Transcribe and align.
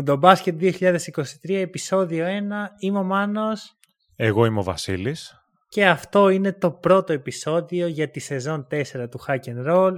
Μουντομπάσκετ 0.00 0.56
2023, 0.60 1.22
επεισόδιο 1.42 2.26
1. 2.26 2.30
Είμαι 2.78 2.98
ο 2.98 3.02
Μάνος. 3.02 3.78
Εγώ 4.16 4.44
είμαι 4.44 4.58
ο 4.58 4.62
Βασίλης. 4.62 5.44
Και 5.68 5.86
αυτό 5.86 6.28
είναι 6.28 6.52
το 6.52 6.72
πρώτο 6.72 7.12
επεισόδιο 7.12 7.86
για 7.86 8.10
τη 8.10 8.20
σεζόν 8.20 8.66
4 8.70 8.82
του 9.10 9.20
Hack 9.26 9.38
and 9.44 9.66
Roll. 9.66 9.92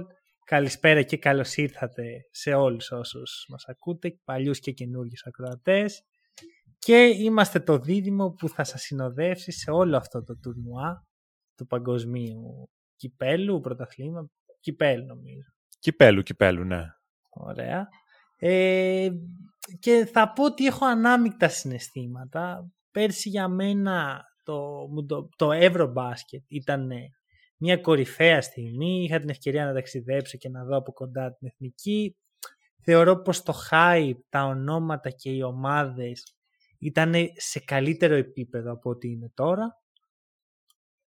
Καλησπέρα 0.45 1.01
και 1.01 1.17
καλώς 1.17 1.55
ήρθατε 1.55 2.03
σε 2.31 2.53
όλους 2.53 2.91
όσους 2.91 3.45
μας 3.49 3.65
ακούτε, 3.67 4.19
παλιούς 4.23 4.59
και 4.59 4.71
καινούργιους 4.71 5.25
ακροατές. 5.25 6.01
Και 6.79 6.97
είμαστε 6.97 7.59
το 7.59 7.77
δίδυμο 7.77 8.29
που 8.31 8.49
θα 8.49 8.63
σας 8.63 8.81
συνοδεύσει 8.81 9.51
σε 9.51 9.71
όλο 9.71 9.97
αυτό 9.97 10.23
το 10.23 10.37
τουρνουά 10.37 11.07
του 11.55 11.67
παγκοσμίου 11.67 12.69
κυπέλου, 12.95 13.59
πρωταθλήμα, 13.59 14.29
κυπέλου 14.59 15.05
νομίζω. 15.05 15.49
Κυπέλου, 15.79 16.21
κυπέλου, 16.21 16.63
ναι. 16.63 16.83
Ωραία. 17.29 17.87
Ε, 18.37 19.09
και 19.79 20.09
θα 20.13 20.33
πω 20.33 20.45
ότι 20.45 20.65
έχω 20.65 20.85
ανάμεικτα 20.85 21.49
συναισθήματα. 21.49 22.71
Πέρσι 22.91 23.29
για 23.29 23.47
μένα 23.47 24.23
το, 24.43 24.87
το, 25.07 25.29
το 25.35 25.51
Ευρωμπάσκετ 25.51 26.43
ήταν 26.47 26.89
μια 27.57 27.77
κορυφαία 27.77 28.41
στιγμή. 28.41 29.03
Είχα 29.03 29.19
την 29.19 29.29
ευκαιρία 29.29 29.65
να 29.65 29.73
ταξιδέψω 29.73 30.37
και 30.37 30.49
να 30.49 30.63
δω 30.63 30.77
από 30.77 30.91
κοντά 30.91 31.33
την 31.33 31.47
εθνική. 31.47 32.17
Θεωρώ 32.83 33.21
πως 33.21 33.43
το 33.43 33.53
hype, 33.71 34.17
τα 34.29 34.43
ονόματα 34.45 35.09
και 35.09 35.29
οι 35.29 35.41
ομάδες 35.41 36.35
ήταν 36.79 37.13
σε 37.35 37.59
καλύτερο 37.59 38.15
επίπεδο 38.15 38.71
από 38.71 38.89
ό,τι 38.89 39.11
είναι 39.11 39.31
τώρα. 39.33 39.81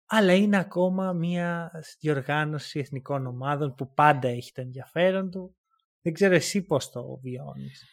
Αλλά 0.06 0.34
είναι 0.34 0.58
ακόμα 0.58 1.14
μια 1.14 1.72
διοργάνωση 2.00 2.80
εθνικών 2.80 3.26
ομάδων 3.26 3.76
που 3.76 3.94
πάντα 3.94 4.28
έχει 4.28 4.52
το 4.52 4.62
ενδιαφέρον 4.62 5.32
του 5.32 5.56
δεν 6.06 6.14
ξέρω 6.14 6.34
εσύ 6.34 6.62
πώς 6.62 6.90
το 6.90 7.20
βιώνεις. 7.22 7.84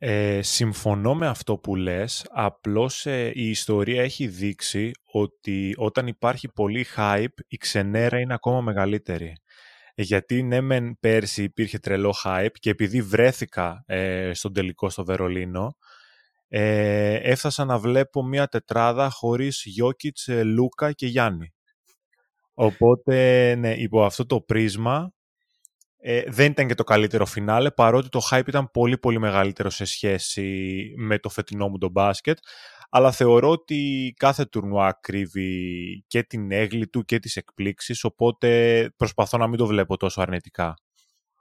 Ε, 0.00 0.42
συμφωνώ 0.42 1.14
με 1.14 1.26
αυτό 1.26 1.58
που 1.58 1.76
λες, 1.76 2.26
απλώς 2.30 3.06
ε, 3.06 3.30
η 3.34 3.50
ιστορία 3.50 4.02
έχει 4.02 4.26
δείξει 4.26 4.90
ότι 5.04 5.74
όταν 5.76 6.06
υπάρχει 6.06 6.48
πολύ 6.52 6.86
hype 6.96 7.26
η 7.48 7.56
ξενέρα 7.56 8.20
είναι 8.20 8.34
ακόμα 8.34 8.60
μεγαλύτερη. 8.60 9.36
Ε, 9.94 10.02
γιατί 10.02 10.42
ναι 10.42 10.60
μεν 10.60 10.98
πέρσι 11.00 11.42
υπήρχε 11.42 11.78
τρελό 11.78 12.14
hype 12.24 12.52
και 12.52 12.70
επειδή 12.70 13.02
βρέθηκα 13.02 13.82
ε, 13.86 14.30
στον 14.34 14.52
τελικό 14.52 14.88
στο 14.88 15.04
Βερολίνο 15.04 15.76
ε, 16.48 17.14
έφτασα 17.14 17.64
να 17.64 17.78
βλέπω 17.78 18.24
μια 18.24 18.46
τετράδα 18.46 19.10
χωρίς 19.10 19.62
Γιώκητς, 19.64 20.28
Λούκα 20.28 20.92
και 20.92 21.06
Γιάννη. 21.06 21.52
Οπότε 22.54 23.54
ναι, 23.54 23.74
υπό 23.74 24.04
αυτό 24.04 24.26
το 24.26 24.40
πρίσμα 24.40 25.12
ε, 26.00 26.22
δεν 26.26 26.50
ήταν 26.50 26.66
και 26.66 26.74
το 26.74 26.84
καλύτερο 26.84 27.26
φινάλε, 27.26 27.70
παρότι 27.70 28.08
το 28.08 28.20
hype 28.30 28.46
ήταν 28.46 28.70
πολύ 28.70 28.98
πολύ 28.98 29.18
μεγαλύτερο 29.18 29.70
σε 29.70 29.84
σχέση 29.84 30.78
με 30.96 31.18
το 31.18 31.28
φετινό 31.28 31.68
μου 31.68 31.78
το 31.78 31.88
μπάσκετ. 31.88 32.38
Αλλά 32.90 33.12
θεωρώ 33.12 33.50
ότι 33.50 34.14
κάθε 34.16 34.44
τουρνουά 34.44 34.98
κρύβει 35.00 36.04
και 36.06 36.22
την 36.22 36.52
έγκλη 36.52 36.88
του 36.88 37.04
και 37.04 37.18
τις 37.18 37.36
εκπλήξεις, 37.36 38.04
οπότε 38.04 38.90
προσπαθώ 38.96 39.38
να 39.38 39.46
μην 39.46 39.58
το 39.58 39.66
βλέπω 39.66 39.96
τόσο 39.96 40.20
αρνητικά. 40.20 40.74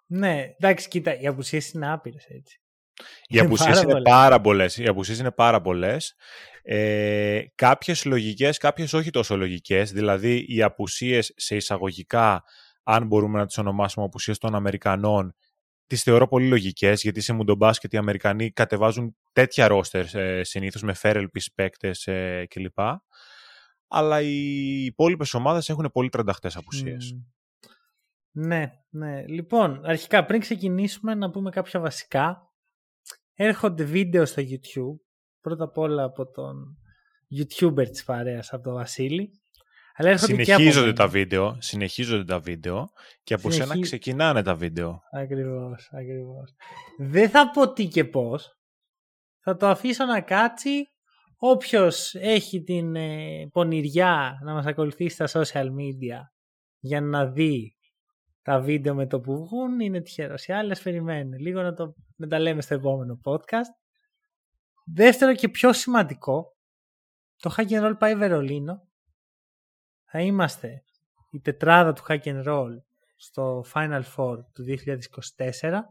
Ναι, 0.07 0.43
εντάξει, 0.59 0.87
κοίτα, 0.87 1.19
οι 1.19 1.27
απουσίες 1.27 1.71
είναι 1.71 1.91
άπειρες 1.91 2.25
έτσι. 2.25 2.61
Οι 3.27 3.39
απουσίες 3.39 3.81
είναι 3.81 4.01
πάρα 4.01 4.41
πολλές. 4.41 4.77
Οι 4.77 4.87
απουσίες 4.87 5.19
είναι 5.19 5.31
πάρα 5.31 5.61
πολλές. 5.61 6.15
Ε, 6.63 7.41
κάποιες 7.55 8.05
λογικές, 8.05 8.57
κάποιες 8.57 8.93
όχι 8.93 9.09
τόσο 9.09 9.37
λογικές. 9.37 9.91
Δηλαδή, 9.91 10.45
οι 10.47 10.61
απουσίες 10.61 11.33
σε 11.35 11.55
εισαγωγικά 11.55 12.43
αν 12.89 13.07
μπορούμε 13.07 13.39
να 13.39 13.45
τις 13.45 13.57
ονομάσουμε 13.57 14.05
απουσίες 14.05 14.37
των 14.37 14.55
Αμερικανών, 14.55 15.35
τις 15.87 16.03
θεωρώ 16.03 16.27
πολύ 16.27 16.47
λογικές, 16.47 17.01
γιατί 17.01 17.21
σε 17.21 17.33
μουντομπάσκετ 17.33 17.93
οι 17.93 17.97
Αμερικανοί 17.97 18.51
κατεβάζουν 18.51 19.15
τέτοια 19.31 19.67
ρόστερ 19.67 20.15
ε, 20.15 20.43
συνήθως 20.43 20.81
με 20.81 20.93
φέρελπις 20.93 21.53
παίκτες 21.53 22.07
ε, 22.07 22.45
κλπ. 22.49 22.79
Αλλά 23.87 24.21
οι 24.21 24.85
υπόλοιπες 24.85 25.33
ομάδες 25.33 25.69
έχουν 25.69 25.89
πολύ 25.93 26.09
τρανταχτές 26.09 26.55
απουσίες. 26.55 27.17
Ναι, 28.31 28.71
ναι. 28.89 29.25
Λοιπόν, 29.27 29.85
αρχικά 29.85 30.25
πριν 30.25 30.39
ξεκινήσουμε 30.39 31.15
να 31.15 31.29
πούμε 31.29 31.49
κάποια 31.49 31.79
βασικά. 31.79 32.51
Έρχονται 33.33 33.83
βίντεο 33.83 34.25
στο 34.25 34.41
YouTube. 34.41 34.99
Πρώτα 35.41 35.63
απ' 35.63 35.77
όλα 35.77 36.03
από 36.03 36.31
τον 36.31 36.77
YouTuber 37.37 37.89
της 37.89 38.03
παρέας, 38.03 38.53
από 38.53 38.63
τον 38.63 38.73
Βασίλη. 38.73 39.41
Αλλά 39.99 40.17
συνεχίζονται 40.17 40.93
τα 40.93 41.07
βίντεο, 41.07 41.57
συνεχίζονται 41.59 42.23
τα 42.23 42.39
βίντεο 42.39 42.89
και 43.23 43.33
από 43.33 43.51
Συνεχί... 43.51 43.69
σένα 43.71 43.81
ξεκινάνε 43.81 44.41
τα 44.41 44.55
βίντεο. 44.55 45.01
Ακριβώς, 45.11 45.89
ακριβώς. 45.91 46.55
Δεν 46.97 47.29
θα 47.29 47.49
πω 47.49 47.73
τι 47.73 47.87
και 47.87 48.05
πώς. 48.05 48.57
Θα 49.39 49.55
το 49.55 49.67
αφήσω 49.67 50.05
να 50.05 50.21
κάτσει. 50.21 50.91
Όποιος 51.39 52.15
έχει 52.15 52.63
την 52.63 52.95
ε, 52.95 53.47
πονηριά 53.51 54.39
να 54.43 54.53
μας 54.53 54.65
ακολουθεί 54.65 55.09
στα 55.09 55.27
social 55.27 55.65
media 55.65 56.19
για 56.79 57.01
να 57.01 57.25
δει 57.25 57.77
τα 58.41 58.59
βίντεο 58.59 58.95
με 58.95 59.07
το 59.07 59.19
που 59.19 59.45
βγουν 59.45 59.79
είναι 59.79 60.01
τυχερός. 60.01 60.45
Οι 60.45 60.53
άλλες 60.53 60.81
περιμένουν 60.81 61.39
λίγο 61.39 61.61
να, 61.61 61.73
το, 61.73 61.93
να 62.15 62.27
τα 62.27 62.39
λέμε 62.39 62.61
στο 62.61 62.73
επόμενο 62.73 63.19
podcast. 63.23 63.73
Δεύτερο 64.93 65.33
και 65.33 65.49
πιο 65.49 65.73
σημαντικό, 65.73 66.55
το 67.37 67.55
Hack 67.57 67.69
and 67.69 67.87
Roll 67.87 67.97
πάει 67.99 68.15
Βερολίνο 68.15 68.86
θα 70.17 70.23
είμαστε 70.23 70.83
η 71.29 71.39
τετράδα 71.39 71.93
του 71.93 72.03
Hack 72.07 72.23
and 72.23 72.47
Roll 72.47 72.69
στο 73.17 73.65
Final 73.73 74.03
Four 74.15 74.37
του 74.53 74.65
2024 75.59 75.81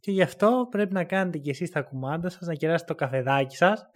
και 0.00 0.10
γι' 0.10 0.22
αυτό 0.22 0.66
πρέπει 0.70 0.92
να 0.92 1.04
κάνετε 1.04 1.38
και 1.38 1.50
εσείς 1.50 1.70
τα 1.70 1.82
κουμάντα 1.82 2.28
σας, 2.28 2.46
να 2.46 2.54
κεράσετε 2.54 2.92
το 2.92 2.98
καφεδάκι 2.98 3.56
σας. 3.56 3.90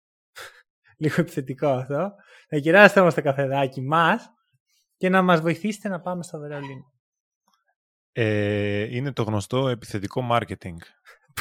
Λίγο 0.98 1.14
επιθετικό 1.18 1.68
αυτό. 1.68 2.12
Να 2.50 2.58
κεράσετε 2.58 3.00
όμως 3.00 3.14
το 3.14 3.22
καφεδάκι 3.22 3.80
μας 3.80 4.30
και 4.96 5.08
να 5.08 5.22
μας 5.22 5.40
βοηθήσετε 5.40 5.88
να 5.88 6.00
πάμε 6.00 6.22
στο 6.22 6.38
Βερολίνο. 6.38 6.92
Ε, 8.12 8.96
είναι 8.96 9.12
το 9.12 9.22
γνωστό 9.22 9.68
επιθετικό 9.68 10.28
marketing 10.30 10.76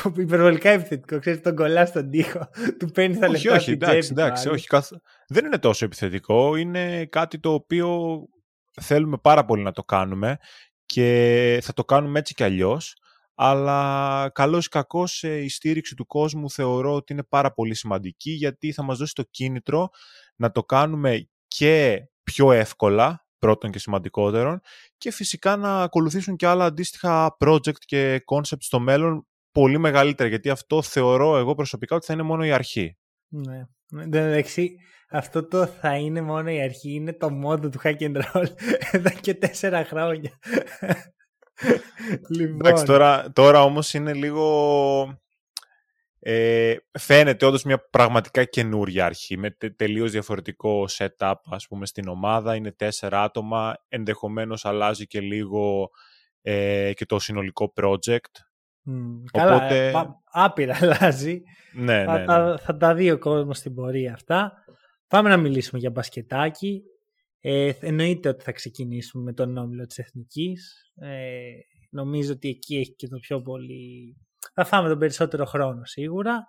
υπερβολικά 0.18 0.70
επιθετικό. 0.70 1.20
Ξέρεις, 1.20 1.42
τον 1.42 1.56
κολλάς 1.56 1.90
στον 1.90 2.10
τοίχο, 2.10 2.50
του 2.80 2.92
παίρνει 2.92 3.18
τα 3.18 3.30
λεφτά. 3.30 3.54
Όχι, 3.54 3.62
όχι, 3.62 3.72
εντάξει, 3.72 4.10
εντάξει 4.12 4.50
όχι, 4.50 4.68
καθ... 4.68 4.92
δεν 5.28 5.46
είναι 5.46 5.58
τόσο 5.58 5.86
επιθετικό. 5.86 6.56
Είναι 6.56 7.06
κάτι 7.06 7.40
το 7.40 7.54
οποίο 7.54 8.20
θέλουμε 8.82 9.18
πάρα 9.18 9.46
πολύ 9.46 9.64
να 9.64 9.72
το 9.72 9.84
κάνουμε 9.84 10.38
και 10.86 11.60
θα 11.64 11.74
το 11.74 11.86
κάνουμε 11.86 12.20
έτσι 12.20 12.34
κι 12.34 12.44
αλλιώς. 12.44 12.96
Αλλά 13.38 14.30
καλός 14.34 14.66
ή 14.66 14.70
κακός 14.70 15.24
η 15.24 15.50
στήριξη 15.50 15.96
του 15.96 16.06
κόσμου 16.06 16.50
θεωρώ 16.50 16.94
ότι 16.94 17.14
είναι 17.14 17.24
πάρα 17.24 17.54
πολύ 17.54 17.76
σημαντική 17.76 18.32
γιατί 18.32 18.72
θα 18.72 18.84
μας 18.84 18.98
δώσει 18.98 19.14
το 19.14 19.24
κίνητρο 19.24 19.90
να 20.36 20.52
το 20.52 20.64
κάνουμε 20.64 21.30
και 21.48 22.08
πιο 22.24 22.52
εύκολα, 22.52 23.26
πρώτον 23.38 23.72
και 23.72 23.80
σημαντικότερον, 23.80 24.62
και 24.98 25.12
φυσικά 25.12 25.56
να 25.56 25.82
ακολουθήσουν 25.82 26.36
και 26.36 26.48
άλλα 26.48 26.66
αντίστοιχα 26.66 27.38
project 27.40 27.78
και 27.86 28.24
concept 28.26 28.60
στο 28.60 28.80
μέλλον 28.80 29.28
πολύ 29.56 29.78
μεγαλύτερα, 29.78 30.30
γιατί 30.30 30.50
αυτό 30.50 30.82
θεωρώ 30.82 31.38
εγώ 31.38 31.56
προσωπικά 31.56 31.96
ότι 31.96 32.06
θα 32.06 32.14
είναι 32.14 32.22
μόνο 32.22 32.46
η 32.46 32.52
αρχή. 32.52 32.98
Ναι. 33.28 33.68
Εντάξει, 34.04 34.76
αυτό 35.10 35.48
το 35.48 35.66
θα 35.66 35.96
είναι 35.98 36.22
μόνο 36.22 36.50
η 36.50 36.62
αρχή, 36.62 36.94
είναι 36.94 37.14
το 37.14 37.30
μόντο 37.30 37.70
του 37.70 37.80
hack 37.84 37.98
and 38.00 38.22
roll 38.22 38.46
εδώ 38.92 39.10
και 39.22 39.34
τέσσερα 39.34 39.86
χρόνια. 39.86 40.32
λοιπόν. 42.30 42.60
Εντάξει, 42.60 42.86
τώρα, 42.86 43.32
τώρα 43.32 43.64
όμως 43.64 43.94
είναι 43.94 44.14
λίγο... 44.14 45.20
Ε, 46.20 46.76
φαίνεται 47.00 47.46
όντως 47.46 47.64
μια 47.64 47.90
πραγματικά 47.90 48.44
καινούρια 48.44 49.06
αρχή 49.06 49.38
με 49.38 49.52
τε, 49.52 49.70
τελείως 49.70 50.12
διαφορετικό 50.12 50.86
setup 50.90 51.34
ας 51.50 51.68
πούμε 51.68 51.86
στην 51.86 52.08
ομάδα, 52.08 52.56
είναι 52.56 52.72
τέσσερα 52.72 53.24
άτομα, 53.24 53.76
ενδεχομένως 53.88 54.66
αλλάζει 54.66 55.08
και 55.08 55.20
λίγο 55.20 55.90
ε, 56.42 56.92
και 56.94 57.06
το 57.06 57.20
συνολικό 57.20 57.74
project 57.76 58.46
Καλά, 59.32 59.56
Οπότε... 59.56 59.92
άπειρα 60.32 60.78
αλλάζει. 60.82 61.42
Ναι, 61.74 62.04
θα, 62.04 62.20
ναι, 62.20 62.26
Τα, 62.26 62.58
θα 62.62 62.78
τα 62.78 62.94
δει 62.94 63.12
ο 63.12 63.18
κόσμος 63.18 63.58
στην 63.58 63.74
πορεία 63.74 64.14
αυτά. 64.14 64.54
Πάμε 65.08 65.30
να 65.30 65.38
μιλήσουμε 65.38 65.80
για 65.80 65.90
μπασκετάκι. 65.90 66.82
Ε, 67.40 67.72
εννοείται 67.80 68.30
ότι 68.30 68.44
θα 68.44 68.52
ξεκινήσουμε 68.52 69.24
με 69.24 69.34
τον 69.34 69.58
όμιλο 69.58 69.86
της 69.86 69.98
Εθνικής. 69.98 70.92
Ε, 70.96 71.40
νομίζω 71.90 72.34
ότι 72.34 72.50
εκεί 72.50 72.76
έχει 72.76 72.96
και 72.96 73.08
το 73.08 73.18
πιο 73.18 73.42
πολύ... 73.42 74.16
Θα 74.54 74.66
φάμε 74.66 74.90
τον 74.90 75.00
περισσότερο 75.00 75.46
χρόνο 75.46 75.86
σίγουρα. 75.86 76.48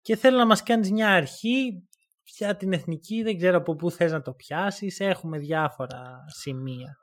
Και 0.00 0.16
θέλω 0.16 0.38
να 0.38 0.46
μας 0.46 0.62
κάνεις 0.62 0.90
μια 0.90 1.08
αρχή 1.08 1.88
για 2.22 2.56
την 2.56 2.72
Εθνική. 2.72 3.22
Δεν 3.22 3.36
ξέρω 3.36 3.56
από 3.56 3.74
πού 3.74 3.90
θες 3.90 4.12
να 4.12 4.22
το 4.22 4.32
πιάσεις. 4.32 5.00
Έχουμε 5.00 5.38
διάφορα 5.38 6.24
σημεία. 6.26 6.96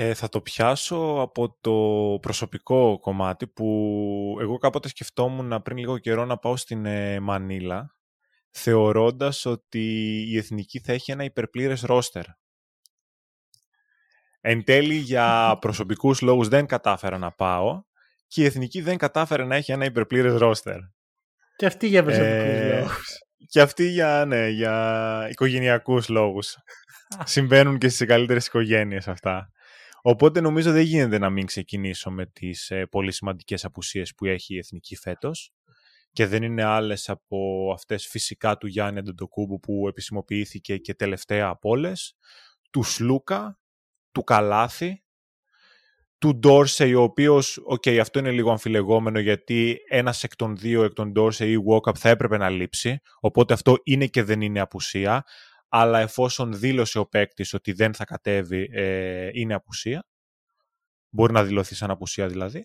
Ε, 0.00 0.14
θα 0.14 0.28
το 0.28 0.40
πιάσω 0.40 1.16
από 1.20 1.56
το 1.60 2.18
προσωπικό 2.20 2.98
κομμάτι 3.00 3.46
που 3.46 4.36
εγώ 4.40 4.58
κάποτε 4.58 4.88
σκεφτόμουν 4.88 5.62
πριν 5.62 5.76
λίγο 5.76 5.98
καιρό 5.98 6.24
να 6.24 6.36
πάω 6.36 6.56
στην 6.56 6.86
ε, 6.86 7.20
Μανίλα 7.20 7.96
θεωρώντας 8.50 9.46
ότι 9.46 9.84
η 10.28 10.36
Εθνική 10.36 10.80
θα 10.80 10.92
έχει 10.92 11.10
ένα 11.10 11.24
υπερπλήρες 11.24 11.80
ρόστερ. 11.80 12.24
Εν 14.40 14.64
τέλει 14.64 14.94
για 14.94 15.48
προσωπικούς 15.60 16.20
λόγους 16.20 16.48
δεν 16.48 16.66
κατάφερα 16.66 17.18
να 17.18 17.32
πάω 17.32 17.82
και 18.26 18.42
η 18.42 18.44
Εθνική 18.44 18.80
δεν 18.80 18.96
κατάφερε 18.96 19.44
να 19.44 19.56
έχει 19.56 19.72
ένα 19.72 19.84
υπερπλήρες 19.84 20.34
ρόστερ. 20.34 20.78
Και 21.56 21.66
αυτή 21.66 21.86
για 21.86 22.02
προσωπικούς 22.02 22.36
ε, 22.36 22.78
λόγους. 22.78 23.18
Και 23.46 23.60
αυτή 23.60 23.88
για, 23.88 24.24
ναι, 24.26 24.48
για 24.48 25.26
οικογενειακούς 25.30 26.08
λόγους. 26.08 26.56
Συμβαίνουν 27.24 27.78
και 27.78 27.88
στις 27.88 28.06
καλύτερες 28.06 28.46
οικογένειες 28.46 29.08
αυτά. 29.08 29.52
Οπότε 30.02 30.40
νομίζω 30.40 30.72
δεν 30.72 30.82
γίνεται 30.82 31.18
να 31.18 31.30
μην 31.30 31.46
ξεκινήσω 31.46 32.10
με 32.10 32.26
τις 32.26 32.70
ε, 32.70 32.86
πολύ 32.86 33.12
σημαντικές 33.12 33.64
απουσίες 33.64 34.14
που 34.14 34.24
έχει 34.26 34.54
η 34.54 34.58
Εθνική 34.58 34.96
φέτος 34.96 35.52
και 36.12 36.26
δεν 36.26 36.42
είναι 36.42 36.64
άλλες 36.64 37.08
από 37.08 37.70
αυτές 37.74 38.06
φυσικά 38.06 38.56
του 38.56 38.66
Γιάννη 38.66 38.98
Αντεντοκούμπου 38.98 39.60
που 39.60 39.88
επισημοποιήθηκε 39.88 40.76
και 40.76 40.94
τελευταία 40.94 41.48
από 41.48 41.68
όλες, 41.68 42.16
του 42.70 42.82
Σλούκα, 42.82 43.58
του 44.12 44.24
Καλάθη, 44.24 45.02
του 46.18 46.36
Ντόρσεϊ, 46.36 46.94
ο 46.94 47.02
οποίος, 47.02 47.60
okay, 47.64 47.96
αυτό 47.96 48.18
είναι 48.18 48.30
λίγο 48.30 48.50
αμφιλεγόμενο 48.50 49.18
γιατί 49.18 49.78
ένας 49.88 50.24
εκ 50.24 50.36
των 50.36 50.56
δύο, 50.56 50.82
εκ 50.84 50.92
των 50.92 51.12
Ντόρσεϊ 51.12 51.52
ή 51.52 51.58
Walkup 51.68 51.96
θα 51.96 52.08
έπρεπε 52.08 52.36
να 52.36 52.48
λείψει, 52.48 53.00
οπότε 53.20 53.54
αυτό 53.54 53.76
είναι 53.84 54.06
και 54.06 54.22
δεν 54.22 54.40
είναι 54.40 54.60
απουσία, 54.60 55.24
αλλά 55.68 56.00
εφόσον 56.00 56.58
δήλωσε 56.58 56.98
ο 56.98 57.06
παίκτης 57.06 57.54
ότι 57.54 57.72
δεν 57.72 57.94
θα 57.94 58.04
κατέβει, 58.04 58.68
ε, 58.72 59.30
είναι 59.32 59.54
απουσία. 59.54 60.06
Μπορεί 61.10 61.32
να 61.32 61.44
δηλωθεί 61.44 61.74
σαν 61.74 61.90
απουσία 61.90 62.28
δηλαδή. 62.28 62.64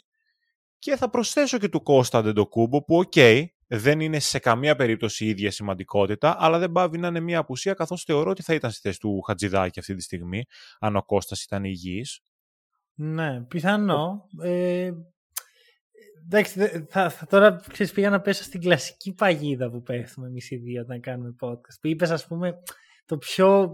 Και 0.79 0.95
θα 0.95 1.09
προσθέσω 1.09 1.57
και 1.57 1.69
του 1.69 1.83
Κώστα 1.83 2.17
Αντετοκούνμπο 2.17 2.83
που, 2.83 2.97
okay, 2.97 3.45
δεν 3.67 3.99
είναι 3.99 4.19
σε 4.19 4.39
καμία 4.39 4.75
περίπτωση 4.75 5.25
η 5.25 5.27
ίδια 5.27 5.51
σημαντικότητα, 5.51 6.35
αλλά 6.39 6.59
δεν 6.59 6.71
παύει 6.71 6.97
να 6.97 7.07
είναι 7.07 7.19
μια 7.19 7.39
απουσία, 7.39 7.73
καθώς 7.73 8.03
θεωρώ 8.03 8.29
ότι 8.29 8.41
θα 8.41 8.53
ήταν 8.53 8.71
στη 8.71 8.79
θέση 8.81 8.99
του 8.99 9.21
Χατζηδάκη 9.21 9.79
αυτή 9.79 9.95
τη 9.95 10.01
στιγμή, 10.01 10.43
αν 10.79 10.95
ο 10.95 11.03
Κώστας 11.03 11.43
ήταν 11.43 11.63
υγιής. 11.63 12.21
Ναι, 12.93 13.43
πιθανό. 13.43 14.25
Ε, 14.41 14.91
εντάξει, 16.23 16.85
θα, 16.89 17.09
θα, 17.09 17.25
τώρα 17.25 17.61
ξέρεις, 17.71 17.93
πήγα 17.93 18.09
να 18.09 18.21
πέσω 18.21 18.43
στην 18.43 18.61
κλασική 18.61 19.13
παγίδα 19.13 19.69
που 19.69 19.81
πέφτουμε 19.81 20.27
εμείς 20.27 20.51
οι 20.51 20.55
δύο 20.55 20.81
όταν 20.81 20.99
κάνουμε 20.99 21.35
podcast. 21.41 21.77
Που 21.81 21.87
είπες, 21.87 22.09
ας 22.09 22.27
πούμε, 22.27 22.61
το 23.05 23.17
πιο 23.17 23.73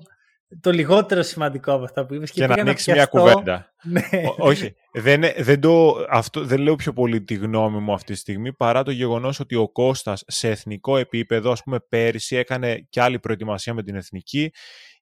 το 0.61 0.71
λιγότερο 0.71 1.21
σημαντικό 1.21 1.73
από 1.73 1.83
αυτά 1.83 2.05
που 2.05 2.13
είπες. 2.13 2.31
Και, 2.31 2.39
και 2.39 2.47
να 2.47 2.61
ανοίξεις 2.61 2.93
μια 2.93 3.05
κουβέντα. 3.05 3.73
Ναι. 3.83 4.01
όχι, 4.37 4.75
δεν, 4.91 5.23
δεν, 5.37 5.59
το, 5.59 6.05
αυτό, 6.09 6.45
δεν 6.45 6.59
λέω 6.59 6.75
πιο 6.75 6.93
πολύ 6.93 7.23
τη 7.23 7.33
γνώμη 7.33 7.79
μου 7.79 7.93
αυτή 7.93 8.13
τη 8.13 8.19
στιγμή 8.19 8.53
παρά 8.53 8.83
το 8.83 8.91
γεγονός 8.91 9.39
ότι 9.39 9.55
ο 9.55 9.69
Κώστας 9.69 10.23
σε 10.27 10.49
εθνικό 10.49 10.97
επίπεδο, 10.97 11.51
ας 11.51 11.63
πούμε 11.63 11.79
πέρυσι 11.79 12.35
έκανε 12.35 12.87
και 12.89 13.01
άλλη 13.01 13.19
προετοιμασία 13.19 13.73
με 13.73 13.83
την 13.83 13.95
εθνική 13.95 14.51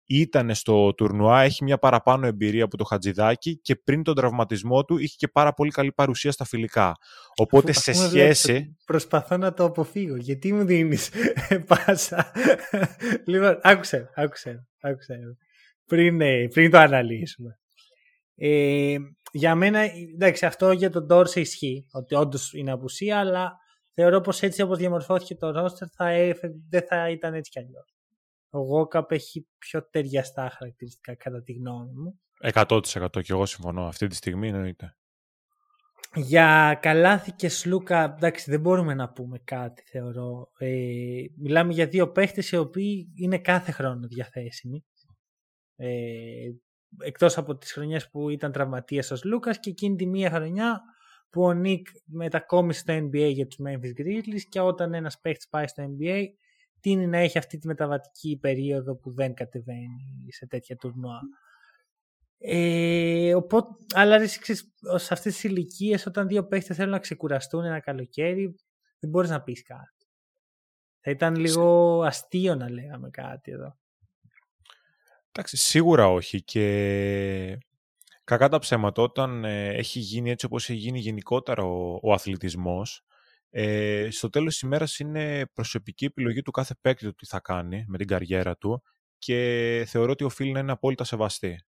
ήταν 0.08 0.56
στο 0.56 0.94
τουρνουά, 0.94 1.42
έχει 1.42 1.64
μια 1.64 1.78
παραπάνω 1.78 2.28
εμπειρία 2.28 2.64
από 2.64 2.78
το 2.78 2.84
Χατζηδάκι 2.84 3.60
και 3.60 3.76
πριν 3.76 4.04
τον 4.04 4.16
τραυματισμό 4.16 4.86
του 4.86 4.98
είχε 4.98 5.16
και 5.18 5.28
πάρα 5.28 5.54
πολύ 5.54 5.72
καλή 5.72 5.92
παρουσία 5.92 6.32
στα 6.32 6.46
φιλικά. 6.46 6.96
Οπότε 7.36 7.72
σε 7.72 7.94
σχέση... 7.94 8.76
προσπαθώ 8.86 9.38
να 9.38 9.54
το 9.54 9.64
αποφύγω. 9.64 10.16
Γιατί 10.16 10.54
μου 10.54 10.66
δίνεις 10.66 11.12
πάσα; 11.68 12.32
λοιπόν, 13.28 13.60
άκουσε, 13.62 14.10
άκουσε, 14.16 14.68
άκουσε. 14.82 15.20
Πριν, 15.86 16.22
ε, 16.22 16.48
πριν 16.48 16.72
το 16.72 16.78
αναλύσουμε. 16.78 17.60
Ε, 18.36 18.96
για 19.32 19.56
μένα, 19.56 19.80
εντάξει, 20.14 20.46
αυτό 20.46 20.72
για 20.72 20.90
τον 20.90 21.06
Ντόρσε 21.06 21.40
ισχύει, 21.40 21.86
ότι 21.92 22.16
όντως 22.16 22.54
είναι 22.54 22.72
απουσία, 22.72 23.20
αλλά 23.20 23.58
θεωρώ 23.94 24.22
πως 24.22 24.42
έτσι 24.42 24.62
όπως 24.62 24.78
διαμορφώθηκε 24.78 25.36
το 25.36 25.52
ρόστερ 25.52 25.88
θα, 25.96 26.06
δεν 26.70 26.82
θα 26.88 27.10
ήταν 27.10 27.34
έτσι 27.34 27.52
κι 27.52 27.60
αλλιώς. 27.60 27.97
Ο 28.50 28.60
Γόκαπ 28.60 29.12
έχει 29.12 29.48
πιο 29.58 29.90
ταιριαστά 29.90 30.50
χαρακτηριστικά 30.50 31.16
κατά 31.16 31.42
τη 31.42 31.54
γνώμη 31.54 31.92
μου. 31.92 32.20
100% 32.54 32.82
και 33.12 33.34
εγώ 33.34 33.46
συμφωνώ. 33.46 33.86
Αυτή 33.86 34.08
τη 34.08 34.16
στιγμή 34.16 34.48
εννοείται. 34.48 34.98
Για 36.14 36.80
Καλάθη 36.82 37.32
και 37.32 37.50
Σλούκα, 37.50 38.04
εντάξει, 38.04 38.52
δεν 38.52 38.60
μπορούμε 38.60 38.94
να 38.94 39.10
πούμε 39.10 39.40
κάτι, 39.44 39.84
θεωρώ. 39.86 40.52
Ε, 40.58 41.24
μιλάμε 41.38 41.74
για 41.74 41.88
δύο 41.88 42.12
παίχτες 42.12 42.52
οι 42.52 42.58
οποίοι 42.58 43.12
είναι 43.16 43.40
κάθε 43.40 43.72
χρόνο 43.72 44.08
διαθέσιμοι. 44.08 44.86
Ε, 45.76 46.50
εκτός 47.04 47.38
από 47.38 47.58
τις 47.58 47.72
χρονιές 47.74 48.10
που 48.10 48.30
ήταν 48.30 48.52
τραυματίας 48.52 49.12
ο 49.12 49.18
Λούκας 49.24 49.60
και 49.60 49.70
εκείνη 49.70 49.96
τη 49.96 50.06
μία 50.06 50.30
χρονιά 50.30 50.82
που 51.30 51.44
ο 51.44 51.54
Νίκ 51.54 51.88
μετακόμισε 52.06 52.80
στο 52.80 52.94
NBA 52.94 53.32
για 53.34 53.48
τους 53.48 53.58
Memphis 53.68 54.02
Grizzlies 54.02 54.42
και 54.50 54.60
όταν 54.60 54.94
ένας 54.94 55.20
παίχτης 55.20 55.48
πάει 55.48 55.68
στο 55.68 55.84
NBA 55.84 56.24
τίνει 56.80 57.08
να 57.08 57.18
έχει 57.18 57.38
αυτή 57.38 57.58
τη 57.58 57.68
μεταβατική 57.68 58.38
περίοδο 58.42 58.96
που 58.96 59.12
δεν 59.12 59.34
κατεβαίνει 59.34 60.28
σε 60.28 60.48
τέτοια 60.48 60.76
τουρνουά. 60.76 61.20
Ε, 62.40 63.36
οπότε, 63.36 63.68
αλλά 63.94 64.18
ξέρεις, 64.18 64.74
σε 64.96 65.14
αυτές 65.14 65.34
τις 65.34 65.44
ηλικίες, 65.44 66.06
όταν 66.06 66.28
δύο 66.28 66.48
παίχτες 66.48 66.76
θέλουν 66.76 66.92
να 66.92 67.00
ξεκουραστούν 67.00 67.64
ένα 67.64 67.80
καλοκαίρι, 67.80 68.56
δεν 69.00 69.10
μπορείς 69.10 69.30
να 69.30 69.42
πεις 69.42 69.64
κάτι. 69.64 70.06
Θα 71.00 71.12
ήταν 71.12 71.36
λίγο 71.36 72.02
αστείο 72.04 72.56
να 72.56 72.70
λέγαμε 72.70 73.10
κάτι 73.10 73.52
εδώ. 73.52 73.78
Εντάξει, 75.32 75.58
σίγουρα 75.58 76.10
όχι 76.10 76.42
και 76.44 77.58
κακά 78.24 78.50
τα 78.50 78.60
ψέματα 78.60 79.02
όταν 79.02 79.46
ε, 79.46 79.68
έχει 79.68 80.00
γίνει 80.00 80.30
έτσι 80.30 80.46
όπως 80.46 80.70
έχει 80.70 80.80
γίνει 80.80 81.00
γενικότερα 81.00 81.64
ο, 81.64 82.00
ο 82.02 82.14
αθλητισμός 82.14 83.07
ε, 83.60 84.08
στο 84.12 84.30
τέλος 84.30 84.54
της 84.54 84.62
ημέρας 84.62 85.00
είναι 85.00 85.46
προσωπική 85.54 86.06
επιλογή 86.06 86.42
του 86.42 86.52
κάθε 86.52 86.76
παίκτη 86.82 87.06
το 87.06 87.16
τι 87.16 87.26
θα 87.26 87.40
κάνει 87.40 87.84
με 87.88 87.98
την 87.98 88.08
καριέρα 88.08 88.58
του 88.58 88.84
και 89.18 89.84
θεωρώ 89.88 90.12
ότι 90.12 90.24
οφείλει 90.24 90.52
να 90.52 90.60
είναι 90.60 90.72
απόλυτα 90.72 91.04
σεβαστή. 91.04 91.66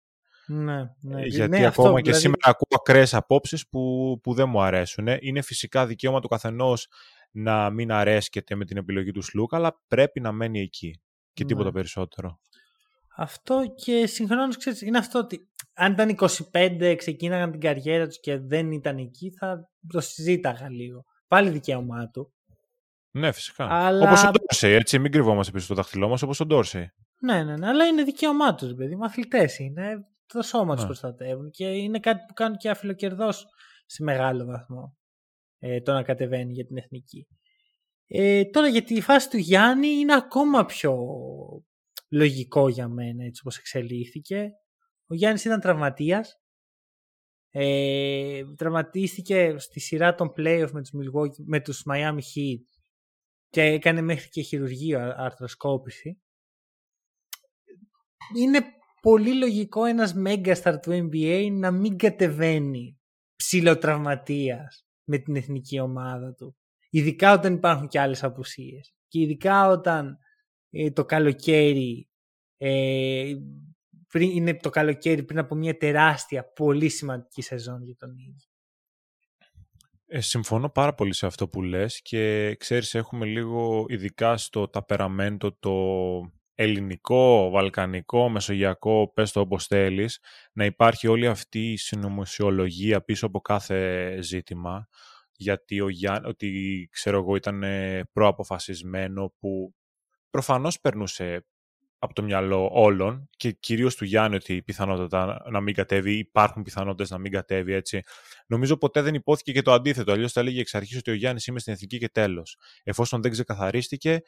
Ναι, 0.47 0.75
ναι. 1.01 1.21
Ε, 1.21 1.25
γιατί 1.25 1.49
ναι, 1.49 1.65
ακόμα 1.65 1.95
και 1.95 2.01
δηλαδή... 2.01 2.21
σήμερα 2.21 2.41
ακούω 2.41 2.79
ακραίες 2.79 3.13
απόψεις 3.13 3.67
που, 3.67 4.19
που 4.23 4.33
δεν 4.33 4.49
μου 4.49 4.61
αρέσουν. 4.61 5.07
Είναι 5.19 5.41
φυσικά 5.41 5.85
δικαίωμα 5.85 6.19
του 6.19 6.27
καθενός 6.27 6.87
να 7.31 7.69
μην 7.69 7.91
αρέσκεται 7.91 8.55
με 8.55 8.65
την 8.65 8.77
επιλογή 8.77 9.11
του 9.11 9.21
Σλούκ, 9.21 9.53
αλλά 9.53 9.81
πρέπει 9.87 10.19
να 10.19 10.31
μένει 10.31 10.59
εκεί 10.59 11.01
και 11.33 11.43
ναι. 11.43 11.49
τίποτα 11.49 11.71
περισσότερο. 11.71 12.39
Αυτό 13.17 13.73
και 13.75 14.07
συγχρόνως 14.07 14.57
ξέρεις, 14.57 14.81
είναι 14.81 14.97
αυτό 14.97 15.19
ότι 15.19 15.49
αν 15.73 15.91
ήταν 15.91 16.15
25 16.53 16.95
ξεκίναγαν 16.97 17.51
την 17.51 17.59
καριέρα 17.59 18.07
τους 18.07 18.19
και 18.19 18.37
δεν 18.37 18.71
ήταν 18.71 18.97
εκεί 18.97 19.31
θα 19.31 19.69
το 19.87 19.99
συζήταγα 19.99 20.69
λίγο. 20.69 21.05
Πάλι 21.27 21.49
δικαίωμά 21.49 22.09
του. 22.09 22.33
Ναι, 23.11 23.31
φυσικά. 23.31 23.67
Αλλά... 23.69 24.07
Όπως 24.07 24.23
ο 24.23 24.31
Ντόρσεϊ, 24.31 24.73
έτσι. 24.73 24.99
Μην 24.99 25.11
κρυβόμαστε 25.11 25.51
πίσω 25.51 25.65
στο 25.65 25.75
δάχτυλό 25.75 26.07
μας, 26.07 26.21
όπως 26.21 26.39
ο 26.39 26.45
Ντόρσεϊ. 26.45 26.91
Ναι, 27.21 27.43
ναι, 27.43 27.57
ναι, 27.57 27.67
αλλά 27.67 27.85
είναι 27.85 28.03
δικαίωμά 28.03 28.55
τους, 28.55 28.73
παιδί 28.73 28.95
μου. 28.95 29.05
Αθλητέ 29.05 29.49
είναι. 29.57 30.07
Το 30.25 30.41
σώμα 30.41 30.73
τους 30.73 30.81
ναι. 30.81 30.87
προστατεύουν 30.87 31.49
και 31.49 31.65
είναι 31.65 31.99
κάτι 31.99 32.23
που 32.27 32.33
κάνουν 32.33 32.57
και 32.57 32.69
αφιλοκερδό 32.69 33.31
σε 33.85 34.03
μεγάλο 34.03 34.45
βαθμό. 34.45 34.97
Ε, 35.59 35.81
το 35.81 35.93
να 35.93 36.03
κατεβαίνει 36.03 36.53
για 36.53 36.65
την 36.65 36.77
εθνική. 36.77 37.27
Ε, 38.07 38.45
τώρα 38.45 38.67
για 38.67 38.83
τη 38.83 39.01
φάση 39.01 39.29
του 39.29 39.37
Γιάννη 39.37 39.87
είναι 39.87 40.15
ακόμα 40.15 40.65
πιο 40.65 40.97
λογικό 42.09 42.69
για 42.69 42.87
μένα 42.87 43.23
έτσι 43.23 43.41
όπως 43.43 43.57
εξελίχθηκε. 43.57 44.49
Ο 45.07 45.15
Γιάννης 45.15 45.45
ήταν 45.45 45.59
τραυματίας 45.59 46.41
ε, 47.59 48.43
τραυματίστηκε 48.55 49.55
στη 49.57 49.79
σειρά 49.79 50.15
των 50.15 50.33
playoff 50.37 50.69
με 50.71 50.81
τους, 50.81 50.91
Milwaukee, 50.93 51.43
με 51.45 51.61
τους 51.61 51.83
Miami 51.91 52.17
Heat 52.17 52.63
και 53.49 53.61
έκανε 53.61 54.01
μέχρι 54.01 54.29
και 54.29 54.41
χειρουργείο 54.41 54.99
αρθροσκόπηση. 54.99 56.21
Είναι 58.37 58.59
πολύ 59.01 59.35
λογικό 59.35 59.85
ένας 59.85 60.13
μέγκασταρ 60.13 60.79
του 60.79 60.91
NBA 60.91 61.49
να 61.51 61.71
μην 61.71 61.97
κατεβαίνει 61.97 62.99
ψηλοτραυματίας 63.35 64.85
με 65.03 65.17
την 65.17 65.35
εθνική 65.35 65.79
ομάδα 65.79 66.33
του. 66.33 66.57
Ειδικά 66.89 67.33
όταν 67.33 67.53
υπάρχουν 67.53 67.87
και 67.87 67.99
άλλες 67.99 68.23
απουσίες. 68.23 68.93
Και 69.07 69.19
ειδικά 69.19 69.67
όταν 69.67 70.17
ε, 70.69 70.91
το 70.91 71.05
καλοκαίρι 71.05 72.09
ε, 72.57 73.33
πριν, 74.07 74.29
είναι 74.29 74.55
το 74.55 74.69
καλοκαίρι 74.69 75.23
πριν 75.23 75.39
από 75.39 75.55
μια 75.55 75.77
τεράστια, 75.77 76.51
πολύ 76.53 76.89
σημαντική 76.89 77.41
σεζόν 77.41 77.83
για 77.83 77.95
τον 77.95 78.17
ίδιο. 78.17 78.49
Ε, 80.09 80.21
συμφωνώ 80.21 80.69
πάρα 80.69 80.93
πολύ 80.93 81.13
σε 81.13 81.25
αυτό 81.25 81.49
που 81.49 81.61
λες 81.61 82.01
και 82.01 82.55
ξέρεις 82.55 82.95
έχουμε 82.95 83.25
λίγο 83.25 83.85
ειδικά 83.87 84.37
στο 84.37 84.67
ταπεραμέντο 84.67 85.57
το 85.59 85.75
ελληνικό, 86.55 87.49
βαλκανικό, 87.49 88.29
μεσογειακό, 88.29 89.11
πες 89.13 89.31
το 89.31 89.39
όπως 89.39 89.65
θέλεις, 89.65 90.19
να 90.53 90.65
υπάρχει 90.65 91.07
όλη 91.07 91.27
αυτή 91.27 91.71
η 91.71 91.77
συνωμοσιολογία 91.77 93.01
πίσω 93.01 93.25
από 93.25 93.41
κάθε 93.41 94.17
ζήτημα 94.21 94.87
γιατί 95.37 95.81
ο 95.81 95.89
Γιάν, 95.89 96.25
ότι 96.25 96.89
ξέρω 96.91 97.17
εγώ 97.17 97.35
ήταν 97.35 97.63
προαποφασισμένο 98.13 99.33
που 99.39 99.73
προφανώς 100.29 100.79
περνούσε 100.79 101.45
από 101.99 102.13
το 102.13 102.23
μυαλό 102.23 102.69
όλων 102.73 103.29
και 103.37 103.51
κυρίως 103.51 103.95
του 103.95 104.05
Γιάννη 104.05 104.35
ότι 104.35 104.53
η 104.53 104.61
πιθανότητα 104.63 105.45
να 105.51 105.61
μην 105.61 105.73
κατέβει, 105.73 106.17
υπάρχουν 106.17 106.63
πιθανότητες 106.63 107.09
να 107.09 107.17
μην 107.17 107.31
κατέβει 107.31 107.73
έτσι. 107.73 108.01
Νομίζω 108.47 108.77
ποτέ 108.77 109.01
δεν 109.01 109.13
υπόθηκε 109.13 109.51
και 109.51 109.61
το 109.61 109.71
αντίθετο, 109.73 110.11
αλλιώς 110.11 110.31
θα 110.31 110.39
έλεγε 110.39 110.59
εξ 110.59 110.75
αρχής 110.75 110.97
ότι 110.97 111.11
ο 111.11 111.13
Γιάννης 111.13 111.47
είμαι 111.47 111.59
στην 111.59 111.73
εθνική 111.73 111.97
και 111.97 112.09
τέλος. 112.09 112.57
Εφόσον 112.83 113.21
δεν 113.21 113.31
ξεκαθαρίστηκε, 113.31 114.21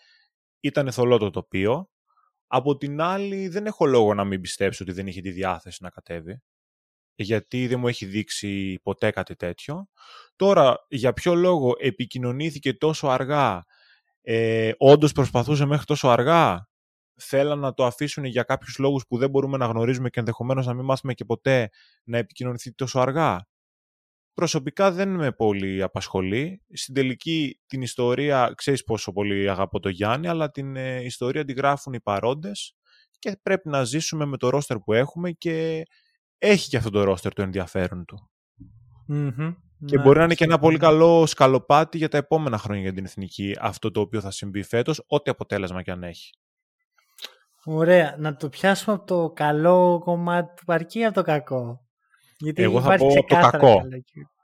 ήταν 0.60 0.92
θολό 0.92 1.18
το 1.18 1.30
τοπίο. 1.30 1.90
Από 2.48 2.78
την 2.78 3.02
άλλη 3.02 3.48
δεν 3.48 3.66
έχω 3.66 3.86
λόγο 3.86 4.14
να 4.14 4.24
μην 4.24 4.42
πιστέψω 4.42 4.84
ότι 4.84 4.94
δεν 4.94 5.08
είχε 5.08 5.22
τη 5.22 5.32
διάθεση 5.32 5.84
να 5.84 5.90
κατέβει. 5.90 6.42
γιατί 7.16 7.68
δεν 7.68 7.80
μου 7.80 7.88
έχει 7.88 8.06
δείξει 8.06 8.80
ποτέ 8.84 9.12
κάτι 9.12 9.36
τέτοιο. 9.36 9.88
Τώρα, 10.36 10.86
για 10.90 11.14
ποιο 11.14 11.36
λόγο 11.36 11.74
επικοινωνήθηκε 11.80 12.74
τόσο 12.74 13.08
αργά, 13.08 13.64
ε, 14.22 14.72
όντως 14.78 15.12
προσπαθούσε 15.12 15.66
μέχρι 15.66 15.86
τόσο 15.86 16.08
αργά, 16.08 16.68
θέλαν 17.20 17.60
να 17.60 17.74
το 17.74 17.86
αφήσουν 17.86 18.24
για 18.24 18.44
κάποιους 18.44 18.78
λόγους 18.78 19.08
που 19.08 19.18
δεν 19.18 19.30
μπορούμε 19.30 19.58
να 19.58 19.66
γνωρίζουμε 19.66 20.10
και 20.10 20.20
ενδεχομένως 20.20 20.66
να 20.66 20.74
μην 20.74 20.86
μάθουμε 20.86 21.14
και 21.14 21.26
ποτέ 21.26 21.70
να 22.04 22.18
επικοινωνηθεί 22.18 22.74
τόσο 22.74 23.00
αργά. 23.00 23.48
Προσωπικά 24.34 24.92
δεν 24.92 25.10
με 25.10 25.32
πολύ 25.32 25.82
απασχολεί. 25.82 26.62
Στην 26.74 26.94
τελική 26.94 27.60
την 27.66 27.82
ιστορία, 27.82 28.54
ξέρεις 28.56 28.84
πόσο 28.84 29.12
πολύ 29.12 29.50
αγαπώ 29.50 29.80
το 29.80 29.90
Γιάννη, 29.90 30.28
αλλά 30.28 30.52
την 30.52 30.76
ε, 30.76 31.04
ιστορία 31.04 31.46
τη 31.46 31.54
γράφουν 31.54 31.94
οι 31.94 32.02
παρόντες 32.02 32.76
και 33.20 33.40
πρέπει 33.42 33.70
να 33.70 33.84
ζήσουμε 33.84 34.26
με 34.26 34.38
το 34.38 34.50
ρόστερ 34.50 34.78
που 34.80 34.94
έχουμε 34.94 35.32
και 35.32 35.84
έχει 36.38 36.70
και 36.70 36.78
αυτό 36.78 36.90
το 36.90 37.04
ρόστερ 37.04 37.34
το 37.34 37.42
ενδιαφέρον 37.42 38.06
του. 38.06 38.30
Και 39.86 39.98
μπορεί 40.00 40.18
να 40.18 40.24
είναι 40.24 40.34
και 40.36 40.44
ένα 40.44 40.60
πολύ 40.60 40.78
καλό 40.78 41.26
σκαλοπάτι 41.26 41.98
για 41.98 42.10
τα 42.10 42.18
επόμενα 42.18 42.58
χρόνια 42.58 42.82
για 42.84 42.94
την 42.94 43.06
εθνική 43.06 43.56
αυτό 43.60 43.92
το 43.92 44.00
οποίο 44.00 44.22
θα 44.22 44.32
συμβεί 44.32 44.64
φέτος, 44.64 45.04
ό,τι 45.08 45.30
αποτέλεσμα 45.30 45.82
και 45.82 45.92
αν 45.92 46.04
έχει. 46.04 46.30
Ωραία. 47.66 48.16
Να 48.18 48.36
το 48.36 48.50
πιάσουμε 48.50 48.96
από 48.96 49.06
το 49.06 49.32
καλό 49.36 50.00
κομμάτι 50.04 50.54
του 50.56 50.66
παρκή 50.66 51.04
από 51.04 51.14
το 51.14 51.22
κακό; 51.22 51.88
Γιατί 52.38 52.64
Εγώ 52.64 52.82
θα 52.82 52.96
πω 52.96 53.08
από 53.08 53.28
το 53.28 53.36
κακό. 53.36 53.82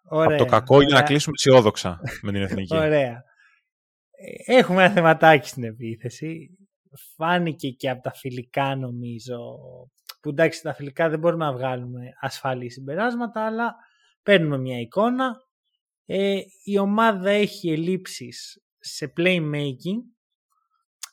Ωραία, 0.09 0.37
από 0.37 0.45
το 0.45 0.51
κακό 0.51 0.81
για 0.81 0.95
να 0.95 1.03
κλείσουμε 1.03 1.35
αισιόδοξα 1.37 1.99
με 2.21 2.31
την 2.31 2.41
εθνική. 2.41 2.75
Ωραία. 2.75 3.23
Ε, 4.11 4.57
έχουμε 4.57 4.83
ένα 4.83 4.93
θεματάκι 4.93 5.47
στην 5.47 5.63
επίθεση. 5.63 6.57
Φάνηκε 7.15 7.69
και 7.69 7.89
από 7.89 8.01
τα 8.01 8.13
φιλικά 8.13 8.75
νομίζω. 8.75 9.37
Που 10.21 10.29
εντάξει 10.29 10.61
τα 10.61 10.73
φιλικά 10.73 11.09
δεν 11.09 11.19
μπορούμε 11.19 11.45
να 11.45 11.53
βγάλουμε 11.53 12.01
ασφαλή 12.21 12.71
συμπεράσματα 12.71 13.45
αλλά 13.45 13.75
παίρνουμε 14.23 14.57
μια 14.57 14.79
εικόνα. 14.79 15.35
Ε, 16.05 16.39
η 16.63 16.77
ομάδα 16.77 17.29
έχει 17.29 17.71
ελλείψεις 17.71 18.63
σε 18.79 19.13
playmaking, 19.17 19.99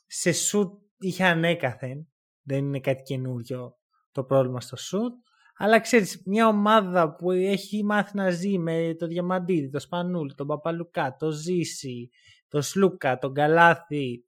σε 0.07 0.31
shoot 0.31 0.71
είχε 1.03 1.25
ανέκαθεν, 1.25 2.09
δεν 2.43 2.59
είναι 2.59 2.81
κάτι 2.81 3.03
καινούριο 3.03 3.77
το 4.13 4.25
πρόβλημα 4.25 4.61
στο 4.61 4.77
shoot, 4.77 5.33
αλλά 5.57 5.81
ξέρεις, 5.81 6.23
μια 6.25 6.47
ομάδα 6.47 7.15
που 7.15 7.31
έχει 7.31 7.85
μάθει 7.85 8.17
να 8.17 8.31
ζει 8.31 8.59
με 8.59 8.95
το 8.99 9.07
Διαμαντίδη, 9.07 9.71
το 9.71 9.79
Σπανούλ, 9.79 10.29
τον 10.35 10.47
Παπαλουκά, 10.47 11.17
το 11.17 11.31
Ζήση, 11.31 12.11
το 12.49 12.61
Σλούκα, 12.61 13.19
τον 13.19 13.35
Καλάθι, 13.35 14.25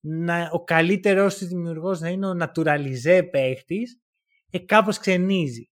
να, 0.00 0.50
ο 0.52 0.64
καλύτερος 0.64 1.34
της 1.34 1.48
δημιουργός 1.48 2.00
να 2.00 2.08
είναι 2.08 2.28
ο 2.28 2.36
naturalizé 2.40 3.28
παίχτης, 3.30 4.00
ε, 4.50 4.58
κάπως 4.58 4.98
ξενίζει. 4.98 5.68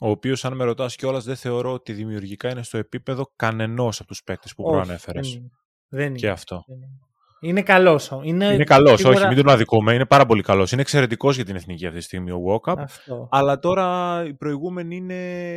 Ο 0.00 0.10
οποίος, 0.10 0.44
αν 0.44 0.56
με 0.56 0.64
ρωτάς 0.64 0.96
κιόλας, 0.96 1.24
δεν 1.24 1.36
θεωρώ 1.36 1.72
ότι 1.72 1.92
δημιουργικά 1.92 2.50
είναι 2.50 2.62
στο 2.62 2.78
επίπεδο 2.78 3.32
κανενός 3.36 3.98
από 3.98 4.08
τους 4.08 4.22
παίκτες 4.22 4.54
που 4.54 4.62
προανέφερες. 4.62 5.42
Δεν 5.88 6.06
είναι. 6.06 6.18
Και 6.18 6.28
αυτό. 6.28 6.64
Δεν 6.66 6.76
είναι. 6.76 7.00
Είναι 7.40 7.62
καλός. 7.62 8.10
Είναι, 8.22 8.46
είναι 8.46 8.64
καλός, 8.64 9.04
όχι, 9.04 9.26
μην 9.26 9.36
τον 9.36 9.48
αδικούμε. 9.48 9.94
Είναι 9.94 10.06
πάρα 10.06 10.26
πολύ 10.26 10.42
καλός. 10.42 10.72
Είναι 10.72 10.80
εξαιρετικός 10.80 11.36
για 11.36 11.44
την 11.44 11.56
εθνική 11.56 11.86
αυτή 11.86 11.98
τη 11.98 12.04
στιγμή 12.04 12.30
ο 12.30 12.40
Walkup. 12.46 12.84
Αλλά 13.30 13.58
τώρα 13.58 14.22
η 14.26 14.34
προηγούμενη 14.34 14.96
είναι 14.96 15.14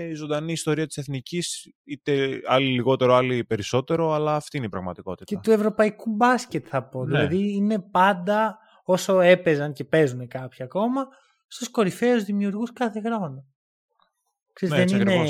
η 0.09 0.13
ζωντανή 0.13 0.51
ιστορία 0.51 0.87
της 0.87 0.97
εθνικής. 0.97 1.73
Είτε 1.83 2.41
άλλοι 2.47 2.71
λιγότερο, 2.71 3.13
άλλοι 3.13 3.45
περισσότερο, 3.45 4.13
αλλά 4.13 4.35
αυτή 4.35 4.57
είναι 4.57 4.65
η 4.65 4.69
πραγματικότητα. 4.69 5.23
Και 5.23 5.39
του 5.43 5.51
ευρωπαϊκού 5.51 6.15
μπάσκετ 6.15 6.65
θα 6.69 6.83
πω. 6.83 7.05
Ναι. 7.05 7.19
Δηλαδή 7.19 7.53
είναι 7.55 7.79
πάντα 7.79 8.57
όσο 8.83 9.19
έπαιζαν 9.19 9.73
και 9.73 9.83
παίζουν 9.83 10.27
κάποιοι 10.27 10.63
ακόμα 10.63 11.07
στους 11.47 11.69
κορυφαίους 11.69 12.23
δημιουργούς 12.23 12.73
κάθε 12.73 13.01
χρόνο. 13.01 13.45
Ξέρεις, 14.53 14.75
ναι, 14.75 14.85
δεν, 14.85 15.01
είναι, 15.01 15.23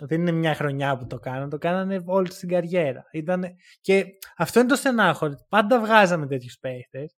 δεν 0.00 0.20
είναι 0.20 0.32
μια 0.32 0.54
χρονιά 0.54 0.96
που 0.96 1.06
το 1.06 1.18
κάνανε, 1.18 1.48
το 1.48 1.58
κάνανε 1.58 2.02
όλη 2.06 2.28
την 2.28 2.48
καριέρα. 2.48 3.04
Ήτανε... 3.12 3.54
Και 3.80 4.04
αυτό 4.36 4.60
είναι 4.60 4.68
το 4.68 4.74
στενάχωρο. 4.74 5.34
Πάντα 5.48 5.80
βγάζαμε 5.80 6.26
τέτοιους 6.26 6.58
παίχτες 6.58 7.16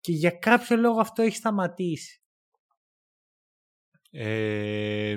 και 0.00 0.12
για 0.12 0.30
κάποιο 0.30 0.76
λόγο 0.76 1.00
αυτό 1.00 1.22
έχει 1.22 1.36
σταματήσει. 1.36 2.20
Ε, 4.10 5.16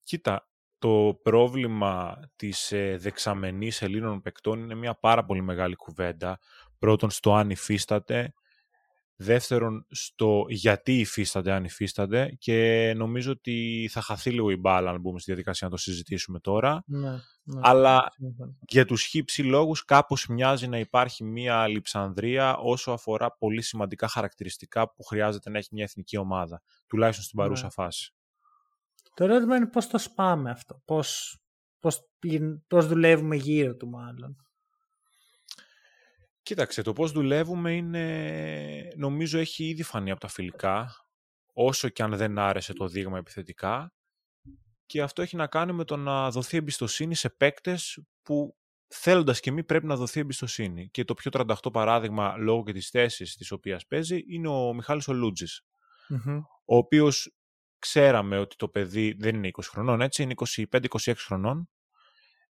κοίτα, 0.00 0.48
το 0.78 1.20
πρόβλημα 1.22 2.18
της 2.36 2.72
ε, 2.72 2.96
δεξαμενής 2.96 3.82
Ελλήνων 3.82 4.20
παικτών 4.20 4.60
είναι 4.60 4.74
μια 4.74 4.94
πάρα 4.94 5.24
πολύ 5.24 5.42
μεγάλη 5.42 5.74
κουβέντα. 5.74 6.38
Πρώτον 6.78 7.10
στο 7.10 7.34
αν 7.34 7.50
υφίσταται 7.50 8.32
Δεύτερον, 9.20 9.86
στο 9.90 10.44
γιατί 10.48 10.98
υφίστανται, 10.98 11.52
αν 11.52 11.64
υφίστανται 11.64 12.36
και 12.38 12.92
νομίζω 12.96 13.30
ότι 13.30 13.88
θα 13.90 14.00
χαθεί 14.00 14.30
λίγο 14.30 14.50
η 14.50 14.56
μπάλα 14.56 14.90
αν 14.90 15.00
μπούμε 15.00 15.18
στη 15.18 15.30
διαδικασία 15.30 15.66
να 15.66 15.72
το 15.72 15.80
συζητήσουμε 15.80 16.40
τώρα. 16.40 16.82
Ναι, 16.86 17.10
ναι, 17.42 17.60
Αλλά 17.62 18.12
για 18.68 18.84
τους 18.84 19.02
χύψη 19.02 19.42
λόγους 19.42 19.84
κάπως 19.84 20.26
μοιάζει 20.26 20.68
να 20.68 20.78
υπάρχει 20.78 21.24
μία 21.24 21.66
λειψανδρία 21.66 22.56
όσο 22.56 22.92
αφορά 22.92 23.32
πολύ 23.32 23.62
σημαντικά 23.62 24.08
χαρακτηριστικά 24.08 24.92
που 24.92 25.02
χρειάζεται 25.02 25.50
να 25.50 25.58
έχει 25.58 25.68
μια 25.72 25.84
εθνική 25.84 26.16
ομάδα, 26.16 26.62
τουλάχιστον 26.86 27.24
στην 27.24 27.38
παρούσα 27.38 27.64
ναι. 27.64 27.70
φάση. 27.70 28.14
Το 29.14 29.24
ερώτημα 29.24 29.56
είναι 29.56 29.66
πώς 29.66 29.86
το 29.86 29.98
σπάμε 29.98 30.50
αυτό, 30.50 30.82
πώς, 30.84 31.38
πώς, 31.80 32.08
πώς 32.66 32.86
δουλεύουμε 32.86 33.36
γύρω 33.36 33.76
του 33.76 33.88
μάλλον. 33.88 34.36
Κοίταξε, 36.48 36.82
το 36.82 36.92
πώς 36.92 37.12
δουλεύουμε 37.12 37.72
είναι, 37.72 38.92
νομίζω 38.96 39.38
έχει 39.38 39.64
ήδη 39.64 39.82
φανεί 39.82 40.10
από 40.10 40.20
τα 40.20 40.28
φιλικά, 40.28 40.90
όσο 41.52 41.88
και 41.88 42.02
αν 42.02 42.16
δεν 42.16 42.38
άρεσε 42.38 42.72
το 42.72 42.88
δείγμα 42.88 43.18
επιθετικά. 43.18 43.92
Και 44.86 45.02
αυτό 45.02 45.22
έχει 45.22 45.36
να 45.36 45.46
κάνει 45.46 45.72
με 45.72 45.84
το 45.84 45.96
να 45.96 46.30
δοθεί 46.30 46.56
εμπιστοσύνη 46.56 47.14
σε 47.14 47.30
παίκτες 47.30 48.02
που 48.22 48.56
θέλοντας 48.86 49.40
και 49.40 49.52
μη 49.52 49.64
πρέπει 49.64 49.86
να 49.86 49.96
δοθεί 49.96 50.20
εμπιστοσύνη. 50.20 50.88
Και 50.90 51.04
το 51.04 51.14
πιο 51.14 51.30
38 51.34 51.72
παράδειγμα 51.72 52.36
λόγω 52.36 52.62
και 52.64 52.72
της 52.72 52.88
θέσης 52.88 53.36
της 53.36 53.50
οποίας 53.50 53.86
παίζει 53.86 54.24
είναι 54.28 54.48
ο 54.48 54.74
Μιχάλης 54.74 55.08
ο 55.08 55.12
λουτζης 55.12 55.62
Ο 56.64 56.76
οποίος 56.76 57.34
ξέραμε 57.78 58.38
ότι 58.38 58.56
το 58.56 58.68
παιδί 58.68 59.16
δεν 59.18 59.34
είναι 59.34 59.50
20 59.52 59.60
χρονών, 59.70 60.00
έτσι, 60.00 60.22
είναι 60.22 60.34
25-26 60.70 61.14
χρονών 61.16 61.68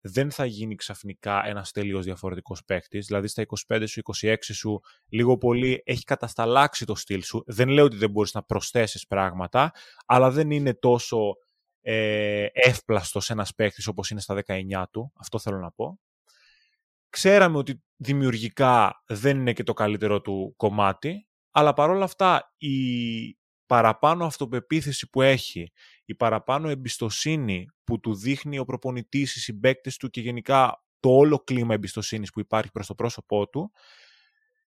δεν 0.09 0.31
θα 0.31 0.45
γίνει 0.45 0.75
ξαφνικά 0.75 1.47
ένας 1.47 1.71
τελείως 1.71 2.05
διαφορετικός 2.05 2.65
παίκτης. 2.65 3.07
Δηλαδή 3.07 3.29
στα 3.29 3.45
25 3.69 3.85
σου, 3.87 4.00
26 4.21 4.35
σου, 4.41 4.81
λίγο 5.09 5.38
πολύ 5.38 5.83
έχει 5.85 6.05
κατασταλάξει 6.05 6.85
το 6.85 6.95
στυλ 6.95 7.23
σου. 7.23 7.43
Δεν 7.47 7.69
λέω 7.69 7.85
ότι 7.85 7.97
δεν 7.97 8.11
μπορείς 8.11 8.35
να 8.35 8.43
προσθέσεις 8.43 9.07
πράγματα, 9.07 9.73
αλλά 10.07 10.31
δεν 10.31 10.50
είναι 10.50 10.75
τόσο 10.75 11.37
ε, 11.81 12.47
εύπλαστος 12.53 13.31
ένας 13.31 13.55
παίκτης 13.55 13.87
όπως 13.87 14.11
είναι 14.11 14.21
στα 14.21 14.43
19 14.47 14.85
του. 14.91 15.12
Αυτό 15.17 15.38
θέλω 15.38 15.59
να 15.59 15.71
πω. 15.71 16.00
Ξέραμε 17.11 17.59
ότι 17.59 17.83
δημιουργικά 17.97 19.03
δεν 19.07 19.38
είναι 19.38 19.53
και 19.53 19.62
το 19.62 19.73
καλύτερο 19.73 20.21
του 20.21 20.55
κομμάτι, 20.57 21.29
αλλά 21.50 21.73
παρόλα 21.73 22.05
αυτά 22.05 22.55
η 22.57 22.77
παραπάνω 23.67 24.25
αυτοπεποίθηση 24.25 25.11
που 25.11 25.23
έχει, 25.23 25.73
η 26.09 26.15
παραπάνω 26.15 26.69
εμπιστοσύνη 26.69 27.69
που 27.85 28.00
του 28.00 28.15
δείχνει 28.15 28.59
ο 28.59 28.65
προπονητής, 28.65 29.37
οι 29.37 29.41
συμπαίκτες 29.41 29.97
του 29.97 30.11
και 30.11 30.21
γενικά 30.21 30.85
το 31.00 31.11
όλο 31.11 31.38
κλίμα 31.38 31.75
εμπιστοσύνης 31.75 32.31
που 32.31 32.41
υπάρχει 32.41 32.71
προς 32.71 32.87
το 32.87 32.95
πρόσωπό 32.95 33.49
του, 33.49 33.73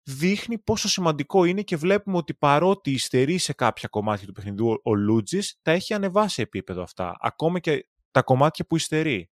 δείχνει 0.03 0.59
πόσο 0.59 0.87
σημαντικό 0.87 1.43
είναι 1.43 1.61
και 1.61 1.75
βλέπουμε 1.75 2.17
ότι 2.17 2.33
παρότι 2.33 2.91
υστερεί 2.91 3.37
σε 3.37 3.53
κάποια 3.53 3.87
κομμάτια 3.87 4.27
του 4.27 4.33
παιχνιδιού 4.33 4.79
ο 4.83 4.95
Λούτζης, 4.95 5.59
τα 5.61 5.71
έχει 5.71 5.93
ανεβάσει 5.93 6.41
επίπεδο 6.41 6.81
αυτά, 6.81 7.17
ακόμα 7.19 7.59
και 7.59 7.87
τα 8.11 8.21
κομμάτια 8.21 8.65
που 8.65 8.75
υστερεί. 8.75 9.31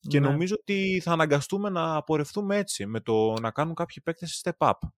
Και 0.00 0.20
ναι. 0.20 0.28
νομίζω 0.28 0.54
ότι 0.58 1.00
θα 1.04 1.12
αναγκαστούμε 1.12 1.70
να 1.70 1.96
απορρευτούμε 1.96 2.56
έτσι, 2.56 2.86
με 2.86 3.00
το 3.00 3.32
να 3.40 3.50
κάνουν 3.50 3.74
κάποιοι 3.74 4.02
παίκτες 4.02 4.42
step 4.44 4.68
up. 4.68 4.88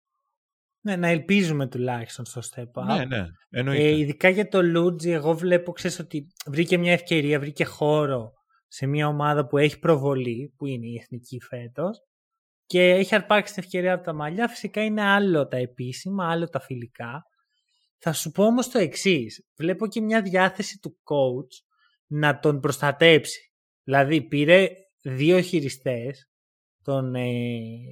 Ναι, 0.83 0.97
να 0.97 1.09
ελπίζουμε 1.09 1.69
τουλάχιστον 1.69 2.25
στο 2.25 2.41
step 2.51 2.83
up. 2.83 2.85
Ναι, 2.87 3.05
ναι, 3.05 3.27
εννοείται. 3.51 3.83
Ε, 3.83 3.97
ειδικά 3.97 4.29
για 4.29 4.49
το 4.49 4.63
Λούτζι, 4.63 5.11
εγώ 5.11 5.35
βλέπω, 5.35 5.73
ξέρεις, 5.73 5.99
ότι 5.99 6.27
βρήκε 6.47 6.79
μια 6.79 6.93
ευκαιρία, 6.93 7.41
βρήκε 7.41 7.65
χώρο 7.65 8.33
σε 8.69 8.87
μια 8.87 9.07
ομάδα 9.07 9.47
που 9.47 9.59
έχει 9.59 9.79
προβολή, 9.79 10.55
που 10.57 10.67
είναι 10.67 10.87
η 10.87 10.97
εθνική 11.03 11.41
φέτος. 11.41 11.99
και 12.67 12.91
έχει 12.91 13.15
αρπάξει 13.15 13.55
την 13.55 13.63
ευκαιρία 13.63 13.95
από 13.95 14.05
τα 14.05 14.15
μαλλιά. 14.15 14.49
Φυσικά 14.49 14.85
είναι 14.85 15.03
άλλο 15.03 15.47
τα 15.47 15.57
επίσημα, 15.57 16.31
άλλο 16.31 16.49
τα 16.49 16.61
φιλικά. 16.61 17.23
Θα 17.99 18.13
σου 18.13 18.31
πω 18.31 18.45
όμως 18.45 18.69
το 18.69 18.79
εξής. 18.79 19.47
Βλέπω 19.57 19.87
και 19.87 20.01
μια 20.01 20.23
διάθεση 20.23 20.79
του 20.79 20.97
coach 21.05 21.65
να 22.07 22.39
τον 22.39 22.61
προστατέψει. 22.61 23.53
Δηλαδή 23.83 24.23
πήρε 24.23 24.69
δύο 25.03 25.41
χειριστές, 25.41 26.31
τον 26.83 27.15
ε, 27.15 27.29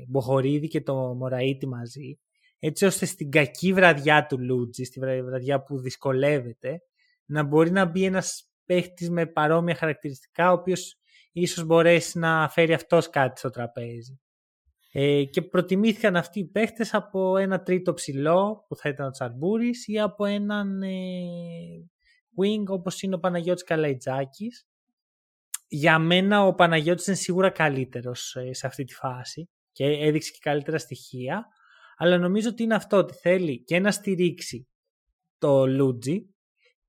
Μποχορίδη 0.09 0.69
και 0.69 0.81
τον 0.81 1.17
Μωραήτη 1.17 1.67
μαζί 1.67 2.19
έτσι 2.59 2.85
ώστε 2.85 3.07
στην 3.07 3.31
κακή 3.31 3.73
βραδιά 3.73 4.27
του 4.27 4.39
Λούτζη, 4.39 4.85
στη 4.85 5.01
βραδιά 5.01 5.63
που 5.63 5.79
δυσκολεύεται, 5.79 6.83
να 7.25 7.43
μπορεί 7.43 7.71
να 7.71 7.85
μπει 7.85 8.05
ένας 8.05 8.51
παίχτης 8.65 9.11
με 9.11 9.27
παρόμοια 9.27 9.75
χαρακτηριστικά, 9.75 10.51
ο 10.51 10.53
οποίος 10.53 10.99
ίσως 11.33 11.65
μπορέσει 11.65 12.19
να 12.19 12.49
φέρει 12.49 12.73
αυτός 12.73 13.11
κάτι 13.11 13.39
στο 13.39 13.51
τραπέζι. 13.51 14.21
Ε, 14.93 15.25
και 15.25 15.43
προτιμήθηκαν 15.43 16.17
αυτοί 16.17 16.39
οι 16.39 16.47
παίχτες 16.47 16.95
από 16.95 17.37
ένα 17.37 17.63
τρίτο 17.63 17.95
ψηλό 17.95 18.65
που 18.69 18.77
θα 18.77 18.89
ήταν 18.89 19.07
ο 19.07 19.11
Τσαρμπούρης 19.11 19.89
ή 19.89 19.99
από 19.99 20.25
έναν 20.25 20.83
ε, 20.83 20.89
wing 22.41 22.65
όπως 22.67 23.03
είναι 23.03 23.15
ο 23.15 23.19
Παναγιώτης 23.19 23.65
Καλαϊτζάκης. 23.65 24.67
Για 25.69 25.99
μένα 25.99 26.47
ο 26.47 26.55
Παναγιώτης 26.55 27.07
είναι 27.07 27.17
σίγουρα 27.17 27.51
καλύτερος 27.51 28.37
ε, 28.37 28.53
σε 28.53 28.67
αυτή 28.67 28.85
τη 28.85 28.95
φάση 28.95 29.49
και 29.73 29.85
έδειξε 29.85 30.31
και 30.31 30.39
καλύτερα 30.41 30.79
στοιχεία. 30.79 31.47
Αλλά 32.01 32.19
νομίζω 32.19 32.49
ότι 32.49 32.63
είναι 32.63 32.75
αυτό, 32.75 32.97
ότι 32.97 33.15
θέλει 33.15 33.65
και 33.65 33.79
να 33.79 33.91
στηρίξει 33.91 34.69
το 35.39 35.67
Λούτζι 35.67 36.35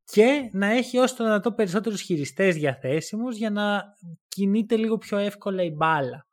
και 0.04 0.50
να 0.52 0.68
έχει 0.68 0.98
όσο 0.98 1.16
το 1.16 1.24
δυνατό 1.24 1.54
περισσότερους 1.54 2.02
χειριστές 2.02 2.56
διαθέσιμους 2.56 3.38
για 3.38 3.50
να 3.50 3.84
κινείται 4.28 4.76
λίγο 4.76 4.98
πιο 4.98 5.18
εύκολα 5.18 5.64
η 5.64 5.72
μπάλα. 5.72 6.28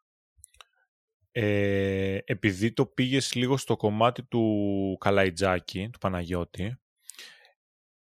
Ε, 1.30 2.18
επειδή 2.24 2.72
το 2.72 2.86
πήγες 2.86 3.34
λίγο 3.34 3.56
στο 3.56 3.76
κομμάτι 3.76 4.22
του 4.22 4.96
Καλαϊτζάκη, 5.00 5.88
του 5.92 5.98
Παναγιώτη, 5.98 6.80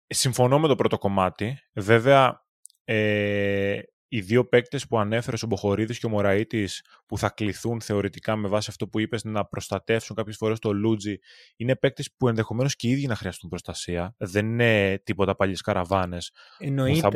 συμφωνώ 0.08 0.60
με 0.60 0.68
το 0.68 0.76
πρώτο 0.76 0.98
κομμάτι. 0.98 1.58
Βέβαια, 1.74 2.46
ε, 2.84 3.82
οι 4.08 4.22
δύο 4.22 4.48
παίκτες 4.48 4.88
που 4.88 5.00
ανέφερες 5.00 5.44
ο 5.44 5.48
Μποχορίδης 5.48 6.00
και 6.00 6.06
ο 6.06 6.10
Μωραήτης 6.10 6.86
που 7.06 7.18
θα 7.18 7.30
κληθούν 7.30 7.82
θεωρητικά 7.82 8.36
με 8.36 8.48
βάση 8.48 8.68
αυτό 8.70 8.88
που 8.88 9.00
είπες 9.00 9.24
να 9.24 9.46
προστατεύσουν 9.46 10.16
κάποιες 10.16 10.38
φορές 10.38 10.60
το 10.60 10.74
Λούτζι 10.74 11.18
είναι 11.56 11.76
παίκτες 11.76 12.14
που 12.18 12.28
ενδεχομένως 12.28 12.76
και 12.76 12.88
οι 12.88 12.92
ίδιοι 12.92 13.08
να 13.08 13.16
χρειαστούν 13.16 13.50
προστασία. 13.50 14.16
Δεν 14.18 14.46
είναι 14.46 15.02
τίποτα 15.04 15.36
παλιές 15.36 15.62
καραβάνες. 15.62 16.32
Εννοείται. 16.58 17.08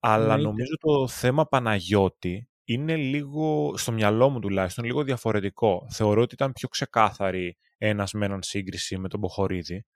Αλλά 0.00 0.22
Εννοείται. 0.22 0.42
νομίζω 0.42 0.76
το 0.76 1.08
θέμα 1.08 1.46
Παναγιώτη 1.46 2.48
είναι 2.64 2.96
λίγο, 2.96 3.76
στο 3.76 3.92
μυαλό 3.92 4.28
μου 4.28 4.38
τουλάχιστον, 4.38 4.84
λίγο 4.84 5.02
διαφορετικό. 5.02 5.86
Θεωρώ 5.90 6.22
ότι 6.22 6.34
ήταν 6.34 6.52
πιο 6.52 6.68
ξεκάθαρη 6.68 7.56
ένας 7.78 8.12
με 8.12 8.24
έναν 8.24 8.42
σύγκριση 8.42 8.98
με 8.98 9.08
τον 9.08 9.20
Μποχορίδη. 9.20 9.86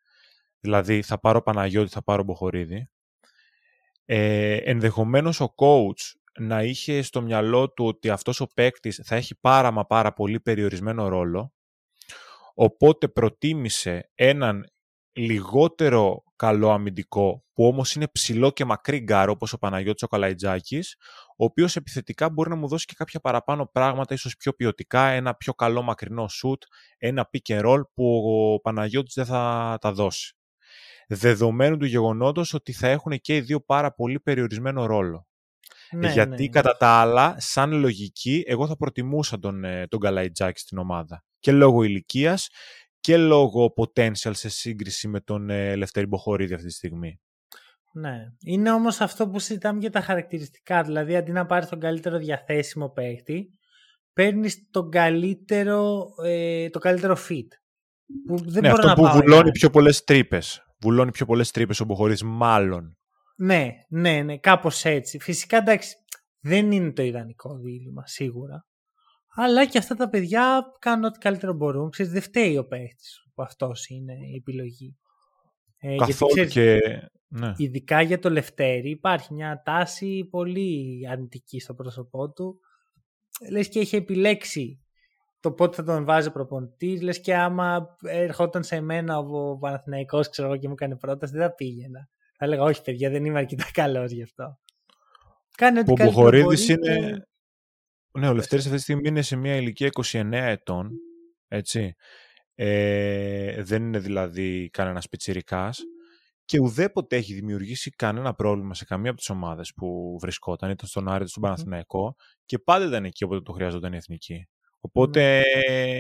Δηλαδή 0.61 1.03
θα 1.03 1.21
πάρω 1.21 1.43
Παναγιώτη, 1.43 1.91
θα 1.91 2.03
πάρω 2.03 2.23
Μποχωρίδη 2.23 2.89
ε, 4.07 4.57
ενδεχομένως 4.57 5.41
ο 5.41 5.55
coach 5.57 6.15
να 6.39 6.63
είχε 6.63 7.03
στο 7.03 7.23
μυαλό 7.23 7.71
του 7.71 7.85
ότι 7.85 8.11
αυτός 8.11 8.41
ο 8.41 8.47
παίκτης 8.55 9.01
θα 9.05 9.17
έχει 9.17 9.39
πάρα 9.41 9.71
μα 9.71 9.87
πάρα 9.87 10.13
πολύ 10.13 10.41
περιορισμένο 10.41 11.09
ρόλο, 11.09 11.53
οπότε 12.55 13.09
προτίμησε 13.09 14.11
έναν 14.15 14.67
λιγότερο 15.13 16.23
καλό 16.37 16.71
αμυντικό, 16.71 17.45
που 17.53 17.67
όμως 17.67 17.95
είναι 17.95 18.09
ψηλός 18.09 18.51
και 18.51 18.65
μακρύς 18.65 18.99
γκαρντ, 18.99 19.33
όπως 19.33 19.53
ο 19.53 19.59
Παναγιώτης 19.59 20.03
ο 20.03 20.07
Καλαϊτζάκης, 20.07 20.97
ο 21.37 21.45
οποίος 21.45 21.77
επιθετικά 21.77 22.31
μπορεί 22.31 22.49
να 22.49 22.57
μου 22.57 22.69
δώσει 22.69 22.87
και 22.87 22.95
κάποια 22.97 23.21
παραπάνω 23.21 23.67
πράγματα, 23.67 24.15
ίσως 24.15 24.37
πιο 24.37 24.53
ποιοτικά, 24.53 25.07
ένα 25.07 25.35
πιο 25.35 25.55
καλό 25.55 25.83
μακρινό 25.83 26.29
σουτ, 26.29 26.63
ένα 26.99 27.31
pick 27.33 27.55
and 27.55 27.65
roll 27.65 27.81
που 27.95 28.05
ο 28.55 28.61
Παναγιώτης 28.61 29.15
δεν 29.15 29.25
θα 29.25 29.77
τα 29.81 29.93
δώσει 29.93 30.36
δεδομένου 31.07 31.77
του 31.77 31.87
γεγονότος 31.87 32.55
ότι 32.55 32.73
θα 32.73 32.89
έχουν 32.89 33.21
και 33.21 33.37
οι 33.37 33.41
δύο 33.41 33.61
πάρα 33.61 33.93
πολύ 33.93 34.21
περιορισμένο 34.21 34.87
ρόλο. 34.87 35.27
Ναι, 35.91 36.13
Γιατί 36.13 36.43
ναι. 36.43 36.49
κατά 36.49 36.77
τα 36.77 36.89
άλλα, 36.89 37.35
σαν 37.39 37.73
λογική, 37.73 38.43
εγώ 38.47 38.67
θα 38.67 38.77
προτιμούσα 38.77 39.39
τον, 39.39 39.65
ε, 39.65 39.87
τον 39.87 40.01
Καλαϊτζάκη 40.01 40.61
στην 40.61 40.79
ομάδα. 40.79 41.25
Και 41.39 41.53
λόγω 41.53 41.83
ηλικίας 41.83 42.49
και 43.01 43.17
λόγω 43.17 43.75
potential 43.77 44.31
σε 44.35 44.49
σύγκριση 44.49 45.09
με 45.09 45.21
τον 45.21 45.51
ε, 45.51 45.77
Λευτέρη 45.77 46.07
Μποχορίδη 46.07 46.55
αυτή 46.55 46.67
τη 46.67 46.73
στιγμή. 46.73 47.21
Ναι. 47.93 48.17
Είναι 48.45 48.73
όμως 48.73 49.01
αυτό 49.01 49.29
που 49.29 49.39
συζητάμε 49.39 49.81
για 49.81 49.91
τα 49.91 50.01
χαρακτηριστικά. 50.01 50.83
Δηλαδή, 50.83 51.17
αντί 51.17 51.33
να 51.33 51.47
πάρεις 51.47 51.69
τον 51.69 51.81
καλύτερο 51.81 52.19
διαθέσιμο 52.19 52.89
παίχτη, 52.89 53.51
παίρνεις 54.13 54.69
τον 54.71 54.91
καλύτερο, 54.91 56.07
ε, 56.25 56.71
το 56.71 56.79
καλύτερο 56.79 57.17
fit. 57.29 57.47
Που 58.27 58.51
δεν 58.51 58.63
ναι, 58.63 58.69
αυτό 58.69 58.87
να 58.87 58.95
που 58.95 59.07
βουλώνει 59.07 59.51
πιο 59.51 59.71
πολλές 59.71 60.05
τρύπες 60.05 60.66
βουλώνει 60.87 61.11
πιο 61.11 61.27
πολλές 61.27 61.51
τρύπες 61.51 61.81
ο 61.81 61.85
Μποχορή, 61.85 62.17
μάλλον. 62.25 62.97
Ναι, 63.37 63.71
ναι, 63.89 64.23
ναι, 64.23 64.39
κάπως 64.39 64.85
έτσι. 64.85 65.19
Φυσικά 65.19 65.57
εντάξει, 65.57 65.97
δεν 66.41 66.73
είναι 66.73 66.93
το 66.93 67.03
ιδανικό 67.03 67.59
δίλημα, 67.59 68.07
σίγουρα. 68.07 68.67
Αλλά 69.35 69.67
και 69.67 69.79
αυτά 69.79 69.95
τα 69.95 70.09
παιδιά 70.09 70.63
κάνουν 70.79 71.05
ό,τι 71.05 71.19
καλύτερο 71.19 71.53
μπορούν. 71.53 71.91
Ξέρεις, 71.91 72.13
δεν 72.13 72.23
φταίει 72.23 72.57
ο 72.57 72.67
παίχτη 72.67 73.05
που 73.35 73.43
αυτός 73.43 73.89
είναι 73.89 74.13
η 74.13 74.37
επιλογή. 74.37 74.97
Ε, 75.79 75.97
Καθόλου 75.97 76.33
γιατί, 76.35 76.51
ξέρεις, 76.51 76.81
και... 76.81 77.09
Ναι. 77.29 77.53
Ειδικά 77.57 78.01
για 78.01 78.19
το 78.19 78.31
Λευτέρη 78.31 78.91
υπάρχει 78.91 79.35
μια 79.35 79.63
τάση 79.65 80.25
πολύ 80.31 81.01
αρνητική 81.11 81.61
στο 81.61 81.75
πρόσωπό 81.75 82.31
του. 82.33 82.61
Λες 83.51 83.69
και 83.69 83.79
έχει 83.79 83.97
επιλέξει 83.97 84.86
το 85.47 85.53
πότε 85.53 85.77
θα 85.77 85.83
τον 85.83 86.05
βάζει 86.05 86.31
προπονητής. 86.31 87.03
Λες 87.03 87.21
και 87.21 87.37
άμα 87.37 87.97
ερχόταν 88.03 88.63
σε 88.63 88.81
μένα 88.81 89.19
ο 89.19 89.59
Παναθηναϊκός 89.59 90.29
ξέρω 90.29 90.57
και 90.57 90.67
μου 90.69 90.73
έκανε 90.73 90.97
πρόταση, 90.97 91.33
δεν 91.33 91.43
θα 91.43 91.55
πήγαινα. 91.55 92.09
Θα 92.39 92.45
έλεγα 92.45 92.63
όχι, 92.63 92.83
παιδιά, 92.83 93.11
δεν 93.11 93.25
είμαι 93.25 93.39
αρκετά 93.39 93.65
καλός 93.73 94.11
γι' 94.11 94.23
αυτό. 94.23 94.59
Κάνει 95.57 95.79
ό,τι 95.79 95.93
Ο 95.93 95.95
Μποχορίδη 95.95 96.73
είναι. 96.73 97.27
Ναι, 98.19 98.29
ο 98.29 98.33
Λευτέρης 98.33 98.65
αυτή 98.65 98.77
τη 98.77 98.83
στιγμή 98.83 99.09
είναι 99.09 99.23
σε 99.23 99.37
μια 99.37 99.57
ηλικία 99.57 99.91
29 100.05 100.31
ετών. 100.33 100.91
Έτσι. 101.49 101.95
Ε, 102.55 103.63
δεν 103.63 103.83
είναι 103.83 103.99
δηλαδή 103.99 104.71
κανένας 104.71 105.09
πιτσιρικάς 105.09 105.81
και 106.45 106.61
ουδέποτε 106.61 107.17
έχει 107.17 107.35
δημιουργήσει 107.35 107.91
κανένα 107.91 108.35
πρόβλημα 108.35 108.75
σε 108.75 108.85
καμία 108.85 109.11
από 109.11 109.19
τις 109.19 109.31
ομάδες 109.31 109.73
που 109.77 110.19
βρισκόταν, 110.21 110.71
είτε 110.71 110.87
στον 110.87 111.09
Άρη 111.09 111.17
είτε 111.17 111.29
στον 111.29 111.43
Παναθηναϊκό 111.43 112.17
και 112.45 112.59
πάντα 112.59 112.87
ήταν 112.87 113.05
εκεί 113.05 113.25
όποτε 113.25 113.41
το 113.41 113.53
χρειάζονταν 113.53 113.93
η 113.93 113.97
εθνική. 113.97 114.49
Οπότε 114.87 115.43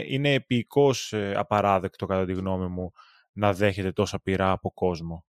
είναι 0.06 0.32
επίοικος 0.32 1.12
ε, 1.12 1.34
απαράδεκτο 1.36 2.06
κατά 2.06 2.24
τη 2.24 2.32
γνώμη 2.32 2.66
μου 2.66 2.92
να 3.32 3.52
δέχεται 3.52 3.92
τόσα 3.92 4.20
πειρά 4.20 4.50
από 4.50 4.70
κόσμο. 4.72 5.24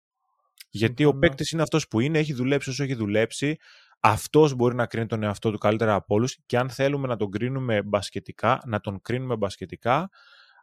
Γιατί 0.69 1.05
ο 1.05 1.17
παίκτης 1.17 1.51
είναι 1.51 1.61
αυτός 1.61 1.87
που 1.87 1.99
είναι, 1.99 2.19
έχει 2.19 2.33
δουλέψει 2.33 2.69
όσο 2.69 2.83
έχει 2.83 2.93
δουλέψει, 2.93 3.57
αυτός 3.99 4.53
μπορεί 4.53 4.75
να 4.75 4.85
κρίνει 4.85 5.05
τον 5.05 5.23
εαυτό 5.23 5.51
του 5.51 5.57
καλύτερα 5.57 5.93
από 5.93 6.15
όλους 6.15 6.37
και 6.45 6.57
αν 6.57 6.69
θέλουμε 6.69 7.07
να 7.07 7.15
τον 7.15 7.31
κρίνουμε 7.31 7.81
μπασκετικά, 7.81 8.61
να 8.65 8.79
τον 8.79 9.01
κρίνουμε 9.01 9.35
μπασκετικά, 9.35 10.09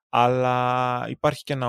αλλά 0.09 1.05
υπάρχει 1.09 1.42
και 1.42 1.52
ένα 1.52 1.68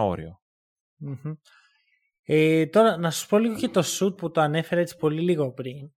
Ε, 2.24 2.66
τώρα 2.66 2.98
να 2.98 3.12
σου 3.12 3.28
πω 3.28 3.38
λίγο 3.38 3.56
και 3.56 3.70
το 3.70 3.82
σουτ 3.82 4.18
που 4.18 4.32
το 4.32 4.42
ανέφερε 4.42 4.82
έτσι 4.82 4.98
πολύ 4.98 5.22
λίγο 5.22 5.52
πριν. 5.52 5.92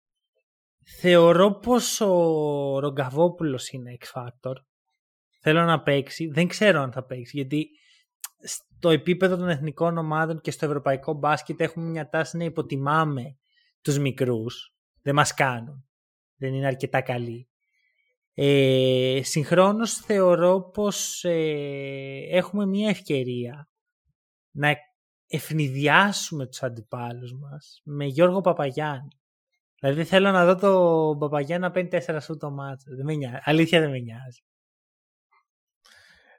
Θεωρώ 1.01 1.59
πως 1.59 2.01
ο 2.01 2.79
Ρογκαβόπουλος 2.79 3.69
είναι 3.69 3.97
X-Factor 4.01 4.55
θέλω 5.47 5.65
να 5.65 5.83
παίξει. 5.83 6.27
Δεν 6.27 6.49
ξέρω 6.49 6.81
αν 6.81 6.93
θα 6.93 7.05
παίξει, 7.05 7.37
γιατί 7.37 7.69
στο 8.43 8.91
επίπεδο 8.91 9.37
των 9.37 9.49
εθνικών 9.49 9.99
ομάδων 9.99 10.41
και 10.41 10.51
στο 10.51 10.67
ευρωπαϊκό 10.67 11.13
μπάσκετ 11.13 11.61
έχουμε 11.61 11.87
μια 11.87 12.09
τάση 12.09 12.37
να 12.37 12.45
υποτιμάμε 12.45 13.37
τους 13.83 13.99
μικρούς. 13.99 14.75
Δεν 15.03 15.15
μας 15.15 15.35
κάνουν. 15.35 15.89
Δεν 16.37 16.55
είναι 16.55 16.67
αρκετά 16.67 17.01
καλοί. 17.01 17.49
Ε, 18.35 19.21
συγχρόνως 19.23 19.95
θεωρώ 19.95 20.71
πως 20.73 21.25
ε, 21.25 22.27
έχουμε 22.31 22.67
μια 22.67 22.89
ευκαιρία 22.89 23.69
να 24.51 24.77
ευνηδιάσουμε 25.27 26.47
τους 26.47 26.63
αντιπάλους 26.63 27.33
μας 27.33 27.81
με 27.85 28.05
Γιώργο 28.05 28.41
Παπαγιάννη. 28.41 29.19
Δηλαδή 29.81 30.05
θέλω 30.05 30.31
να 30.31 30.45
δω 30.45 30.55
το 30.55 31.17
Παπαγιάννη 31.19 31.67
να 31.67 31.71
παίρνει 31.71 31.89
τέσσερα 31.89 32.21
σου 32.21 32.37
το 32.37 32.51
μάτσο. 32.51 32.91
Αλήθεια 33.45 33.81
δεν 33.81 33.91
με 33.91 33.99
νοιάζει. 33.99 34.43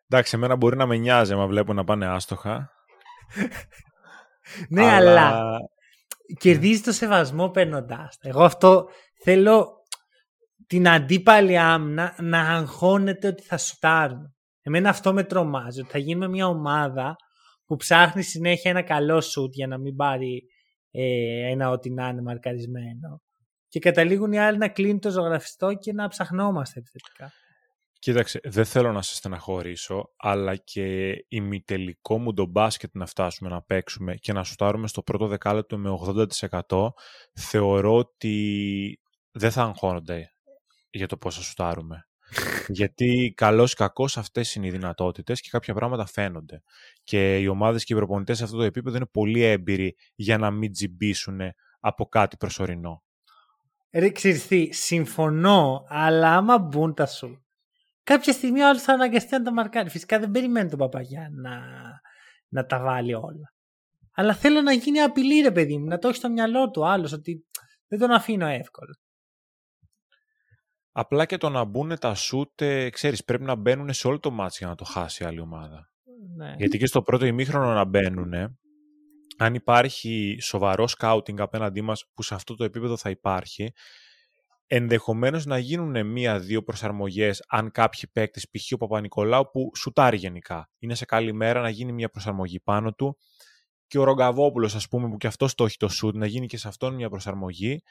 Εντάξει, 0.09 0.35
εμένα 0.35 0.55
μπορεί 0.55 0.77
να 0.77 0.85
με 0.85 0.95
νοιάζει 0.95 1.33
άμα 1.33 1.47
βλέπω 1.47 1.73
να 1.73 1.83
πάνε 1.83 2.05
άστοχα. 2.05 2.71
ναι, 4.69 4.85
αλλά... 4.85 5.41
κερδίζει 6.39 6.81
το 6.81 6.91
σεβασμό 6.91 7.49
παίρνοντάς. 7.49 8.17
Εγώ 8.21 8.43
αυτό 8.43 8.87
θέλω 9.23 9.67
την 10.67 10.89
αντίπαλη 10.89 11.57
άμυνα 11.57 12.15
να 12.21 12.39
αγχώνεται 12.39 13.27
ότι 13.27 13.43
θα 13.43 13.57
σουτάρουν. 13.57 14.35
Εμένα 14.61 14.89
αυτό 14.89 15.13
με 15.13 15.23
τρομάζει, 15.23 15.79
ότι 15.81 15.89
θα 15.89 15.97
γίνουμε 15.97 16.27
μια 16.27 16.47
ομάδα 16.47 17.15
που 17.65 17.75
ψάχνει 17.75 18.21
συνέχεια 18.21 18.71
ένα 18.71 18.81
καλό 18.81 19.21
σουτ 19.21 19.53
για 19.53 19.67
να 19.67 19.77
μην 19.77 19.95
πάρει 19.95 20.43
ε, 20.91 21.51
ένα 21.51 21.69
ό,τι 21.69 21.89
να 21.89 22.07
είναι 22.07 22.21
μαρκαρισμένο. 22.21 23.21
Και 23.67 23.79
καταλήγουν 23.79 24.31
οι 24.31 24.39
άλλοι 24.39 24.57
να 24.57 24.69
κλείνουν 24.69 24.99
το 24.99 25.09
ζωγραφιστό 25.09 25.73
και 25.73 25.93
να 25.93 26.07
ψαχνόμαστε 26.07 26.79
επιθετικά. 26.79 27.31
Κοίταξε, 27.99 28.39
δεν 28.43 28.65
θέλω 28.65 28.91
να 28.91 29.01
σε 29.01 29.15
στεναχωρήσω, 29.15 30.11
αλλά 30.17 30.55
και 30.55 31.13
ημιτελικό 31.27 32.17
μου 32.17 32.33
το 32.33 32.45
μπάσκετ 32.45 32.95
να 32.95 33.05
φτάσουμε 33.05 33.49
να 33.49 33.61
παίξουμε 33.61 34.15
και 34.15 34.33
να 34.33 34.43
σουτάρουμε 34.43 34.87
στο 34.87 35.01
πρώτο 35.01 35.27
δεκάλεπτο 35.27 35.77
με 35.77 35.89
80% 36.69 36.87
θεωρώ 37.33 37.95
ότι 37.95 38.99
δεν 39.31 39.51
θα 39.51 39.63
αγχώνονται 39.63 40.33
για 40.89 41.07
το 41.07 41.17
πώς 41.17 41.35
θα 41.35 41.41
σουτάρουμε. 41.41 42.07
Γιατί 42.67 43.33
καλώς 43.37 43.71
ή 43.71 43.75
κακώς 43.75 44.17
αυτές 44.17 44.55
είναι 44.55 44.67
οι 44.67 44.71
δυνατότητες 44.71 45.41
και 45.41 45.49
κάποια 45.51 45.73
πράγματα 45.73 46.05
φαίνονται. 46.05 46.61
Και 47.03 47.37
οι 47.37 47.47
ομάδες 47.47 47.83
και 47.83 47.93
οι 47.93 47.95
προπονητές 47.95 48.37
σε 48.37 48.43
αυτό 48.43 48.57
το 48.57 48.63
επίπεδο 48.63 48.95
είναι 48.95 49.05
πολύ 49.05 49.41
έμπειροι 49.41 49.95
για 50.15 50.37
να 50.37 50.51
μην 50.51 50.71
τζιμπήσουν 50.71 51.39
από 51.79 52.05
κάτι 52.05 52.37
προσωρινό. 52.37 53.03
Ρε 53.91 54.11
συμφωνώ, 54.69 55.85
αλλά 55.87 56.35
άμα 56.35 56.59
μπουν 56.59 56.93
τα 56.93 57.05
σου 57.05 57.44
κάποια 58.05 58.33
στιγμή 58.33 58.61
ο 58.61 58.67
άλλος 58.67 58.81
θα 58.81 58.93
αναγκαστεί 58.93 59.31
να 59.31 59.41
τα 59.41 59.53
μαρκάρει. 59.53 59.89
Φυσικά 59.89 60.19
δεν 60.19 60.31
περιμένει 60.31 60.69
τον 60.69 60.79
Παπαγιά 60.79 61.29
να, 61.31 61.59
να 62.47 62.65
τα 62.65 62.79
βάλει 62.79 63.13
όλα. 63.13 63.53
Αλλά 64.11 64.33
θέλω 64.33 64.61
να 64.61 64.71
γίνει 64.71 64.99
απειλή, 64.99 65.41
ρε 65.41 65.51
παιδί 65.51 65.77
μου, 65.77 65.85
να 65.85 65.97
το 65.97 66.07
έχει 66.07 66.17
στο 66.17 66.29
μυαλό 66.29 66.69
του 66.69 66.87
άλλος, 66.87 67.11
ότι 67.11 67.45
δεν 67.87 67.99
τον 67.99 68.11
αφήνω 68.11 68.47
εύκολα. 68.47 68.97
Απλά 70.91 71.25
και 71.25 71.37
το 71.37 71.49
να 71.49 71.63
μπουν 71.63 71.99
τα 71.99 72.15
σουτ, 72.15 72.61
ε, 72.61 72.89
ξέρεις, 72.89 73.23
πρέπει 73.23 73.43
να 73.43 73.55
μπαίνουν 73.55 73.93
σε 73.93 74.07
όλο 74.07 74.19
το 74.19 74.31
μάτς 74.31 74.57
για 74.57 74.67
να 74.67 74.75
το 74.75 74.83
χάσει 74.83 75.23
η 75.23 75.25
άλλη 75.25 75.39
ομάδα. 75.39 75.89
Ναι. 76.35 76.53
Γιατί 76.57 76.77
και 76.77 76.85
στο 76.85 77.01
πρώτο 77.01 77.25
ημίχρονο 77.25 77.73
να 77.73 77.85
μπαίνουν, 77.85 78.33
αν 79.37 79.53
υπάρχει 79.53 80.37
σοβαρό 80.41 80.87
σκάουτινγκ 80.87 81.39
απέναντί 81.39 81.81
μας, 81.81 82.05
που 82.13 82.23
σε 82.23 82.35
αυτό 82.35 82.55
το 82.55 82.63
επίπεδο 82.63 82.97
θα 82.97 83.09
υπάρχει, 83.09 83.73
ενδεχομένως 84.67 85.45
να 85.45 85.57
γίνουν 85.57 86.07
μία-δύο 86.07 86.63
προσαρμογές 86.63 87.43
αν 87.47 87.71
κάποιοι 87.71 88.09
παίκτες, 88.11 88.49
π.χ. 88.49 88.71
ο 88.71 88.77
Παπα-Νικολάου 88.77 89.49
που 89.51 89.71
σουτάρει 89.75 90.17
γενικά. 90.17 90.69
Είναι 90.79 90.95
σε 90.95 91.05
καλή 91.05 91.33
μέρα 91.33 91.61
να 91.61 91.69
γίνει 91.69 91.91
μία 91.91 92.09
προσαρμογή 92.09 92.59
πάνω 92.59 92.93
του 92.93 93.17
και 93.87 93.97
ο 93.97 94.03
Ρογκαβόπουλος 94.03 94.75
ας 94.75 94.87
πούμε 94.87 95.09
που 95.09 95.17
και 95.17 95.27
αυτός 95.27 95.55
το 95.55 95.65
έχει 95.65 95.77
το 95.77 95.87
σουτ 95.87 96.15
να 96.15 96.25
γίνει 96.25 96.47
και 96.47 96.57
σε 96.57 96.67
αυτόν 96.67 96.95
μία 96.95 97.09
προσαρμογή 97.09 97.81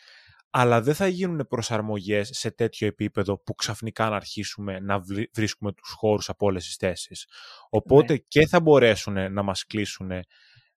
αλλά 0.57 0.81
δεν 0.83 0.95
θα 0.95 1.07
γίνουν 1.07 1.47
προσαρμογές 1.49 2.31
σε 2.33 2.51
τέτοιο 2.51 2.87
επίπεδο 2.87 3.39
που 3.39 3.55
ξαφνικά 3.55 4.09
να 4.09 4.17
αρχίσουμε 4.17 4.81
να 4.81 5.03
βρίσκουμε 5.33 5.73
τους 5.73 5.91
χώρους 5.91 6.29
από 6.29 6.47
όλες 6.47 6.65
τις 6.65 6.77
θέσεις. 6.77 7.29
Οπότε 7.71 8.13
ναι. 8.13 8.19
και 8.19 8.47
θα 8.47 8.61
μπορέσουν 8.61 9.33
να 9.33 9.43
μας 9.43 9.67
κλείσουν 9.67 10.11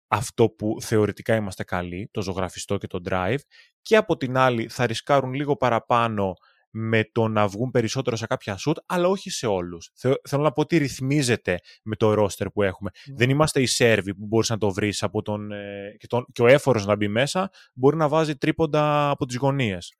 αυτό 0.07 0.49
που 0.49 0.77
θεωρητικά 0.81 1.35
είμαστε 1.35 1.63
καλοί, 1.63 2.09
το 2.11 2.21
ζωγραφιστό 2.21 2.77
και 2.77 2.87
το 2.87 3.01
drive, 3.09 3.39
και 3.81 3.95
από 3.95 4.17
την 4.17 4.37
άλλη 4.37 4.67
θα 4.69 4.85
ρισκάρουν 4.85 5.33
λίγο 5.33 5.55
παραπάνω 5.55 6.33
με 6.69 7.09
το 7.11 7.27
να 7.27 7.47
βγουν 7.47 7.71
περισσότερο 7.71 8.15
σε 8.15 8.25
κάποια 8.25 8.59
shoot, 8.65 8.75
αλλά 8.85 9.07
όχι 9.07 9.29
σε 9.29 9.47
όλους. 9.47 9.91
Θέλω 10.27 10.43
να 10.43 10.51
πω 10.51 10.61
ότι 10.61 10.77
ρυθμίζεται 10.77 11.59
με 11.83 11.95
το 11.95 12.23
roster 12.23 12.45
που 12.53 12.63
έχουμε. 12.63 12.89
Ναι. 13.05 13.15
Δεν 13.15 13.29
είμαστε 13.29 13.61
οι 13.61 13.65
Σέρβοι 13.65 14.15
που 14.15 14.25
μπορείς 14.25 14.49
να 14.49 14.57
το 14.57 14.71
βρεις 14.71 15.03
από 15.03 15.21
τον, 15.21 15.51
ε, 15.51 15.95
και, 15.97 16.07
τον, 16.07 16.25
και 16.31 16.41
ο 16.41 16.47
έφορος 16.47 16.85
να 16.85 16.95
μπει 16.95 17.07
μέσα 17.07 17.49
μπορεί 17.73 17.95
να 17.95 18.07
βάζει 18.07 18.35
τρίποντα 18.35 19.09
από 19.09 19.25
τις 19.25 19.35
γωνίες 19.35 19.93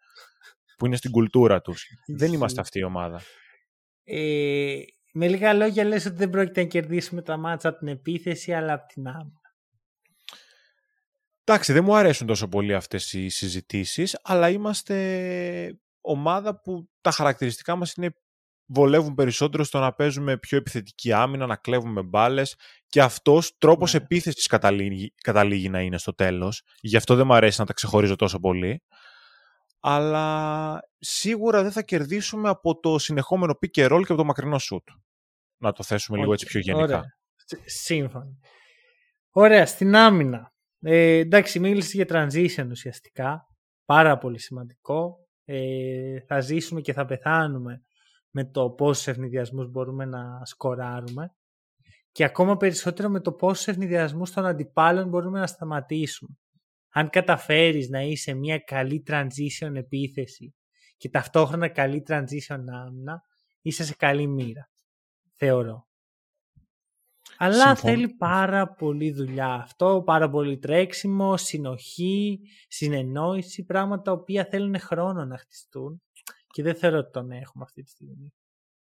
που 0.78 0.86
είναι 0.86 0.96
στην 0.96 1.12
κουλτούρα 1.12 1.62
τους. 1.62 1.86
δεν 2.08 2.34
είμαστε 2.34 2.62
αυτή 2.62 2.80
η 2.80 2.84
ομάδα. 2.84 3.22
Ε, 4.04 4.76
με 5.14 5.28
λίγα 5.28 5.54
λόγια 5.54 5.84
λες 5.84 6.06
ότι 6.06 6.16
δεν 6.16 6.30
πρόκειται 6.30 6.62
να 6.62 6.68
κερδίσουμε 6.68 7.22
τα 7.22 7.38
μάτσα 7.38 7.70
από 7.70 7.78
την 7.78 7.88
επίθεση 7.88 8.54
αλλά 8.54 8.74
από 8.74 8.86
την 8.88 9.08
άμυνα. 9.08 9.47
Εντάξει, 11.50 11.74
δεν 11.74 11.84
μου 11.84 11.96
αρέσουν 11.96 12.28
τόσο 12.28 12.48
πολύ 12.48 12.74
αυτές 12.74 13.14
οι 13.14 13.30
συζητήσεις, 13.30 14.20
αλλά 14.24 14.50
είμαστε 14.50 15.80
ομάδα 16.02 16.62
που 16.62 16.90
τα 17.02 17.12
χαρακτηριστικά 17.12 17.76
μας 17.76 17.94
είναι 17.94 18.16
βολεύουν 18.66 19.14
περισσότερο 19.14 19.64
στο 19.64 19.80
να 19.80 19.94
παίζουμε 19.94 20.38
πιο 20.38 20.58
επιθετική 20.58 21.12
άμυνα, 21.12 21.46
να 21.46 21.56
κλέβουμε 21.56 22.02
μπάλες 22.02 22.56
και 22.88 23.02
αυτός 23.02 23.58
τρόπος 23.58 23.94
ναι. 23.94 24.00
επίθεσης 24.04 24.48
καταλήγει, 24.48 25.14
καταλήγει 25.16 25.70
να 25.70 25.82
είναι 25.82 25.98
στο 25.98 26.14
τέλος. 26.14 26.64
Γι' 26.82 26.98
αυτό 26.98 27.16
δεν 27.16 27.26
μου 27.26 27.34
αρέσει 27.34 27.60
να 27.60 27.66
τα 27.66 27.74
ξεχωρίζω 27.74 28.16
τόσο 28.16 28.40
πολύ. 28.40 28.84
Αλλά 29.80 30.80
σίγουρα 30.98 31.62
δεν 31.62 31.72
θα 31.72 31.82
κερδίσουμε 31.82 32.50
από 32.50 32.80
το 32.80 33.00
συνεχόμενο 33.00 33.58
pick 33.62 33.80
and 33.80 33.92
roll 33.92 34.00
και 34.06 34.12
από 34.12 34.16
το 34.16 34.26
μακρινό 34.26 34.58
shoot. 34.70 34.94
Να 35.58 35.72
το 35.72 35.84
θέσουμε 35.84 36.18
λίγο 36.18 36.34
έτσι 36.34 36.46
πιο 36.46 36.60
γενικά. 36.60 36.84
Ωραία. 36.84 37.04
Σύμφωνα. 37.66 38.38
Ωραία, 39.32 39.66
στην 39.66 39.96
άμυνα. 39.96 40.52
Ε, 40.90 41.18
εντάξει, 41.18 41.60
μίλησες 41.60 41.94
για 41.94 42.06
transition 42.10 42.68
ουσιαστικά. 42.70 43.48
Πάρα 43.86 44.18
πολύ 44.18 44.40
σημαντικό. 44.40 45.18
Ε, 45.46 46.20
θα 46.20 46.40
ζήσουμε 46.40 46.82
και 46.82 46.94
θα 46.94 47.06
πεθάνουμε 47.06 47.82
με 48.30 48.46
το 48.46 48.70
πόσους 48.70 49.08
ευνηδιασμούς 49.08 49.70
μπορούμε 49.70 50.06
να 50.06 50.46
σκοράρουμε 50.46 51.36
και 52.12 52.24
ακόμα 52.24 52.58
περισσότερο 52.58 53.10
με 53.10 53.20
το 53.20 53.32
πόσους 53.32 53.68
ευνηδιασμούς 53.68 54.32
των 54.32 54.46
αντιπάλων 54.46 55.10
μπορούμε 55.10 55.40
να 55.40 55.48
σταματήσουμε. 55.48 56.38
Αν 56.90 57.10
καταφέρεις 57.10 57.90
να 57.90 58.02
είσαι 58.02 58.34
μια 58.34 58.58
καλή 58.58 59.04
transition 59.08 59.76
επίθεση 59.76 60.56
και 60.98 61.10
ταυτόχρονα 61.10 61.68
καλή 61.70 62.04
transition 62.08 62.64
άμυνα, 62.86 63.22
είσαι 63.62 63.84
σε 63.84 63.96
καλή 63.96 64.28
μοίρα. 64.28 64.70
Θεωρώ. 65.36 65.87
Αλλά 67.38 67.76
θέλει 67.76 68.10
πάρα 68.10 68.68
πολύ 68.74 69.12
δουλειά 69.12 69.54
αυτό, 69.54 70.04
πάρα 70.06 70.30
πολύ 70.30 70.58
τρέξιμο, 70.58 71.38
συνοχή, 71.38 72.40
συνεννόηση, 72.68 73.66
πράγματα 73.66 74.02
τα 74.02 74.12
οποία 74.12 74.48
θέλουν 74.52 74.80
χρόνο 74.80 75.26
να 75.26 75.38
χτιστούν 75.38 76.02
και 76.48 76.64
δεν 76.64 76.76
θέλω 76.76 76.98
ότι 76.98 77.12
τον 77.12 77.32
έχουμε 77.32 77.64
αυτή 77.64 77.84
τη 77.84 77.90
στιγμή. 77.90 78.34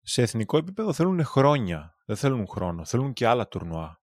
Σε 0.03 0.22
εθνικό 0.22 0.57
επίπεδο 0.57 0.92
θέλουν 0.92 1.24
χρόνια, 1.24 1.96
δεν 2.05 2.16
θέλουν 2.16 2.46
χρόνο, 2.48 2.85
θέλουν 2.85 3.12
και 3.12 3.27
άλλα 3.27 3.48
τουρνουά. 3.48 4.01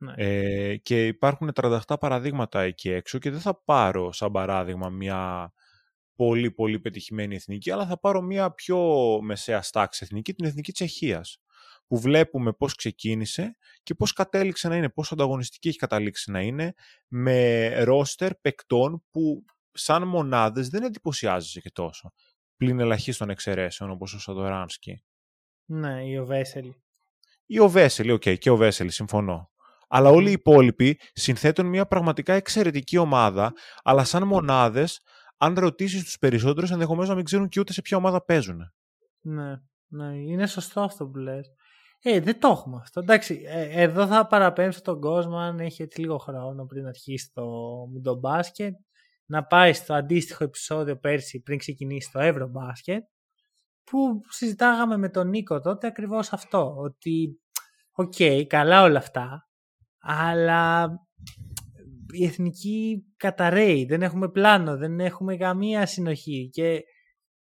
Ναι. 0.00 0.12
Ε, 0.16 0.76
και 0.76 1.06
υπάρχουν 1.06 1.50
38 1.54 1.80
παραδείγματα 2.00 2.60
εκεί 2.60 2.90
έξω 2.90 3.18
και 3.18 3.30
δεν 3.30 3.40
θα 3.40 3.62
πάρω 3.64 4.12
σαν 4.12 4.32
παράδειγμα 4.32 4.88
μια 4.88 5.52
πολύ 6.14 6.50
πολύ 6.50 6.80
πετυχημένη 6.80 7.34
εθνική, 7.34 7.70
αλλά 7.70 7.86
θα 7.86 7.98
πάρω 7.98 8.20
μια 8.20 8.50
πιο 8.52 8.78
μεσαία 9.22 9.62
στάξη 9.62 10.04
εθνική, 10.04 10.34
την 10.34 10.44
εθνική 10.44 10.72
Τσεχίας 10.72 11.40
που 11.88 11.98
βλέπουμε 11.98 12.52
πώς 12.52 12.74
ξεκίνησε 12.74 13.56
και 13.82 13.94
πώς 13.94 14.12
κατέληξε 14.12 14.68
να 14.68 14.76
είναι, 14.76 14.88
πώς 14.88 15.12
ανταγωνιστική 15.12 15.68
έχει 15.68 15.78
καταλήξει 15.78 16.30
να 16.30 16.40
είναι 16.40 16.74
με 17.08 17.68
ρόστερ 17.84 18.34
παικτών 18.34 19.04
που 19.10 19.44
σαν 19.72 20.08
μονάδες 20.08 20.68
δεν 20.68 20.82
εντυπωσιάζεσαι 20.82 21.60
και 21.60 21.70
τόσο. 21.70 22.12
Πλην 22.56 22.80
ελαχίστων 22.80 23.30
εξαιρέσεων 23.30 23.90
όπως 23.90 24.14
ο 24.14 24.18
Σαντοράνσκι. 24.18 25.04
Ναι, 25.64 26.04
ή 26.04 26.18
ο 26.18 26.26
Βέσελι. 26.26 26.82
Ή 27.46 27.58
ο 27.60 27.68
Βέσελι, 27.68 28.22
okay, 28.24 28.38
και 28.38 28.50
ο 28.50 28.56
Βέσελι, 28.56 28.90
συμφωνώ. 28.90 29.50
Αλλά 29.88 30.08
όλοι 30.08 30.28
οι 30.28 30.32
υπόλοιποι 30.32 31.00
συνθέτουν 31.12 31.66
μια 31.66 31.86
πραγματικά 31.86 32.32
εξαιρετική 32.34 32.96
ομάδα, 32.96 33.52
αλλά 33.82 34.04
σαν 34.04 34.26
μονάδες, 34.26 35.00
αν 35.36 35.54
ρωτήσεις 35.54 36.04
τους 36.04 36.18
περισσότερους, 36.18 36.70
ενδεχομένως 36.70 37.08
να 37.08 37.14
μην 37.14 37.24
ξέρουν 37.24 37.48
και 37.48 37.60
ούτε 37.60 37.72
σε 37.72 37.82
ποια 37.82 37.96
ομάδα 37.96 38.24
παίζουν. 38.24 38.72
Ναι, 39.20 39.60
ναι, 39.86 40.16
είναι 40.16 40.46
σωστό 40.46 40.80
αυτό 40.80 41.06
που 41.06 41.18
λες. 41.18 41.52
Ε, 42.02 42.20
δεν 42.20 42.40
το 42.40 42.48
έχουμε 42.48 42.78
αυτό. 42.80 43.00
Εντάξει, 43.00 43.42
ε, 43.46 43.82
εδώ 43.82 44.06
θα 44.06 44.26
παραπέμψω 44.26 44.80
τον 44.80 45.00
κόσμο 45.00 45.36
αν 45.36 45.60
έχει 45.60 45.82
έτσι 45.82 46.00
λίγο 46.00 46.18
χρόνο 46.18 46.64
πριν 46.66 46.86
αρχίσει 46.86 47.30
το, 47.32 47.44
το 48.02 48.18
μπάσκετ 48.18 48.74
να 49.26 49.44
πάει 49.44 49.72
στο 49.72 49.94
αντίστοιχο 49.94 50.44
επεισόδιο 50.44 50.96
πέρσι 50.98 51.40
πριν 51.40 51.58
ξεκινήσει 51.58 52.10
το 52.12 52.18
Ευρωμπάσκετ 52.18 53.04
που 53.84 54.20
συζητάγαμε 54.28 54.96
με 54.96 55.08
τον 55.08 55.28
Νίκο 55.28 55.60
τότε 55.60 55.86
ακριβώς 55.86 56.32
αυτό 56.32 56.74
ότι 56.76 57.40
okay, 57.92 58.44
καλά 58.46 58.82
όλα 58.82 58.98
αυτά 58.98 59.48
αλλά 59.98 60.90
η 62.12 62.24
εθνική 62.24 63.04
καταρρέει, 63.16 63.84
δεν 63.84 64.02
έχουμε 64.02 64.28
πλάνο, 64.28 64.76
δεν 64.76 65.00
έχουμε 65.00 65.36
καμία 65.36 65.86
συνοχή 65.86 66.50
και 66.52 66.82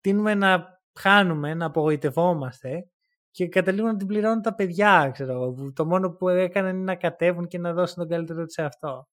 τείνουμε 0.00 0.34
να 0.34 0.64
χάνουμε, 0.98 1.54
να 1.54 1.66
απογοητευόμαστε 1.66 2.90
και 3.36 3.48
καταλήγουν 3.48 3.90
να 3.90 3.96
την 3.96 4.06
πληρώνουν 4.06 4.42
τα 4.42 4.54
παιδιά, 4.54 5.10
ξέρω 5.12 5.54
Το 5.74 5.86
μόνο 5.86 6.10
που 6.10 6.28
έκαναν 6.28 6.74
είναι 6.76 6.84
να 6.84 6.94
κατέβουν 6.94 7.46
και 7.46 7.58
να 7.58 7.72
δώσουν 7.72 7.96
τον 7.96 8.08
καλύτερο 8.08 8.44
τους 8.44 8.52
σε 8.52 8.62
αυτό. 8.62 9.08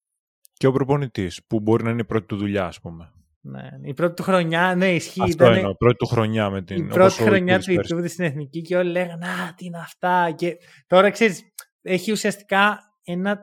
Και 0.52 0.66
ο 0.66 0.72
προπονητής, 0.72 1.44
που 1.46 1.60
μπορεί 1.60 1.84
να 1.84 1.90
είναι 1.90 2.00
η 2.00 2.04
πρώτη 2.04 2.26
του 2.26 2.36
δουλειά, 2.36 2.66
ας 2.66 2.80
πούμε. 2.80 3.12
Ναι, 3.40 3.70
η 3.82 3.94
πρώτη 3.94 4.14
του 4.14 4.22
χρονιά, 4.22 4.74
ναι, 4.74 4.94
ισχύει. 4.94 5.22
Αυτό 5.22 5.46
είναι, 5.46 5.68
η 5.70 5.76
πρώτη 5.76 5.96
του 5.96 6.06
χρονιά 6.06 6.50
με 6.50 6.62
την. 6.62 6.76
Η 6.76 6.88
πρώτη 6.88 7.14
χρονιά 7.14 7.58
του 7.60 7.72
Ιτούδη 7.72 8.08
στην 8.08 8.24
εθνική 8.24 8.62
και 8.62 8.76
όλοι 8.76 8.90
λέγανε 8.90 9.26
Α, 9.26 9.54
τι 9.56 9.64
είναι 9.64 9.78
αυτά. 9.78 10.30
Και 10.30 10.56
τώρα 10.86 11.10
ξέρεις, 11.10 11.42
έχει 11.82 12.12
ουσιαστικά 12.12 12.78
ένα 13.02 13.38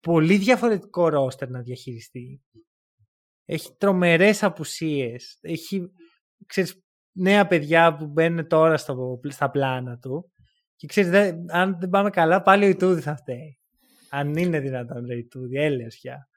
πολύ 0.00 0.36
διαφορετικό 0.36 1.08
ρόστερ 1.08 1.50
να 1.50 1.60
διαχειριστεί. 1.60 2.42
Έχει 3.44 3.76
τρομερές 3.78 4.42
απουσίες. 4.42 5.38
Έχει, 5.40 5.90
ξέρεις, 6.46 6.83
νέα 7.14 7.46
παιδιά 7.46 7.96
που 7.96 8.06
μπαίνουν 8.06 8.46
τώρα 8.46 8.76
στο, 8.76 9.20
στα 9.28 9.50
πλάνα 9.50 9.98
του. 9.98 10.32
Και 10.76 10.86
ξέρεις, 10.86 11.34
αν 11.48 11.76
δεν 11.80 11.88
πάμε 11.88 12.10
καλά, 12.10 12.42
πάλι 12.42 12.64
ο 12.64 12.68
Ιτούδη 12.68 13.00
θα 13.00 13.16
φταίει. 13.16 13.58
Αν 14.10 14.36
είναι 14.36 14.60
δυνατόν, 14.60 15.06
ρε 15.06 15.16
Ιτούδη, 15.16 15.56
έλεος 15.56 15.98
πια. 16.00 16.28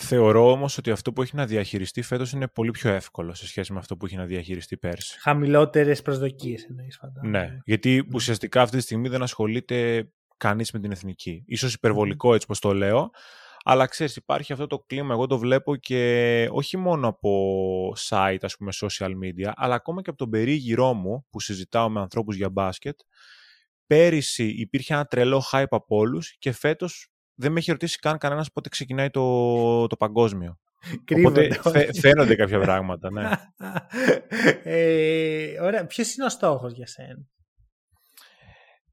Θεωρώ 0.00 0.50
όμως 0.50 0.78
ότι 0.78 0.90
αυτό 0.90 1.12
που 1.12 1.22
έχει 1.22 1.36
να 1.36 1.46
διαχειριστεί 1.46 2.02
φέτος 2.02 2.32
είναι 2.32 2.48
πολύ 2.48 2.70
πιο 2.70 2.90
εύκολο 2.90 3.34
σε 3.34 3.46
σχέση 3.46 3.72
με 3.72 3.78
αυτό 3.78 3.96
που 3.96 4.06
έχει 4.06 4.16
να 4.16 4.24
διαχειριστεί 4.24 4.76
πέρσι. 4.76 5.20
Χαμηλότερες 5.20 6.02
προσδοκίες 6.02 6.64
εννοείς 6.64 6.96
φαντάζομαι. 6.96 7.38
Ναι, 7.38 7.58
γιατί 7.64 7.96
ναι. 7.96 8.14
ουσιαστικά 8.14 8.62
αυτή 8.62 8.76
τη 8.76 8.82
στιγμή 8.82 9.08
δεν 9.08 9.22
ασχολείται 9.22 10.08
κανείς 10.36 10.72
με 10.72 10.80
την 10.80 10.90
εθνική. 10.90 11.44
Ίσως 11.46 11.74
υπερβολικό 11.74 12.34
έτσι 12.34 12.46
πως 12.46 12.60
το 12.60 12.74
λέω, 12.74 13.10
αλλά 13.68 13.86
ξέρεις, 13.86 14.16
υπάρχει 14.16 14.52
αυτό 14.52 14.66
το 14.66 14.78
κλίμα, 14.78 15.14
εγώ 15.14 15.26
το 15.26 15.38
βλέπω 15.38 15.76
και 15.76 16.48
όχι 16.50 16.76
μόνο 16.76 17.08
από 17.08 17.92
site, 18.08 18.38
ας 18.40 18.56
πούμε, 18.56 18.72
social 18.80 19.10
media, 19.10 19.52
αλλά 19.54 19.74
ακόμα 19.74 20.02
και 20.02 20.10
από 20.10 20.18
τον 20.18 20.30
περίγυρό 20.30 20.94
μου 20.94 21.26
που 21.30 21.40
συζητάω 21.40 21.88
με 21.88 22.00
ανθρώπους 22.00 22.36
για 22.36 22.50
μπάσκετ. 22.50 22.98
Πέρυσι 23.86 24.48
υπήρχε 24.48 24.94
ένα 24.94 25.04
τρελό 25.04 25.42
hype 25.52 25.64
από 25.70 25.96
όλους 25.96 26.36
και 26.38 26.52
φέτος 26.52 27.10
δεν 27.34 27.52
με 27.52 27.58
έχει 27.58 27.70
ρωτήσει 27.70 27.98
καν 27.98 28.18
κανένας 28.18 28.52
πότε 28.52 28.68
ξεκινάει 28.68 29.10
το, 29.10 29.86
το 29.86 29.96
παγκόσμιο. 29.96 30.58
Οπότε 31.18 31.60
φαίνονται 32.00 32.34
κάποια 32.34 32.58
πράγματα, 32.58 33.10
ναι. 33.10 33.30
ε, 34.72 35.60
ωραία. 35.60 35.86
Ποιος 35.86 36.14
είναι 36.14 36.24
ο 36.26 36.28
στόχος 36.28 36.72
για 36.72 36.86
σένα; 36.86 37.26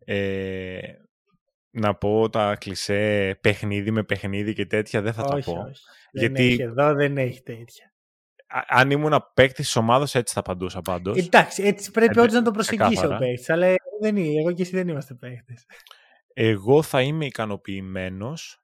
Ε, 0.05 0.79
να 1.73 1.95
πω 1.95 2.29
τα 2.29 2.55
κλισέ 2.55 3.37
παιχνίδι 3.41 3.91
με 3.91 4.03
παιχνίδι 4.03 4.53
και 4.53 4.65
τέτοια 4.65 5.01
δεν 5.01 5.13
θα 5.13 5.23
όχι, 5.23 5.51
τα 5.51 5.51
πω. 5.51 5.61
Όχι. 5.61 5.81
Γιατί... 6.11 6.33
Δεν 6.41 6.51
έχει, 6.51 6.61
εδώ 6.61 6.93
δεν 6.93 7.17
έχει 7.17 7.41
τέτοια. 7.41 7.93
αν 8.67 8.91
ήμουν 8.91 9.31
παίκτης 9.33 9.65
της 9.65 9.75
ομάδας, 9.75 10.15
έτσι 10.15 10.33
θα 10.33 10.39
απαντούσα 10.39 10.81
πάντως. 10.81 11.17
Εντάξει, 11.17 11.63
έτσι 11.63 11.91
πρέπει 11.91 12.19
Ε, 12.19 12.21
όντως 12.21 12.33
να 12.33 12.41
το 12.41 12.51
προσεγγίσει 12.51 12.87
ο 12.87 12.89
ξεκάθαρα. 12.89 13.17
παίκτης. 13.17 13.49
Αλλά 13.49 13.65
εγώ, 13.65 13.97
δεν 14.01 14.17
είναι, 14.17 14.39
εγώ 14.39 14.51
και 14.51 14.61
εσύ 14.61 14.71
δεν 14.75 14.87
είμαστε 14.87 15.13
παίκτες. 15.13 15.65
Εγώ 16.33 16.81
θα 16.81 17.01
είμαι 17.01 17.25
ικανοποιημένος 17.25 18.63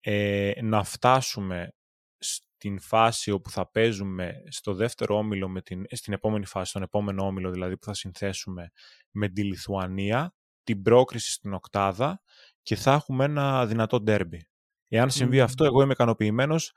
ε, 0.00 0.52
να 0.62 0.84
φτάσουμε 0.84 1.74
στην 2.18 2.80
φάση 2.80 3.30
όπου 3.30 3.50
θα 3.50 3.70
παίζουμε 3.70 4.42
στο 4.48 4.74
δεύτερο 4.74 5.16
όμιλο, 5.16 5.48
με 5.48 5.62
την, 5.62 5.84
στην 5.90 6.12
επόμενη 6.12 6.46
φάση, 6.46 6.70
στον 6.70 6.82
επόμενο 6.82 7.26
όμιλο 7.26 7.50
δηλαδή 7.50 7.76
που 7.76 7.84
θα 7.84 7.94
συνθέσουμε 7.94 8.70
με 9.10 9.28
τη 9.28 9.42
Λιθουανία, 9.42 10.34
την 10.66 10.82
πρόκριση 10.82 11.30
στην 11.30 11.52
οκτάδα 11.52 12.20
και 12.62 12.76
θα 12.76 12.92
έχουμε 12.92 13.24
ένα 13.24 13.66
δυνατό 13.66 14.00
ντέρμπι. 14.00 14.48
Εάν 14.88 15.10
συμβεί 15.10 15.36
Μμμ. 15.36 15.42
αυτό, 15.44 15.64
εγώ 15.64 15.82
είμαι 15.82 15.92
ικανοποιημένος 15.92 16.72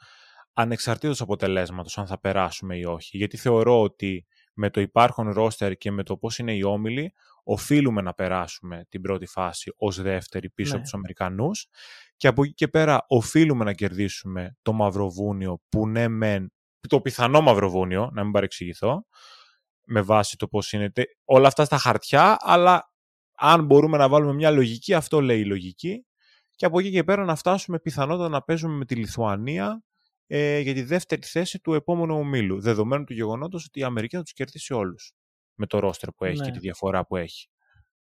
ανεξαρτήτως 0.54 1.22
αποτελέσματος, 1.22 1.98
αν 1.98 2.08
θα 2.08 2.20
περάσουμε 2.20 2.78
ή 2.78 2.84
όχι. 2.84 3.18
Γιατί 3.18 3.38
θεωρώ 3.38 3.82
ότι 3.82 4.26
με 4.54 4.70
το 4.70 4.82
υπάρχον 4.82 5.32
ρόστερ 5.32 5.76
και 5.76 5.92
με 5.92 6.04
το 6.04 6.18
πώς 6.18 6.38
είναι 6.38 6.54
οι 6.54 6.64
όμιλοι, 6.64 7.14
οφείλουμε 7.44 8.02
να 8.02 8.14
περάσουμε 8.14 8.86
την 8.90 9.02
πρώτη 9.02 9.26
φάση 9.26 9.74
ως 9.78 10.02
δεύτερη 10.02 10.50
πίσω 10.50 10.70
Ναι. 10.70 10.76
από 10.76 10.84
τους 10.84 10.94
Αμερικανούς 10.94 11.68
και 12.18 12.28
από 12.28 12.44
εκεί 12.44 12.54
και 12.54 12.68
πέρα 12.68 13.06
οφείλουμε 13.08 13.64
να 13.64 13.74
κερδίσουμε 13.74 14.58
το 14.62 14.74
Μαυροβούνιο 14.74 15.62
που 15.70 15.88
ναι 15.88 16.08
μεν, 16.08 16.54
το 16.90 17.02
πιθανό 17.02 17.42
Μαυροβούνιο, 17.42 18.10
να 18.14 18.24
μην 18.24 18.32
παρεξηγηθώ, 18.32 19.06
με 19.86 20.02
βάση 20.02 20.38
το 20.38 20.48
πώς 20.48 20.72
είναι 20.74 20.92
τε- 20.92 21.10
όλα 21.26 21.48
αυτά 21.48 21.66
στα 21.66 21.78
χαρτιά, 21.78 22.38
αλλά 22.40 22.89
αν 23.40 23.66
μπορούμε 23.66 23.98
να 23.98 24.10
βάλουμε 24.10 24.34
μια 24.34 24.52
λογική, 24.52 24.94
αυτό 24.94 25.22
λέει 25.22 25.40
η 25.40 25.46
λογική 25.46 26.06
και 26.56 26.66
από 26.66 26.80
εκεί 26.80 26.92
και 26.92 27.04
πέρα 27.04 27.26
να 27.26 27.36
φτάσουμε 27.36 27.80
πιθανότατα 27.80 28.30
να 28.30 28.42
παίζουμε 28.42 28.74
με 28.76 28.86
τη 28.86 28.96
Λιθουανία 28.96 29.84
ε, 30.28 30.60
για 30.60 30.74
τη 30.74 30.82
δεύτερη 30.84 31.22
θέση 31.24 31.60
του 31.60 31.74
επόμενου 31.74 32.16
ομίλου, 32.18 32.62
δεδομένου 32.62 33.04
του 33.04 33.14
γεγονότος 33.14 33.66
ότι 33.66 33.80
η 33.80 33.84
Αμερική 33.84 34.16
θα 34.16 34.22
τους 34.22 34.34
κερδίσει 34.34 34.74
όλους 34.74 35.14
με 35.54 35.66
το 35.66 35.80
ρόστερ 35.80 36.12
που 36.12 36.26
έχει 36.26 36.38
Ναι. 36.40 36.46
και 36.46 36.52
τη 36.52 36.60
διαφορά 36.60 37.06
που 37.06 37.16
έχει. 37.16 37.48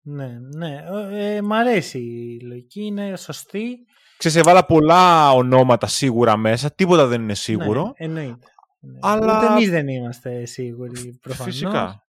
Ναι, 0.01 0.39
ναι. 0.57 0.85
Ε, 1.13 1.43
μ' 1.43 1.53
αρέσει 1.53 1.99
η 1.99 2.41
λογική, 2.41 2.85
είναι 2.85 3.17
σωστή. 3.17 3.77
Ξέρεις, 4.17 4.37
έβαλα 4.37 4.65
πολλά 4.67 5.31
ονόματα 5.33 5.87
σίγουρα 5.87 6.37
μέσα, 6.37 6.71
τίποτα 6.73 7.07
δεν 7.07 7.23
είναι 7.23 7.35
σίγουρο. 7.35 7.83
Ναι, 7.85 7.91
εννοείται. 8.07 8.47
Ναι. 8.81 8.99
Αλλά- 9.03 9.37
Ούτε 9.37 9.53
εμείς 9.53 9.71
δεν 9.71 9.89
είμαστε 9.89 10.45
σίγουροι 10.47 11.19
προφανώς. 11.23 11.53
Φυσικά. 11.55 12.07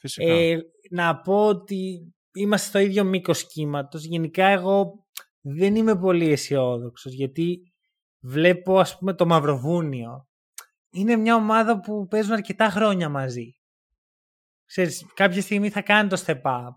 Φυσικά. 0.00 0.32
Ε, 0.32 0.58
να 0.90 1.20
πω 1.20 1.46
ότι 1.46 2.14
είμαστε 2.32 2.68
στο 2.68 2.78
ίδιο 2.78 3.04
μήκος 3.04 3.46
κύματος. 3.46 4.04
Γενικά, 4.04 4.46
εγώ 4.46 5.06
δεν 5.40 5.76
είμαι 5.76 5.96
πολύ 5.98 6.30
αισιόδοξος 6.30 7.12
γιατί 7.12 7.72
βλέπω, 8.20 8.78
ας 8.78 8.98
πούμε, 8.98 9.14
το 9.14 9.26
Μαυροβούνιο. 9.26 10.26
Είναι 10.90 11.16
μια 11.16 11.34
ομάδα 11.34 11.80
που 11.80 12.06
παίζουν 12.06 12.32
αρκετά 12.32 12.70
χρόνια 12.70 13.08
μαζί. 13.08 13.56
Ξέρεις, 14.64 15.06
κάποια 15.14 15.42
στιγμή 15.42 15.70
θα 15.70 15.82
κάνει 15.82 16.08
το 16.08 16.22
step 16.26 16.42
up. 16.42 16.70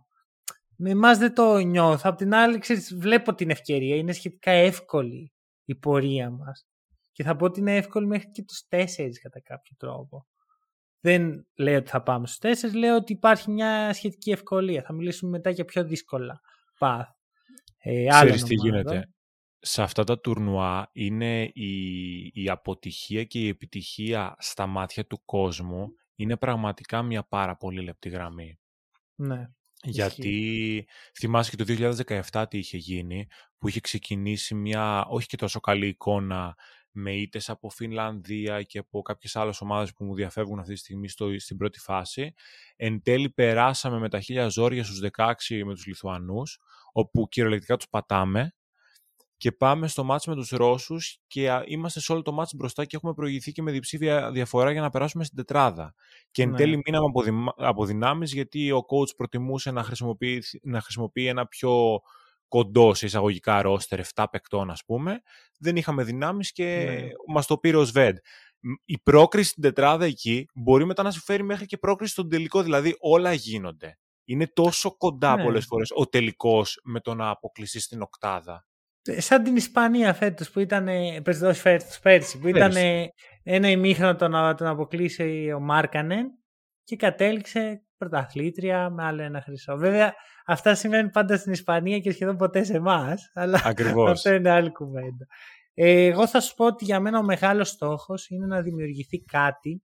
Με 0.78 0.90
εμάς 0.90 1.18
δεν 1.18 1.34
το 1.34 1.58
νιώθω. 1.58 2.10
Απ' 2.10 2.18
την 2.18 2.34
άλλη, 2.34 2.60
ξέρεις, 2.60 2.96
βλέπω 2.96 3.34
την 3.34 3.50
ευκαιρία. 3.50 3.96
Είναι 3.96 4.12
σχετικά 4.12 4.52
εύκολη 4.52 5.34
η 5.66 5.76
πορεία 5.76 6.30
μας. 6.30 6.68
Και 7.12 7.24
θα 7.24 7.36
πω 7.36 7.46
ότι 7.46 7.60
είναι 7.60 7.76
εύκολη 7.76 8.06
μέχρι 8.06 8.32
και 8.32 8.44
τους 8.44 8.66
τέσσερις 8.68 9.22
κατά 9.22 9.42
κάποιο 9.42 9.76
τρόπο. 9.78 10.28
Δεν 11.06 11.48
λέω 11.56 11.78
ότι 11.78 11.90
θα 11.90 12.04
πάμε 12.04 12.28
στους 12.28 12.40
τέσσερις, 12.40 12.76
λέω 12.76 12.96
ότι 12.96 13.14
υπάρχει 13.14 13.52
μια 13.52 13.94
σχετική 13.94 14.32
ευκολία. 14.32 14.82
Θα 14.82 14.94
μιλήσουμε 14.94 15.32
μετά 15.32 15.50
για 15.50 15.66
πιο 15.66 15.84
δύσκολα 15.84 16.42
path. 16.80 17.04
Ε, 17.78 18.08
άλλων 18.12 18.34
Ξέρεις 18.34 18.44
τι 18.44 18.70
ομάδων. 18.70 18.84
γίνεται. 18.84 19.10
Σε 19.60 19.82
αυτά 19.82 20.04
τα 20.04 20.20
τουρνουά 20.20 20.90
είναι 20.92 21.44
η, 21.54 21.72
η 22.34 22.50
αποτυχία 22.50 23.24
και 23.24 23.40
η 23.40 23.48
επιτυχία 23.48 24.36
στα 24.40 24.68
μάτια 24.68 25.06
του 25.06 25.22
κόσμου 25.26 25.88
είναι 26.16 26.38
πραγματικά 26.38 27.02
μια 27.02 27.24
πάρα 27.24 27.56
πολύ 27.56 27.82
λεπτή 27.82 28.10
γραμμή. 28.10 28.60
Ναι. 29.16 29.50
Γιατί 29.84 30.88
θυμάσαι 31.16 31.56
και 31.56 31.64
το 31.64 31.94
2017 32.32 32.46
τι 32.50 32.58
είχε 32.58 32.78
γίνει, 32.78 33.28
που 33.58 33.68
είχε 33.68 33.80
ξεκινήσει 33.80 34.56
μια 34.56 35.06
όχι 35.06 35.28
και 35.28 35.38
τόσο 35.38 35.60
καλή 35.60 35.88
εικόνα 35.88 36.56
με 36.96 37.16
ήττες 37.16 37.50
από 37.50 37.70
Φινλανδία 37.70 38.62
και 38.62 38.78
από 38.80 39.02
κάποιες 39.02 39.36
άλλες 39.36 39.62
ομάδες 39.62 39.94
που 39.94 40.04
μου 40.06 40.16
διαφεύγουν 40.16 40.60
αυτή 40.60 40.74
τη 40.74 40.80
στιγμή 40.80 41.08
στο, 41.10 41.40
στην 41.40 41.58
πρώτη 41.58 41.80
φάση. 41.80 42.34
Εν 42.76 43.02
τέλει 43.02 43.30
περάσαμε 43.30 44.00
με 44.00 44.10
τα 44.10 44.20
χίλια 44.20 44.48
ζόρια 44.48 44.84
στους 44.84 45.00
16 45.18 45.64
με 45.66 45.74
τους 45.74 45.86
Λιθουανούς, 45.86 46.60
όπου 46.92 47.28
κυριολεκτικά 47.28 47.76
τους 47.78 47.90
πατάμε 47.90 48.54
και 49.38 49.52
πάμε 49.52 49.88
στο 49.88 50.04
μάτς 50.04 50.26
με 50.28 50.36
τους 50.36 50.50
Ρώσους 50.50 51.18
και 51.28 51.52
α, 51.52 51.64
είμαστε 51.68 52.00
σε 52.00 52.12
όλο 52.12 52.22
το 52.22 52.32
μάτς 52.32 52.54
μπροστά 52.56 52.86
και 52.86 52.96
έχουμε 52.96 53.14
προηγηθεί 53.14 53.52
και 53.52 53.62
με 53.62 53.72
διψήφια 53.72 54.32
διαφορά 54.32 54.72
για 54.72 54.82
να 54.82 54.90
περάσουμε 54.90 55.24
στην 55.24 55.38
τετράδα. 55.38 55.94
Και 56.32 56.42
εν 56.44 56.50
Ναι. 56.50 56.58
τέλει 56.58 56.82
μείναμε 56.86 57.06
από, 57.06 57.22
δημα- 57.22 57.54
από 57.58 57.86
δυνάμεις 57.86 58.34
γιατί 58.34 58.72
ο 58.72 58.78
coach 58.78 59.16
προτιμούσε 59.18 59.72
να 59.72 59.84
χρησιμοποιεί, 59.84 60.44
να 60.62 60.82
χρησιμοποιεί 60.82 61.28
ένα 61.28 61.48
πιο 61.48 62.02
κοντός 62.48 62.98
σε 62.98 63.06
εισαγωγικά 63.06 63.62
ρόστερ 63.62 64.00
7 64.14 64.26
παικτών 64.32 64.70
ας 64.70 64.82
πούμε. 64.86 65.22
Δεν 65.60 65.76
είχαμε 65.76 66.04
δυνάμεις 66.04 66.52
και 66.52 66.64
Ναι. 66.64 67.08
μας 67.34 67.46
το 67.46 67.58
πήρε 67.58 67.78
ο 67.78 67.84
Σβέντ. 67.84 68.18
Μ, 68.60 68.70
Η 68.86 69.00
πρόκριση 69.00 69.50
στην 69.50 69.64
τετράδα 69.64 70.06
εκεί 70.06 70.46
μπορεί 70.56 70.86
μετά 70.86 71.04
να 71.04 71.12
σου 71.12 71.22
φέρει 71.22 71.44
μέχρι 71.44 71.66
και 71.66 71.78
πρόκριση 71.78 72.12
στον 72.12 72.30
τελικό. 72.30 72.64
Δηλαδή 72.64 72.96
όλα 73.00 73.34
γίνονται. 73.34 73.98
Είναι 74.28 74.48
τόσο 74.48 74.98
κοντά 74.98 75.36
Ναι. 75.36 75.44
πολλές 75.44 75.66
φορές 75.66 75.92
ο 75.96 76.08
τελικός 76.08 76.80
με 76.84 77.00
το 77.00 77.14
να 77.14 77.30
αποκλειστεί 77.30 77.80
στην 77.80 78.02
οκτάδα. 78.02 78.66
Ε, 79.02 79.22
Σαν 79.22 79.44
την 79.44 79.56
Ισπανία 79.56 80.14
φέτος 80.14 80.50
που 80.52 80.60
ήταν, 80.60 80.88
ε, 80.88 81.22
πες, 81.24 81.42
όχι 81.42 81.60
φέτος, 81.60 82.00
πέρσι, 82.00 82.40
που 82.40 82.48
ήταν 82.48 82.72
Πέρσι. 82.72 82.80
ε, 83.44 83.56
ένα 83.56 83.70
ημίχρονο 83.70 84.16
το 84.16 84.28
να 84.28 84.56
τον 84.56 84.68
αποκλείσει 84.68 85.52
ο 85.56 85.60
Μάρκανεν 85.60 86.28
και 86.84 86.96
κατέληξε 86.96 87.85
πρωταθλήτρια 87.98 88.90
με 88.90 89.04
άλλο 89.04 89.22
ένα 89.22 89.42
χρυσό. 89.42 89.78
Βέβαια, 89.78 90.14
αυτά 90.46 90.76
συμβαίνουν 90.76 91.10
πάντα 91.10 91.38
στην 91.38 91.52
Ισπανία 91.52 92.00
και 92.00 92.12
σχεδόν 92.12 92.38
ποτέ 92.38 92.64
σε 92.64 92.74
εμάς, 92.74 93.32
αλλά 93.34 93.62
Ακριβώς. 93.66 94.12
αυτό 94.12 94.34
είναι 94.34 94.50
άλλη 94.50 94.72
κουβέντα. 94.72 95.26
Ε, 95.74 96.06
εγώ 96.06 96.28
θα 96.28 96.40
σου 96.40 96.56
πω 96.56 96.66
ότι 96.66 96.86
για 96.86 97.00
μένα 97.00 97.20
ο 97.20 97.24
μεγάλος 97.24 97.70
στόχος 97.70 98.30
είναι 98.30 98.46
να 98.46 98.62
δημιουργηθεί 98.62 99.20
κάτι 99.24 99.84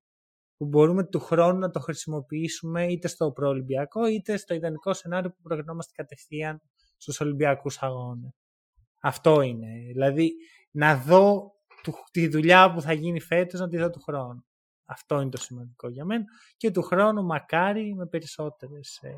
που 0.57 0.65
μπορούμε 0.65 1.03
του 1.03 1.19
χρόνου 1.19 1.59
να 1.59 1.69
το 1.69 1.79
χρησιμοποιήσουμε 1.79 2.85
είτε 2.85 3.07
στο 3.07 3.31
προολυμπιακό 3.31 4.05
είτε 4.05 4.37
στο 4.37 4.53
ιδανικό 4.53 4.93
σενάριο 4.93 5.29
που 5.29 5.41
προγραμμόμαστε 5.41 5.91
κατευθείαν 5.95 6.61
στους 6.97 7.19
Ολυμπιακούς 7.19 7.81
αγώνες. 7.81 8.31
Αυτό 9.01 9.41
είναι. 9.41 9.67
Δηλαδή 9.93 10.33
να 10.71 10.95
δω 10.95 11.51
του, 11.83 11.93
τη 12.11 12.27
δουλειά 12.27 12.73
που 12.73 12.81
θα 12.81 12.93
γίνει 12.93 13.19
φέτος 13.19 13.59
να 13.59 13.67
τη 13.67 13.77
δω 13.77 13.89
του 13.89 14.01
χρόνου. 14.01 14.45
Αυτό 14.91 15.21
είναι 15.21 15.29
το 15.29 15.37
σημαντικό 15.37 15.89
για 15.89 16.05
μένα. 16.05 16.23
Και 16.57 16.71
του 16.71 16.81
χρόνου 16.81 17.23
μακάρι 17.23 17.93
με 17.95 18.05
περισσότερες 18.05 18.99
ε, 19.01 19.15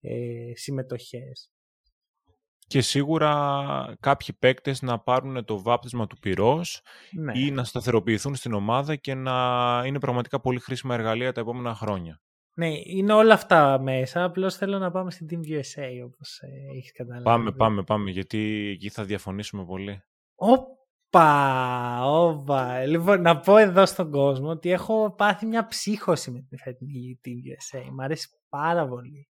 ε, 0.00 0.52
συμμετοχές. 0.56 1.50
Και 2.66 2.80
σίγουρα 2.80 3.96
κάποιοι 4.00 4.36
παίκτες 4.38 4.82
να 4.82 4.98
πάρουν 5.00 5.44
το 5.44 5.62
βάπτισμα 5.62 6.06
του 6.06 6.18
πυρός 6.18 6.82
Ναι. 7.12 7.38
ή 7.38 7.50
να 7.50 7.64
σταθεροποιηθούν 7.64 8.34
στην 8.34 8.52
ομάδα 8.52 8.96
και 8.96 9.14
να 9.14 9.32
είναι 9.86 9.98
πραγματικά 9.98 10.40
πολύ 10.40 10.58
χρήσιμα 10.58 10.94
εργαλεία 10.94 11.32
τα 11.32 11.40
επόμενα 11.40 11.74
χρόνια. 11.74 12.20
ναι, 12.54 12.68
είναι 12.84 13.12
όλα 13.12 13.34
αυτά 13.34 13.80
μέσα. 13.80 14.24
Απλώς 14.24 14.56
θέλω 14.56 14.78
να 14.78 14.90
πάμε 14.90 15.10
στην 15.10 15.26
Team 15.30 15.52
USA 15.52 16.04
όπως 16.04 16.38
ε, 16.40 16.76
έχεις 16.76 16.92
καταλάβει. 16.92 17.24
Πάμε, 17.24 17.52
πάμε, 17.52 17.82
πάμε, 17.82 18.10
γιατί 18.10 18.68
εκεί 18.74 18.88
θα 18.88 19.04
διαφωνήσουμε 19.04 19.64
πολύ. 19.64 20.02
Όπα, 20.34 20.66
όπα. 22.04 22.84
Λοιπόν, 22.86 23.20
να 23.20 23.40
πω 23.40 23.56
εδώ 23.56 23.86
στον 23.86 24.10
κόσμο 24.10 24.48
ότι 24.48 24.70
έχω 24.70 25.14
πάθει 25.16 25.46
μια 25.46 25.66
ψύχωση 25.66 26.30
με 26.30 26.40
την 26.48 26.58
φετινή 26.58 27.20
Team 27.24 27.28
USA. 27.28 27.88
Μ' 27.92 28.00
αρέσει 28.00 28.28
πάρα 28.48 28.88
πολύ. 28.88 29.28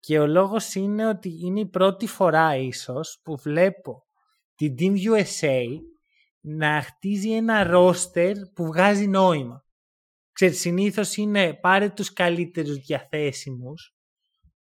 Και 0.00 0.18
ο 0.18 0.26
λόγος 0.26 0.74
είναι 0.74 1.08
ότι 1.08 1.38
είναι 1.44 1.60
η 1.60 1.66
πρώτη 1.66 2.06
φορά 2.06 2.56
ίσως 2.56 3.20
που 3.22 3.36
βλέπω 3.36 4.04
την 4.54 4.74
Team 4.78 4.94
USA 4.94 5.64
να 6.40 6.82
χτίζει 6.82 7.30
ένα 7.30 7.64
ρόστερ 7.64 8.36
που 8.54 8.66
βγάζει 8.66 9.06
νόημα. 9.06 9.64
Ξέρεις, 10.32 10.60
συνήθως 10.60 11.16
είναι 11.16 11.54
πάρε 11.54 11.88
τους 11.88 12.12
καλύτερους 12.12 12.76
διαθέσιμους 12.76 13.94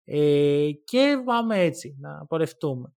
ε, 0.04 0.70
και 0.84 1.22
πάμε 1.24 1.58
έτσι 1.58 1.96
να 2.00 2.26
πορευτούμε. 2.26 2.94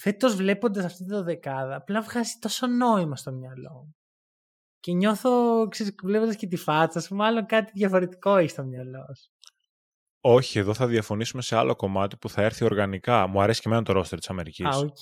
Φέτος 0.00 0.34
βλέποντας 0.34 0.84
αυτή 0.84 1.04
τη 1.04 1.14
δεκάδα 1.22 1.76
απλά 1.76 2.02
βγάζει 2.02 2.32
τόσο 2.40 2.66
νόημα 2.66 3.16
στο 3.16 3.32
μυαλό 3.32 3.72
μου. 3.72 3.96
Και 4.80 4.92
νιώθω, 4.92 5.66
ξέρεις, 5.68 5.94
βλέποντας 6.02 6.36
και 6.36 6.46
τη 6.46 6.56
φάτσα 6.56 7.00
σου, 7.00 7.14
μάλλον 7.14 7.46
κάτι 7.46 7.72
διαφορετικό 7.74 8.36
έχει 8.36 8.48
στο 8.48 8.64
μυαλό 8.64 9.04
σου. 9.16 9.32
Όχι, 10.20 10.58
εδώ 10.58 10.74
θα 10.74 10.86
διαφωνήσουμε 10.86 11.42
σε 11.42 11.56
άλλο 11.56 11.76
κομμάτι 11.76 12.16
που 12.16 12.28
θα 12.28 12.42
έρθει 12.42 12.64
οργανικά. 12.64 13.26
Μου 13.26 13.42
αρέσει 13.42 13.60
και 13.60 13.68
εμένα 13.68 13.84
το 13.84 13.92
ρόστερ 13.92 14.18
της 14.18 14.30
Αμερικής. 14.30 14.66
Α, 14.66 14.76
οκ. 14.78 14.96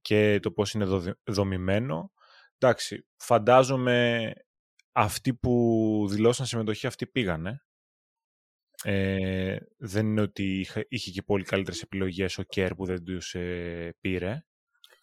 και 0.00 0.38
το 0.42 0.50
πώς 0.52 0.72
είναι 0.74 0.84
δο- 0.84 1.14
δομημένο. 1.24 2.12
Εντάξει, 2.58 3.06
φαντάζομαι 3.16 4.30
αυτοί 4.92 5.34
που 5.34 6.06
δηλώσαν 6.10 6.46
συμμετοχή 6.46 6.86
αυτοί 6.86 7.06
πήγανε. 7.06 7.64
Ε, 8.84 9.56
δεν 9.78 10.06
είναι 10.06 10.20
ότι 10.20 10.66
είχε, 10.88 11.10
και 11.10 11.22
πολύ 11.22 11.44
καλύτερες 11.44 11.82
επιλογές 11.82 12.38
ο 12.38 12.42
Κέρ 12.42 12.74
που 12.74 12.84
δεν 12.84 13.04
τους 13.04 13.34
ε, 13.34 13.94
πήρε. 14.00 14.44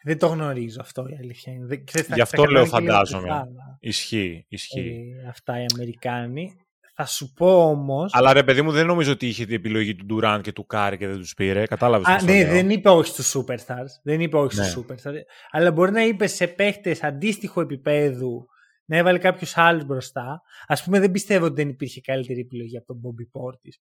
Δεν 0.03 0.17
το 0.17 0.27
γνωρίζω 0.27 0.77
αυτό 0.81 1.07
η 1.07 1.17
αλήθεια 1.19 1.53
είναι. 1.53 1.83
Γι' 2.13 2.21
αυτό 2.21 2.45
λέω 2.45 2.65
φαντάζομαι. 2.65 3.43
Ισχύει, 3.79 4.45
ισχύει. 4.49 5.15
Ε, 5.23 5.27
αυτά 5.27 5.61
οι 5.61 5.65
Αμερικάνοι. 5.73 6.51
Θα 6.99 7.05
σου 7.05 7.33
πω 7.33 7.69
όμως. 7.69 8.13
Αλλά 8.13 8.33
ρε 8.33 8.43
παιδί 8.43 8.61
μου, 8.61 8.71
δεν 8.71 8.85
νομίζω 8.85 9.11
ότι 9.11 9.27
είχε 9.27 9.45
την 9.45 9.55
επιλογή 9.55 9.95
του 9.95 10.05
Ντουράντ 10.05 10.41
και 10.41 10.51
του 10.51 10.65
Κάρι 10.65 10.97
και 10.97 11.07
δεν 11.07 11.17
τους 11.17 11.33
πήρε. 11.33 11.65
Κατάλαβες. 11.65 12.23
Ναι, 12.23 12.45
δεν 12.45 12.69
είπε 12.69 12.89
όχι 12.89 13.09
στους 13.09 13.35
Superstars. 13.35 14.01
Δεν 14.03 14.21
είπε 14.21 14.37
όχι 14.37 14.57
ναι. 14.57 14.63
στους 14.63 14.85
Superstars. 14.85 15.21
Αλλά 15.51 15.71
μπορεί 15.71 15.91
να 15.91 16.03
είπε 16.03 16.33
σε 16.33 16.47
παίχτες 16.47 17.03
αντίστοιχου 17.03 17.61
επίπεδου 17.61 18.47
να 18.89 18.97
έβαλε 18.97 19.17
κάποιου 19.17 19.47
άλλου 19.53 19.85
μπροστά. 19.85 20.41
Α 20.67 20.83
πούμε, 20.83 20.99
δεν 20.99 21.11
πιστεύω 21.11 21.45
ότι 21.45 21.55
δεν 21.55 21.69
υπήρχε 21.69 22.01
καλύτερη 22.01 22.39
επιλογή 22.39 22.77
από 22.77 22.85
τον 22.85 23.01
Bobby 23.01 23.41
Portis. 23.41 23.75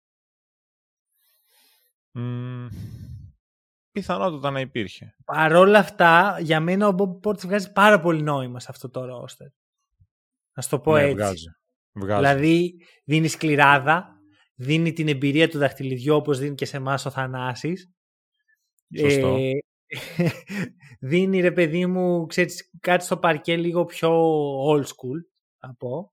Mm, 2.18 2.68
πιθανότατα 3.90 4.50
να 4.50 4.60
υπήρχε. 4.60 5.16
Παρ' 5.24 5.54
όλα 5.54 5.78
αυτά, 5.78 6.38
για 6.40 6.60
μένα 6.60 6.88
ο 6.88 6.94
Bobby 6.98 7.28
Portis 7.28 7.46
βγάζει 7.46 7.72
πάρα 7.72 8.00
πολύ 8.00 8.22
νόημα 8.22 8.60
σε 8.60 8.66
αυτό 8.70 8.90
το 8.90 9.00
roster. 9.02 9.50
Να 10.54 10.62
σου 10.62 10.68
το 10.68 10.80
πω 10.80 10.92
ναι, 10.92 11.02
έτσι. 11.02 11.14
Βγάζει. 11.14 11.48
Βγάζει. 11.92 12.20
Δηλαδή, 12.20 12.74
δίνει 13.04 13.28
σκληράδα, 13.28 14.20
δίνει 14.54 14.92
την 14.92 15.08
εμπειρία 15.08 15.48
του 15.48 15.58
δαχτυλιδιού 15.58 16.14
όπως 16.14 16.38
δίνει 16.38 16.54
και 16.54 16.64
σε 16.64 16.76
εμάς 16.76 17.06
ο 17.06 17.10
Θανάσης. 17.10 17.90
Σωστό. 18.98 19.36
Ε, 19.36 19.50
δίνει 21.00 21.40
ρε 21.40 21.52
παιδί 21.52 21.86
μου 21.86 22.26
ξέρεις, 22.26 22.70
κάτι 22.80 23.04
στο 23.04 23.16
παρκέ 23.16 23.56
λίγο 23.56 23.84
πιο 23.84 24.10
old 24.66 24.84
school 24.84 25.20
θα 25.58 25.74
πω. 25.78 26.10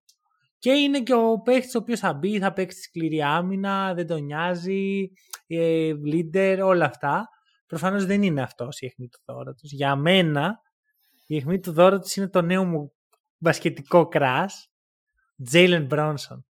Και 0.57 0.71
είναι 0.71 1.01
και 1.01 1.13
ο 1.13 1.41
παίχτης 1.41 1.75
ο 1.75 1.77
οποίος 1.77 1.99
θα 1.99 2.13
μπει, 2.13 2.39
θα 2.39 2.53
παίξει 2.53 2.81
σκληρή 2.81 3.21
άμυνα, 3.21 3.93
δεν 3.93 4.07
τον 4.07 4.23
νοιάζει, 4.23 5.11
ε, 5.47 5.91
leader, 6.13 6.59
όλα 6.63 6.85
αυτά. 6.85 7.29
Προφανώς 7.67 8.05
δεν 8.05 8.23
είναι 8.23 8.41
αυτός 8.41 8.81
η 8.81 8.85
αιχμή 8.85 9.07
του 9.07 9.19
δόρατος. 9.25 9.61
Για 9.61 9.95
μένα, 9.95 10.61
η 11.25 11.37
αιχμή 11.37 11.59
του 11.59 11.71
δόρατος 11.71 12.07
είναι 12.15 12.29
το 12.29 12.41
νέο 12.41 12.65
μου 12.65 12.93
μπασκετικό 13.37 14.07
crush 14.07 14.71
Τζέιλεν 15.43 15.85
Μπράνσον. 15.85 16.45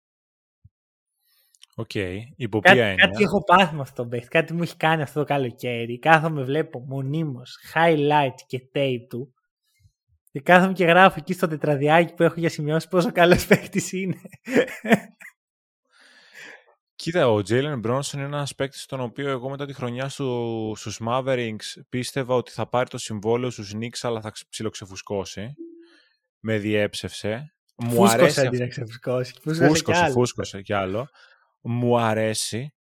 OK. 1.79 1.89
Okay. 1.93 2.17
Υπό 2.35 2.59
ποια 2.59 2.75
κάτι, 2.75 2.95
κάτι 2.95 3.23
έχω 3.23 3.43
πάθει 3.43 3.75
με 3.75 3.81
αυτό 3.81 3.95
τον 3.95 4.09
παίχτη. 4.09 4.27
Κάτι 4.27 4.53
μου 4.53 4.61
έχει 4.61 4.77
κάνει 4.77 5.01
αυτό 5.01 5.19
το 5.19 5.25
καλοκαίρι. 5.25 5.99
Κάθομαι 5.99 6.43
βλέπω 6.43 6.79
μονίμως 6.79 7.57
highlight 7.73 8.35
και 8.47 8.61
tape 8.73 9.05
του. 9.09 9.33
Και 10.31 10.39
κάθομαι 10.39 10.73
και 10.73 10.85
γράφω 10.85 11.15
εκεί 11.19 11.33
στο 11.33 11.47
τετραδιάκι 11.47 12.13
που 12.13 12.23
έχω 12.23 12.33
για 12.37 12.49
σημειώσεις 12.49 12.89
πόσο 12.89 13.11
καλός 13.11 13.45
παίχτης 13.47 13.91
είναι. 13.91 14.21
Κοίτα, 16.95 17.29
ο 17.29 17.41
Τζέιλεν 17.41 17.79
Μπρόνσον 17.79 18.19
είναι 18.19 18.35
ένας 18.35 18.55
παίκτης 18.55 18.85
τον 18.85 18.99
οποίο 18.99 19.29
εγώ 19.29 19.49
μετά 19.49 19.65
τη 19.65 19.73
χρονιά 19.73 20.09
στου, 20.09 20.73
στους 20.75 20.99
Mavericks 21.07 21.81
πίστευα 21.89 22.35
ότι 22.35 22.51
θα 22.51 22.67
πάρει 22.67 22.89
το 22.89 22.97
συμβόλαιο 22.97 23.49
στους 23.49 23.73
Knicks 23.75 23.99
αλλά 24.01 24.21
θα 24.21 24.31
ψιλοξεφουσκώσει. 24.49 25.53
Με 26.39 26.57
διέψευσε. 26.57 27.53
Μου 27.75 27.89
φούσκωσε 27.89 28.13
αρέσει. 28.13 28.47
αντί 28.47 28.57
να 28.57 28.67
ξεφουσκώσει. 28.67 29.33
Φούσκωσε, 29.41 30.09
φούσκωσε 30.09 30.61
κι 30.61 30.73
άλλο. 30.73 31.09
Μου 31.61 31.99
αρέσει 31.99 32.73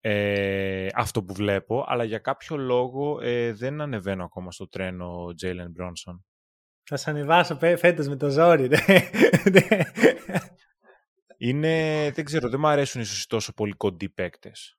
ε, 0.00 0.86
αυτό 0.94 1.24
που 1.24 1.34
βλέπω, 1.34 1.84
αλλά 1.86 2.04
για 2.04 2.18
κάποιο 2.18 2.56
λόγο 2.56 3.20
ε, 3.20 3.52
δεν 3.52 3.80
ανεβαίνω 3.80 4.24
ακόμα 4.24 4.50
στο 4.50 4.68
τρένο 4.68 5.26
Jalen 5.42 5.82
Bronson. 5.82 6.18
Θα 6.84 6.96
σε 6.96 7.10
ανεβάσω 7.10 7.56
φέτος 7.56 8.08
με 8.08 8.16
το 8.16 8.30
ζόρι. 8.30 8.68
Είναι, 11.36 12.10
δεν 12.14 12.24
ξέρω, 12.24 12.48
δεν 12.48 12.60
μου 12.60 12.66
αρέσουν 12.66 13.00
ίσως 13.00 13.26
τόσο 13.26 13.52
πολύ 13.52 13.72
κοντοί 13.72 14.08
παίκτες. 14.08 14.78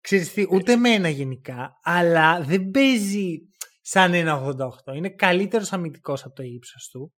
Ξέρεις 0.00 0.32
τι, 0.32 0.46
ούτε 0.50 0.72
εμένα 0.72 1.08
γενικά, 1.08 1.80
αλλά 1.82 2.40
δεν 2.42 2.70
παίζει 2.70 3.38
σαν 3.80 4.14
ένα 4.14 4.56
88. 4.88 4.94
Είναι 4.94 5.10
καλύτερος 5.10 5.72
αμυντικός 5.72 6.24
από 6.24 6.34
το 6.34 6.42
ύψος 6.42 6.88
του 6.88 7.14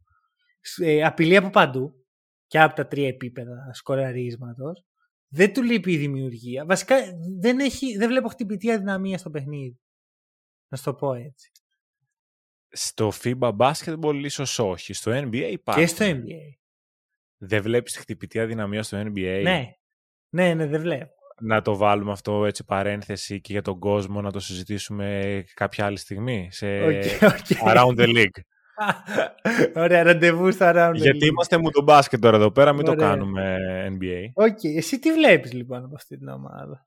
ε, 0.76 1.04
απειλή 1.04 1.36
από 1.36 1.50
παντού 1.50 2.06
και 2.48 2.60
από 2.60 2.74
τα 2.74 2.86
τρία 2.86 3.08
επίπεδα 3.08 3.70
σκοραρίσματος. 3.72 4.84
Δεν 5.28 5.52
του 5.52 5.62
λείπει 5.62 5.92
η 5.92 5.96
δημιουργία. 5.96 6.64
Βασικά 6.64 6.96
δεν, 7.40 7.58
έχει, 7.58 7.96
δεν 7.96 8.08
βλέπω 8.08 8.28
χτυπητή 8.28 8.70
αδυναμία 8.70 9.18
στο 9.18 9.30
παιχνίδι. 9.30 9.80
Να 10.68 10.76
σου 10.76 10.84
το 10.84 10.94
πω 10.94 11.14
έτσι. 11.14 11.50
Στο 12.68 13.12
FIBA 13.22 13.56
Basketball 13.56 14.20
ίσως 14.24 14.58
όχι. 14.58 14.92
Στο 14.92 15.12
NBA 15.12 15.48
υπάρχει. 15.50 15.80
Και 15.80 15.86
στο 15.86 16.04
NBA. 16.04 16.56
Δεν 17.36 17.62
βλέπεις 17.62 17.96
χτυπητή 17.96 18.40
αδυναμία 18.40 18.82
στο 18.82 18.98
NBA. 19.00 19.40
Ναι. 19.42 19.72
Ναι, 20.28 20.54
ναι, 20.54 20.66
δεν 20.66 20.80
βλέπω. 20.80 21.12
Να 21.40 21.62
το 21.62 21.76
βάλουμε 21.76 22.12
αυτό 22.12 22.44
έτσι 22.44 22.64
παρένθεση 22.64 23.40
και 23.40 23.52
για 23.52 23.62
τον 23.62 23.78
κόσμο 23.78 24.20
να 24.20 24.30
το 24.30 24.40
συζητήσουμε 24.40 25.44
κάποια 25.54 25.84
άλλη 25.84 25.96
στιγμή. 25.98 26.48
Σε 26.50 26.66
okay, 26.66 27.18
okay. 27.20 27.74
Around 27.74 27.98
the 27.98 28.16
League. 28.16 28.40
Ωραία, 29.82 30.02
ραντεβού 30.02 30.52
στα 30.52 30.72
Around. 30.74 30.94
Γιατί 30.94 31.26
είμαστε 31.26 31.58
Μουν- 31.58 31.70
ντομπάσκετ 31.70 32.20
τώρα 32.20 32.36
εδώ 32.36 32.50
πέρα, 32.50 32.72
μην 32.72 32.84
το 32.84 32.94
κάνουμε 32.94 33.56
NBA. 33.88 34.30
OK, 34.34 34.46
okay. 34.46 34.76
εσύ 34.76 34.98
τι 34.98 35.12
βλέπεις 35.12 35.52
λοιπόν 35.52 35.84
από 35.84 35.94
αυτή 35.94 36.18
την 36.18 36.28
ομάδα; 36.28 36.84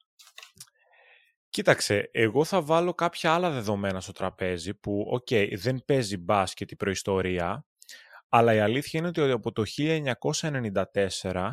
Κοίταξε, 1.50 2.10
εγώ 2.12 2.44
θα 2.44 2.62
βάλω 2.62 2.94
κάποια 2.94 3.34
άλλα 3.34 3.50
δεδομένα 3.50 4.02
στο 4.02 4.12
τραπέζι 4.12 4.74
που, 4.74 5.06
OK, 5.10 5.28
okay, 5.30 5.48
δεν 5.56 5.84
παίζει 5.86 6.18
μπάσκετ 6.18 6.72
η 6.72 6.76
προϊστορία, 6.76 7.66
αλλά 8.30 8.54
η 8.54 8.60
αλήθεια 8.60 9.00
είναι 9.00 9.08
ότι 9.08 9.22
από 9.22 9.52
το 9.52 9.64
1994 11.22 11.52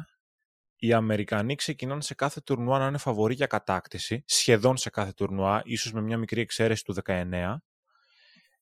οι 0.76 0.92
Αμερικανοί 0.92 1.54
ξεκινάνε 1.54 2.02
σε 2.02 2.14
κάθε 2.14 2.40
τουρνουά 2.40 2.78
να 2.78 2.86
είναι 2.86 2.98
φαβοροί 2.98 3.34
για 3.34 3.46
κατάκτηση, 3.46 4.22
σχεδόν 4.26 4.76
σε 4.76 4.90
κάθε 4.90 5.12
τουρνουά, 5.12 5.62
ίσως 5.64 5.92
με 5.92 6.00
μια 6.00 6.18
μικρή 6.18 6.40
εξαίρεση 6.40 6.84
του 6.84 6.94
19, 7.04 7.56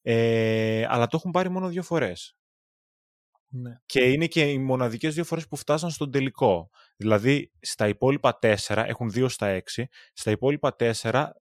ε, 0.09 0.87
αλλά 0.89 1.07
το 1.07 1.17
έχουν 1.17 1.31
πάρει 1.31 1.49
μόνο 1.49 1.69
δύο 1.69 1.83
φορές. 1.83 2.37
Ναι. 3.49 3.81
Και 3.87 4.01
είναι 4.01 4.27
και 4.27 4.51
οι 4.51 4.59
μοναδικές 4.59 5.15
δύο 5.15 5.25
φορές 5.25 5.49
που 5.49 5.57
φτάσαν 5.57 5.91
στον 5.91 6.11
τελικό. 6.11 6.71
Δηλαδή, 6.97 7.53
στα 7.61 7.89
υπόλοιπα 7.89 8.39
τέσσερα, 8.39 8.87
έχουν 8.87 9.11
δύο 9.11 9.29
στα 9.29 9.47
έξι, 9.47 9.89
στα 10.13 10.31
υπόλοιπα 10.31 10.77
τέσσερα 10.77 11.33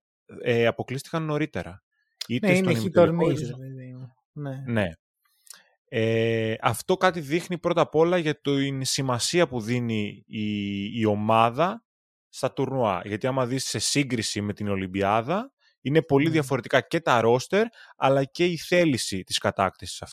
ε, 0.41 0.65
αποκλείστηκαν 0.65 1.23
νωρίτερα. 1.23 1.83
Είτε 2.27 2.47
ναι, 2.47 2.57
είναι 2.57 2.73
χιτορμίζ. 2.73 3.41
Ναι. 4.31 4.63
ναι. 4.67 4.89
Ε, 5.85 6.55
αυτό 6.61 6.97
κάτι 6.97 7.19
δείχνει 7.19 7.57
πρώτα 7.57 7.81
απ' 7.81 7.95
όλα 7.95 8.17
για 8.17 8.39
την 8.39 8.85
σημασία 8.85 9.47
που 9.47 9.61
δίνει 9.61 10.23
η, 10.27 10.85
η 10.99 11.05
ομάδα 11.05 11.83
στα 12.29 12.53
τουρνουά. 12.53 13.01
Γιατί 13.05 13.27
άμα 13.27 13.45
δεις 13.45 13.65
σε 13.65 13.79
σύγκριση 13.79 14.41
με 14.41 14.53
την 14.53 14.67
Ολυμπιάδα, 14.67 15.54
είναι 15.85 16.01
πολύ 16.01 16.29
διαφορετικά 16.29 16.81
και 16.81 16.99
τα 16.99 17.21
ρόστερ, 17.21 17.65
αλλά 17.95 18.23
και 18.23 18.45
η 18.45 18.57
θέληση 18.57 19.23
της 19.23 19.37
κατάκτησης 19.37 20.03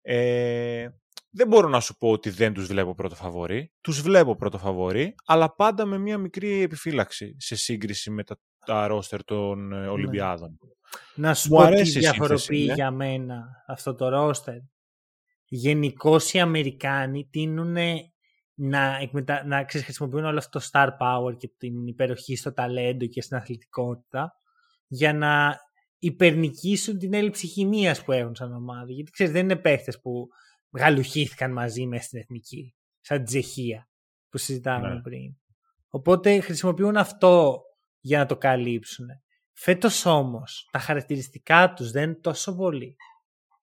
Ε, 0.00 0.88
δεν 1.30 1.48
μπορώ 1.48 1.68
να 1.68 1.80
σου 1.80 1.96
πω 1.96 2.10
ότι 2.10 2.30
δεν 2.30 2.52
τους 2.52 2.66
βλέπω 2.66 2.94
πρώτο 2.94 3.14
φαβορή. 3.14 3.72
Τους 3.80 4.00
βλέπω 4.00 4.36
πρώτο 4.36 4.58
φαβορή, 4.58 5.14
αλλά 5.24 5.54
πάντα 5.54 5.84
με 5.84 5.98
μια 5.98 6.18
μικρή 6.18 6.62
επιφύλαξη 6.62 7.36
σε 7.38 7.56
σύγκριση 7.56 8.10
με 8.10 8.24
τα, 8.24 8.38
τα 8.66 8.86
ρόστερ 8.86 9.24
των 9.24 9.72
ε, 9.72 9.80
ναι. 9.80 9.88
Ολυμπιάδων. 9.88 10.58
Να 11.14 11.34
σου 11.34 11.54
Μου 11.54 11.60
πω 11.60 11.68
τι 11.68 11.82
διαφοροποιεί 11.82 12.64
ναι. 12.68 12.74
για 12.74 12.90
μένα 12.90 13.44
αυτό 13.66 13.94
το 13.94 14.08
ρόστερ. 14.08 14.56
Γενικώς 15.44 16.32
οι 16.32 16.40
Αμερικάνοι 16.40 17.28
τείνουν 17.30 17.76
να, 18.54 18.96
εκμετα... 18.96 19.46
να 19.46 19.66
χρησιμοποιούν 19.68 20.24
όλο 20.24 20.38
αυτό 20.38 20.58
το 20.58 20.66
star 20.72 20.88
power 21.00 21.36
και 21.36 21.50
την 21.58 21.86
υπεροχή 21.86 22.36
στο 22.36 22.52
ταλέντο 22.52 23.06
και 23.06 23.22
στην 23.22 23.36
αθλητικότητα 23.36 24.36
για 24.86 25.14
να 25.14 25.56
υπερνικήσουν 25.98 26.98
την 26.98 27.14
έλλειψη 27.14 27.46
χημίας 27.46 28.04
που 28.04 28.12
έχουν 28.12 28.34
σαν 28.34 28.52
ομάδα. 28.52 28.92
Γιατί 28.92 29.10
ξέρεις 29.10 29.32
δεν 29.32 29.42
είναι 29.42 29.56
παίχτες 29.56 30.00
που 30.00 30.28
γαλουχήθηκαν 30.70 31.52
μαζί 31.52 31.86
μέσα 31.86 32.02
στην 32.02 32.18
εθνική, 32.18 32.74
σαν 33.00 33.24
Τσεχία 33.24 33.88
που 34.28 34.38
συζητάμε 34.38 34.88
ναι. 34.88 35.00
πριν. 35.00 35.36
Οπότε 35.88 36.40
χρησιμοποιούν 36.40 36.96
αυτό 36.96 37.62
για 38.00 38.18
να 38.18 38.26
το 38.26 38.36
καλύψουν. 38.36 39.06
Φέτος 39.52 40.06
όμως 40.06 40.68
τα 40.72 40.78
χαρακτηριστικά 40.78 41.72
τους 41.72 41.90
δεν 41.90 42.02
είναι 42.02 42.14
τόσο 42.14 42.54
πολύ. 42.54 42.96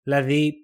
Δηλαδή 0.03 0.55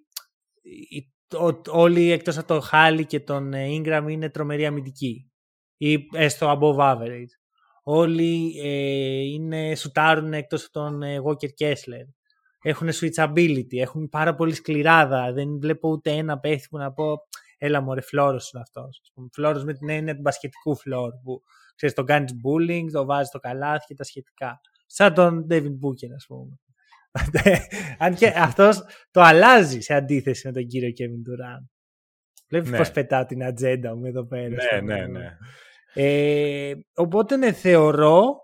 όλοι 1.70 2.11
εκτός 2.11 2.39
από 2.39 2.47
τον 2.47 2.62
Χάλι 2.62 3.07
και 3.07 3.20
τον 3.20 3.53
ε, 3.53 3.66
Ingram 3.70 4.07
είναι 4.09 4.30
τρομερή 4.30 4.66
αμυντικοί 4.66 5.32
ή 5.76 6.09
έστω 6.12 6.59
above 6.61 6.76
average. 6.78 7.32
Όλοι 7.82 8.61
ε, 8.62 9.20
είναι, 9.20 9.74
σουτάρουν 9.74 10.32
εκτός 10.32 10.64
από 10.64 10.72
τον 10.72 11.03
ε, 11.03 11.18
Walker 11.24 11.49
Kessler. 11.64 12.07
Έχουν 12.62 12.89
switchability, 12.93 13.76
έχουν 13.76 14.09
πάρα 14.09 14.35
πολύ 14.35 14.55
σκληράδα. 14.55 15.32
Δεν 15.32 15.59
βλέπω 15.61 15.89
ούτε 15.89 16.11
ένα 16.11 16.39
παίχτη 16.39 16.66
που 16.70 16.78
να 16.78 16.93
πω 16.93 17.16
έλα 17.59 17.80
μωρέ 17.80 18.01
φλόρος 18.01 18.51
είναι 18.51 18.62
αυτός. 18.62 19.01
Φλόρος 19.32 19.64
με 19.64 19.72
την 19.72 19.89
έννοια 19.89 20.14
του 20.14 20.20
μπασκετικού 20.20 20.76
φλόρ 20.76 21.12
που 21.22 21.43
ξέρεις 21.74 21.95
τον 21.95 22.07
κάνεις 22.07 22.32
bullying, 22.32 22.87
το 22.93 23.05
βάζεις 23.05 23.28
στο 23.28 23.39
καλάθι 23.39 23.87
και 23.87 23.95
τα 23.95 24.05
σχετικά. 24.05 24.61
Σαν 24.87 25.14
τον 25.14 25.47
David 25.51 25.78
Booker 25.82 26.12
ας 26.16 26.26
πούμε. 26.26 26.59
Αν 27.98 28.14
και 28.14 28.26
αυτός 28.26 28.82
το 29.10 29.20
αλλάζει 29.20 29.80
σε 29.80 29.94
αντίθεση 29.94 30.46
με 30.46 30.52
τον 30.52 30.66
κύριο 30.66 30.88
Kevin 30.88 31.30
Durant. 31.30 31.66
Βλέπεις 32.48 32.70
ναι. 32.70 32.76
πώς 32.76 32.90
πετάω 32.90 33.24
την 33.24 33.44
ατζέντα 33.44 33.96
μου 33.96 34.06
εδώ 34.06 34.26
πέρα. 34.26 34.48
Ναι, 34.48 34.80
ναι, 34.80 35.06
ναι. 35.06 35.36
Ε, 35.94 36.74
οπότε 36.94 37.36
ναι, 37.36 37.52
θεωρώ 37.52 38.34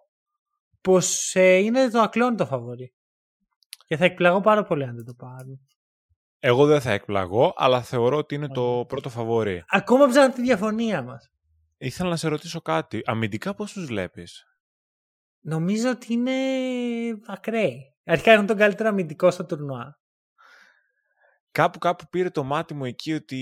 πως 0.81 1.35
ε, 1.35 1.57
είναι 1.57 1.89
το 1.89 2.01
ακλόν 2.01 2.37
το 2.37 2.47
φαβορή. 2.47 2.95
Και 3.87 3.97
θα 3.97 4.05
εκπλαγώ 4.05 4.41
πάρα 4.41 4.65
πολύ 4.65 4.85
αν 4.85 4.95
δεν 4.95 5.05
το 5.05 5.15
πάρουν. 5.15 5.61
Εγώ 6.39 6.67
δεν 6.67 6.81
θα 6.81 6.93
εκπλαγώ, 6.93 7.53
αλλά 7.57 7.83
θεωρώ 7.83 8.17
ότι 8.17 8.35
είναι 8.35 8.49
το 8.49 8.85
πρώτο 8.89 9.09
φαβορή. 9.09 9.65
Ακόμα 9.69 10.07
ψάχνω 10.07 10.35
τη 10.35 10.43
διαφωνία 10.43 11.03
μας. 11.03 11.31
Ήθελα 11.79 12.09
να 12.09 12.17
σε 12.17 12.29
ρωτήσω 12.29 12.61
κάτι. 12.61 13.03
Αμυντικά 13.05 13.55
πώς 13.55 13.73
τους 13.73 13.87
βλέπεις; 13.87 14.45
Νομίζω 15.41 15.91
ότι 15.91 16.13
είναι 16.13 16.33
ακραίοι. 17.27 17.95
Αρχικά 18.11 18.33
έχουν 18.33 18.47
τον 18.47 18.57
καλύτερο 18.57 18.89
αμυντικό 18.89 19.31
στο 19.31 19.47
τουρνουά. 19.47 19.99
Κάπου 21.53 21.79
κάπου 21.79 22.05
πήρε 22.11 22.31
το 22.31 22.45
μάτι 22.45 22.75
μου 22.75 22.85
εκεί 22.85 23.13
ότι 23.13 23.37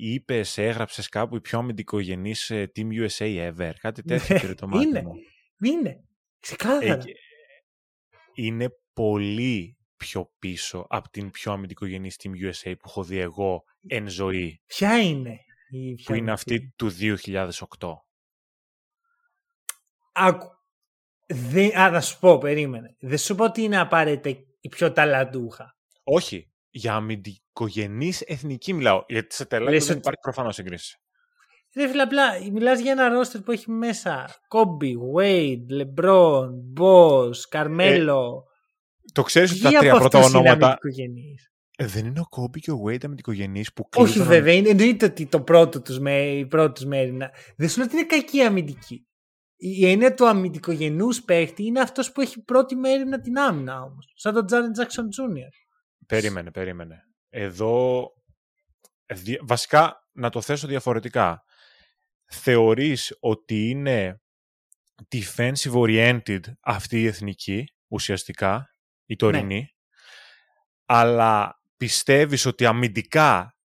είπες, 0.00 0.58
έγραψες 0.58 1.08
κάπου 1.08 1.36
η 1.36 1.40
πιο 1.40 1.58
αμυντικογενής 1.58 2.50
ε, 2.50 2.72
Team 2.76 2.86
USA 2.86 3.52
ever. 3.52 3.72
Κάτι 3.80 4.02
τέτοιο 4.02 4.38
πήρε 4.40 4.54
το 4.54 4.68
μάτι 4.68 4.86
είναι, 4.86 5.02
μου. 5.02 5.12
είναι. 5.62 6.04
Ξεκάθαρα. 6.40 6.92
Ε, 6.92 7.02
είναι 8.34 8.68
πολύ 8.92 9.76
πιο 9.96 10.32
πίσω 10.38 10.86
από 10.88 11.10
την 11.10 11.30
πιο 11.30 11.52
αμυντικογενής 11.52 12.16
Team 12.22 12.30
USA 12.30 12.74
που 12.78 12.84
έχω 12.86 13.04
δει 13.04 13.18
εγώ 13.18 13.64
εν 13.86 14.08
ζωή. 14.08 14.60
Ποια 14.66 15.02
είναι 15.02 15.38
η 15.70 15.94
που 15.94 16.02
πιο 16.02 16.14
είναι 16.14 16.30
αμυντική; 16.30 16.54
αυτή 16.54 16.74
του 16.76 16.90
2008. 17.78 17.92
Άκου. 20.12 20.58
Δεν, 21.32 21.78
α, 21.78 21.90
να 21.90 22.00
σου 22.00 22.18
πω, 22.18 22.38
περίμενε. 22.38 22.96
Δεν 23.00 23.18
σου 23.18 23.34
πω 23.34 23.44
ότι 23.44 23.62
είναι 23.62 23.78
απαραίτητα 23.80 24.42
η 24.60 24.68
πιο 24.68 24.92
ταλαντούχα. 24.92 25.76
Όχι, 26.04 26.50
για 26.70 26.94
αμυντικογενής 26.94 28.20
εθνική 28.20 28.72
μιλάω. 28.72 29.04
Γιατί 29.08 29.34
σε 29.34 29.44
τελείω 29.44 29.68
Λες 29.70 29.82
δεν 29.82 29.90
ότι- 29.90 29.98
υπάρχει 30.00 30.20
προφανώς 30.20 30.54
σύγκριση. 30.54 30.96
Ρε 31.76 31.88
φίλε, 31.88 32.02
απλά 32.02 32.22
μιλάς 32.52 32.80
για 32.80 32.92
ένα 32.92 33.08
ρόστερ 33.08 33.40
που 33.40 33.52
έχει 33.52 33.70
μέσα 33.70 34.40
Κόμπι, 34.48 34.96
Wade, 35.16 35.64
Λεμπρόν, 35.68 36.60
Μπος, 36.62 37.48
Καρμέλο. 37.48 38.44
Το 39.12 39.22
ξέρεις 39.22 39.50
ότι 39.50 39.60
τα 39.60 39.68
Ποιοι 39.68 39.78
τρία 39.78 39.90
από 39.90 40.00
πρώτα 40.00 40.18
αυτούς 40.18 40.32
είναι 40.32 40.40
ονόματα... 40.48 40.66
αμυντικογενείς; 40.66 41.52
Ε, 41.78 41.86
δεν 41.86 42.06
είναι 42.06 42.20
ο 42.20 42.26
Κόμπι 42.28 42.60
και 42.60 42.70
ο 42.70 42.82
Wade 42.86 43.04
αμυντικογενείς 43.04 43.72
που 43.72 43.88
Όχι 43.96 44.12
κλείζουν 44.12 44.26
βέβαια, 44.28 44.54
είναι, 44.54 44.68
εννοείται 44.68 45.04
ότι 45.04 45.26
το 45.26 45.40
πρώτο 45.40 45.80
τους, 45.82 45.98
με, 45.98 46.20
η 46.28 46.46
πρώτη 46.46 46.72
τους 46.72 46.84
μέρη 46.84 47.12
να- 47.12 47.30
Δεν 47.56 47.68
σου 47.68 47.76
λέω 47.78 47.86
ότι 47.86 47.96
είναι 47.96 48.06
κακή 48.06 48.40
αμυντική. 48.40 49.06
Η 49.62 49.90
έννοια 49.90 50.14
του 50.14 50.26
αμυντικογενούς 50.28 51.22
παίχτη 51.22 51.64
είναι 51.64 51.80
αυτός 51.80 52.12
που 52.12 52.20
έχει 52.20 52.42
πρώτη 52.42 52.76
μέρη 52.76 53.20
την 53.20 53.38
άμυνα 53.38 53.82
όμως. 53.82 54.12
Σαν 54.14 54.34
τον 54.34 54.46
Τζάρεν 54.46 54.72
Τζάξον 54.72 55.10
Τζούνιορ. 55.10 55.48
Περίμενε, 56.06 56.50
περίμενε. 56.50 57.02
Εδώ, 57.28 58.06
ε, 59.06 59.14
δι- 59.14 59.40
βασικά, 59.42 60.08
να 60.12 60.30
το 60.30 60.40
θέσω 60.40 60.66
διαφορετικά. 60.66 61.42
Θεωρείς 62.32 63.16
ότι 63.20 63.68
είναι 63.68 64.20
defensive 65.08 65.72
oriented 65.72 66.40
αυτή 66.60 67.00
η 67.00 67.06
εθνική, 67.06 67.64
ουσιαστικά, 67.88 68.66
η 69.06 69.16
τωρινή, 69.16 69.68
αλλά 70.84 71.60
πιστεύεις 71.76 72.46
ότι 72.46 72.66
αμυντικά, 72.66 73.56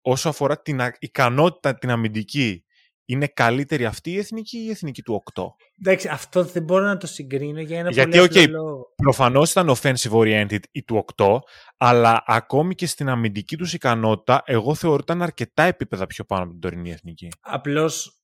όσο 0.00 0.28
αφορά 0.28 0.60
την 0.60 0.80
α- 0.80 0.96
ικανότητα 0.98 1.74
την 1.74 1.90
αμυντική, 1.90 2.64
είναι 3.10 3.26
καλύτερη 3.26 3.84
αυτή 3.84 4.10
η 4.10 4.18
εθνική 4.18 4.58
ή 4.58 4.64
η 4.66 4.70
εθνική 4.70 5.02
του 5.02 5.22
8. 5.34 5.42
Εντάξει, 5.80 6.08
αυτό 6.08 6.44
δεν 6.44 6.62
μπορώ 6.62 6.84
να 6.84 6.96
το 6.96 7.06
συγκρίνω 7.06 7.60
για 7.60 7.78
ένα 7.78 7.90
Γιατί, 7.90 8.10
πολύ 8.10 8.22
οκ, 8.22 8.36
απλό 8.36 8.62
λόγο. 8.62 8.94
Προφανώς 8.96 9.50
ήταν 9.50 9.70
offensive 9.70 10.10
oriented 10.10 10.60
η 10.70 10.82
του 10.82 11.04
8, 11.16 11.38
αλλά 11.76 12.22
ακόμη 12.26 12.74
και 12.74 12.86
στην 12.86 13.08
αμυντική 13.08 13.56
τους 13.56 13.72
ικανότητα, 13.72 14.42
εγώ 14.44 14.74
θεωρώ 14.74 14.94
ότι 14.94 15.04
ήταν 15.04 15.22
αρκετά 15.22 15.62
επίπεδα 15.62 16.06
πιο 16.06 16.24
πάνω 16.24 16.42
από 16.42 16.50
την 16.50 16.60
τωρινή 16.60 16.90
εθνική. 16.90 17.28
Απλώς 17.40 18.22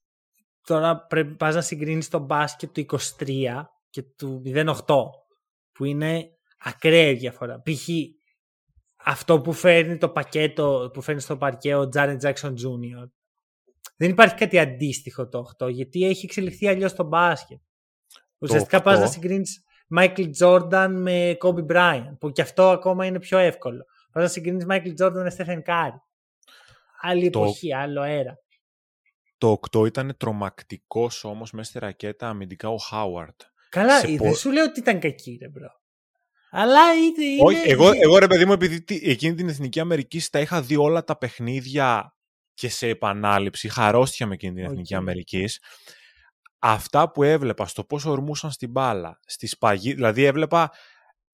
τώρα 0.66 1.06
πρέπει 1.06 1.34
πας 1.34 1.54
να 1.54 1.60
συγκρίνεις 1.60 2.08
το 2.08 2.18
μπάσκετ 2.18 2.70
του 2.72 2.86
23 3.18 3.62
και 3.90 4.02
του 4.02 4.42
08 4.44 4.74
που 5.72 5.84
είναι 5.84 6.28
ακραία 6.58 7.08
η 7.08 7.14
διαφορά. 7.14 7.62
Π.χ. 7.62 7.88
αυτό 9.04 9.40
που 9.40 9.52
φέρνει 9.52 9.96
το 9.96 10.08
πακέτο 10.08 10.90
που 10.92 11.00
φέρνει 11.00 11.20
στο 11.20 11.36
παρκέ 11.36 11.74
ο 11.74 11.88
Τζάρεν 11.88 12.18
Τζάξον 12.18 12.54
Τζούνιορ. 12.54 13.06
Δεν 13.96 14.10
υπάρχει 14.10 14.34
κάτι 14.34 14.58
αντίστοιχο 14.58 15.28
το 15.28 15.44
8 15.64 15.70
γιατί 15.70 16.04
έχει 16.04 16.24
εξελιχθεί 16.24 16.68
αλλιώς 16.68 16.94
το 16.94 17.04
μπάσκετ. 17.04 17.58
Ουσιαστικά 18.38 18.82
πας 18.82 18.96
8. 18.98 19.00
να 19.00 19.06
συγκρίνεις 19.06 19.62
Michael 19.98 20.30
Jordan 20.40 20.88
με 20.90 21.36
Kobe 21.40 21.66
Bryant 21.66 22.16
που 22.20 22.30
και 22.30 22.42
αυτό 22.42 22.70
ακόμα 22.70 23.06
είναι 23.06 23.18
πιο 23.20 23.38
εύκολο. 23.38 23.84
Πας 24.12 24.22
να 24.22 24.28
συγκρίνεις 24.28 24.66
Michael 24.68 24.94
Jordan 25.04 25.22
με 25.22 25.36
Stephen 25.38 25.62
Curry. 25.66 25.98
Άλλη 27.00 27.30
Το- 27.30 27.40
εποχή, 27.40 27.74
άλλο 27.74 28.00
αέρα. 28.00 28.38
Το 29.38 29.50
8 29.72 29.86
ήταν 29.86 30.14
τρομακτικός 30.18 31.24
όμως 31.24 31.52
μέσα 31.52 31.70
στη 31.70 31.78
ρακέτα 31.78 32.28
αμυντικά 32.28 32.68
ο 32.68 32.76
Χάουαρντ. 32.76 33.40
Καλά, 33.68 33.98
σε 33.98 34.06
ε, 34.06 34.16
πο- 34.16 34.24
δεν 34.24 34.34
σου 34.34 34.50
λέω 34.50 34.64
ότι 34.64 34.80
ήταν 34.80 35.00
κακή, 35.00 35.38
ρε 35.42 35.48
bro. 35.48 35.68
Αλλά 36.50 36.92
είναι. 36.94 37.24
είναι 37.24 37.42
Όχι, 37.44 37.70
εγώ, 37.70 37.90
εγώ 37.94 38.18
ρε 38.18 38.26
παιδί 38.26 38.44
μου, 38.44 38.52
επειδή 38.52 38.82
τι- 38.82 39.00
εκείνη 39.10 39.34
την 39.34 39.48
Εθνική 39.48 39.80
Αμερική 39.80 40.22
τα 40.30 40.40
είχα 40.40 40.62
δει 40.62 40.76
όλα 40.76 41.04
τα 41.04 41.18
παιχνίδια 41.18 42.13
και 42.54 42.68
σε 42.68 42.88
επανάληψη, 42.88 43.66
είχα 43.66 43.86
αρρώστια 43.86 44.26
με 44.26 44.34
εκείνη 44.34 44.54
την 44.54 44.64
Οκ. 44.64 44.70
Εθνική 44.70 44.94
Αμερικής. 44.94 45.60
Αυτά 46.58 47.10
που 47.10 47.22
έβλεπα 47.22 47.66
στο 47.66 47.84
πώς 47.84 48.04
ορμούσαν 48.04 48.50
στην 48.50 48.70
μπάλα, 48.70 49.20
στη 49.26 49.46
σπαγή, 49.46 49.92
δηλαδή 49.92 50.24
έβλεπα 50.24 50.70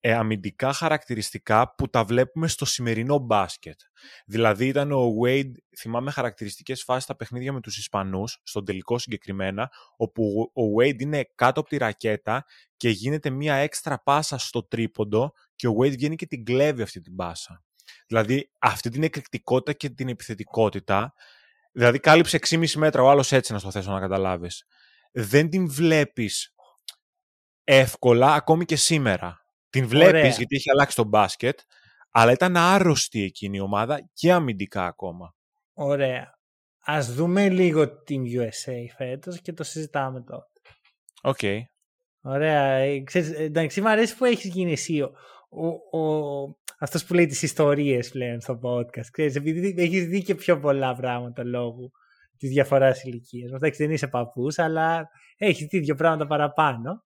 ε, 0.01 0.13
αμυντικά 0.13 0.73
χαρακτηριστικά 0.73 1.75
που 1.75 1.89
τα 1.89 2.05
βλέπουμε 2.05 2.49
στο 2.49 2.65
σημερινό 2.65 3.19
μπάσκετ. 3.19 3.81
Δηλαδή 4.27 4.67
ήταν 4.67 4.93
ο 4.93 5.13
Wade, 5.25 5.53
θυμάμαι 5.79 6.11
χαρακτηριστικές 6.11 6.83
φάσεις 6.83 7.05
στα 7.05 7.17
παιχνίδια 7.17 7.53
με 7.53 7.61
τους 7.61 7.79
Ισπανούς, 7.79 8.41
στον 8.43 8.65
τελικό 8.65 8.99
συγκεκριμένα, 8.99 9.71
όπου 9.97 10.51
ο 10.55 10.63
Wade 10.81 11.01
είναι 11.01 11.31
κάτω 11.35 11.61
από 11.61 11.69
τη 11.69 11.77
ρακέτα 11.77 12.45
και 12.77 12.89
γίνεται 12.89 13.31
μία 13.31 13.55
έξτρα 13.55 14.03
πάσα 14.03 14.39
στο 14.39 14.63
τρίποντο 14.63 15.33
και 15.57 15.69
ο 15.69 15.75
Wade 15.81 15.91
βγαίνει 15.91 16.17
και 16.17 16.27
την 16.27 16.45
κλέβει 16.45 16.83
αυτή 16.83 17.01
την 17.01 17.17
πάσα. 17.17 17.65
Δηλαδή 18.11 18.51
αυτή 18.59 18.89
την 18.91 19.03
εκρηκτικότητα 19.03 19.73
και 19.73 19.89
την 19.91 20.09
επιθετικότητα, 20.09 21.15
δηλαδή 21.73 21.99
κάλυψε 21.99 22.39
6,5 22.49 22.71
μέτρα 22.73 23.03
ο 23.03 23.11
άλλος 23.11 23.33
έτσι 23.33 23.53
να 23.53 23.59
στο 23.59 23.71
θέσω 23.71 23.93
να 23.93 24.01
καταλάβεις. 24.01 24.65
Δεν 25.13 25.51
την 25.51 25.69
βλέπεις 25.71 26.55
εύκολα 27.65 28.35
ακόμη 28.35 28.65
και 28.65 28.77
σήμερα. 28.77 29.45
Την 29.71 29.87
βλέπεις 29.87 30.09
Ωραία. 30.09 30.29
γιατί 30.29 30.57
έχει 30.57 30.71
αλλάξει 30.71 30.97
το 30.97 31.05
μπάσκετ, 31.05 31.59
αλλά 32.11 32.33
ήταν 32.33 32.57
άρρωστη 32.57 33.23
εκείνη 33.23 33.57
η 33.57 33.61
ομάδα 33.61 34.11
και 34.13 34.33
αμυντικά 34.33 34.87
ακόμα. 34.87 35.35
Ωραία. 35.73 36.39
Ας 36.85 36.99
δούμε 37.03 37.49
λίγο 37.49 38.03
την 38.03 38.23
USA 38.25 38.73
φέτος 38.97 39.41
και 39.41 39.53
το 39.53 39.63
συζητάμε 39.65 40.23
τώρα. 40.23 40.47
Οκ. 41.23 41.39
Ωραία. 42.21 42.63
Ε, 42.63 43.01
Ξέρεις, 43.01 43.31
ε, 43.31 43.43
εντάξει, 43.43 43.81
μου 43.81 43.89
αρέσει 43.89 44.17
που 44.17 44.25
έχεις 44.25 44.51
γίνει 44.51 44.73
εσύ 44.73 45.01
ο, 45.01 45.13
ο, 45.49 45.99
ο- 45.99 46.59
αυτός 46.81 47.05
που 47.05 47.15
λέει 47.15 47.27
τις 47.27 47.43
ιστορίες 47.43 48.11
πλέον 48.11 48.41
στο 48.41 48.59
podcast. 48.63 49.07
Ξέρεις, 49.13 49.35
επειδή 49.37 49.75
έχεις 49.79 50.07
δει 50.07 50.23
και 50.23 50.35
πιο 50.35 50.59
πολλά 50.59 50.95
πράγματα 50.95 51.45
λόγω 51.45 51.91
της 52.39 52.51
διαφοράς 52.51 53.03
ηλικίας. 53.05 53.51
Εντάξει, 53.53 53.83
δεν 53.85 53.93
είσαι 53.95 54.09
παππούς, 54.09 54.59
αλλά 54.59 55.09
έχεις 55.37 55.67
δει 55.67 55.79
δύο 55.79 55.95
πράγματα 55.95 56.27
παραπάνω. 56.27 57.05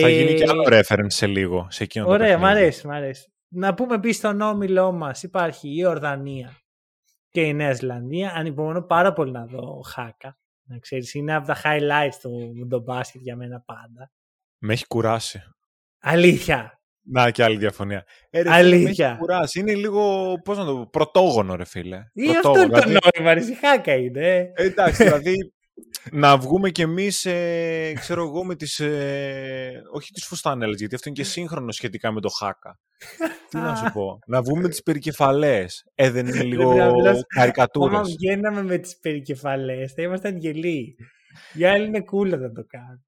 Θα 0.00 0.08
γίνει 0.08 0.30
Ε, 0.30 0.34
και 0.34 0.44
άλλο 0.48 0.62
reference 0.66 1.06
σε 1.06 1.26
λίγο, 1.26 1.66
σε 1.70 1.82
εκείνο 1.82 2.04
το 2.04 2.10
Ωραία, 2.10 2.38
μ' 2.38 2.40
παιχνίδι. 2.40 2.60
αρέσει, 2.60 2.86
μ' 2.86 2.90
αρέσει. 2.90 3.32
Να 3.48 3.74
πούμε 3.74 3.94
επίσης 3.94 4.16
στον 4.16 4.40
όμιλό 4.40 4.92
μας 4.92 5.22
υπάρχει 5.22 5.76
η 5.76 5.84
Ορδανία 5.86 6.56
και 7.30 7.42
η 7.42 7.54
Νέα 7.54 7.72
Ζηλανδία. 7.72 8.32
Ανυπομονώ 8.34 8.82
πάρα 8.82 9.12
πολύ 9.12 9.30
να 9.32 9.46
δω 9.46 9.80
Χάκα. 9.86 10.38
Να 10.62 10.78
ξέρεις, 10.78 11.14
είναι 11.14 11.34
από 11.34 11.46
τα 11.46 11.56
highlights 11.64 12.14
του 12.22 12.66
το 12.70 12.80
μπάσκετ 12.80 13.20
για 13.20 13.36
μένα 13.36 13.60
πάντα. 13.66 14.10
Με 14.58 14.72
έχει 14.72 14.86
κουράσει. 14.86 15.42
Αλήθεια. 16.00 16.80
Να 17.04 17.30
και 17.30 17.42
άλλη 17.44 17.56
διαφωνία. 17.56 18.04
Ε, 18.30 18.36
ρε, 18.42 18.42
φίλε, 18.42 18.54
Αλήθεια. 18.54 19.04
Με 19.06 19.10
έχεις 19.12 19.18
κουράσει. 19.20 19.60
Είναι 19.60 19.74
λίγο, 19.74 20.32
πώς 20.44 20.58
να 20.58 20.64
το 20.64 20.74
πω, 20.76 20.88
πρωτόγονο 20.92 21.54
ρε 21.54 21.64
φίλε. 21.64 21.96
Ή 22.12 22.28
αυτό 22.28 22.40
Πρωτόγονο, 22.40 22.62
είναι 22.62 22.72
το 22.80 22.86
δηλαδή- 22.88 23.08
νόημα, 23.18 23.34
ρε, 23.34 23.40
η 23.40 23.54
Χάκα 23.54 23.94
είναι. 23.94 24.26
ε. 24.36 24.38
Ε, 24.38 24.64
Εντάξει, 24.64 25.02
δηλαδή 25.04 25.52
να 26.12 26.36
βγούμε 26.38 26.70
κι 26.70 26.82
εμείς, 26.82 27.24
ε, 27.24 27.92
ξέρω 28.00 28.22
εγώ, 28.22 28.44
με 28.44 28.54
τις, 28.54 28.80
ε, 28.80 29.82
όχι 29.92 30.12
τις 30.12 30.24
φουστάνελες, 30.26 30.78
γιατί 30.78 30.94
αυτό 30.94 31.08
είναι 31.08 31.18
και 31.18 31.24
σύγχρονο 31.28 31.72
σχετικά 31.72 32.12
με 32.12 32.20
το 32.20 32.28
χάκα. 32.28 32.78
Τι 33.48 33.56
να 33.56 33.74
σου 33.74 33.92
πω. 33.92 34.18
Να 34.26 34.42
βγούμε 34.42 34.60
με 34.62 34.68
τις 34.68 34.82
περικεφαλές. 34.82 35.84
Ε, 35.94 36.10
δεν 36.10 36.26
είναι 36.26 36.42
λίγο 36.42 36.72
Ρε, 36.72 36.82
απλώς, 36.82 37.06
Άμα 37.08 37.22
καρικατούρες. 37.28 38.08
βγαίναμε 38.18 38.62
με 38.62 38.78
τις 38.78 38.98
περικεφαλές 38.98 39.92
θα 39.92 40.02
ήμασταν 40.02 40.36
γελοίοι. 40.36 40.96
Οι 41.54 41.64
άλλοι 41.64 41.86
είναι 41.86 42.04
cool 42.12 42.28
να 42.28 42.52
το 42.52 42.64
κάνουν. 42.66 43.04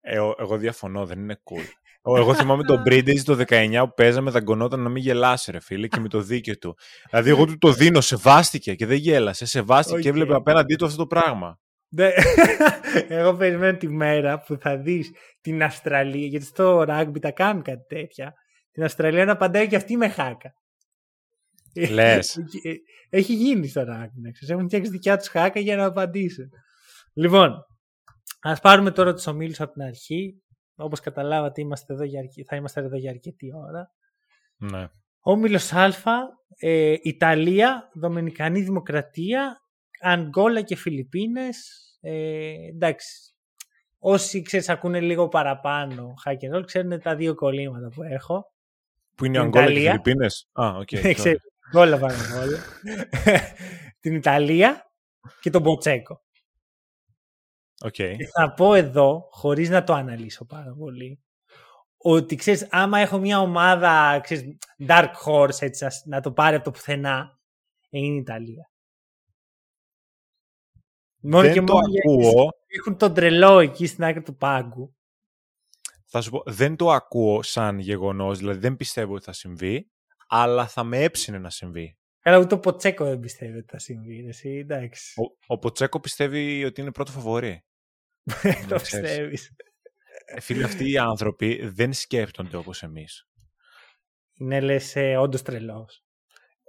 Ε, 0.00 0.18
ο- 0.18 0.34
εγώ 0.38 0.56
διαφωνώ, 0.56 1.06
δεν 1.06 1.18
είναι 1.18 1.40
cool. 1.44 1.64
Ο- 2.06 2.16
Εγώ 2.16 2.34
θυμάμαι 2.34 2.62
τον 2.62 2.82
Bridges 2.86 3.20
το 3.24 3.34
19 3.48 3.84
που 3.86 3.94
παίζαμε, 3.94 4.30
δαγκωνόταν 4.30 4.80
να 4.80 4.88
μην 4.88 5.02
γελάσει, 5.02 5.50
ρε 5.50 5.60
φίλε, 5.60 5.86
και 5.88 6.00
με 6.00 6.08
το 6.08 6.20
δίκαιο 6.20 6.58
του. 6.58 6.76
Δηλαδή, 7.10 7.30
εγώ 7.30 7.46
του 7.46 7.58
το 7.58 7.72
δίνω, 7.72 8.00
σεβάστηκε 8.00 8.74
και 8.74 8.86
δεν 8.86 8.96
γέλασε. 8.96 9.44
Σεβάστηκε 9.46 10.00
και 10.00 10.08
Οκ. 10.08 10.14
έβλεπε 10.14 10.34
απέναντί 10.34 10.74
του 10.76 10.84
αυτό 10.84 10.96
το 10.96 11.06
πράγμα. 11.06 11.58
Ναι. 11.88 12.10
Εγώ 13.08 13.34
περιμένω 13.34 13.76
τη 13.78 13.88
μέρα 13.88 14.40
που 14.40 14.56
θα 14.60 14.76
δεις 14.78 15.10
την 15.40 15.62
Αυστραλία, 15.62 16.26
γιατί 16.26 16.44
στο 16.44 16.84
rugby 16.88 17.20
τα 17.20 17.30
κάνουν 17.30 17.62
κάτι 17.62 17.84
τέτοια, 17.88 18.32
την 18.72 18.84
Αυστραλία 18.84 19.24
να 19.24 19.32
απαντάει 19.32 19.66
και 19.68 19.76
αυτή 19.76 19.96
με 19.96 20.08
χάκα. 20.08 20.54
Λες. 21.90 22.36
Έχει 23.10 23.34
γίνει 23.34 23.66
στο 23.68 23.80
rugby, 23.80 24.20
να 24.22 24.30
ξέρεις. 24.30 24.50
Έχουν 24.50 24.64
φτιάξει 24.66 24.90
δικιά 24.90 25.16
τους 25.16 25.28
χάκα 25.28 25.60
για 25.60 25.76
να 25.76 25.84
απαντήσουν. 25.84 26.48
Λοιπόν, 27.14 27.50
Ας 28.40 28.60
πάρουμε 28.60 28.90
τώρα 28.90 29.14
τους 29.14 29.26
ομίλους 29.26 29.60
από 29.60 29.72
την 29.72 29.82
αρχή. 29.82 30.42
Όπως 30.76 31.00
καταλάβατε 31.00 31.60
είμαστε 31.60 31.92
εδώ 31.92 32.04
για, 32.04 32.20
θα 32.46 32.56
είμαστε 32.56 32.80
εδώ 32.80 32.96
για 32.96 33.10
αρκετή 33.10 33.52
ώρα. 33.54 33.90
Ναι. 34.56 34.88
Όμιλος 35.20 35.72
Α, 35.72 35.90
ε, 36.58 36.94
Ιταλία, 37.02 37.90
Δομινικανή 37.94 38.60
Δημοκρατία, 38.60 39.60
Ανγκόλα 40.00 40.62
και 40.62 40.76
Φιλιππίνες. 40.76 41.82
Ε, 42.00 42.52
εντάξει, 42.74 43.34
όσοι 43.98 44.42
ξέρεις 44.42 44.68
ακούνε 44.68 45.00
λίγο 45.00 45.28
παραπάνω 45.28 46.14
hack 46.24 46.50
and 46.50 46.56
roll, 46.56 46.64
ξέρουν 46.66 47.00
τα 47.00 47.16
δύο 47.16 47.34
κολλήματα 47.34 47.88
που 47.88 48.02
έχω. 48.02 48.52
Που 49.14 49.24
είναι 49.24 49.38
η 49.38 49.40
Ανγκόλα 49.40 49.66
και 49.66 49.72
οι 49.72 49.86
Φιλιππίνες; 49.86 50.48
Α, 50.52 50.68
OK. 50.76 50.88
Okay, 50.92 51.34
όλα 51.72 51.98
πάνω 51.98 52.16
όλα. 52.42 52.58
Την 54.00 54.14
Ιταλία 54.14 54.90
και 55.40 55.50
τον 55.50 55.62
Ποτσέκο. 55.62 56.24
Okay. 57.84 58.14
Και 58.16 58.26
θα 58.26 58.52
πω 58.54 58.74
εδώ, 58.74 59.28
χωρίς 59.30 59.68
να 59.68 59.84
το 59.84 59.92
αναλύσω 59.92 60.44
πάρα 60.44 60.74
πολύ, 60.78 61.20
ότι 61.96 62.36
ξέρεις, 62.36 62.68
άμα 62.70 62.98
έχω 62.98 63.18
μια 63.18 63.40
ομάδα, 63.40 64.20
ξέρεις, 64.22 64.58
dark 64.86 65.12
horse, 65.24 65.60
έτσι, 65.62 65.86
να 66.04 66.20
το 66.20 66.32
πάρει 66.32 66.56
από 66.56 66.64
το 66.64 66.70
πουθενά, 66.70 67.40
είναι 67.88 68.14
η 68.14 68.18
Ιταλία. 68.18 68.70
Μόνο 71.20 71.42
δεν 71.42 71.52
και 71.52 71.60
το 71.62 71.72
μόνο 71.72 71.86
ακούω. 72.04 72.48
Έχουν 72.66 72.96
τον 72.96 73.14
τρελό 73.14 73.58
εκεί 73.58 73.86
στην 73.86 74.04
άκρη 74.04 74.22
του 74.22 74.36
πάγκου. 74.36 74.96
Θα 76.04 76.20
σου 76.20 76.30
πω, 76.30 76.42
δεν 76.46 76.76
το 76.76 76.90
ακούω 76.90 77.42
σαν 77.42 77.78
γεγονός, 77.78 78.38
δηλαδή 78.38 78.58
δεν 78.58 78.76
πιστεύω 78.76 79.14
ότι 79.14 79.24
θα 79.24 79.32
συμβεί, 79.32 79.90
αλλά 80.28 80.66
θα 80.66 80.84
με 80.84 81.02
έψινε 81.02 81.38
να 81.38 81.50
συμβεί. 81.50 81.98
Καλά, 82.26 82.38
ούτε 82.38 82.54
ο 82.54 82.60
Ποτσέκο 82.60 83.04
δεν 83.04 83.20
πιστεύει 83.20 83.58
ότι 83.58 83.66
θα 83.70 83.78
συμβεί. 83.78 84.26
Εσύ, 84.28 84.48
εντάξει. 84.48 85.20
Ο, 85.20 85.54
ο 85.54 85.58
Ποτσέκο 85.58 86.00
πιστεύει 86.00 86.64
ότι 86.64 86.80
είναι 86.80 86.92
πρώτο 86.92 87.10
φαβορή. 87.12 87.64
το 88.68 88.74
πιστεύεις. 88.74 89.52
Ε, 90.26 90.40
φίλοι, 90.40 90.62
αυτοί 90.62 90.90
οι 90.90 90.98
άνθρωποι 90.98 91.66
δεν 91.66 91.92
σκέφτονται 91.92 92.56
όπως 92.56 92.82
εμείς. 92.82 93.28
Είναι 94.34 94.60
λες 94.60 94.96
ε, 94.96 95.16
όντως 95.16 95.42
τρελός. 95.42 96.04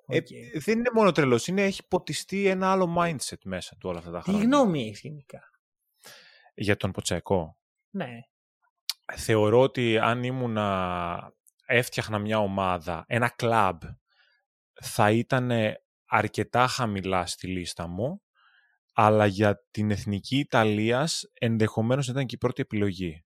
Ε, 0.08 0.20
δεν 0.60 0.78
είναι 0.78 0.90
μόνο 0.94 1.12
τρελός, 1.12 1.48
είναι, 1.48 1.64
έχει 1.64 1.88
ποτιστεί 1.88 2.48
ένα 2.48 2.72
άλλο 2.72 2.96
mindset 2.98 3.42
μέσα 3.44 3.76
του 3.80 3.90
όλα 3.90 4.00
αυτά 4.00 4.12
τα 4.12 4.22
χρόνια. 4.22 4.42
Τι 4.42 4.48
γνώμη 4.48 4.82
έχεις 4.88 5.00
γενικά; 5.00 5.42
Για 6.54 6.78
τον 6.78 6.92
Ποτσέκο. 6.92 7.58
Ναι. 7.90 8.20
Θεωρώ 9.16 9.60
ότι 9.60 9.98
αν 9.98 10.24
ήμουνα, 10.24 11.34
έφτιαχνα 11.66 12.20
μια 12.20 12.40
ομάδα, 12.40 13.04
ένα 13.08 13.30
κλαμπ, 13.30 13.82
θα 14.82 15.12
ήταν 15.12 15.52
αρκετά 16.06 16.68
χαμηλά 16.68 17.26
στη 17.26 17.48
λίστα 17.48 17.88
μου, 17.88 18.22
αλλά 18.94 19.26
για 19.26 19.66
την 19.72 19.92
εθνική 19.92 20.38
Ιταλίας 20.38 21.24
ενδεχομένως 21.34 22.08
ήταν 22.08 22.26
και 22.26 22.36
η 22.36 22.38
πρώτη 22.38 22.62
επιλογή. 22.62 23.26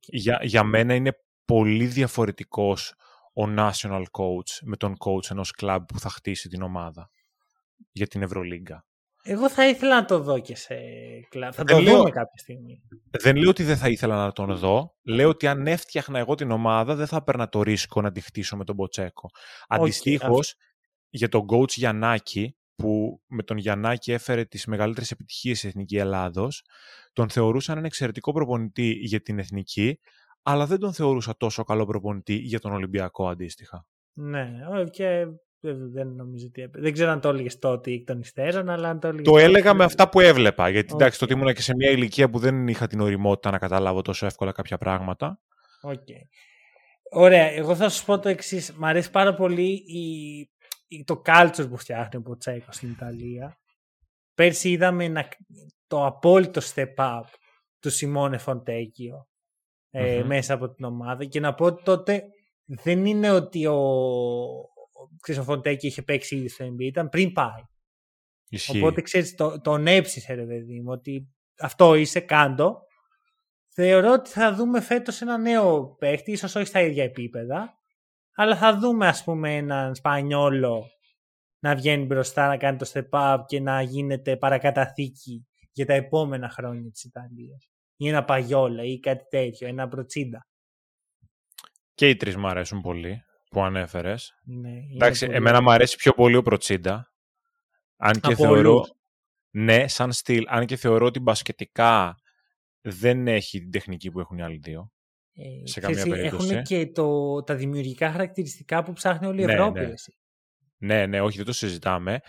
Για, 0.00 0.38
για 0.42 0.62
μένα 0.62 0.94
είναι 0.94 1.12
πολύ 1.44 1.86
διαφορετικός 1.86 2.94
ο 3.34 3.42
national 3.56 4.02
coach 4.02 4.58
με 4.62 4.76
τον 4.76 4.96
coach 4.98 5.30
ενός 5.30 5.50
κλαμπ 5.50 5.84
που 5.84 5.98
θα 5.98 6.08
χτίσει 6.08 6.48
την 6.48 6.62
ομάδα 6.62 7.10
για 7.92 8.06
την 8.06 8.22
Ευρωλίγκα. 8.22 8.86
Εγώ 9.28 9.50
θα 9.50 9.68
ήθελα 9.68 9.94
να 9.94 10.04
το 10.04 10.18
δω 10.18 10.38
και 10.38 10.56
σε 10.56 10.74
κλαμπ. 11.28 11.52
Θα 11.54 11.64
το 11.64 11.82
δούμε 11.82 12.10
κάποια 12.10 12.38
στιγμή. 12.38 12.82
Δεν 13.10 13.36
λέω 13.36 13.50
ότι 13.50 13.62
δεν 13.62 13.76
θα 13.76 13.88
ήθελα 13.88 14.16
να 14.16 14.32
τον 14.32 14.56
δω. 14.56 14.96
Λέω 15.02 15.28
ότι 15.28 15.46
αν 15.46 15.66
έφτιαχνα 15.66 16.18
εγώ 16.18 16.34
την 16.34 16.50
ομάδα 16.50 16.94
δεν 16.94 17.06
θα 17.06 17.16
έπαιρνα 17.16 17.48
το 17.48 17.62
ρίσκο 17.62 18.00
να 18.00 18.12
τη 18.12 18.20
χτίσω 18.20 18.56
με 18.56 18.64
τον 18.64 18.74
Μποτσέκο. 18.74 19.30
Αντιστοίχως, 19.68 20.54
για 21.08 21.28
τον 21.28 21.46
coach 21.50 21.70
Γιαννάκη, 21.70 22.56
που 22.74 23.22
με 23.26 23.42
τον 23.42 23.56
Γιαννάκη 23.56 24.12
έφερε 24.12 24.44
τις 24.44 24.66
μεγαλύτερες 24.66 25.10
επιτυχίες 25.10 25.58
στην 25.58 25.70
Εθνική 25.70 25.96
Ελλάδος, 25.96 26.64
τον 27.12 27.30
θεωρούσα 27.30 27.72
έναν 27.72 27.84
εξαιρετικό 27.84 28.32
προπονητή 28.32 28.90
για 28.90 29.20
την 29.20 29.38
Εθνική, 29.38 29.98
αλλά 30.42 30.66
δεν 30.66 30.78
τον 30.78 30.92
θεωρούσα 30.92 31.36
τόσο 31.36 31.64
καλό 31.64 31.86
προπονητή 31.86 32.34
για 32.34 32.58
τον 32.58 32.72
Ολυμπιακό 32.72 33.28
αντίστοιχα. 33.28 33.86
Ναι, 34.12 34.50
και 34.90 35.26
δεν 35.92 36.08
νομίζω 36.08 36.46
ότι 36.46 36.70
Δεν 36.72 36.92
ξέρω 36.92 37.10
αν 37.10 37.20
το 37.20 37.28
έλεγες 37.28 37.58
τότε 37.58 37.90
ή 37.90 38.04
των 38.04 38.20
υστέρων, 38.20 38.68
αλλά 38.68 38.88
αν 38.88 39.00
το 39.00 39.08
έλεγες. 39.08 39.26
Το 39.26 39.38
έλεγα 39.38 39.74
με 39.74 39.84
αυτά 39.84 40.08
που 40.08 40.20
έβλεπα. 40.20 40.68
Γιατί 40.68 40.88
okay. 40.92 40.94
εντάξει, 40.94 41.18
τότε 41.18 41.34
ήμουν 41.34 41.54
και 41.54 41.62
σε 41.62 41.74
μια 41.76 41.90
ηλικία 41.90 42.30
που 42.30 42.38
δεν 42.38 42.68
είχα 42.68 42.86
την 42.86 43.00
οριμότητα 43.00 43.50
να 43.50 43.58
καταλάβω 43.58 44.02
τόσο 44.02 44.26
εύκολα 44.26 44.52
κάποια 44.52 44.78
πράγματα. 44.78 45.40
Okay. 45.82 46.26
Ωραία. 47.10 47.44
Εγώ 47.50 47.74
θα 47.74 47.88
σου 47.88 48.04
πω 48.04 48.18
το 48.18 48.28
εξής. 48.28 48.72
Μ' 48.72 48.84
αρέσει 48.84 49.10
πάρα 49.10 49.34
πολύ 49.34 49.70
η 49.72 50.50
το 51.04 51.22
culture 51.26 51.66
που 51.68 51.76
φτιάχνει 51.76 52.16
ο 52.16 52.22
Ποτσέκο 52.22 52.72
στην 52.72 52.90
Ιταλία. 52.90 53.58
Πέρσι 54.34 54.70
είδαμε 54.70 55.12
το 55.86 56.06
απόλυτο 56.06 56.60
step 56.74 56.94
up 56.96 57.22
του 57.78 57.90
Σιμώνε 57.90 58.38
Φοντέκιο 58.38 59.28
ε, 59.90 60.22
μέσα 60.22 60.54
από 60.54 60.70
την 60.70 60.84
ομάδα 60.84 61.24
και 61.24 61.40
να 61.40 61.54
πω 61.54 61.64
ότι 61.64 61.82
τότε 61.82 62.24
δεν 62.66 63.06
είναι 63.06 63.30
ότι 63.30 63.66
ο, 63.66 63.76
ο, 65.36 65.42
Φοντέκιο 65.42 65.88
είχε 65.88 66.02
παίξει 66.02 66.36
ήδη 66.36 66.48
στο 66.48 66.66
NBA, 66.66 66.84
ήταν 66.84 67.08
πριν 67.08 67.32
πάει. 67.32 67.62
Ισχύει. 68.48 68.78
Οπότε 68.78 69.00
ξέρεις, 69.00 69.34
το, 69.34 69.60
τον 69.60 69.86
έψησε 69.86 70.34
ρε 70.34 70.44
παιδί 70.44 70.80
μου, 70.80 70.92
ότι 70.92 71.28
αυτό 71.58 71.94
είσαι, 71.94 72.20
κάντο. 72.20 72.84
Θεωρώ 73.68 74.12
ότι 74.12 74.30
θα 74.30 74.54
δούμε 74.54 74.80
φέτος 74.80 75.20
ένα 75.20 75.38
νέο 75.38 75.94
παίχτη, 75.98 76.32
ίσως 76.32 76.54
όχι 76.54 76.66
στα 76.66 76.80
ίδια 76.80 77.04
επίπεδα, 77.04 77.75
αλλά 78.38 78.56
θα 78.56 78.78
δούμε 78.78 79.06
ας 79.06 79.24
πούμε 79.24 79.56
έναν 79.56 79.94
Σπανιόλο 79.94 80.90
να 81.58 81.74
βγαίνει 81.74 82.04
μπροστά, 82.04 82.48
να 82.48 82.56
κάνει 82.56 82.78
το 82.78 82.90
step 82.92 83.08
up 83.10 83.38
και 83.46 83.60
να 83.60 83.82
γίνεται 83.82 84.36
παρακαταθήκη 84.36 85.46
για 85.72 85.86
τα 85.86 85.92
επόμενα 85.94 86.48
χρόνια 86.48 86.90
της 86.90 87.04
Ιταλίας. 87.04 87.68
Ή 87.96 88.08
ένα 88.08 88.24
Παγιόλα 88.24 88.82
ή 88.82 89.00
κάτι 89.00 89.24
τέτοιο, 89.28 89.68
ένα 89.68 89.88
Προτσίντα. 89.88 90.46
Και 91.94 92.08
οι 92.08 92.16
τρεις 92.16 92.36
μου 92.36 92.48
αρέσουν 92.48 92.80
πολύ 92.80 93.22
που 93.50 93.62
ανέφερες. 93.62 94.34
Ναι, 94.44 94.78
Εντάξει, 94.94 95.26
εμένα 95.30 95.62
μου 95.62 95.70
αρέσει 95.70 95.96
πιο 95.96 96.12
πολύ 96.12 96.36
ο 96.36 96.42
Προτσίντα. 96.42 97.12
Αν 97.96 98.20
και 98.20 98.34
θεωρώ. 98.34 98.84
Ναι, 99.50 99.88
σαν 99.88 100.12
στυλ. 100.12 100.44
Αν 100.48 100.66
και 100.66 100.76
θεωρώ 100.76 101.06
ότι 101.06 101.20
μπασκετικά 101.20 102.16
δεν 102.80 103.28
έχει 103.28 103.58
την 103.60 103.70
τεχνική 103.70 104.10
που 104.10 104.20
έχουν 104.20 104.38
οι 104.38 104.42
άλλοι 104.42 104.58
δύο. 104.58 104.90
Ε, 105.38 105.66
σε 105.66 105.80
καμία 105.80 106.06
περίπτωση. 106.06 106.48
Έχουν 106.52 106.62
και 106.62 106.86
το, 106.86 107.42
τα 107.42 107.54
δημιουργικά 107.54 108.10
χαρακτηριστικά 108.10 108.82
που 108.82 108.92
ψάχνει 108.92 109.26
όλη 109.26 109.42
η 109.42 109.44
ναι, 109.44 109.52
Ευρώπη. 109.52 109.80
Ναι. 109.80 109.94
ναι, 110.76 111.06
ναι, 111.06 111.20
όχι, 111.20 111.36
δεν 111.36 111.46
το 111.46 111.52
συζητάμε. 111.52 112.20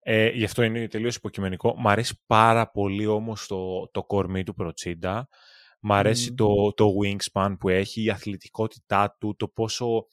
Ε, 0.00 0.28
γι' 0.28 0.44
αυτό 0.44 0.62
είναι 0.62 0.88
τελείως 0.88 1.16
υποκειμενικό. 1.16 1.74
Μ' 1.78 1.88
αρέσει 1.88 2.22
πάρα 2.26 2.70
πολύ 2.70 3.06
όμως 3.06 3.46
το, 3.46 3.88
το 3.90 4.04
κορμί 4.04 4.42
του 4.42 4.54
Προτσίντα. 4.54 5.28
Μ' 5.80 5.92
αρέσει 5.92 6.34
το, 6.34 6.72
το 6.72 6.92
wingspan 7.02 7.56
που 7.58 7.68
έχει, 7.68 8.02
η 8.02 8.10
αθλητικότητά 8.10 9.16
του, 9.20 9.36
το 9.36 9.48
πόσο... 9.48 10.06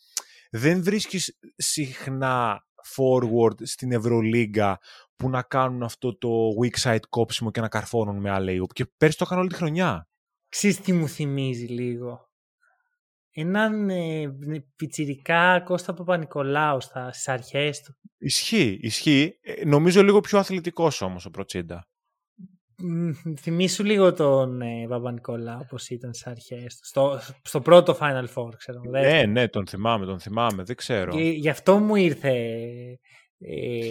Δεν 0.52 0.84
βρίσκεις 0.84 1.38
συχνά 1.56 2.64
forward 2.96 3.56
στην 3.62 3.92
Ευρωλίγκα 3.92 4.80
που 5.16 5.30
να 5.30 5.42
κάνουν 5.42 5.84
αυτό 5.84 6.18
το 6.18 6.30
weak 6.62 6.82
side 6.82 7.08
κόψιμο 7.10 7.52
και 7.52 7.62
να 7.62 7.68
καρφώνουν 7.68 8.18
με 8.18 8.36
alley 8.38 8.66
Και 8.74 8.86
πέρσι 8.98 9.18
το 9.18 9.24
έκανε 9.28 9.42
όλη 9.42 9.50
τη 9.50 9.56
χρονιά. 9.56 10.08
Ξέρεις 10.50 10.80
τι 10.80 10.94
μου 10.94 11.08
θυμίζει 11.08 11.66
λίγο; 11.66 12.29
Έναν 13.32 13.90
ε, 13.90 14.36
πιτσιρικά 14.76 15.62
Κώστα 15.62 15.94
Παπα-Νικολάου 15.94 16.82
στις 17.12 17.28
αρχές 17.28 17.82
του. 17.82 17.96
Ισχύει, 18.18 18.78
ισχύει. 18.82 19.40
Ε, 19.42 19.66
νομίζω 19.66 20.04
λίγο 20.04 20.20
πιο 20.20 20.40
αθλητικός 20.40 21.02
όμως 21.02 21.26
ο 21.26 21.30
Προτσίντα. 21.30 21.88
Θυμήσου 23.40 23.84
λίγο 23.84 24.14
τον 24.14 24.62
ε, 24.62 24.86
Παπα-Νικολάου 24.90 25.60
όπως 25.62 25.90
ήταν 25.90 26.14
στις 26.14 26.28
αρχές 26.28 26.76
του. 26.76 26.86
Στο, 26.86 27.20
στο 27.44 27.62
πρώτο 27.62 27.98
Final 28.00 28.26
Four, 28.36 28.50
ξέρω. 28.58 28.82
Ναι, 28.90 29.24
ναι, 29.26 29.48
τον 29.48 29.68
θυμάμαι, 29.68 30.06
τον 30.06 30.20
θυμάμαι, 30.20 30.64
δεν 30.64 30.76
ξέρω. 30.76 31.12
Και 31.12 31.22
γι' 31.22 31.50
αυτό 31.50 31.78
μου 31.78 31.96
ήρθε... 31.96 32.32
Ε, 33.42 33.82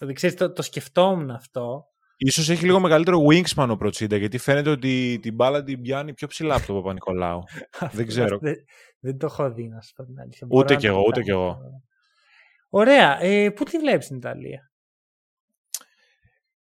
δεν 0.00 0.14
ξέρεις, 0.14 0.36
το, 0.36 0.52
το 0.52 0.62
σκεφτόμουν 0.62 1.30
αυτό 1.30 1.91
Ίσως 2.24 2.48
έχει 2.48 2.64
λίγο 2.64 2.80
μεγαλύτερο 2.80 3.18
wingspan 3.30 3.68
ο 3.70 3.76
Προτσίντα, 3.76 4.16
γιατί 4.16 4.38
φαίνεται 4.38 4.70
ότι 4.70 5.18
την 5.22 5.34
μπάλα 5.34 5.62
την 5.62 5.80
πιάνει 5.80 6.14
πιο 6.14 6.26
ψηλά 6.26 6.54
από 6.54 6.66
τον 6.66 6.76
Παπα-Νικολάου. 6.76 7.42
δεν 7.92 8.06
ξέρω. 8.06 8.38
Δεν, 8.38 8.54
δεν, 8.98 9.18
το 9.18 9.26
έχω 9.26 9.52
δει, 9.52 9.68
να 9.68 9.80
σου 9.80 9.92
πω 9.92 10.04
την 10.04 10.20
αλήθεια. 10.20 10.46
Ούτε 10.50 10.76
κι 10.76 10.86
εγώ, 10.86 11.02
ούτε 11.06 11.22
κι 11.22 11.30
εγώ. 11.30 11.58
Ωραία. 12.68 13.20
Ε, 13.20 13.50
πού 13.50 13.64
τη 13.64 13.78
βλέπεις 13.78 14.06
την 14.06 14.16
Ιταλία; 14.16 14.72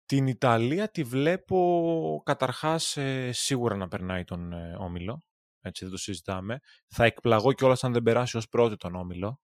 Την 0.05 0.27
Ιταλία 0.27 0.89
τη 0.89 1.03
βλέπω 1.03 2.21
καταρχάς 2.25 2.97
ε, 2.97 3.31
σίγουρα 3.31 3.75
να 3.75 3.87
περνάει 3.87 4.23
τον 4.23 4.53
ε, 4.53 4.75
Όμιλο. 4.79 5.23
Έτσι 5.61 5.83
δεν 5.83 5.93
το 5.93 5.99
συζητάμε. 5.99 6.59
Θα 6.87 7.05
εκπλαγώ 7.05 7.53
κιόλας 7.53 7.83
αν 7.83 7.93
δεν 7.93 8.03
περάσει 8.03 8.37
ως 8.37 8.47
πρώτη 8.47 8.75
τον 8.77 8.95
Όμιλο. 8.95 9.39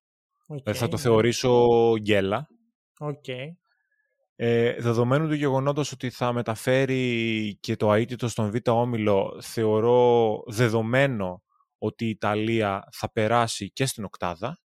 Okay, 0.47 0.73
θα 0.73 0.87
το 0.87 0.97
θεωρήσω 0.97 1.67
γκέλα. 1.99 2.47
Okay. 2.99 3.45
Ε, 4.37 4.75
δεδομένου 4.81 5.27
του 5.27 5.33
γεγονότος 5.33 5.91
ότι 5.91 6.09
θα 6.09 6.33
μεταφέρει 6.33 7.57
και 7.59 7.75
το 7.75 7.93
αίτητο 7.93 8.27
στον 8.27 8.51
Β' 8.51 8.69
Όμιλο, 8.69 9.41
θεωρώ 9.41 10.43
δεδομένο 10.47 11.43
ότι 11.77 12.05
η 12.05 12.09
Ιταλία 12.09 12.87
θα 12.91 13.11
περάσει 13.11 13.71
και 13.71 13.85
στην 13.85 14.03
οκτάδα. 14.03 14.59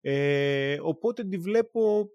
Ε, 0.00 0.78
οπότε 0.82 1.24
τη 1.24 1.38
βλέπω 1.38 2.08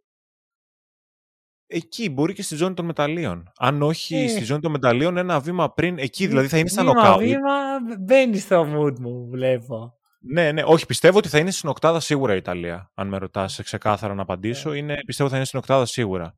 εκεί, 1.67 2.09
μπορεί 2.09 2.33
και 2.33 2.41
στη 2.41 2.55
ζώνη 2.55 2.73
των 2.73 2.85
μεταλλίων. 2.85 3.51
Αν 3.57 3.81
όχι 3.81 4.15
Ε. 4.15 4.27
στη 4.27 4.43
ζώνη 4.43 4.61
των 4.61 4.71
μεταλλίων, 4.71 5.17
ένα 5.17 5.39
βήμα 5.39 5.73
πριν, 5.73 5.97
εκεί 5.97 6.27
δηλαδή 6.27 6.47
θα 6.47 6.57
είναι 6.57 6.69
στα 6.69 6.81
βήμα, 6.83 6.93
νοκάουτ. 6.93 7.21
Βήμα, 7.21 7.79
μπαίνει 7.99 8.37
στο 8.37 8.65
mood 8.75 8.99
μου, 8.99 9.27
βλέπω. 9.29 9.94
Ναι, 10.27 10.51
ναι, 10.51 10.63
όχι, 10.65 10.85
πιστεύω 10.85 11.17
ότι 11.17 11.27
θα 11.29 11.39
είναι 11.39 11.51
στην 11.51 11.69
οκτάδα 11.69 11.99
σίγουρα 11.99 12.33
η 12.33 12.37
Ιταλία. 12.37 12.91
Αν 12.93 13.07
με 13.07 13.17
ρωτάς 13.17 13.59
ξεκάθαρα 13.63 14.13
να 14.13 14.21
απαντήσω, 14.21 14.73
είναι, 14.73 14.97
πιστεύω 15.05 15.29
θα 15.29 15.35
είναι 15.35 15.45
στην 15.45 15.59
οκτάδα 15.59 15.85
σίγουρα. 15.85 16.35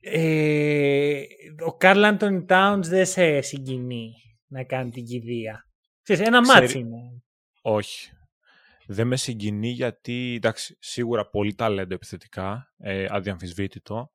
Ε, 0.00 1.22
ο 1.66 1.76
Καρλ 1.76 2.04
Άντωνι 2.04 2.44
Towns 2.48 2.80
δεν 2.82 3.06
σε 3.06 3.40
συγκινεί 3.40 4.12
να 4.46 4.64
κάνει 4.64 4.90
την 4.90 5.04
κηδεία. 5.04 5.64
Ξέρεις, 6.02 6.26
ένα 6.26 6.40
Ξέρει- 6.40 6.60
μάτς 6.60 6.74
είναι. 6.74 6.96
Όχι. 7.62 8.10
Δεν 8.86 9.06
με 9.06 9.16
συγκινεί 9.16 9.68
γιατί, 9.68 10.34
εντάξει, 10.36 10.76
σίγουρα 10.80 11.28
πολύ 11.28 11.54
ταλέντο 11.54 11.94
επιθετικά, 11.94 12.72
ε, 12.78 13.06
αδιαμφισβήτητο. 13.08 14.10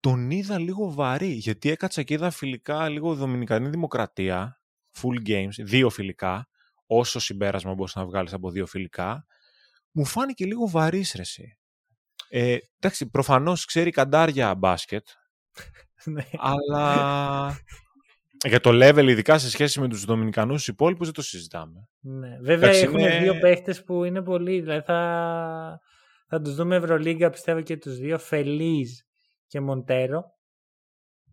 Τον 0.00 0.30
είδα 0.30 0.58
λίγο 0.58 0.92
βαρύ, 0.92 1.30
γιατί 1.30 1.70
έκατσα 1.70 2.02
και 2.02 2.14
είδα 2.14 2.30
φιλικά 2.30 2.88
λίγο 2.88 3.14
Δομινικανή 3.14 3.68
Δημοκρατία, 3.68 4.60
full 5.00 5.28
games, 5.28 5.52
δύο 5.58 5.90
φιλικά, 5.90 6.48
όσο 6.98 7.18
συμπέρασμα 7.20 7.74
μπορείς 7.74 7.94
να 7.94 8.04
βγάλεις 8.06 8.32
από 8.32 8.50
δύο 8.50 8.66
φιλικά. 8.66 9.26
Μου 9.90 10.04
φάνηκε 10.04 10.44
λίγο 10.44 10.68
βαρύς 10.68 11.12
ρε 11.14 11.20
εσύ. 11.22 11.58
Ε, 12.28 12.56
εντάξει, 12.80 13.10
προφανώς 13.10 13.64
ξέρει 13.64 13.90
καντάρια 13.90 14.54
μπάσκετ, 14.54 15.06
Ναι. 16.04 16.24
αλλά 16.36 17.56
για 18.48 18.60
το 18.60 18.70
level 18.72 19.06
ειδικά 19.08 19.38
σε 19.38 19.50
σχέση 19.50 19.80
με 19.80 19.88
τους 19.88 20.04
Δομινικανούς 20.04 20.68
υπόλοιπους 20.68 21.04
δεν 21.06 21.14
το 21.14 21.22
συζητάμε. 21.22 21.88
Ναι. 22.00 22.38
Βέβαια 22.40 22.68
Εντάξει, 22.68 22.80
έχουμε 22.84 23.00
είναι- 23.02 23.18
δύο 23.18 23.38
παίχτες 23.38 23.84
που 23.84 24.04
είναι 24.04 24.22
πολύ. 24.22 24.60
Δηλαδή 24.60 24.80
θα, 24.84 25.80
θα 26.28 26.40
τους 26.40 26.54
δούμε 26.54 26.76
Ευρωλίγκα 26.76 27.30
πιστεύω 27.30 27.60
και 27.60 27.76
τους 27.76 27.96
δύο. 27.98 28.18
Φελίζ 28.18 28.90
και 29.46 29.60
Μοντέρο. 29.60 30.24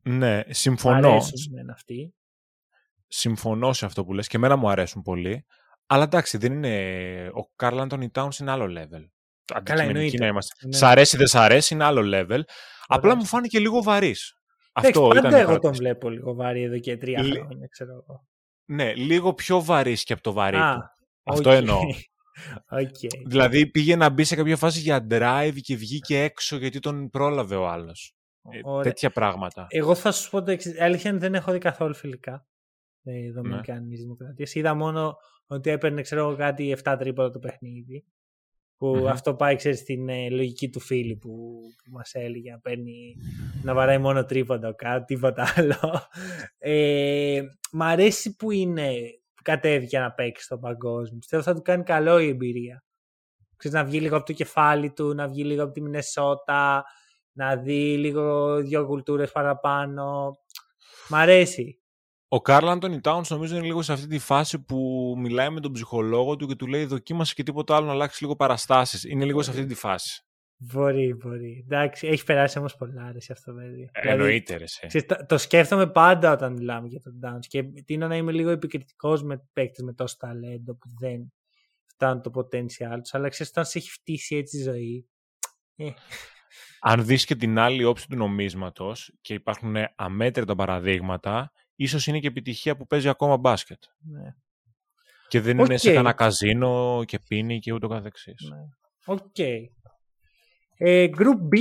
Ναι, 0.03 0.37
Μ' 0.37 0.41
συμφωνώ. 0.49 1.09
αρέσουν 1.09 1.33
εμένα 1.53 1.73
αυτοί. 1.73 2.13
Συμφωνώ 3.13 3.73
σε 3.73 3.85
αυτό 3.85 4.05
που 4.05 4.13
λες 4.13 4.27
και 4.27 4.37
εμένα 4.37 4.55
μου 4.55 4.69
αρέσουν 4.69 5.01
πολύ. 5.01 5.45
Αλλά 5.87 6.03
εντάξει, 6.03 6.37
δεν 6.37 6.53
είναι... 6.53 7.27
ο 7.33 7.49
Καρλ 7.55 7.79
Άντονι 7.79 8.09
Towns 8.13 8.39
είναι 8.39 8.51
άλλο 8.51 8.65
level. 8.65 9.05
Αντικειμενικοί 9.53 9.89
εννοείται. 9.95 10.17
να 10.17 10.27
είμαστε. 10.27 10.67
Ναι. 10.67 10.75
Σ' 10.77 10.83
αρέσει, 10.83 11.17
δεν 11.17 11.27
σ' 11.27 11.35
αρέσει, 11.35 11.73
είναι 11.73 11.83
άλλο 11.83 12.01
level. 12.19 12.41
Απλά 12.87 13.15
μου 13.15 13.25
φάνηκε 13.25 13.59
λίγο 13.59 13.81
βαρύς. 13.83 14.33
Εντάξει, 14.73 14.99
Αυτό 14.99 15.07
πάντα 15.07 15.19
ήταν 15.27 15.31
η 15.31 15.41
εγώ 15.41 15.51
τον 15.51 15.59
παρατήρηση. 15.61 15.81
βλέπω 15.81 16.09
λίγο 16.09 16.33
βαρύ 16.33 16.61
εδώ 16.63 16.77
και 16.79 16.97
τρία 16.97 17.21
Λι- 17.23 17.33
χρόνια, 17.39 17.67
ξέρω 17.67 17.91
εγώ. 17.91 18.27
Ναι, 18.65 18.93
λίγο 18.93 19.33
πιο 19.33 19.61
βαρύς 19.61 20.03
και 20.03 20.13
από 20.13 20.21
το 20.21 20.31
βαρύ 20.33 20.57
Α, 20.57 20.73
του. 20.73 20.81
Αυτό 21.23 21.49
οκ. 21.49 21.55
εννοώ. 21.55 21.79
Οκ. 22.81 23.27
Δηλαδή 23.27 23.67
πήγε 23.67 23.95
να 23.95 24.09
μπει 24.09 24.23
σε 24.23 24.35
κάποια 24.35 24.57
φάση 24.57 24.79
για 24.79 25.07
drive 25.09 25.57
και 25.61 25.75
βγήκε 25.75 26.21
έξω 26.23 26.57
γιατί 26.57 26.79
τον 26.79 27.09
πρόλαβε 27.09 27.55
ο 27.55 27.67
άλλος. 27.67 28.15
Ε, 28.51 28.59
Ωραία. 28.63 28.83
τέτοια 28.83 29.09
πράγματα. 29.09 29.65
Εγώ 29.69 29.95
θα 29.95 30.11
σου 30.11 30.29
πω 30.29 30.43
το 30.43 30.51
εξής. 30.51 30.79
Αλήθεια 30.81 31.09
είναι 31.09 31.19
δεν 31.19 31.35
έχω 31.35 31.51
δει 31.51 31.57
καθόλου 31.57 31.93
φιλικά. 31.95 32.45
Ε, 33.03 33.31
Δομινικανή 33.31 33.87
Ναι. 33.87 33.95
Δημοκρατία. 33.95 34.47
Είδα 34.53 34.73
μόνο 34.73 35.15
ότι 35.47 35.69
έπαιρνε 35.69 36.01
ξέρω, 36.01 36.21
εγώ, 36.21 36.35
κάτι 36.35 36.75
7 36.83 36.95
τρίποτα 36.99 37.29
το 37.29 37.39
παιχνίδι. 37.39 38.05
Που 38.77 38.95
Μμμ. 38.95 39.07
αυτό 39.07 39.35
πάει 39.35 39.55
ξέρεις, 39.55 39.79
στην 39.79 40.09
ε, 40.09 40.29
λογική 40.29 40.69
του 40.69 40.79
φίλη 40.79 41.15
που, 41.15 41.59
που 41.83 41.91
μας 41.91 42.13
έλεγε 42.13 42.51
να 42.51 42.59
παίρνει 42.59 43.15
να 43.63 43.73
βαράει 43.73 43.97
μόνο 43.97 44.25
τρίποντα 44.25 44.73
κάτι, 44.73 45.13
τίποτα 45.13 45.53
άλλο. 45.55 46.01
Ε, 46.57 47.41
μ' 47.71 47.81
αρέσει 47.81 48.35
που 48.35 48.51
είναι 48.51 48.93
που 49.33 49.41
κατέβηκε 49.43 49.99
να 49.99 50.11
παίξει 50.11 50.43
στον 50.43 50.59
παγκόσμιο. 50.59 51.19
Πιστεύω 51.19 51.43
θα 51.43 51.53
του 51.53 51.61
κάνει 51.61 51.83
καλό 51.83 52.19
η 52.19 52.27
εμπειρία. 52.27 52.83
Ξέρεις, 53.55 53.77
να 53.77 53.83
βγει 53.83 53.99
λίγο 53.99 54.15
από 54.15 54.25
το 54.25 54.33
κεφάλι 54.33 54.91
του, 54.91 55.13
να 55.13 55.27
βγει 55.27 55.43
λίγο 55.43 55.63
από 55.63 55.71
τη 55.71 55.81
Μινεσότα, 55.81 56.83
να 57.31 57.55
δει 57.55 57.97
λίγο 57.97 58.55
δύο 58.61 58.85
κουλτούρες 58.85 59.31
παραπάνω. 59.31 60.37
Μ' 61.09 61.15
αρέσει. 61.15 61.80
Ο 62.33 62.41
Καρλ 62.41 62.69
Άντωνι 62.69 62.99
Towns 63.03 63.27
νομίζω 63.29 63.55
είναι 63.55 63.65
λίγο 63.65 63.81
σε 63.81 63.93
αυτή 63.93 64.07
τη 64.07 64.19
φάση 64.19 64.59
που 64.59 65.13
μιλάει 65.17 65.49
με 65.49 65.59
τον 65.59 65.71
ψυχολόγο 65.71 66.35
του 66.35 66.47
και 66.47 66.55
του 66.55 66.67
λέει 66.67 66.85
δοκίμασε 66.85 67.33
και 67.33 67.43
τίποτα 67.43 67.75
άλλο 67.75 67.85
να 67.85 67.91
αλλάξει 67.91 68.23
λίγο 68.23 68.35
παραστάσεις. 68.35 69.03
Είναι 69.03 69.25
λίγο 69.25 69.41
σε 69.41 69.49
αυτή 69.49 69.65
τη 69.65 69.73
φάση. 69.73 70.23
Μπορεί, 70.57 71.13
μπορεί. 71.13 71.61
Εντάξει, 71.65 72.07
έχει 72.07 72.23
περάσει 72.23 72.57
όμως 72.57 72.75
πολλά 72.75 73.03
αρέσει 73.03 73.31
αυτό, 73.31 73.53
παιδί. 73.53 73.89
Ε, 73.93 74.09
Εννοείται 74.09 74.57
ρε 74.57 74.67
σε. 74.67 74.87
ξέρεις, 74.87 75.07
το, 75.07 75.25
το 75.27 75.37
σκέφτομαι 75.37 75.87
πάντα 75.87 76.31
όταν 76.31 76.53
μιλάμε 76.53 76.87
για 76.87 76.99
τον 77.01 77.19
Downs 77.23 77.45
και 77.47 77.63
τίνω 77.63 78.07
να 78.07 78.15
είμαι 78.15 78.31
λίγο 78.31 78.49
επικριτικός 78.49 79.23
με 79.23 79.47
παίκτες 79.53 79.83
με 79.83 79.93
τόσο 79.93 80.15
ταλέντο 80.19 80.75
που 80.75 80.87
δεν 80.99 81.33
φτάνουν 81.85 82.21
το 82.21 82.31
potential 82.35 82.97
τους. 83.01 83.13
Αλλά 83.13 83.29
ξέρεις, 83.29 83.51
όταν 83.51 83.65
σε 83.65 83.77
έχει 83.77 83.89
φτύσει 83.89 84.35
έτσι 84.35 84.57
η 84.57 84.61
ζωή. 84.61 85.09
Ε, 85.75 85.89
Αν 86.79 87.05
δεις 87.05 87.25
και 87.25 87.35
την 87.35 87.59
άλλη 87.59 87.83
όψη 87.83 88.07
του 88.07 88.15
νομίσματος 88.15 89.13
και 89.21 89.33
υπάρχουν 89.33 89.75
αμέτρητα 89.95 90.55
παραδείγματα, 90.55 91.51
ίσως 91.83 92.07
είναι 92.07 92.19
και 92.19 92.27
επιτυχία 92.27 92.75
που 92.77 92.87
παίζει 92.87 93.09
ακόμα 93.09 93.37
μπάσκετ. 93.37 93.83
ναι. 93.99 94.35
Και 95.27 95.41
δεν 95.41 95.57
είναι 95.59 95.77
σε 95.77 95.87
Οκ. 95.89 95.93
κανένα 95.95 96.13
καζίνο 96.13 97.03
και 97.05 97.19
πίνει 97.27 97.59
και 97.59 97.73
ούτω 97.73 97.87
καθεξής. 97.87 98.49
Ναι. 98.49 98.57
Οκ. 99.05 99.39
Ε, 100.77 101.07
group 101.17 101.55
B. 101.55 101.57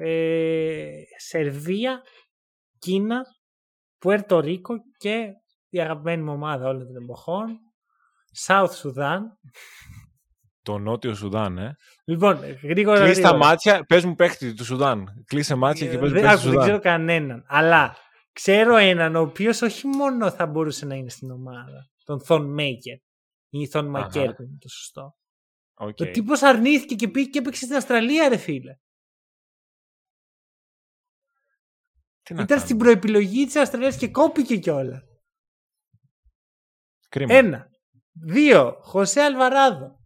Ε, 0.00 0.90
Σερβία, 1.16 2.02
Κίνα, 2.78 3.22
Πουέρτο 3.98 4.40
Ρίκο 4.40 4.74
και 4.96 5.26
η 5.68 5.80
αγαπημένη 5.80 6.22
μου 6.22 6.32
ομάδα 6.32 6.68
όλων 6.68 6.86
των 6.86 7.02
εποχών. 7.02 7.46
South 8.46 8.70
Sudan. 8.82 9.20
Το 10.62 10.78
Νότιο 10.78 11.14
Σουδάν, 11.14 11.58
ε. 11.58 11.76
Λοιπόν, 12.04 12.38
γρήγορα. 12.62 13.04
Κλείσ' 13.04 13.20
τα 13.20 13.28
γρήγορα. 13.28 13.36
μάτια, 13.48 13.84
πες 13.84 14.04
μου 14.04 14.14
παίχτη 14.14 14.54
του 14.54 14.64
Σουδάν. 14.64 15.24
Κλείσε 15.26 15.54
μάτια 15.54 15.86
και 15.86 15.96
Ε, 15.96 15.98
πες 15.98 16.08
μου 16.08 16.14
δεν, 16.14 16.22
παίχτη 16.22 16.36
άκου, 16.36 16.44
του 16.44 16.50
δεν 16.50 16.58
ξέρω 16.60 16.76
Σουδάν. 16.76 16.92
κανέναν. 16.92 17.44
Αλλά 17.48 17.96
ξέρω 18.42 18.76
έναν 18.76 19.16
ο 19.16 19.20
οποίος 19.20 19.62
όχι 19.62 19.86
μόνο 19.86 20.30
θα 20.30 20.46
μπορούσε 20.46 20.86
να 20.86 20.94
είναι 20.94 21.08
στην 21.08 21.30
ομάδα. 21.30 21.90
Τον 22.04 22.20
Θον 22.20 22.52
Μέικερ. 22.52 22.98
Ή 23.48 23.66
Θον 23.66 23.96
Αχα. 23.96 24.04
Μακέρ 24.04 24.34
που 24.34 24.42
είναι 24.42 24.58
το 24.60 24.68
σωστό. 24.68 25.16
Οκ. 25.74 25.98
Ο 26.00 26.10
τύπος 26.10 26.42
αρνήθηκε 26.42 26.94
και 26.94 27.08
πήγε 27.08 27.30
και 27.30 27.38
έπαιξε 27.38 27.64
στην 27.64 27.76
Αυστραλία, 27.76 28.28
ρε 28.28 28.36
φίλε. 28.36 28.76
Τι 32.22 32.34
να 32.34 32.42
Ήταν 32.42 32.58
στην 32.58 32.78
κάνουμε. 32.78 32.98
προεπιλογή 32.98 33.44
της 33.44 33.56
Αυστραλίας 33.56 33.96
και 33.96 34.08
κόπηκε 34.08 34.56
κιόλα. 34.56 35.02
Κρίμα. 37.08 37.34
Ένα. 37.34 37.68
Δύο. 38.12 38.78
Χωσέ 38.82 39.20
Αλβαράδο. 39.20 39.98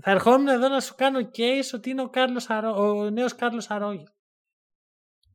Θα 0.00 0.10
ερχόμουν 0.10 0.48
εδώ 0.48 0.68
να 0.68 0.80
σου 0.80 0.94
κάνω 0.94 1.18
case 1.18 1.74
ότι 1.74 1.90
είναι 1.90 2.02
ο, 2.02 2.08
Κάρλος 2.10 2.50
Αρώ... 2.50 2.70
ο 2.70 3.10
νέος 3.10 3.34
Κάρλος 3.34 3.70
Αρόγιο. 3.70 4.12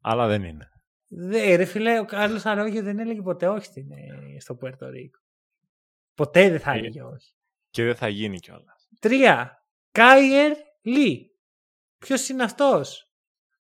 Αλλά 0.01 0.27
δεν 0.27 0.43
είναι. 0.43 0.69
Δε, 1.11 1.55
ρε 1.55 1.65
φίλε, 1.65 1.99
ο 1.99 2.05
Κάρλος 2.05 2.45
Αρόγιο 2.45 2.83
δεν 2.83 2.99
έλεγε 2.99 3.21
ποτέ 3.21 3.47
όχι 3.47 3.65
στην, 3.65 3.91
ε, 3.91 4.39
στο 4.39 4.55
Πουέρτο 4.55 4.89
Ρίκο. 4.89 5.19
Ποτέ 6.13 6.49
δεν 6.49 6.59
θα 6.59 6.71
Ε. 6.71 6.77
έλεγε 6.77 7.01
όχι. 7.03 7.33
Και 7.69 7.83
δεν 7.83 7.95
θα 7.95 8.07
γίνει 8.07 8.39
κιόλας. 8.39 8.87
Τρία. 8.99 9.65
Κάιερ 9.91 10.57
Λί. 10.81 11.31
Ποιος 11.97 12.29
είναι 12.29 12.43
αυτός, 12.43 13.11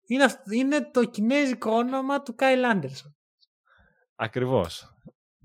είναι, 0.07 0.25
αυ- 0.25 0.53
είναι 0.53 0.91
το 0.91 1.05
κινέζικο 1.05 1.71
όνομα 1.71 2.23
του 2.23 2.35
Κάιλ 2.35 2.65
Άντερσον. 2.65 3.17
Ακριβώς. 4.15 4.91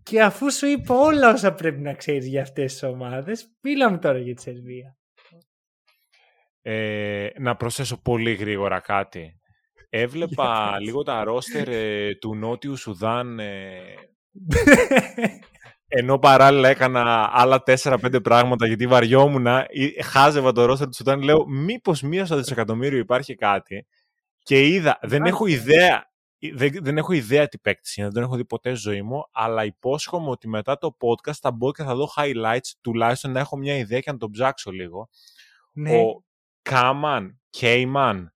Και 0.03 0.21
αφού 0.21 0.51
σου 0.51 0.65
είπα 0.67 0.95
όλα 0.95 1.31
όσα 1.33 1.53
πρέπει 1.53 1.79
να 1.81 1.93
ξέρεις 1.93 2.27
για 2.27 2.41
αυτές 2.41 2.71
τις 2.71 2.83
ομάδες, 2.83 3.55
μίλα 3.61 3.89
μου 3.91 3.99
τώρα 3.99 4.17
για 4.17 4.35
τη 4.35 4.41
Σερβία. 4.41 4.97
Ε, 6.61 7.29
να 7.37 7.55
προσθέσω 7.55 8.01
πολύ 8.01 8.33
γρήγορα 8.33 8.79
κάτι. 8.79 9.40
Έβλεπα 9.93 10.45
Για 10.63 10.71
πες. 10.77 10.85
λίγο 10.85 11.03
τα 11.03 11.23
ρόστερ 11.23 11.67
ε, 11.67 12.15
του 12.15 12.35
Νότιου 12.35 12.75
Σουδάν 12.77 13.39
ε, 13.39 13.71
ενώ 15.99 16.19
παράλληλα 16.19 16.69
έκανα 16.69 17.29
άλλα 17.33 17.63
4-5 17.65 18.23
πράγματα 18.23 18.67
γιατί 18.67 18.87
βαριόμουν, 18.87 19.45
ε, 19.47 19.65
χάζευα 20.03 20.51
το 20.51 20.65
ρόστερ 20.65 20.87
του 20.87 20.95
Σουδάν, 20.95 21.21
λέω 21.21 21.47
μήπως 21.47 22.01
μία 22.01 22.25
στο 22.25 22.35
δισεκατομμύριο 22.35 22.97
υπάρχει 22.97 23.35
κάτι 23.35 23.87
και 24.43 24.67
είδα, 24.67 24.99
δεν 25.01 25.25
έχω 25.25 25.45
ιδέα 25.45 26.11
ε, 26.39 26.51
δεν, 26.53 26.71
δεν 26.81 26.97
έχω 26.97 27.13
ιδέα 27.13 27.47
τι 27.47 27.57
παίκτης 27.59 27.95
είναι, 27.95 28.05
δεν 28.05 28.15
τον 28.15 28.23
έχω 28.23 28.35
δει 28.35 28.45
ποτέ 28.45 28.69
στη 28.75 28.89
ζωή 28.89 29.01
μου, 29.01 29.27
αλλά 29.31 29.65
υπόσχομαι 29.65 30.29
ότι 30.29 30.47
μετά 30.47 30.77
το 30.77 30.97
podcast 30.99 31.33
θα 31.41 31.51
μπω 31.51 31.71
και 31.71 31.83
θα 31.83 31.95
δω 31.95 32.09
highlights, 32.15 32.71
τουλάχιστον 32.81 33.31
να 33.31 33.39
έχω 33.39 33.57
μια 33.57 33.77
ιδέα 33.77 33.99
και 33.99 34.11
να 34.11 34.17
τον 34.17 34.31
ψάξω 34.31 34.71
λίγο. 34.71 35.09
ναι. 35.73 35.97
Ο 35.97 36.23
Κάμαν, 36.61 37.41
Κέιμαν, 37.49 38.33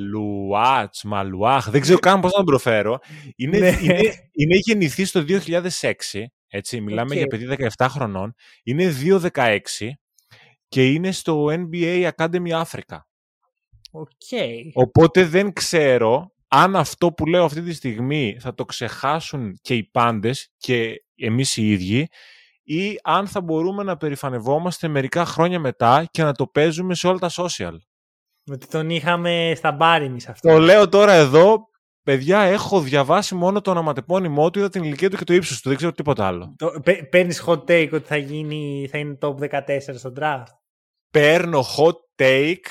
Μαλουάτς, 0.00 1.02
Μαλουάχ, 1.04 1.70
δεν 1.70 1.80
ξέρω 1.80 1.98
καν 1.98 2.20
πώς 2.20 2.30
να 2.30 2.36
τον 2.36 2.46
προφέρω. 2.46 2.98
Είναι, 3.36 3.58
Ναι. 3.58 3.68
είναι, 3.82 4.00
είναι 4.32 4.56
γεννηθείς 4.56 5.10
το 5.10 5.22
2006, 5.22 6.26
έτσι, 6.48 6.80
μιλάμε 6.80 7.10
Οκ. 7.10 7.16
για 7.16 7.26
παιδί 7.26 7.46
17 7.76 7.86
χρονών. 7.90 8.34
Είναι 8.62 8.90
2-16 8.90 9.98
και 10.68 10.92
είναι 10.92 11.12
στο 11.12 11.46
NBA 11.50 12.08
Academy 12.16 12.62
Africa. 12.62 12.98
Ok. 13.90 14.08
Οπότε 14.72 15.24
δεν 15.24 15.52
ξέρω 15.52 16.32
αν 16.48 16.76
αυτό 16.76 17.12
που 17.12 17.26
λέω 17.26 17.44
αυτή 17.44 17.62
τη 17.62 17.72
στιγμή 17.72 18.36
θα 18.40 18.54
το 18.54 18.64
ξεχάσουν 18.64 19.58
και 19.62 19.74
οι 19.74 19.84
πάντες 19.84 20.52
και 20.56 21.04
εμείς 21.16 21.56
οι 21.56 21.70
ίδιοι 21.70 22.08
ή 22.62 22.98
αν 23.02 23.26
θα 23.26 23.40
μπορούμε 23.40 23.82
να 23.82 23.96
περηφανευόμαστε 23.96 24.88
μερικά 24.88 25.24
χρόνια 25.24 25.58
μετά 25.58 26.08
και 26.10 26.22
να 26.22 26.32
το 26.32 26.46
παίζουμε 26.46 26.94
σε 26.94 27.06
όλα 27.08 27.18
τα 27.18 27.30
social. 27.32 27.72
Ότι 28.50 28.66
τον 28.66 28.90
είχαμε 28.90 29.52
στα 29.56 29.72
μπάρι 29.72 30.04
εμείς 30.04 30.28
αυτό. 30.28 30.48
Το 30.48 30.58
λέω 30.58 30.88
τώρα 30.88 31.12
εδώ, 31.12 31.58
παιδιά, 32.02 32.40
έχω 32.40 32.80
διαβάσει 32.80 33.34
μόνο 33.34 33.60
το 33.60 33.70
ονοματεπώνυμό 33.70 34.50
του, 34.50 34.58
είδα 34.58 34.68
την 34.68 34.82
ηλικία 34.82 35.10
του 35.10 35.16
και 35.16 35.24
το 35.24 35.34
ύψος 35.34 35.60
του, 35.60 35.68
δεν 35.68 35.76
ξέρω 35.76 35.92
τίποτα 35.92 36.26
άλλο. 36.26 36.56
Παίρνεις 37.10 37.44
hot 37.46 37.64
take 37.64 37.88
ότι 37.92 38.06
θα, 38.06 38.16
γίνει, 38.16 38.88
θα 38.90 38.98
είναι 38.98 39.18
top 39.20 39.34
14 39.34 39.78
στο 39.78 40.12
draft; 40.20 40.52
Παίρνω 41.10 41.60
hot 41.60 42.22
take 42.22 42.66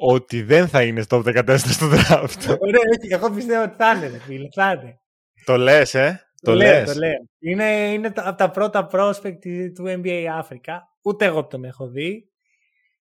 ότι 0.00 0.42
δεν 0.42 0.68
θα 0.68 0.82
είναι 0.82 1.02
στο 1.02 1.22
14 1.26 1.56
στο 1.58 1.86
draft. 1.90 2.56
Ωραία, 2.58 2.80
εγώ 3.08 3.30
πιστεύω 3.30 3.62
ότι 3.62 3.74
θα 3.76 3.94
είναι, 3.94 4.18
φίλε, 4.18 4.48
θα 4.54 4.70
είναι. 4.72 4.98
Το 5.44 5.56
λες, 5.56 5.94
ε; 5.94 6.28
Το, 6.42 6.50
το 6.50 6.56
λέω, 6.56 6.84
το 6.84 6.94
λέω. 6.94 7.28
Είναι, 7.38 7.92
είναι 7.92 8.12
από 8.14 8.38
τα 8.38 8.50
πρώτα 8.50 8.88
prospect 8.92 9.38
του 9.74 9.84
NBA 9.86 10.26
Αφρικα. 10.32 10.82
Ούτε 11.02 11.24
εγώ 11.24 11.46
τον 11.46 11.64
έχω 11.64 11.88
δει. 11.88 12.28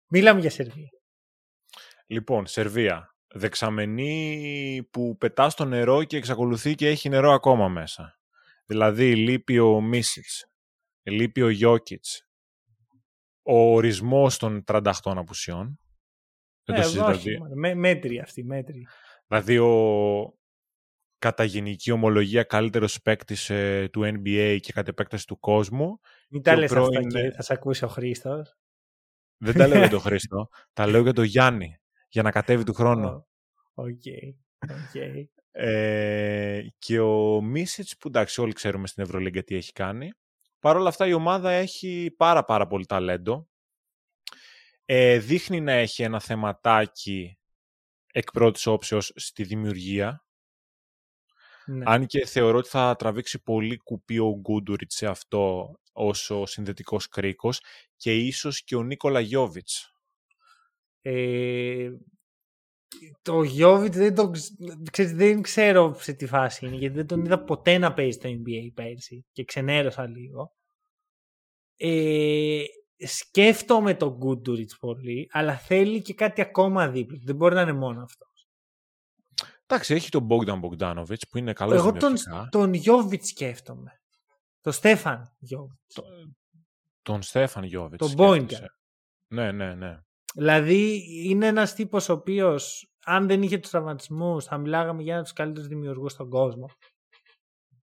Μίλαμε 0.09 0.39
για 0.39 0.49
Σερβία. 0.49 0.89
Λοιπόν, 2.11 2.45
Σερβία. 2.45 3.15
Δεξαμενή 3.33 4.87
που 4.91 5.17
πετά 5.17 5.49
στο 5.49 5.65
νερό 5.65 6.03
και 6.03 6.17
εξακολουθεί 6.17 6.75
και 6.75 6.87
έχει 6.87 7.09
νερό 7.09 7.31
ακόμα 7.31 7.67
μέσα. 7.67 8.19
Δηλαδή, 8.65 9.15
λείπει 9.15 9.59
ο 9.59 9.81
Μίσιτς, 9.81 10.45
λείπει 11.03 11.41
ο 11.41 11.49
Γιώκητς, 11.49 12.27
ο 13.41 13.73
ορισμός 13.73 14.37
των 14.37 14.63
38 14.67 14.91
απουσιών. 15.03 15.79
Δεν 16.63 16.75
το 16.75 16.81
ε, 16.81 16.83
συζητάτε. 16.83 17.75
μέτρη 17.75 18.19
αυτή, 18.19 18.43
μέτρη. 18.43 18.87
Δηλαδή, 19.27 19.57
ο, 19.57 20.33
κατά 21.17 21.43
γενική 21.43 21.91
ομολογία 21.91 22.43
καλύτερος 22.43 23.01
παίκτης 23.01 23.49
ε, 23.49 23.89
του 23.91 24.01
NBA 24.01 24.57
και 24.61 24.73
κατ' 24.73 24.87
επέκταση 24.87 25.27
του 25.27 25.39
κόσμου. 25.39 25.99
Μην 26.29 26.41
τα 26.41 26.55
λες 26.55 26.71
αυτά 26.71 27.01
και 27.01 27.31
θα 27.31 27.41
σε 27.41 27.53
ακούσει 27.53 27.83
ο 27.83 27.87
Χρήστος. 27.87 28.55
Δεν 29.37 29.53
τα 29.53 29.67
λέω 29.67 29.77
για 29.77 29.89
τον 29.89 29.99
Χρήστο, 30.07 30.49
τα 30.73 30.87
λέω 30.87 31.01
για 31.01 31.13
τον 31.13 31.23
Γιάννη, 31.23 31.80
για 32.11 32.21
να 32.21 32.31
κατέβει 32.31 32.63
του 32.63 32.73
χρόνου. 32.73 33.27
Οκ, 33.73 34.05
ε, 35.51 36.61
και 36.77 36.99
ο 36.99 37.41
Μίτσιτς, 37.41 37.97
που 37.97 38.07
εντάξει 38.07 38.41
όλοι 38.41 38.53
ξέρουμε 38.53 38.87
στην 38.87 39.03
Ευρωλίγκα 39.03 39.43
τι 39.43 39.55
έχει 39.55 39.71
κάνει. 39.71 40.11
Παρ' 40.59 40.75
όλα 40.75 40.89
αυτά 40.89 41.07
η 41.07 41.13
ομάδα 41.13 41.51
έχει 41.51 42.13
πάρα 42.17 42.45
πάρα 42.45 42.67
πολύ 42.67 42.85
ταλέντο. 42.85 43.49
Ε, 44.85 45.17
δείχνει 45.17 45.61
να 45.61 45.71
έχει 45.71 46.03
ένα 46.03 46.19
θεματάκι 46.19 47.37
εκ 48.11 48.31
πρώτης 48.31 48.67
όψεως 48.67 49.11
στη 49.15 49.43
δημιουργία. 49.43 50.25
Ναι. 51.65 51.83
Αν 51.87 52.05
και 52.05 52.25
θεωρώ 52.25 52.57
ότι 52.57 52.69
θα 52.69 52.95
τραβήξει 52.95 53.43
πολύ 53.43 53.77
κουπί 53.77 54.19
ο 54.19 54.39
Γκούντουριτς 54.39 54.95
σε 54.95 55.07
αυτό 55.07 55.73
ως 55.91 56.29
ο 56.29 56.45
συνδετικός 56.45 57.07
κρίκος 57.07 57.61
και 57.95 58.15
ίσως 58.15 58.63
και 58.63 58.75
ο 58.75 58.83
Νίκολα 58.83 59.19
Γιόβιτς. 59.19 59.90
Ε, 61.01 61.91
το 63.21 63.43
Γιώβιτ 63.43 63.93
δεν, 63.93 64.15
το, 64.15 64.31
δεν 65.13 65.41
ξέρω 65.41 65.95
σε 65.99 66.13
τι 66.13 66.25
φάση 66.25 66.65
είναι 66.65 66.75
γιατί 66.75 66.95
δεν 66.95 67.07
τον 67.07 67.25
είδα 67.25 67.43
ποτέ 67.43 67.77
να 67.77 67.93
παίζει 67.93 68.11
στο 68.11 68.29
NBA 68.29 68.71
πέρσι 68.73 69.25
και 69.31 69.43
ξενέρωσα 69.43 70.07
λίγο. 70.07 70.55
Ε, 71.75 72.63
σκέφτομαι 72.97 73.93
τον 73.93 74.15
Γκούντουριτς 74.17 74.77
πολύ 74.77 75.29
αλλά 75.31 75.57
θέλει 75.57 76.01
και 76.01 76.13
κάτι 76.13 76.41
ακόμα 76.41 76.89
δίπλα. 76.89 77.19
Δεν 77.23 77.35
μπορεί 77.35 77.55
να 77.55 77.61
είναι 77.61 77.73
μόνο 77.73 78.03
αυτός. 78.03 78.47
Εντάξει, 79.65 79.93
έχει 79.93 80.09
τον 80.09 80.27
Bogdan 80.29 80.59
Bogdanovic 80.61 81.21
που 81.29 81.37
είναι 81.37 81.53
καλός 81.53 81.77
Εγώ 81.77 81.91
τον, 81.91 82.13
τον 82.49 82.73
Γιώβιτ 82.73 83.23
σκέφτομαι. 83.23 84.01
Τον 84.61 84.73
Στέφαν 84.73 85.35
Γιώβιτ. 85.39 85.79
τον 87.01 87.21
Στέφαν 87.21 87.63
Γιώβιτ. 87.63 87.99
Τον 87.99 88.13
Μπόιντερ. 88.13 88.69
Ναι, 89.27 89.51
ναι, 89.51 89.75
ναι. 89.75 89.99
Δηλαδή 90.35 91.05
είναι 91.29 91.47
ένας 91.47 91.73
τύπος 91.73 92.09
ο 92.09 92.13
οποίος, 92.13 92.93
αν 93.05 93.27
δεν 93.27 93.41
είχε 93.41 93.57
τους 93.57 93.69
τραυματισμούς, 93.69 94.45
θα 94.45 94.57
μιλάγαμε 94.57 95.01
για 95.01 95.11
ένα 95.11 95.19
από 95.21 95.29
τους 95.29 95.37
καλύτερους 95.37 95.69
δημιουργούς 95.69 96.11
στον 96.11 96.29
κόσμο. 96.29 96.69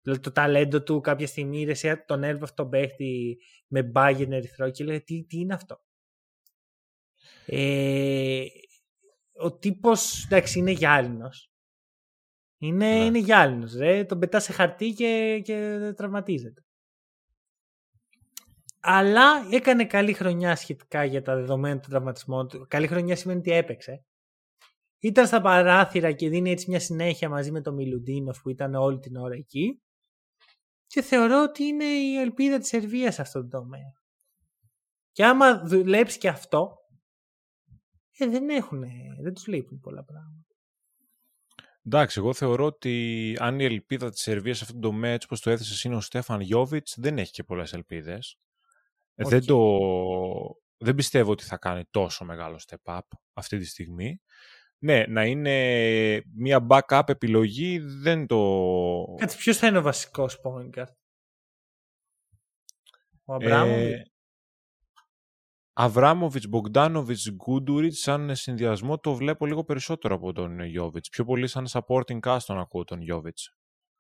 Δηλαδή 0.02 0.22
το 0.22 0.32
ταλέντο 0.32 0.84
του 0.84 1.02
κάποια 1.02 1.28
στιγμή 1.28 1.60
είδε 1.60 2.04
τον 2.08 2.24
έλβε 2.24 2.44
αυτό 2.44 2.62
τον 2.62 2.72
παίχτη 2.72 3.38
με 3.68 3.84
μπάγεν 3.84 4.32
ερυθρό 4.32 4.70
και 4.70 4.84
λέει 4.84 5.02
τι, 5.02 5.24
τι 5.26 5.38
είναι 5.38 5.54
αυτό; 5.54 5.84
Ε, 7.46 8.46
ο 9.34 9.58
τύπος 9.58 10.26
εντάξει 10.26 10.60
είναι 10.60 10.72
γυάλινος 10.72 11.50
είναι, 12.58 12.98
ναι. 12.98 13.06
είναι 13.06 13.18
γυάλινος, 13.18 13.76
ρε. 13.76 14.06
Τον 14.06 14.20
πετά 14.20 14.40
σε 14.40 14.54
χαρτί 14.54 14.94
και, 14.94 15.42
και 15.44 15.80
τραυματίζεται. 15.96 16.65
Αλλά 18.88 19.48
έκανε 19.52 19.86
καλή 19.86 20.14
χρονιά 20.14 20.56
σχετικά 20.56 21.04
για 21.04 21.22
τα 21.22 21.36
δεδομένα 21.36 21.80
του 21.80 21.90
τραυματισμού 21.90 22.46
του. 22.46 22.66
Καλή 22.68 22.88
χρονιά 22.88 23.16
σημαίνει 23.16 23.40
ότι 23.40 23.52
έπαιξε. 23.52 24.06
Ήταν 25.00 25.28
στα 25.28 25.42
παράθυρα 25.42 26.12
και 26.12 26.30
δίνει 26.30 26.52
έτσι 26.52 26.70
μια 26.70 26.80
συνέχεια 26.80 27.30
μαζί 27.30 27.52
με 27.52 27.62
τον 27.62 27.74
Μιλουντίνοφ 27.74 28.42
που 28.42 28.50
ήταν 28.50 28.76
όλη 28.76 29.00
την 29.00 29.16
ώρα 29.16 29.36
εκεί. 29.36 29.82
Και 30.86 31.02
θεωρώ 31.02 31.44
ότι 31.44 31.64
είναι 31.64 31.84
η 31.84 32.18
ελπίδα 32.18 32.58
της 32.58 32.68
Σερβίας 32.68 33.14
σε 33.14 33.22
αυτό 33.22 33.42
το 33.42 33.48
τομέα. 33.48 33.92
Και 35.12 35.26
άμα 35.26 35.64
δουλέψει 35.66 36.18
και 36.18 36.28
αυτό, 36.28 36.76
ε, 38.18 38.28
δεν 38.28 38.50
έχουν, 38.50 38.84
δεν 39.22 39.34
τους 39.34 39.48
λείπουν 39.48 39.80
πολλά 39.80 40.04
πράγματα. 40.04 40.46
Εντάξει, 41.84 42.20
εγώ 42.20 42.34
θεωρώ 42.34 42.66
ότι 42.66 43.36
αν 43.40 43.60
η 43.60 43.64
ελπίδα 43.64 44.10
της 44.10 44.22
Σερβίας 44.22 44.58
σε 44.58 44.64
αυτόν 44.64 44.82
τον 44.82 44.92
τομέα, 44.92 45.12
έτσι 45.12 45.26
όπως 45.30 45.42
το 45.42 45.50
έθεσε, 45.50 45.88
είναι 45.88 45.98
ο 45.98 46.02
Στέφαν 46.02 46.42
Γιώβιτς, 46.42 46.96
δεν 47.00 47.18
έχει 47.18 47.32
και 47.32 47.44
πολλές 47.44 47.74
ελπίδες. 47.74 48.40
Δεν, 49.16 49.46
το... 49.46 49.58
δεν 50.78 50.96
πιστεύω 50.96 51.32
ότι 51.32 51.44
θα 51.44 51.58
κάνει 51.58 51.84
τόσο 51.92 52.26
μεγάλο 52.26 52.60
step 52.68 52.96
up 52.96 53.00
αυτή 53.34 53.58
τη 53.58 53.66
στιγμή. 53.66 54.22
Ναι, 54.78 55.06
να 55.08 55.26
είναι 55.26 56.22
μια 56.34 56.68
backup 56.70 57.04
επιλογή 57.06 57.80
δεν 57.80 58.28
το... 58.28 59.16
Κάτι 59.18 59.36
ποιος 59.36 59.58
θα 59.58 59.68
είναι 59.68 59.78
ο 59.78 59.82
βασικός 59.82 60.40
point 60.44 60.84
Ο 63.26 63.34
Αμπράμοβιτ. 63.34 63.94
Ε, 63.94 64.04
Αβράμοβιτ, 65.78 66.48
Μπογκδάνοβιτ, 66.48 67.20
Γκούντουριτ, 67.32 67.94
σαν 67.94 68.36
συνδυασμό 68.36 69.00
το 69.00 69.16
βλέπω 69.16 69.46
λίγο 69.46 69.64
περισσότερο 69.64 70.16
από 70.16 70.34
τον 70.34 70.60
Γιώβιτ. 70.60 71.06
Πιο 71.12 71.26
πολύ 71.26 71.48
σαν 71.48 71.66
supporting 71.70 72.20
cast 72.20 72.40
τον 72.46 72.60
ακούω 72.60 72.84
τον 72.84 73.02
Γιώβιτ. 73.02 73.38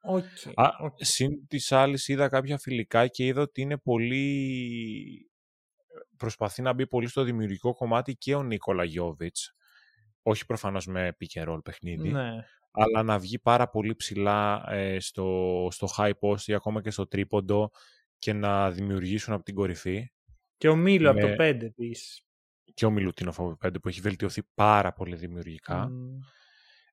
Okay, 0.09 0.53
okay. 0.55 0.89
Συν 0.95 1.47
της 1.47 1.71
άλλης 1.71 2.07
είδα 2.07 2.29
κάποια 2.29 2.57
φιλικά 2.57 3.07
και 3.07 3.25
είδα 3.25 3.41
ότι 3.41 3.61
είναι 3.61 3.77
πολύ. 3.77 5.29
Προσπαθεί 6.17 6.61
να 6.61 6.73
μπει 6.73 6.87
πολύ 6.87 7.07
στο 7.07 7.23
δημιουργικό 7.23 7.73
κομμάτι 7.73 8.15
και 8.15 8.35
ο 8.35 8.43
Νίκολα 8.43 8.83
Γιώβιτς. 8.83 9.55
Όχι 10.21 10.45
προφανώς 10.45 10.85
με 10.87 11.17
pick 11.19 11.43
and 11.43 11.63
παιχνίδι. 11.63 12.09
Ναι. 12.09 12.31
Αλλά 12.71 13.03
να 13.03 13.19
βγει 13.19 13.39
πάρα 13.39 13.69
πολύ 13.69 13.95
ψηλά 13.95 14.65
ε, 14.69 14.99
στο, 14.99 15.67
στο 15.71 15.87
high 15.97 16.11
post 16.19 16.41
ή 16.41 16.53
ακόμα 16.53 16.81
και 16.81 16.89
στο 16.89 17.07
τρίποντο 17.07 17.71
και 18.17 18.33
να 18.33 18.71
δημιουργήσουν 18.71 19.33
από 19.33 19.43
την 19.43 19.55
κορυφή. 19.55 20.11
Και 20.57 20.69
ο 20.69 20.75
Μίλου 20.75 21.09
από 21.09 21.19
το 21.19 21.27
5 21.27 21.39
επίση. 21.39 22.25
Και 22.73 22.85
ο 22.85 22.89
Μιλουτίνοφ 22.89 23.39
από 23.39 23.57
το 23.57 23.67
5 23.67 23.81
που 23.81 23.87
έχει 23.87 24.01
βελτιωθεί 24.01 24.43
πάρα 24.53 24.93
πολύ 24.93 25.15
δημιουργικά. 25.15 25.91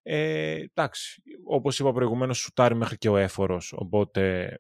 Ε, 0.03 0.53
εντάξει, 0.53 1.23
όπως 1.45 1.79
είπα 1.79 1.93
προηγουμένως, 1.93 2.39
σουτάρει 2.39 2.75
μέχρι 2.75 2.97
και 2.99 3.09
ο 3.09 3.17
έφορος, 3.17 3.73
οπότε 3.77 4.55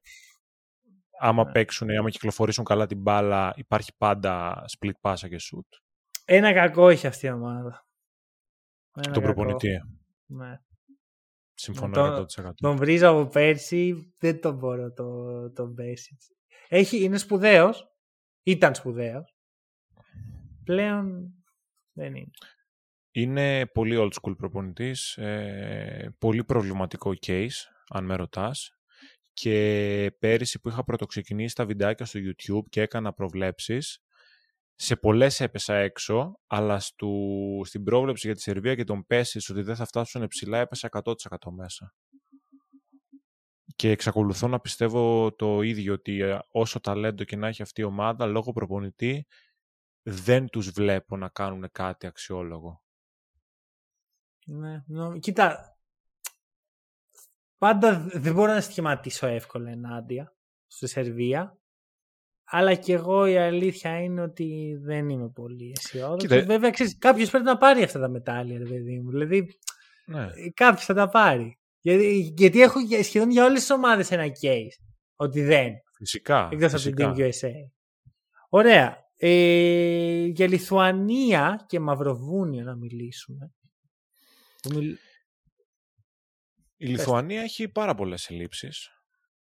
άμα 1.20 1.44
ναι. 1.44 1.52
παίξουν, 1.52 1.90
άμα 1.90 2.10
κυκλοφορήσουν 2.10 2.64
καλά 2.64 2.86
την 2.86 3.00
μπάλα, 3.00 3.52
υπάρχει 3.56 3.90
πάντα 3.96 4.64
split 4.78 4.96
πάσα 5.00 5.28
και 5.28 5.36
shoot. 5.40 5.80
Ένα 6.24 6.52
κακό 6.52 6.88
έχει 6.88 7.06
αυτή 7.06 7.26
η 7.26 7.30
ομάδα. 7.30 7.86
Ένα 8.94 9.12
τον 9.12 9.22
προπονητή. 9.22 9.80
Ναι. 10.26 10.60
Συμφωνώ 11.54 12.26
100%. 12.42 12.50
Τον 12.54 12.76
βρίζω 12.76 13.08
από 13.08 13.30
πέρσι, 13.30 14.14
δεν 14.18 14.40
τον 14.40 14.56
μπορώ 14.56 14.92
τον 14.92 15.54
το 15.54 15.74
Έχει, 16.68 17.02
είναι 17.02 17.18
σπουδαίος, 17.18 17.92
ήταν 18.42 18.74
σπουδαίος. 18.74 19.36
Πλέον 20.64 21.34
δεν 21.92 22.14
είναι. 22.14 22.30
Είναι 23.12 23.66
πολύ 23.66 23.96
old 23.98 24.12
school 24.20 24.36
προπονητής, 24.36 25.16
ε, 25.16 26.14
πολύ 26.18 26.44
προβληματικό 26.44 27.12
case, 27.26 27.48
αν 27.88 28.04
με 28.04 28.14
ρωτάς. 28.16 28.76
Και 29.32 30.16
πέρυσι 30.18 30.60
που 30.60 30.68
είχα 30.68 30.84
πρωτοξεκινήσει 30.84 31.54
τα 31.54 31.66
βιντεάκια 31.66 32.06
στο 32.06 32.20
YouTube 32.22 32.68
και 32.68 32.80
έκανα 32.80 33.12
προβλέψεις, 33.12 34.02
σε 34.74 34.96
πολλές 34.96 35.40
έπεσα 35.40 35.74
έξω, 35.74 36.40
αλλά 36.46 36.78
στου, 36.78 37.10
στην 37.64 37.84
πρόβλεψη 37.84 38.26
για 38.26 38.36
τη 38.36 38.42
Σερβία 38.42 38.74
και 38.74 38.84
τον 38.84 39.06
Πέσης 39.06 39.48
ότι 39.48 39.62
δεν 39.62 39.76
θα 39.76 39.84
φτάσουν 39.84 40.26
ψηλά 40.26 40.58
έπεσα 40.58 40.88
100% 41.04 41.14
μέσα. 41.50 41.94
Και 43.76 43.90
εξακολουθώ 43.90 44.48
να 44.48 44.60
πιστεύω 44.60 45.32
το 45.34 45.62
ίδιο, 45.62 45.92
ότι 45.92 46.20
ε, 46.20 46.38
όσο 46.50 46.80
ταλέντο 46.80 47.24
και 47.24 47.36
να 47.36 47.48
έχει 47.48 47.62
αυτή 47.62 47.80
η 47.80 47.84
ομάδα, 47.84 48.26
λόγω 48.26 48.52
προπονητή, 48.52 49.26
δεν 50.02 50.48
τους 50.48 50.70
βλέπω 50.70 51.16
να 51.16 51.28
κάνουν 51.28 51.68
κάτι 51.72 52.06
αξιόλογο. 52.06 52.81
Ναι, 54.46 54.82
νο, 54.86 55.18
κοίτα, 55.18 55.76
πάντα 57.58 58.06
δεν 58.12 58.34
μπορώ 58.34 58.52
να 58.52 58.60
σχηματίσω 58.60 59.26
εύκολα 59.26 59.70
ενάντια 59.70 60.34
στη 60.66 60.86
Σερβία, 60.86 61.58
Αλλά 62.44 62.74
και 62.74 62.92
εγώ 62.92 63.26
η 63.26 63.36
αλήθεια 63.36 64.00
είναι 64.00 64.22
ότι 64.22 64.78
δεν 64.82 65.08
είμαι 65.08 65.28
πολύ 65.28 65.72
αισιόδοξος. 65.76 66.44
Βέβαια, 66.44 66.70
ξέρεις, 66.70 66.98
κάποιος 66.98 67.30
πρέπει 67.30 67.44
να 67.44 67.58
πάρει 67.58 67.82
αυτά 67.82 68.00
τα 68.00 68.08
μετάλλια, 68.08 68.58
ρε 68.58 68.64
παιδί 68.64 69.00
μου. 69.00 69.10
Δηλαδή, 69.10 69.58
ναι. 70.06 70.28
κάποιος 70.54 70.84
θα 70.84 70.94
τα 70.94 71.08
πάρει. 71.08 71.58
Γιατί, 71.80 72.32
γιατί 72.36 72.62
έχω 72.62 72.78
σχεδόν 73.02 73.30
για 73.30 73.44
όλες 73.44 73.60
τις 73.60 73.70
ομάδες 73.70 74.10
ένα 74.10 74.26
case. 74.26 74.84
Ότι 75.16 75.42
δεν. 75.42 75.72
Φυσικά. 75.96 76.48
Εκτός 76.52 76.86
από 76.86 76.94
την 76.94 76.94
Team 76.98 77.16
USA. 77.16 77.52
Ωραία. 78.48 78.96
Ε, 79.16 80.24
για 80.24 80.48
Λιθουανία 80.48 81.64
και 81.66 81.80
Μαυροβούνιο 81.80 82.64
να 82.64 82.76
μιλήσουμε. 82.76 83.52
Η 86.76 86.86
Λιθουανία 86.86 87.42
έχει 87.42 87.68
πάρα 87.68 87.94
πολλές 87.94 88.30
ελλείψεις. 88.30 88.90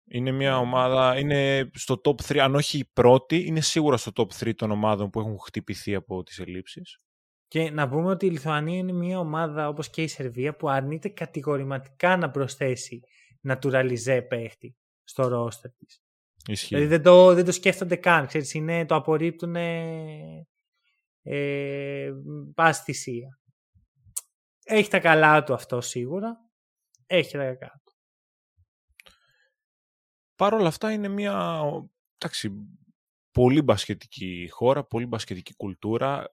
Είναι 0.08 0.32
μια 0.32 0.58
ομάδα, 0.58 1.20
είναι 1.20 1.70
στο 1.74 2.02
top 2.04 2.22
3, 2.22 2.38
αν 2.38 2.56
όχι 2.56 2.78
η 2.78 2.86
πρώτη, 2.94 3.46
είναι 3.46 3.62
σίγουρα 3.62 3.98
στο 3.98 4.12
top 4.16 4.28
3 4.40 4.56
των 4.56 4.72
ομάδων 4.72 5.10
που 5.10 5.20
έχουν 5.20 5.40
χτυπηθεί 5.40 5.96
από 5.96 6.24
τις 6.24 6.40
ελλείψεις. 6.40 7.00
Και 7.48 7.72
να 7.72 7.90
πούμε 7.90 8.10
ότι 8.10 8.26
η 8.26 8.30
Λιθουανία 8.30 8.78
είναι 8.78 8.92
μια 8.92 9.20
ομάδα 9.20 9.68
όπως 9.68 9.90
και 9.90 10.02
η 10.02 10.08
Σερβία 10.08 10.56
που 10.56 10.70
αρνείται 10.70 11.10
κατηγορηματικά 11.10 12.18
να 12.18 12.32
προσθέσει 12.32 13.02
naturalize 13.48 14.26
παίχτη 14.28 14.76
στο 15.04 15.28
ρόστερ 15.28 15.72
της. 15.72 16.02
Ισχύει. 16.48 16.76
Δηλαδή 16.76 16.88
δεν 16.88 17.02
το, 17.02 17.34
δεν 17.34 17.46
το 17.46 17.52
σκέφτονται 17.52 17.96
καν, 17.96 18.28
ξέρεις, 18.28 18.54
είναι, 18.54 18.86
το 18.86 18.96
απορρίπτουν 18.96 19.56
ε, 21.22 22.12
πάση 22.54 22.84
θυσία. 22.84 23.40
Έχει 24.68 24.90
τα 24.90 25.00
καλά 25.00 25.44
του 25.44 25.54
αυτό 25.54 25.82
σίγουρα, 25.82 26.38
έχει 27.06 27.32
τα 27.32 27.44
κακά 27.44 27.82
του. 27.86 27.94
Παρ' 30.36 30.54
όλα 30.54 30.68
αυτά 30.68 30.92
είναι 30.92 31.08
μια 31.08 31.62
εντάξει, 32.18 32.52
πολύ 33.32 33.62
μπασκετική 33.62 34.50
χώρα, 34.52 34.84
πολύ 34.84 35.06
μπασκετική 35.06 35.56
κουλτούρα. 35.56 36.26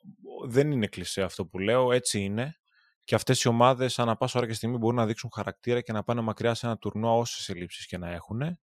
Δεν 0.47 0.70
είναι 0.70 0.87
κλεισέ 0.87 1.22
αυτό 1.22 1.47
που 1.47 1.59
λέω, 1.59 1.93
έτσι 1.93 2.20
είναι. 2.20 2.57
Και 3.05 3.14
αυτές 3.14 3.43
οι 3.43 3.49
ομάδες 3.49 3.99
ανά 3.99 4.16
πάσα 4.16 4.39
ώρα 4.39 4.47
και 4.49 4.53
στιγμή 4.53 4.76
μπορούν 4.76 4.97
να 4.97 5.07
δείξουν 5.07 5.30
χαρακτήρα 5.35 5.80
και 5.80 5.93
να 5.93 6.03
πάνε 6.03 6.20
μακριά 6.20 6.55
σε 6.55 6.66
ένα 6.66 6.78
τουρνουά 6.78 7.12
όσες 7.12 7.49
ελλείψεις 7.49 7.87
και 7.87 7.99
να 7.99 8.11
έχουν. 8.11 8.59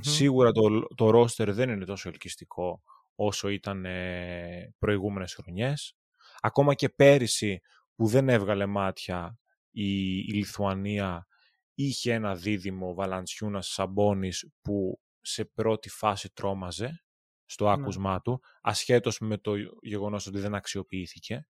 Σίγουρα 0.00 0.52
το, 0.52 0.86
το 0.94 1.10
ρόστερ 1.10 1.52
δεν 1.52 1.70
είναι 1.70 1.84
τόσο 1.84 2.08
ελκυστικό 2.08 2.82
όσο 3.14 3.48
ήταν 3.48 3.84
ε, 3.84 4.74
προηγούμενες 4.78 5.34
χρονιές. 5.34 5.96
Ακόμα 6.40 6.74
και 6.74 6.88
πέρυσι 6.88 7.60
που 7.98 8.06
δεν 8.06 8.28
έβγαλε 8.28 8.66
μάτια 8.66 9.38
η, 9.70 10.18
η 10.18 10.32
Λιθουανία 10.32 11.26
είχε 11.74 12.12
ένα 12.12 12.34
δίδυμο 12.34 12.94
Βαλαντσιούνας 12.94 13.68
Σαμπόνης 13.68 14.50
που 14.62 15.00
σε 15.20 15.44
πρώτη 15.44 15.88
φάση 15.88 16.32
τρόμαζε 16.32 17.04
στο 17.44 17.64
ναι. 17.64 17.70
άκουσμά 17.70 18.20
του, 18.20 18.40
ασχέτως 18.60 19.18
με 19.18 19.38
το 19.38 19.54
γεγονός 19.82 20.26
ότι 20.26 20.38
δεν 20.38 20.54
αξιοποιήθηκε, 20.54 21.48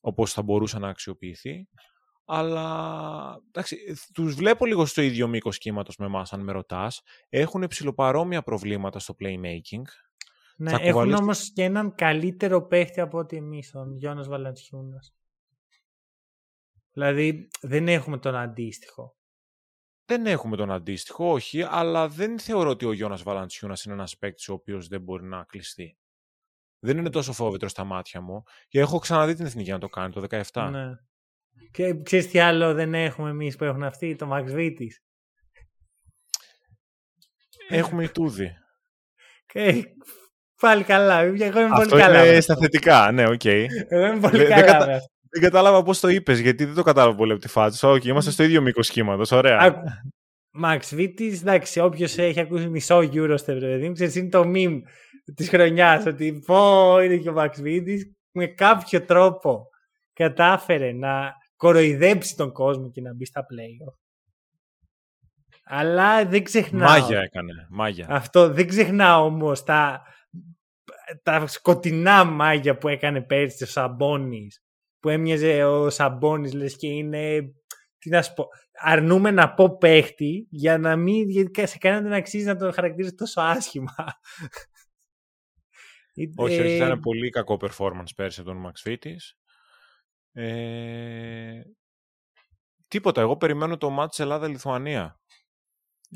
όπως 0.00 0.32
θα 0.32 0.42
μπορούσε 0.42 0.78
να 0.78 0.88
αξιοποιηθεί. 0.88 1.68
Αλλά 2.24 3.40
εντάξει, 3.46 3.76
τους 4.14 4.34
βλέπω 4.34 4.66
λίγο 4.66 4.86
στο 4.86 5.02
ίδιο 5.02 5.28
μήκος 5.28 5.58
κύματος 5.58 5.96
με 5.96 6.06
εμάς, 6.06 6.32
αν 6.32 6.40
με 6.40 6.52
ρωτάς. 6.52 7.02
Έχουν 7.28 7.66
ψηλοπαρόμοια 7.66 8.42
προβλήματα 8.42 8.98
στο 8.98 9.14
playmaking. 9.20 9.82
Ναι, 10.60 10.72
έχουν 10.80 11.12
όμως 11.12 11.52
και 11.52 11.62
έναν 11.62 11.94
καλύτερο 11.94 12.66
παίχτη 12.66 13.00
από 13.00 13.18
ότι 13.18 13.36
εμείς, 13.36 13.70
τον 13.70 13.96
Γιώνα 13.96 14.22
Βαλαντσιούνα. 14.22 14.98
Δηλαδή 16.92 17.48
δεν 17.60 17.88
έχουμε 17.88 18.18
τον 18.18 18.36
αντίστοιχο. 18.36 19.16
Δεν 20.04 20.26
έχουμε 20.26 20.56
τον 20.56 20.70
αντίστοιχο, 20.70 21.30
όχι, 21.30 21.62
αλλά 21.62 22.08
δεν 22.08 22.38
θεωρώ 22.38 22.70
ότι 22.70 22.84
ο 22.84 22.92
Γιώνας 22.92 23.22
Βαλαντσιούνα 23.22 23.76
είναι 23.84 23.94
ένας 23.94 24.16
παίκτης 24.18 24.48
ο 24.48 24.52
οποίος 24.52 24.88
δεν 24.88 25.02
μπορεί 25.02 25.24
να 25.24 25.44
κλειστεί. 25.44 25.98
Δεν 26.78 26.98
είναι 26.98 27.10
τόσο 27.10 27.32
φόβητρο 27.32 27.68
στα 27.68 27.84
μάτια 27.84 28.20
μου. 28.20 28.42
Και 28.68 28.78
έχω 28.78 28.98
ξαναδεί 28.98 29.34
την 29.34 29.46
εθνική 29.46 29.70
να 29.70 29.78
το 29.78 29.88
κάνει 29.88 30.12
το 30.12 30.20
17. 30.52 30.68
Ναι. 30.70 30.86
Και 31.70 32.02
ξέρεις 32.02 32.28
τι 32.28 32.38
άλλο 32.38 32.74
δεν 32.74 32.94
έχουμε 32.94 33.30
εμείς 33.30 33.56
που 33.56 33.64
έχουν 33.64 33.82
αυτοί, 33.82 34.16
το 34.16 34.30
Max 34.32 34.44
Βίτης. 34.44 35.02
Έχουμε 37.68 38.04
η 38.04 38.10
Τούδη. 38.10 38.50
Και 39.46 39.84
πάλι 40.60 40.82
καλά. 40.82 41.18
Εγώ 41.20 41.36
είμαι 41.38 41.68
Αυτό 41.72 41.88
πολύ 41.88 42.02
καλά. 42.02 42.26
Είναι 42.26 42.40
στα 42.40 42.56
θετικά, 42.56 43.12
ναι, 43.12 43.28
οκ. 43.28 43.40
Okay. 43.44 43.66
Εγώ 43.88 44.06
είμαι 44.06 44.20
πολύ 44.20 44.44
καλά. 44.44 44.54
Δεν, 44.54 44.64
κατα... 44.64 44.86
δεν 45.30 45.42
κατάλαβα 45.42 45.82
πώς 45.82 46.00
το 46.00 46.08
είπες, 46.08 46.38
γιατί 46.38 46.64
δεν 46.64 46.74
το 46.74 46.82
κατάλαβα 46.82 47.16
πολύ 47.16 47.32
από 47.32 47.40
τη 47.40 47.48
φάση. 47.48 47.86
Όχι, 47.86 48.00
okay, 48.02 48.06
είμαστε 48.06 48.30
στο 48.30 48.42
ίδιο 48.42 48.60
μήκος 48.60 48.90
κύματο. 48.90 49.36
Ωραία. 49.36 49.82
Max 50.62 50.80
Βίτη, 50.92 51.26
εντάξει, 51.26 51.80
όποιος 51.80 52.18
έχει 52.18 52.40
ακούσει 52.40 52.68
μισό 52.68 52.98
Eurostep, 52.98 53.44
παιδί 53.44 53.86
μου, 53.86 53.92
ξέρεις, 53.92 54.14
είναι 54.14 54.28
το 54.28 54.42
meme 54.54 54.80
της 55.34 55.48
χρονιάς. 55.48 56.06
Ότι 56.06 56.42
πω 56.46 57.00
είναι 57.00 57.16
και 57.16 57.30
ο 57.30 57.34
Max 57.36 57.50
Βίτη 57.60 58.16
με 58.32 58.46
κάποιο 58.46 59.04
τρόπο 59.04 59.66
κατάφερε 60.12 60.92
να 60.92 61.32
κοροϊδέψει 61.56 62.36
τον 62.36 62.52
κόσμο 62.52 62.90
και 62.90 63.00
να 63.00 63.14
μπει 63.14 63.24
στα 63.24 63.40
playoff. 63.40 63.96
Αλλά 65.64 66.26
δεν 66.26 66.44
ξεχνάω. 66.44 66.88
Μάγια 66.88 67.20
έκανε. 67.20 67.52
Μάγια. 67.70 68.06
Αυτό 68.08 68.48
δεν 68.48 68.68
ξεχνάω 68.68 69.24
όμως 69.24 69.64
τα, 69.64 70.02
τα 71.22 71.46
σκοτεινά 71.46 72.24
μάγια 72.24 72.78
που 72.78 72.88
έκανε 72.88 73.22
πέρσι 73.22 73.62
ο 73.62 73.66
Σαμπόνι. 73.66 74.46
Που 75.00 75.08
έμοιαζε 75.08 75.64
ο 75.64 75.90
Σαμπόνι, 75.90 76.50
λες 76.50 76.76
και 76.76 76.88
είναι. 76.88 77.52
Τι 77.98 78.10
να 78.10 78.22
σου 78.22 78.32
πω. 78.32 78.46
Αρνούμε 78.80 79.30
να 79.30 79.54
πω 79.54 79.76
παίχτη 79.76 80.46
για 80.50 80.78
να 80.78 80.96
μην. 80.96 81.28
Γιατί 81.28 81.66
σε 81.66 81.78
κανέναν 81.78 82.04
δεν 82.04 82.12
αξίζει 82.12 82.44
να 82.44 82.56
τον 82.56 82.72
χαρακτηρίζει 82.72 83.14
τόσο 83.14 83.40
άσχημα. 83.40 83.94
Όχι, 86.36 86.60
όχι, 86.60 86.76
ήταν 86.76 87.00
πολύ 87.00 87.30
κακό 87.30 87.58
performance 87.60 88.14
πέρσι 88.16 88.40
από 88.40 88.50
τον 88.50 88.66
Max 88.66 88.92
ε, 90.32 91.60
τίποτα. 92.88 93.20
Εγώ 93.20 93.36
περιμένω 93.36 93.76
το 93.76 93.90
μάτς 93.90 94.18
Ελλάδα-Λιθουανία. 94.20 95.20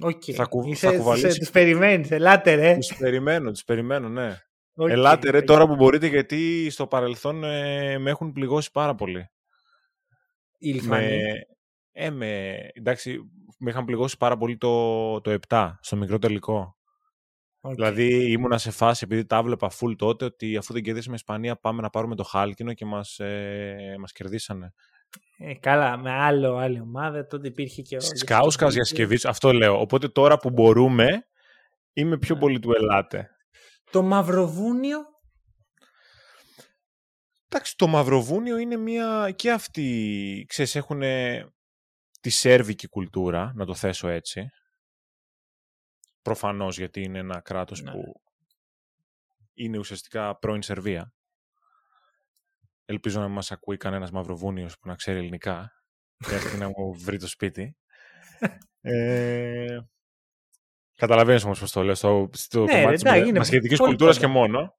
Okay. 0.05 0.33
Θα, 0.33 0.45
κου, 0.45 0.69
Είσαι, 0.69 0.91
θα 0.91 0.97
κουβαλήσει. 0.97 1.39
Τους 1.39 1.51
περιμένεις. 1.51 2.11
Ελάτε 2.11 2.55
ρε. 2.55 2.77
Τους 2.77 2.97
περιμένω, 2.97 3.51
τους 3.51 3.65
περιμένω, 3.65 4.09
ναι. 4.09 4.37
Okay, 4.77 4.89
Ελάτε 4.89 5.31
ρε 5.31 5.43
τώρα 5.43 5.67
που 5.67 5.75
μπορείτε 5.75 6.07
γιατί 6.07 6.71
στο 6.71 6.87
παρελθόν 6.87 7.45
ε, 7.45 7.99
με 7.99 8.11
έχουν 8.11 8.33
πληγώσει 8.33 8.71
πάρα 8.71 8.95
πολύ. 8.95 9.31
Η 10.59 10.73
Λιθουανία. 10.73 11.09
Με, 11.09 11.47
ε, 11.93 12.11
με, 12.11 12.57
εντάξει, 12.73 13.19
με 13.59 13.71
είχαν 13.71 13.85
πληγώσει 13.85 14.17
πάρα 14.17 14.37
πολύ 14.37 14.57
το, 14.57 15.21
το 15.21 15.39
7 15.49 15.73
στο 15.81 15.97
μικρό 15.97 16.19
τελικό. 16.19 16.77
Okay. 17.61 17.75
Δηλαδή 17.75 18.31
ήμουνα 18.31 18.59
σε 18.59 18.71
φάση, 18.71 19.05
επειδή 19.05 19.25
τα 19.25 19.37
έβλεπα 19.37 19.71
full 19.71 19.97
τότε, 19.97 20.25
ότι 20.25 20.57
αφού 20.57 20.73
δεν 20.73 20.83
κερδίσαμε 20.83 21.15
Ισπανία 21.15 21.57
πάμε 21.57 21.83
να 21.83 21.91
πάρουμε 21.91 22.15
το 22.15 22.23
Χάλκινο 22.23 22.73
και 22.73 22.85
μας, 22.85 23.19
ε, 23.19 23.95
μας 23.99 24.13
κερδίσανε. 24.13 24.73
Ε, 25.39 25.55
καλά, 25.55 25.97
με 25.97 26.11
άλλο, 26.11 26.57
άλλη 26.57 26.81
ομάδα, 26.81 27.27
τότε 27.27 27.49
υπήρχε 27.49 27.83
και 27.83 27.97
ο... 27.97 28.01
Σκάουσκας 28.01 28.75
για 28.75 29.19
αυτό 29.29 29.53
λέω. 29.53 29.81
Οπότε 29.81 30.09
τώρα 30.09 30.37
που 30.37 30.51
μπορούμε, 30.51 31.27
είμαι 31.93 32.19
πιο 32.19 32.35
ναι. 32.35 32.41
πολύ 32.41 32.59
του 32.59 32.73
ελάτε. 32.73 33.32
Το 33.93 34.03
Μαυροβούνιο. 34.03 34.99
Εντάξει, 37.49 37.77
το 37.77 37.87
Μαυροβούνιο 37.87 38.57
είναι 38.57 38.77
μια... 38.77 39.33
και 39.37 39.51
αυτοί, 39.51 40.45
ξέρεις, 40.49 40.75
έχουν 40.75 41.03
τη 42.21 42.31
σέρβικη 42.31 42.89
κουλτούρα, 42.89 43.53
να 43.55 43.65
το 43.65 43.75
θέσω 43.75 44.09
έτσι. 44.09 44.49
Προφανώς 46.23 46.79
γιατί 46.79 47.03
είναι 47.03 47.19
ένα 47.19 47.41
κράτος 47.41 47.83
ναι. 47.83 47.91
που 47.91 48.23
είναι 49.53 49.79
ουσιαστικά 49.79 50.39
πρώην 50.39 50.63
Σερβία. 50.63 51.13
Ελπίζω 52.85 53.21
να 53.21 53.29
μας 53.29 53.53
ακούει 53.53 53.77
κανένας 53.77 54.11
Μαυροβούνιος 54.11 54.79
που 54.79 54.89
να 54.89 54.95
ξέρει 54.95 55.19
ελληνικά 55.19 55.71
και 56.51 56.57
να 56.57 56.69
μου 56.69 56.95
βρει 56.95 57.19
το 57.19 57.27
σπίτι. 57.27 57.77
ε, 58.81 59.79
Καταλαβαίνεις 61.03 61.45
όμως 61.45 61.61
πώς 61.61 61.73
το 61.73 61.83
λέω 61.83 61.95
στο, 61.95 62.31
στο 62.33 62.65
ναι, 62.65 62.83
κομμάτι 62.83 63.23
της 63.23 63.33
μασχετικής 63.33 63.79
κουλτούρας 63.79 64.19
και 64.19 64.27
μόνο. 64.27 64.75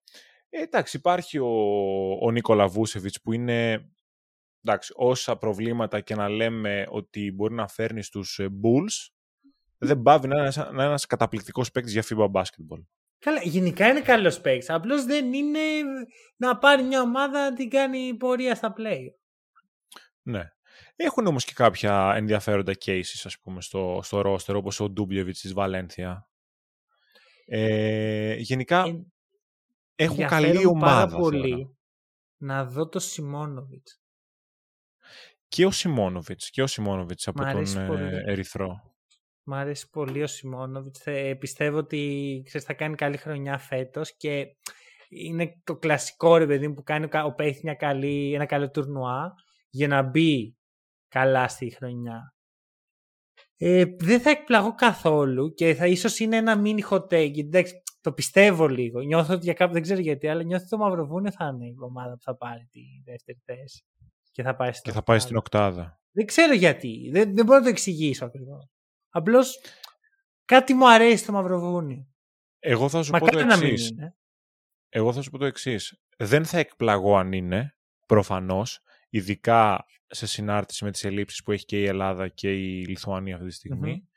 Ε, 0.50 0.62
εντάξει, 0.62 0.98
υπάρχει 0.98 1.38
ο, 1.38 1.48
ο 2.22 2.32
Νίκολα 2.32 2.68
Βούσεβιτς 2.68 3.22
που 3.22 3.34
είναι 3.34 3.90
εντάξει, 4.64 4.94
όσα 4.96 5.38
προβλήματα 5.38 6.00
και 6.00 6.16
να 6.16 6.30
λέμε 6.30 6.86
ότι 6.90 7.32
μπορεί 7.32 7.54
να 7.54 7.68
φέρνει 7.68 8.04
στους 8.04 8.40
ε, 8.40 8.48
Bulls, 8.48 9.14
δεν 9.78 10.02
πάβει 10.02 10.28
να 10.28 10.36
είναι 10.36 10.44
ένας 10.44 10.58
ένας 10.58 11.06
καταπληκτικός 11.06 11.72
παίκτης 11.72 11.94
για 11.94 12.04
FIBA 12.10 12.32
basketball. 12.32 12.84
Καλά, 13.20 13.42
γενικά 13.44 13.88
είναι 13.88 14.02
καλός 14.02 14.42
παίκτης. 14.42 14.70
Απλώς 14.70 15.06
δεν 15.06 15.34
είναι 15.34 15.60
να 16.36 16.58
πάρει 16.58 16.84
μια 16.84 17.02
ομάδα 17.02 17.50
να 17.50 17.54
την 17.56 17.70
κάνει 17.70 18.16
πορεία 18.16 18.56
στα 18.56 18.74
play. 18.78 19.02
Ναι. 20.22 20.53
Έχουν 20.96 21.28
όμως 21.28 21.46
και 21.46 21.54
κάποια 21.56 22.14
ενδιαφέροντα 22.16 22.74
cases, 22.86 23.22
ας 23.24 23.40
πούμε, 23.40 23.62
στο, 23.62 24.00
στο 24.04 24.22
roster, 24.26 24.56
όπως 24.56 24.80
ο 24.80 24.90
Ντούμπλεβιτς 24.90 25.40
της 25.40 25.54
Βαλένθια. 25.54 26.28
Ε, 27.46 28.34
γενικά, 28.34 28.84
ε, 28.84 29.06
έχουν 29.96 30.28
καλή 30.28 30.66
ομάδα. 30.66 31.08
πάρα 31.08 31.22
πολύ 31.22 31.78
να 32.38 32.66
δω 32.66 32.90
το 32.90 33.00
Σιμόνοβιτς. 33.00 34.02
Και 35.48 35.66
ο 35.66 35.72
Σιμόνοβιτς, 35.72 36.50
και 36.50 36.62
ο 36.62 36.68
Σιμόνοβιτς 36.68 37.28
από 37.28 37.44
τον 37.44 37.78
ε, 37.78 38.24
Ερυθρό. 38.26 38.96
Μ' 39.44 39.54
αρέσει 39.54 39.90
πολύ 39.90 40.24
ο 40.24 40.28
Σιμόνοβιτς. 40.28 41.04
Πιστεύω 41.40 41.78
ότι 41.78 42.42
ξέρεις, 42.46 42.68
θα 42.68 42.74
κάνει 42.74 42.96
καλή 42.96 43.18
χρονιά 43.18 43.58
φέτος 43.58 44.18
και 44.18 44.56
είναι 45.10 45.62
το 45.64 45.76
κλασικό 45.76 46.38
ρε 46.38 46.48
παιδί 46.48 46.74
που 46.74 46.84
κάνει 46.84 47.08
ο 47.26 47.34
Πέιθ 47.34 47.64
μια 47.64 47.74
καλή, 47.74 48.34
ένα 48.34 48.46
καλό 48.46 48.70
τουρνουά 48.70 49.34
για 49.70 49.88
να 49.88 50.02
μπει 50.02 50.58
καλά 51.14 51.48
στη 51.48 51.70
χρονιά. 51.70 52.36
Ε, 53.58 53.86
δεν 53.98 54.22
θα 54.22 54.30
εκπλαγώ 54.30 54.76
καθόλου 54.76 55.54
και 55.54 55.76
θα 55.76 55.88
ίσως 55.88 56.20
είναι 56.20 56.36
ένα 56.36 56.62
mini 56.66 56.80
hot 56.90 57.08
take. 57.08 57.38
Εντάξει, 57.38 57.82
το 58.02 58.14
πιστεύω 58.14 58.68
λίγο. 58.68 59.02
Νιώθω 59.02 59.34
ότι 59.34 59.44
για 59.44 59.54
κάπου 59.54 59.74
δεν 59.74 59.82
ξέρω 59.82 60.00
γιατί, 60.00 60.28
αλλά 60.28 60.44
νιώθω 60.44 60.62
ότι 60.64 60.70
το 60.70 60.78
Μαυροβούνιο 60.78 61.32
θα 61.32 61.46
είναι 61.46 61.66
η 61.66 61.76
ομάδα 61.80 62.14
που 62.14 62.22
θα 62.22 62.36
πάρει 62.36 62.68
τη 62.72 62.82
δεύτερη 63.06 63.42
θέση. 63.46 63.86
Και 64.32 64.44
θα 64.44 64.56
πάει 64.56 64.72
στην, 64.72 64.84
και 64.84 64.92
θα 64.92 65.04
πάει 65.04 65.20
στην 65.20 65.36
οκτάδα. 65.36 66.02
Δεν 66.12 66.26
ξέρω 66.26 66.54
γιατί. 66.54 67.10
Δεν, 67.12 67.36
δεν 67.36 67.46
μπορώ 67.46 67.58
να 67.58 67.64
το 67.64 67.70
εξηγήσω 67.70 68.26
ακριβώς. 68.26 68.70
Απλώς 69.10 69.60
κάτι 70.46 70.74
μου 70.74 70.90
αρέσει 70.90 71.26
το 71.26 71.32
Μαυροβούνιο. 71.32 72.08
Εγώ 72.60 72.90
θα 72.90 73.04
σου 73.04 73.12
πω 73.12 73.32
το 73.32 73.40
εξής. 73.40 73.94
Εγώ 74.90 75.14
θα 75.14 75.22
σου 75.22 75.30
πω 75.30 75.38
το 75.38 75.46
εξής. 75.46 76.02
Δεν 76.18 76.46
θα 76.46 76.58
εκπλαγώ 76.58 77.18
αν 77.18 77.32
είναι, 77.32 77.76
προφανώς, 78.06 78.82
ειδικά 79.14 79.86
σε 80.08 80.26
συνάρτηση 80.26 80.84
με 80.84 80.92
τις 80.92 81.04
ελλείψεις 81.04 81.44
που 81.44 81.52
έχει 81.52 81.66
και 81.66 81.82
η 81.82 81.86
Ελλάδα 81.86 82.28
και 82.28 82.52
η 82.54 82.86
Λιθουανία 82.86 83.36
αυτή 83.36 83.48
τη 83.48 83.54
στιγμη 83.54 84.08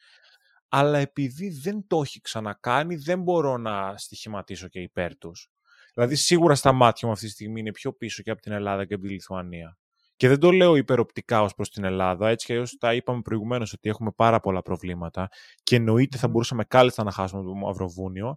Αλλά 0.68 0.98
επειδή 0.98 1.50
δεν 1.50 1.86
το 1.86 2.00
έχει 2.00 2.20
ξανακάνει, 2.20 2.96
δεν 2.96 3.22
μπορώ 3.22 3.56
να 3.56 3.96
στοιχηματίσω 3.96 4.68
και 4.68 4.80
υπέρ 4.80 5.18
τους. 5.18 5.50
Δηλαδή 5.94 6.14
σίγουρα 6.14 6.54
στα 6.54 6.72
μάτια 6.72 7.08
μου 7.08 7.14
αυτή 7.14 7.26
τη 7.26 7.32
στιγμή 7.32 7.60
είναι 7.60 7.72
πιο 7.72 7.92
πίσω 7.92 8.22
και 8.22 8.30
από 8.30 8.40
την 8.40 8.52
Ελλάδα 8.52 8.84
και 8.84 8.94
από 8.94 9.02
τη 9.02 9.08
Λιθουανία. 9.08 9.78
Και 10.16 10.28
δεν 10.28 10.38
το 10.38 10.50
λέω 10.50 10.76
υπεροπτικά 10.76 11.42
ως 11.42 11.54
προς 11.54 11.70
την 11.70 11.84
Ελλάδα. 11.84 12.28
Έτσι 12.28 12.46
και 12.46 12.52
αλλιώς 12.52 12.76
τα 12.76 12.94
είπαμε 12.94 13.20
προηγουμένως 13.20 13.72
ότι 13.72 13.88
έχουμε 13.88 14.10
πάρα 14.16 14.40
πολλά 14.40 14.62
προβλήματα 14.62 15.28
και 15.62 15.76
εννοείται 15.76 16.18
θα 16.18 16.28
μπορούσαμε 16.28 16.64
κάλλιστα 16.64 17.02
να 17.02 17.10
χάσουμε 17.10 17.42
το 17.42 17.54
Μαυροβούνιο. 17.54 18.36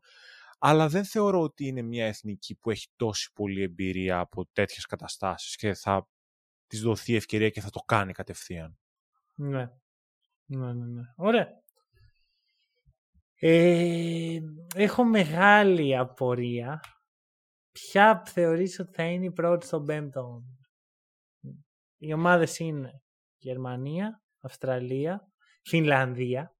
Αλλά 0.60 0.88
δεν 0.88 1.05
θεωρώ 1.05 1.41
ότι 1.41 1.68
είναι 1.68 1.82
μια 1.82 2.05
εθνική 2.05 2.55
που 2.55 2.70
έχει 2.70 2.88
τόση 2.95 3.32
πολλή 3.34 3.62
εμπειρία 3.62 4.20
από 4.20 4.45
τέτοιες 4.53 4.86
καταστάσεις 4.86 5.55
και 5.55 5.74
θα 5.74 6.07
της 6.70 6.82
δοθεί 6.82 7.15
ευκαιρία 7.15 7.49
και 7.49 7.61
θα 7.61 7.70
το 7.70 7.80
κάνει 7.80 8.13
κατευθείαν. 8.13 8.78
Ναι. 9.36 9.70
Ναι, 10.45 10.74
ναι, 10.74 10.86
ναι. 10.86 11.01
Ωραία. 11.15 11.47
Ε, 13.36 14.39
έχω 14.76 15.03
μεγάλη 15.03 15.97
απορία. 15.97 16.80
Ποια 17.72 18.24
θεωρείς 18.26 18.80
ότι 18.80 18.93
θα 18.93 19.03
είναι 19.03 19.26
η 19.26 19.32
πρώτη 19.32 19.65
στον 19.65 19.86
πέμπτο 19.86 20.43
οι 22.01 22.13
ομάδες 22.13 22.59
είναι 22.59 23.01
Γερμανία, 23.38 24.24
Αυστραλία, 24.39 25.32
Φινλανδία 25.63 26.55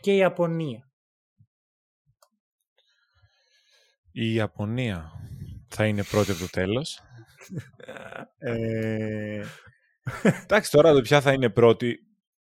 και 0.00 0.12
η 0.12 0.16
Ιαπωνία. 0.16 0.92
Η 4.12 4.34
Ιαπωνία 4.34 5.12
θα 5.70 5.86
είναι 5.86 6.04
πρώτη 6.04 6.30
από 6.30 6.40
το 6.40 6.50
τέλος. 6.50 7.00
ε, 8.38 9.44
εντάξει, 10.42 10.70
τώρα 10.70 10.92
το 10.92 11.00
ποια 11.00 11.20
θα 11.20 11.32
είναι 11.32 11.50
πρώτη, 11.50 11.98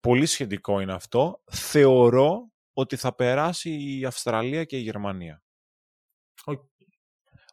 πολύ 0.01 0.27
σχετικό 0.27 0.81
είναι 0.81 0.93
αυτό. 0.93 1.43
Θεωρώ 1.51 2.51
ότι 2.73 2.97
θα 2.97 3.15
περάσει 3.15 3.99
η 3.99 4.05
Αυστραλία 4.05 4.65
και 4.65 4.77
η 4.77 4.81
Γερμανία. 4.81 5.43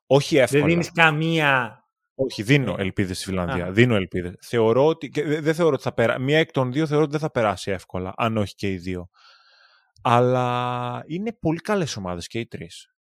Όχι 0.08 0.38
εύκολα. 0.38 0.62
Δεν 0.62 0.70
δίνεις 0.70 0.92
καμία 0.92 1.82
όχι, 2.20 2.44
δίνω 2.44 2.76
ναι. 2.76 2.82
ελπίδες 2.82 3.18
στη 3.18 3.26
Φιλανδία. 3.26 3.72
Δίνω 3.72 3.96
ελπίδες. 3.96 4.36
Θεωρώ 4.40 4.86
ότι. 4.86 5.12
δεν 5.40 5.54
θεωρώ 5.54 5.74
ότι 5.74 5.84
θα 5.84 5.94
περάσει. 5.94 6.22
Μία 6.22 6.40
εκ 6.40 6.52
των 6.52 6.72
δύο 6.72 6.88
θεωρώ 6.88 7.04
ότι 7.04 7.12
δεν 7.12 7.20
θα 7.20 7.32
περάσει 7.32 7.72
εύκολα, 7.72 8.14
αν 8.18 8.38
όχι 8.38 8.56
και 8.56 8.72
οι 8.72 8.78
δύο. 8.78 9.10
Αλλά 10.02 11.04
είναι 11.08 11.34
πολύ 11.34 11.60
καλές 11.60 11.98
ομάδες 11.98 12.28
και 12.28 12.40
οι 12.40 12.48
τρεις. 12.48 12.96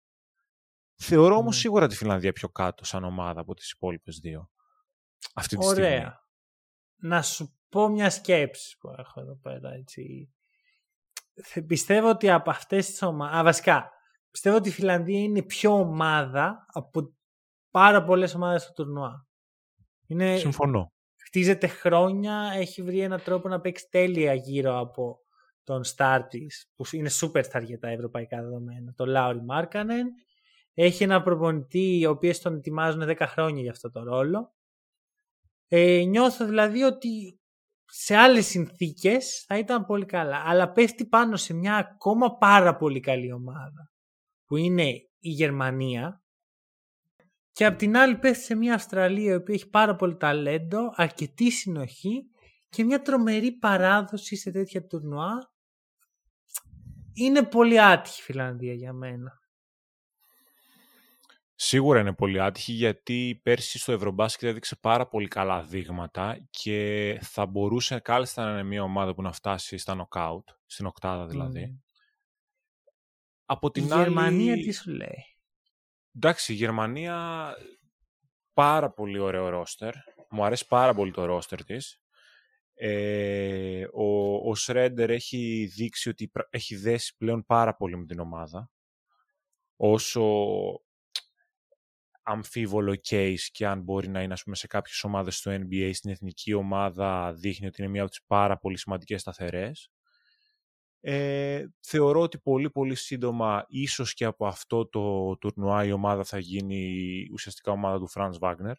Θεωρώ 0.97 1.35
όμως 1.35 1.55
ναι. 1.55 1.61
σίγουρα 1.61 1.87
τη 1.87 1.95
Φιλανδία 1.95 2.31
πιο 2.31 2.49
κάτω 2.49 2.85
σαν 2.85 3.03
ομάδα 3.03 3.41
από 3.41 3.53
τις 3.53 3.71
υπόλοιπες 3.71 4.19
δύο. 4.19 4.49
Αυτή 5.33 5.57
τη 5.57 5.65
Ωραία. 5.65 5.89
Στιγμή. 5.89 6.13
Να 6.95 7.21
σου 7.21 7.59
πω 7.69 7.87
μια 7.87 8.09
σκέψη 8.09 8.77
που 8.77 8.93
έχω 8.97 9.19
εδώ 9.21 9.35
πέρα. 9.35 9.73
Έτσι. 9.73 10.31
Πιστεύω 11.67 12.09
ότι 12.09 12.29
από 12.29 12.49
αυτές 12.49 12.85
τις 12.85 13.01
ομάδε. 13.01 13.43
Βασικά, 13.43 13.91
πιστεύω 14.31 14.55
ότι 14.55 14.69
η 14.69 14.71
Φιλανδία 14.71 15.19
είναι 15.19 15.41
πιο 15.41 15.71
ομάδα 15.71 16.65
από 16.67 17.15
πάρα 17.71 18.03
πολλές 18.03 18.35
ομάδες 18.35 18.63
στο 18.63 18.73
τουρνουά. 18.73 19.27
Είναι... 20.07 20.37
Συμφωνώ. 20.37 20.91
Χτίζεται 21.25 21.67
χρόνια, 21.67 22.51
έχει 22.53 22.81
βρει 22.81 22.99
έναν 22.99 23.23
τρόπο 23.23 23.47
να 23.47 23.61
παίξει 23.61 23.87
τέλεια 23.89 24.33
γύρω 24.33 24.79
από 24.79 25.19
τον 25.63 25.81
star 25.95 26.19
τη, 26.29 26.45
που 26.75 26.85
είναι 26.91 27.09
superstar 27.21 27.63
για 27.63 27.79
τα 27.79 27.87
ευρωπαϊκά 27.87 28.41
δεδομένα, 28.41 28.93
τον 28.93 29.07
Λάουρι 29.07 29.41
Μάρκανεν. 29.41 30.07
Έχει 30.79 31.03
ένα 31.03 31.21
προπονητή, 31.21 32.05
ο 32.05 32.09
οποίο 32.09 32.33
τον 32.41 32.55
ετοιμάζουν 32.55 33.03
10 33.07 33.15
χρόνια 33.19 33.61
για 33.61 33.71
αυτό 33.71 33.91
το 33.91 34.03
ρόλο. 34.03 34.53
Ε, 35.67 36.03
νιώθω 36.07 36.45
δηλαδή 36.45 36.83
ότι 36.83 37.39
σε 37.85 38.15
άλλες 38.15 38.45
συνθήκες 38.45 39.43
θα 39.47 39.57
ήταν 39.57 39.85
πολύ 39.85 40.05
καλά. 40.05 40.43
Αλλά 40.45 40.71
πέφτει 40.71 41.05
πάνω 41.05 41.35
σε 41.35 41.53
μια 41.53 41.75
ακόμα 41.75 42.37
πάρα 42.37 42.75
πολύ 42.75 42.99
καλή 42.99 43.31
ομάδα 43.31 43.91
που 44.45 44.55
είναι 44.55 44.89
η 45.19 45.29
Γερμανία 45.29 46.23
και 47.51 47.65
απ' 47.65 47.77
την 47.77 47.97
άλλη 47.97 48.17
πέφτει 48.17 48.43
σε 48.43 48.55
μια 48.55 48.73
Αυστραλία 48.73 49.31
η 49.31 49.35
οποία 49.35 49.55
έχει 49.55 49.69
πάρα 49.69 49.95
πολύ 49.95 50.17
ταλέντο, 50.17 50.93
αρκετή 50.95 51.51
συνοχή 51.51 52.23
και 52.69 52.83
μια 52.83 53.01
τρομερή 53.01 53.51
παράδοση 53.51 54.35
σε 54.35 54.51
τέτοια 54.51 54.85
τουρνουά. 54.85 55.51
Είναι 57.13 57.43
πολύ 57.43 57.81
άτυχη 57.81 58.21
η 58.21 58.23
Φιλανδία 58.23 58.73
για 58.73 58.93
μένα. 58.93 59.45
Σίγουρα 61.59 61.99
είναι 61.99 62.13
πολύ 62.13 62.41
άτυχη 62.41 62.71
γιατί 62.71 63.39
πέρσι 63.43 63.79
στο 63.79 63.91
Ευρωμπάσκετ 63.91 64.49
έδειξε 64.49 64.75
πάρα 64.75 65.07
πολύ 65.07 65.27
καλά 65.27 65.63
δείγματα 65.63 66.47
και 66.49 67.19
θα 67.21 67.45
μπορούσε 67.45 67.99
κάλλιστα 67.99 68.45
να 68.45 68.51
είναι 68.51 68.63
μια 68.63 68.83
ομάδα 68.83 69.13
που 69.13 69.21
να 69.21 69.31
φτάσει 69.31 69.77
στα 69.77 69.95
νοκάουτ, 69.95 70.49
στην 70.65 70.85
οκτάδα 70.85 71.27
δηλαδή. 71.27 71.81
Από 73.45 73.71
την 73.71 73.87
η 73.87 73.91
άλλη... 73.91 74.03
Γερμανία 74.03 74.55
τι 74.55 74.71
σου 74.71 74.91
λέει; 74.91 75.25
Εντάξει, 76.15 76.53
η 76.53 76.55
Γερμανία 76.55 77.51
πάρα 78.53 78.91
πολύ 78.91 79.19
ωραίο 79.19 79.49
ρόστερ. 79.49 79.93
Μου 80.29 80.43
αρέσει 80.43 80.67
πάρα 80.67 80.93
πολύ 80.93 81.11
το 81.11 81.25
ρόστερ 81.25 81.63
της. 81.63 82.01
Ε, 82.73 83.87
ο, 83.93 84.35
ο 84.49 84.55
Σρέντερ 84.55 85.09
έχει 85.09 85.71
δείξει 85.75 86.09
ότι 86.09 86.31
έχει 86.49 86.75
δέσει 86.75 87.17
πλέον 87.17 87.45
πάρα 87.45 87.75
πολύ 87.75 87.97
με 87.97 88.05
την 88.05 88.19
ομάδα. 88.19 88.71
Όσο 89.75 90.21
αμφίβολο 92.27 92.95
case 93.09 93.39
και 93.51 93.67
αν 93.67 93.81
μπορεί 93.81 94.07
να 94.07 94.21
είναι 94.21 94.33
ας 94.33 94.43
πούμε, 94.43 94.55
σε 94.55 94.67
κάποιες 94.67 95.03
ομάδες 95.03 95.37
στο 95.37 95.51
NBA, 95.51 95.89
στην 95.93 96.11
εθνική 96.11 96.53
ομάδα 96.53 97.33
δείχνει 97.33 97.67
ότι 97.67 97.81
είναι 97.81 97.91
μια 97.91 98.01
από 98.01 98.09
τις 98.09 98.23
πάρα 98.27 98.57
πολύ 98.57 98.77
σημαντικές 98.77 99.21
σταθερές. 99.21 99.91
Ε, 100.99 101.65
θεωρώ 101.79 102.21
ότι 102.21 102.39
πολύ 102.39 102.69
πολύ 102.69 102.95
σύντομα, 102.95 103.65
ίσως 103.67 104.13
και 104.13 104.25
από 104.25 104.47
αυτό 104.47 104.87
το 104.87 105.37
τουρνουά 105.37 105.85
η 105.85 105.91
ομάδα 105.91 106.23
θα 106.23 106.39
γίνει 106.39 107.03
ουσιαστικά 107.31 107.71
ομάδα 107.71 107.97
του 107.97 108.09
Franz 108.13 108.39
Wagner. 108.39 108.75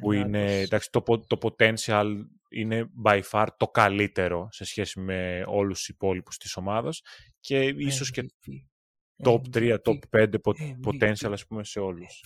που 0.00 0.12
είναι, 0.12 0.60
εντάξει, 0.60 0.90
το, 0.90 1.02
το 1.26 1.38
potential 1.42 2.16
είναι 2.48 2.90
by 3.04 3.22
far 3.30 3.46
το 3.56 3.68
καλύτερο 3.68 4.48
σε 4.50 4.64
σχέση 4.64 5.00
με 5.00 5.44
όλους 5.46 5.78
τους 5.78 5.88
υπόλοιπους 5.88 6.36
της 6.36 6.56
ομάδας 6.56 7.02
και 7.40 7.64
ίσως 7.64 8.10
και 8.10 8.24
top 9.24 9.40
3, 9.52 9.76
top 9.82 9.98
5 10.10 10.26
potential 10.84 11.32
ας 11.32 11.46
πούμε 11.46 11.64
σε 11.64 11.80
όλους. 11.80 12.20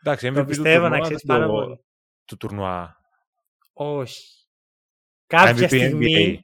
Εντάξει, 0.00 0.28
MVP 0.32 0.34
το 0.34 0.44
πιστεύω 0.44 0.88
να 0.88 1.00
ξέρεις 1.00 1.24
πάρα 1.26 1.46
πολύ. 1.46 1.80
Του 2.24 2.36
τουρνουά. 2.36 2.96
Όχι. 3.72 4.46
Κάποια 5.26 5.64
MVP, 5.64 5.66
στιγμή. 5.66 6.40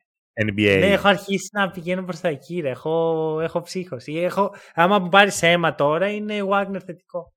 NBA. 0.47 0.79
Ναι, 0.81 0.93
έχω 0.93 1.09
αρχίσει 1.09 1.49
να 1.53 1.71
πηγαίνω 1.71 2.05
προς 2.05 2.21
τα 2.21 2.29
εκεί. 2.29 2.61
Ρε. 2.61 2.71
Έχω, 2.71 3.39
έχω 3.41 3.61
ψύχωση. 3.61 4.13
Έχω, 4.13 4.55
άμα 4.75 4.99
μου 4.99 5.09
πάρεις 5.09 5.43
αίμα 5.43 5.75
τώρα, 5.75 6.11
είναι 6.11 6.39
Wagner 6.51 6.81
θετικό. 6.85 7.35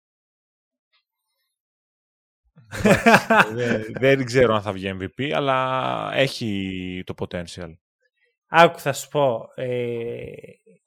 δεν, 3.54 3.94
δεν 4.00 4.26
ξέρω 4.26 4.56
αν 4.56 4.62
θα 4.62 4.72
βγει 4.72 4.98
MVP, 5.00 5.32
αλλά 5.32 6.10
έχει 6.14 7.04
το 7.06 7.14
potential. 7.18 7.74
Άκου, 8.48 8.80
θα 8.80 8.94
σου 8.94 9.08
πω. 9.08 9.50
Ε, 9.56 10.26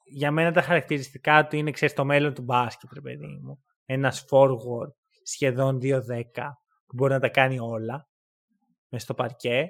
για 0.05 0.31
μένα 0.31 0.51
τα 0.51 0.61
χαρακτηριστικά 0.61 1.47
του 1.47 1.55
είναι, 1.55 1.71
ξέρεις, 1.71 1.95
το 1.95 2.05
μέλλον 2.05 2.33
του 2.33 2.41
μπάσκετ, 2.41 2.93
ρε 2.93 3.01
παιδί 3.01 3.39
μου. 3.43 3.63
Ένας 3.85 4.25
forward 4.29 4.93
σχεδόν 5.23 5.79
2-10 5.81 6.01
που 6.85 6.95
μπορεί 6.95 7.13
να 7.13 7.19
τα 7.19 7.29
κάνει 7.29 7.59
όλα 7.59 8.09
μες 8.89 9.01
στο 9.01 9.13
παρκέ 9.13 9.69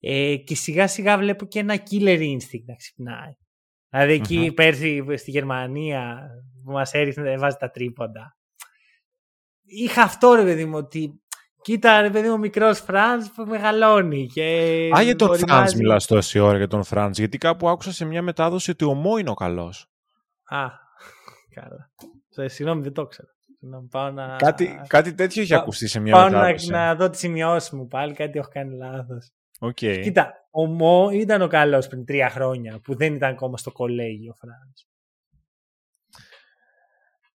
ε, 0.00 0.36
και 0.36 0.54
σιγά 0.54 0.86
σιγά 0.86 1.18
βλέπω 1.18 1.46
και 1.46 1.58
ένα 1.58 1.82
killer 1.90 2.18
instinct 2.18 2.64
να 2.64 2.74
ξυπνάει. 2.74 3.32
Δηλαδή 3.88 4.12
εκεί 4.12 4.46
mm-hmm. 4.46 4.54
πέρσι 4.54 5.04
στη 5.16 5.30
Γερμανία 5.30 6.28
που 6.64 6.72
μας 6.72 6.92
έριχνε 6.92 7.38
βάζει 7.38 7.56
τα 7.56 7.70
τρίποντα. 7.70 8.36
Είχα 9.62 10.02
αυτό 10.02 10.34
ρε 10.34 10.42
παιδί 10.42 10.64
μου 10.64 10.76
ότι 10.76 11.22
Κοίτα, 11.64 12.00
ρε 12.00 12.10
παιδί 12.10 12.28
μου, 12.28 12.38
μικρός 12.38 12.80
Φραντς 12.80 13.30
που 13.32 13.44
μεγαλώνει. 13.44 14.26
Και 14.26 14.42
Α, 14.96 15.02
για 15.02 15.16
τον 15.16 15.38
Φραντς 15.38 15.74
μιλάς 15.74 16.06
τόση 16.06 16.38
ώρα 16.38 16.56
για 16.56 16.68
τον 16.68 16.84
Φραντς. 16.84 17.18
Γιατί 17.18 17.38
κάπου 17.38 17.68
άκουσα 17.68 17.92
σε 17.92 18.04
μια 18.04 18.22
μετάδοση 18.22 18.70
ότι 18.70 18.84
ο 18.84 18.94
Μό 18.94 19.16
είναι 19.16 19.30
ο 19.30 19.34
καλός. 19.34 19.86
Α, 20.44 20.66
καλά. 21.54 21.90
Συγγνώμη, 22.48 22.82
δεν 22.82 22.92
το 22.92 23.06
ξέρω. 23.06 23.28
Πάω 23.90 24.10
να... 24.10 24.36
κάτι, 24.36 24.80
κάτι 24.86 25.14
τέτοιο 25.14 25.42
έχει 25.42 25.54
ακουστεί 25.54 25.88
σε 25.88 26.00
μια 26.00 26.12
πάω 26.14 26.30
μετάδοση. 26.30 26.70
να, 26.70 26.86
να 26.86 26.94
δω 26.94 27.10
τις 27.10 27.18
σημειώσεις 27.18 27.70
μου 27.70 27.86
πάλι, 27.86 28.14
κάτι 28.14 28.38
έχω 28.38 28.48
κάνει 28.52 28.76
λάθος. 28.76 29.30
Okay. 29.60 30.00
Κοίτα, 30.02 30.32
ο 30.50 30.66
Μό 30.66 31.10
ήταν 31.12 31.42
ο 31.42 31.46
καλός 31.46 31.86
πριν 31.86 32.04
τρία 32.04 32.30
χρόνια 32.30 32.80
που 32.82 32.96
δεν 32.96 33.14
ήταν 33.14 33.30
ακόμα 33.30 33.56
στο 33.56 33.72
κολέγιο 33.72 34.32
ο 34.32 34.36
Φραντς. 34.46 34.88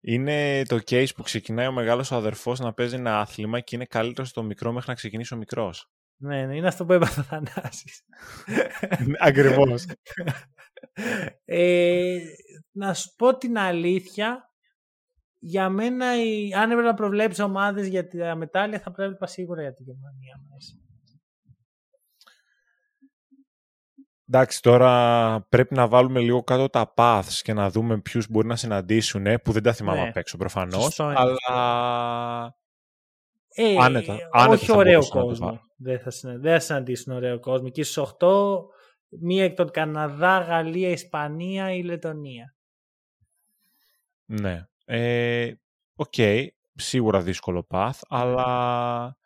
Είναι 0.00 0.62
το 0.62 0.78
case 0.90 1.08
που 1.16 1.22
ξεκινάει 1.22 1.66
ο 1.66 1.72
μεγάλος 1.72 2.12
αδερφός 2.12 2.58
να 2.58 2.72
παίζει 2.72 2.94
ένα 2.94 3.20
άθλημα 3.20 3.60
και 3.60 3.76
είναι 3.76 3.84
καλύτερο 3.84 4.26
στο 4.26 4.42
μικρό 4.42 4.72
μέχρι 4.72 4.88
να 4.88 4.94
ξεκινήσει 4.94 5.34
ο 5.34 5.36
μικρός. 5.36 5.90
Ναι, 6.16 6.46
ναι, 6.46 6.56
είναι 6.56 6.68
αυτό 6.68 6.84
που 6.84 6.92
έπαθε 6.92 7.20
ο 7.20 7.22
Θανάσης. 7.22 8.02
Ακριβώς. 9.18 9.86
ε, 11.44 12.18
να 12.72 12.94
σου 12.94 13.14
πω 13.16 13.36
την 13.36 13.58
αλήθεια, 13.58 14.52
για 15.38 15.68
μένα, 15.68 16.06
αν 16.56 16.70
έπρεπε 16.70 16.82
να 16.82 16.94
προβλέψεις 16.94 17.44
ομάδες 17.44 17.86
για 17.86 18.08
τη 18.08 18.16
μετάλλια, 18.36 18.80
θα 18.80 18.92
πρέπει 18.92 19.28
σίγουρα 19.28 19.62
για 19.62 19.74
τη 19.74 19.82
Γερμανία 19.82 20.40
μέσα. 20.52 20.87
Εντάξει, 24.30 24.62
τώρα 24.62 25.46
πρέπει 25.48 25.74
να 25.74 25.88
βάλουμε 25.88 26.20
λίγο 26.20 26.42
κάτω 26.42 26.68
τα 26.68 26.94
paths 26.96 27.40
και 27.42 27.52
να 27.52 27.70
δούμε 27.70 28.00
ποιους 28.00 28.28
μπορεί 28.28 28.46
να 28.46 28.56
συναντήσουν, 28.56 29.26
ε, 29.26 29.38
που 29.38 29.52
δεν 29.52 29.62
τα 29.62 29.72
θυμάμαι 29.72 30.00
ναι. 30.00 30.08
απ' 30.08 30.16
έξω 30.16 30.36
προφανώς, 30.36 31.00
αλλά... 31.00 32.54
Ε, 33.48 33.76
άνετα, 33.78 34.16
άνετα 34.32 34.52
όχι 34.52 34.72
ωραίο 34.72 35.08
κόσμο. 35.08 35.60
Δεν 35.76 36.00
θα, 36.00 36.10
συναντήσουν, 36.10 36.42
δεν 36.42 36.52
θα 36.52 36.60
συναντήσουν 36.60 37.12
ωραίο 37.12 37.40
κόσμο. 37.40 37.68
Και 37.68 37.84
στους 37.84 38.14
8, 38.20 38.28
μία 39.20 39.44
εκ 39.44 39.54
των 39.54 39.70
Καναδά, 39.70 40.38
Γαλλία, 40.38 40.90
Ισπανία 40.90 41.72
ή 41.72 41.82
Λετωνία. 41.82 42.54
Ναι. 44.24 44.66
Ε, 44.84 45.52
ok, 45.94 46.12
okay, 46.16 46.46
σίγουρα 46.74 47.20
δύσκολο 47.20 47.66
path, 47.70 47.98
αλλά 48.08 49.16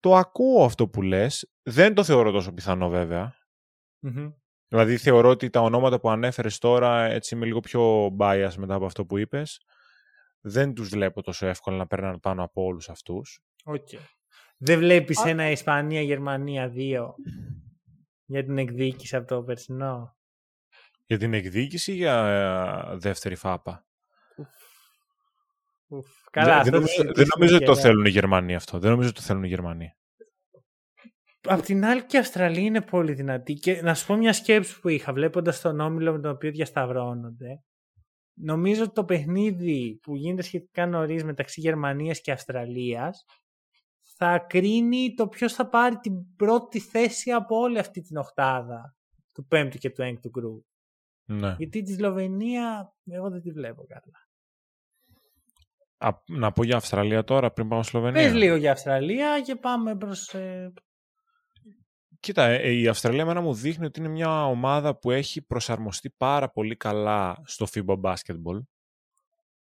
το 0.00 0.14
ακούω 0.14 0.64
αυτό 0.64 0.88
που 0.88 1.02
λες. 1.02 1.52
Δεν 1.62 1.94
το 1.94 2.04
θεωρώ 2.04 2.30
τόσο 2.30 2.52
πιθανό 2.52 2.88
βέβαια. 2.88 3.41
Δηλαδή 4.68 4.96
θεωρώ 4.96 5.28
ότι 5.28 5.50
τα 5.50 5.60
ονόματα 5.60 6.00
που 6.00 6.10
ανέφερες 6.10 6.58
τώρα, 6.58 7.04
έτσι 7.04 7.34
είμαι 7.34 7.46
λίγο 7.46 7.60
πιο 7.60 8.06
bias 8.18 8.52
μετά 8.56 8.74
από 8.74 8.84
αυτό 8.84 9.04
που 9.04 9.18
είπες, 9.18 9.64
δεν 10.40 10.74
τους 10.74 10.88
βλέπω 10.88 11.22
τόσο 11.22 11.46
εύκολα 11.46 11.76
να 11.76 11.86
παίρνουν 11.86 12.20
πάνω 12.20 12.42
από 12.42 12.62
όλους 12.62 12.88
αυτούς. 12.88 13.42
Okay. 13.64 13.98
Δεν 14.56 14.78
βλέπεις 14.78 15.24
ένα 15.24 15.50
Ισπανία-Γερμανία 15.50 16.72
2 16.76 17.14
για 18.24 18.44
την 18.44 18.58
εκδίκηση 18.58 19.16
από 19.16 19.26
το 19.26 19.42
περσινό; 19.42 20.16
Για 21.06 21.18
την 21.18 21.34
εκδίκηση 21.34 21.92
ή 21.92 21.94
για 21.94 22.26
ε, 22.92 22.96
δεύτερη 22.96 23.34
φάπα; 23.34 23.86
Καλά, 26.30 26.62
δεν, 26.62 26.72
νομίζω, 26.72 27.12
δεν 27.14 27.26
νομίζω 27.34 27.56
ότι 27.56 27.64
το 27.64 27.76
θέλουν 27.76 28.04
οι 28.04 28.10
Γερμανοί 28.10 28.54
αυτό. 28.54 28.78
Δεν 28.78 28.90
νομίζω 28.90 29.08
ότι 29.08 29.16
το 29.18 29.22
θέλουν 29.22 29.44
οι 29.44 29.48
Γερμανοί. 29.48 29.94
Απ' 31.48 31.60
την 31.60 31.84
άλλη 31.84 32.04
και 32.04 32.16
η 32.16 32.20
Αυστραλία 32.20 32.62
είναι 32.62 32.80
πολύ 32.80 33.12
δυνατή. 33.12 33.54
Και 33.54 33.82
να 33.82 33.94
σου 33.94 34.06
πω 34.06 34.16
μια 34.16 34.32
σκέψη 34.32 34.80
που 34.80 34.88
είχα 34.88 35.12
βλέποντας 35.12 35.60
τον 35.60 35.80
όμιλο 35.80 36.12
με 36.12 36.20
τον 36.20 36.30
οποίο 36.30 36.50
διασταυρώνονται. 36.50 37.62
Νομίζω 38.34 38.82
ότι 38.82 38.92
το 38.92 39.04
παιχνίδι 39.04 39.98
που 40.02 40.16
γίνεται 40.16 40.42
σχετικά 40.42 40.86
νωρίς 40.86 41.24
μεταξύ 41.24 41.60
Γερμανίας 41.60 42.20
και 42.20 42.32
Αυστραλίας 42.32 43.24
θα 44.16 44.38
κρίνει 44.38 45.14
το 45.14 45.28
ποιος 45.28 45.52
θα 45.52 45.68
πάρει 45.68 45.96
την 45.96 46.36
πρώτη 46.36 46.80
θέση 46.80 47.30
από 47.30 47.56
όλη 47.56 47.78
αυτή 47.78 48.00
την 48.00 48.16
οχτάδα 48.16 48.96
του 49.32 49.46
πέμπτου 49.46 49.78
και 49.78 49.90
του 49.90 50.02
έκτου 50.02 50.28
γκρουπ. 50.28 50.64
Ναι. 51.24 51.54
Γιατί 51.58 51.82
τη 51.82 51.92
Σλοβενία 51.92 52.94
εγώ 53.10 53.30
δεν 53.30 53.40
τη 53.40 53.50
βλέπω 53.50 53.84
καλά. 53.86 54.28
Α, 55.98 56.22
να 56.26 56.52
πω 56.52 56.64
για 56.64 56.76
Αυστραλία 56.76 57.24
τώρα 57.24 57.52
πριν 57.52 57.68
πάμε 57.68 57.82
Σλοβενία. 57.82 58.22
Πες 58.22 58.34
λίγο 58.34 58.56
για 58.56 58.72
Αυστραλία 58.72 59.40
και 59.40 59.56
πάμε 59.56 59.96
προς 59.96 60.34
ε, 60.34 60.72
Κοίτα, 62.22 62.44
ε, 62.44 62.70
η 62.70 62.88
Αυστραλία 62.88 63.26
μένα 63.26 63.40
μου 63.40 63.54
δείχνει 63.54 63.84
ότι 63.84 64.00
είναι 64.00 64.08
μια 64.08 64.46
ομάδα 64.46 64.98
που 64.98 65.10
έχει 65.10 65.42
προσαρμοστεί 65.42 66.10
πάρα 66.10 66.50
πολύ 66.50 66.76
καλά 66.76 67.42
στο 67.44 67.66
FIBA 67.72 68.00
Basketball. 68.00 68.62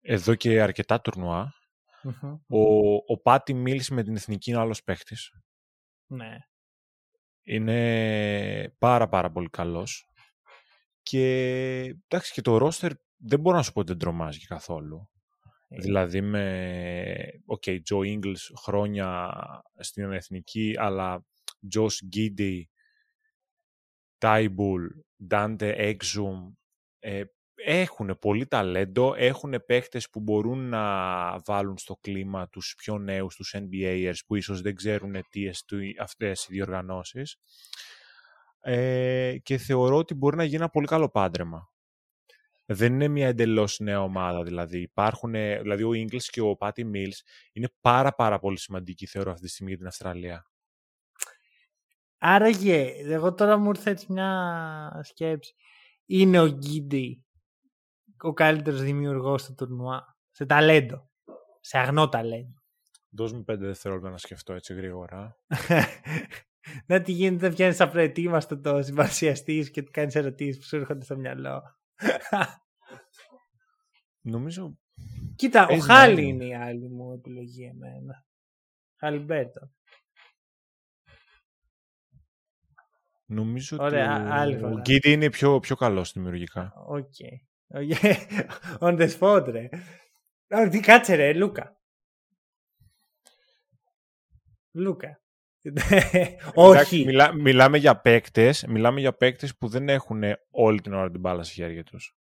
Εδώ 0.02 0.36
και 0.36 0.62
αρκετά 0.62 1.02
Ο, 2.48 2.94
ο 3.08 3.18
Πάτι 3.22 3.54
Μιλς 3.54 3.94
με 3.94 4.04
την 4.04 4.16
εθνική 4.16 4.50
είναι 4.50 4.60
άλλος 4.60 4.84
παίχτης. 4.84 5.32
Ναι. 6.06 6.38
Είναι 7.44 8.76
πάρα 8.78 9.10
πάρα 9.10 9.32
πολύ 9.32 9.50
καλός. 9.50 10.10
Και 11.02 11.26
εντάξει 12.08 12.34
και 12.34 12.42
το 12.42 12.58
ρόστερ 12.58 12.92
δεν 13.18 13.40
μπορώ 13.40 13.58
να 13.58 13.64
σου 13.64 13.72
πω 13.72 13.80
ότι 13.80 13.90
δεν 13.90 14.00
τρομάζει 14.00 14.40
καθόλου. 14.40 15.10
Ε. 15.68 15.78
Δηλαδή 15.80 16.22
με, 16.22 17.42
ok, 17.46 17.64
okay, 17.66 17.78
Joe 17.90 18.18
Ingles 18.18 18.54
χρόνια 18.64 19.34
στην 19.80 20.12
εθνική, 20.12 20.76
αλλά 20.78 21.26
Josh 21.76 22.16
Giddey, 22.16 22.62
Τάιμπουλ, 24.18 24.86
Dante 25.30 25.96
Exum, 25.96 26.54
ε, 27.00 27.24
έχουν 27.64 28.18
πολύ 28.20 28.48
ταλέντο, 28.48 29.14
έχουν 29.18 29.64
παίχτες 29.66 30.10
που 30.10 30.20
μπορούν 30.20 30.70
να 30.70 31.40
βάλουν 31.46 31.78
στο 31.78 31.98
κλίμα 32.02 32.50
τους 32.50 32.74
πιο 32.78 32.98
νέους, 32.98 33.36
τους 33.36 33.56
NBAers 33.58 34.16
που 34.28 34.36
ίσως 34.36 34.62
δεν 34.62 34.76
ξέρουν 34.76 35.26
τι 35.30 35.50
αυτές 36.00 36.44
οι 36.44 36.48
διοργανώσεις 36.52 37.38
ε, 38.60 39.38
και 39.44 39.58
θεωρώ 39.58 39.98
ότι 39.98 40.14
μπορεί 40.14 40.36
να 40.36 40.44
γίνει 40.44 40.56
ένα 40.56 40.70
πολύ 40.70 40.88
καλό 40.88 41.10
πάντρεμα. 41.10 41.70
Δεν 42.66 42.94
είναι 42.94 43.08
μια 43.08 43.28
εντελώς 43.28 43.80
νέα 43.80 44.02
ομάδα. 44.02 44.44
Δηλαδή, 44.44 44.82
υπάρχουν, 44.82 45.32
δηλαδή 45.32 45.84
ο 45.84 45.90
Ingles 45.90 46.24
και 46.24 46.42
ο 46.42 46.58
Patty 46.60 46.92
Mills 46.94 47.20
είναι 47.52 47.70
πάρα 47.82 48.14
πάρα 48.14 48.40
πολύ 48.40 48.60
σημαντικοί 48.60 49.06
θεωρώ 49.06 49.32
αυτή 49.32 49.46
τη 49.46 49.52
στιγμή 49.52 49.70
για 49.70 49.78
την 49.80 49.88
Αυστραλία. 49.88 50.51
Άραγε, 52.24 52.94
εγώ 52.98 53.34
τώρα 53.34 53.58
μου 53.58 53.70
ήρθε 53.70 53.90
έτσι 53.90 54.12
μια 54.12 55.02
σκέψη. 55.04 55.54
Είναι 56.06 56.40
ο 56.40 56.48
Γκίντι 56.48 57.26
ο 58.22 58.34
καλύτερος 58.34 58.82
δημιουργός 58.82 59.46
του 59.46 59.54
τουρνουά. 59.54 60.18
Σε 60.32 60.46
ταλέντο. 60.46 61.10
Σε 61.60 61.78
αγνό 61.78 62.10
ταλέντο. 62.10 62.62
Δώσ' 63.10 63.34
μου 63.34 63.44
πέντε 63.44 63.66
δευτερόλεπτα 63.66 64.10
να 64.10 64.18
σκεφτώ 64.18 64.54
έτσι 64.54 64.74
γρήγορα. 64.74 65.38
να 66.88 67.02
τι 67.02 67.12
γίνεται, 67.12 67.48
δεν 67.48 67.54
πιάνεις 67.54 67.82
απροετοίμαστο 67.82 68.60
το 68.60 68.82
συμπαρουσιαστής 68.82 69.72
και 69.72 69.84
του 69.84 69.92
κάνεις 69.92 70.16
ερωτήσεις 70.16 70.58
που 70.58 70.64
σου 70.64 70.76
έρχονται 70.76 71.04
στο 71.04 71.18
μυαλό. 71.18 71.62
Νομίζω. 74.34 74.78
Κοίτα, 75.36 75.68
ο 75.68 75.78
Χάλι 75.78 76.28
είναι 76.28 76.46
η 76.46 76.56
άλλη 76.56 76.90
μου 76.90 77.14
επιλογή 77.14 77.64
εμένα. 77.64 78.26
Χαλιμπέρτον. 79.00 79.72
Νομίζω 83.32 83.78
Ωραία, 83.80 84.44
ότι 84.44 84.64
ο 84.64 84.80
Γκίτι 84.82 85.12
είναι 85.12 85.30
πιο, 85.30 85.60
πιο 85.60 85.76
καλός 85.76 86.12
δημιουργικά. 86.12 86.74
Ok. 86.88 87.14
Okay. 87.74 88.16
On 88.86 89.00
the 89.00 89.10
spot, 89.20 89.46
ρε. 89.48 89.70
Τι 90.70 90.80
κάτσε 90.80 91.16
ρε, 91.16 91.34
Λούκα. 91.34 91.80
Λούκα. 94.72 95.22
Όχι. 96.54 97.06
μιλά, 97.06 97.34
μιλάμε 97.34 97.78
για 97.78 97.98
παίκτες, 97.98 98.66
μιλάμε 98.68 99.00
για 99.00 99.14
παίκτες 99.14 99.58
που 99.58 99.68
δεν 99.68 99.90
έχουν 99.90 100.24
όλη 100.52 100.82
την 100.82 100.94
ώρα 100.94 101.12
την 101.12 101.20
μπάλα 101.20 101.44
στα 101.44 101.54
χέρια 101.54 101.84
τους. 101.84 102.16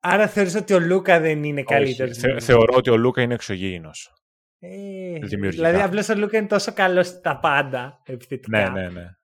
Άρα 0.00 0.28
θεωρείς 0.28 0.54
ότι 0.54 0.72
ο 0.72 0.80
Λούκα 0.80 1.20
δεν 1.20 1.44
είναι 1.44 1.62
καλύτερος. 1.62 2.18
Θε, 2.18 2.40
θεωρώ 2.40 2.76
ότι 2.76 2.90
ο 2.90 2.96
Λούκα 2.96 3.22
είναι 3.22 3.34
εξωγήινος. 3.34 4.12
Ε, 4.58 5.18
δηλαδή 5.18 5.80
απλώς 5.80 6.08
ο 6.08 6.14
Λούκα 6.14 6.38
είναι 6.38 6.46
τόσο 6.46 6.72
καλός 6.72 7.06
στα 7.06 7.38
πάντα 7.38 8.02
επιθετικά. 8.04 8.70
Ναι, 8.70 8.80
ναι, 8.80 8.88
ναι 8.88 9.17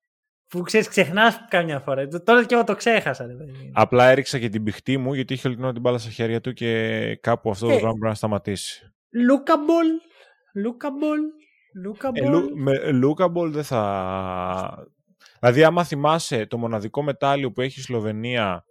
που 0.48 0.60
ξέρεις, 0.60 0.88
ξεχνάς 0.88 1.44
καμιά 1.48 1.80
φορά. 1.80 2.08
Τώρα 2.08 2.44
και 2.44 2.54
εγώ 2.54 2.64
το 2.64 2.74
ξέχασα. 2.74 3.26
Ρε, 3.26 3.32
Απλά 3.72 4.04
έριξα 4.04 4.38
και 4.38 4.48
την 4.48 4.62
μπηχτή 4.62 4.98
μου 4.98 5.14
γιατί 5.14 5.32
είχε 5.32 5.48
όλη 5.48 5.56
την 5.56 5.80
μπάλα 5.80 5.98
στα 5.98 6.10
χέρια 6.10 6.40
του 6.40 6.52
και 6.52 7.18
κάπου 7.20 7.50
αυτό 7.50 7.66
το 7.66 7.72
ε, 7.72 7.76
πράγμα 7.76 7.92
πρέπει 7.92 8.08
να 8.08 8.14
σταματήσει. 8.14 8.92
Lukaball. 9.10 9.86
Lukaball. 10.54 11.20
Lukaball. 11.82 12.44
Με 12.54 12.90
Lukaball 12.90 13.52
δεν 13.52 13.64
θα. 13.64 14.88
Δηλαδή, 15.40 15.64
άμα 15.64 15.84
θυμάσαι 15.84 16.46
το 16.46 16.58
μοναδικό 16.58 17.02
μετάλλιο 17.02 17.52
που 17.52 17.60
έχει 17.60 17.80
η 17.80 17.82
Σλοβενία 17.82 18.64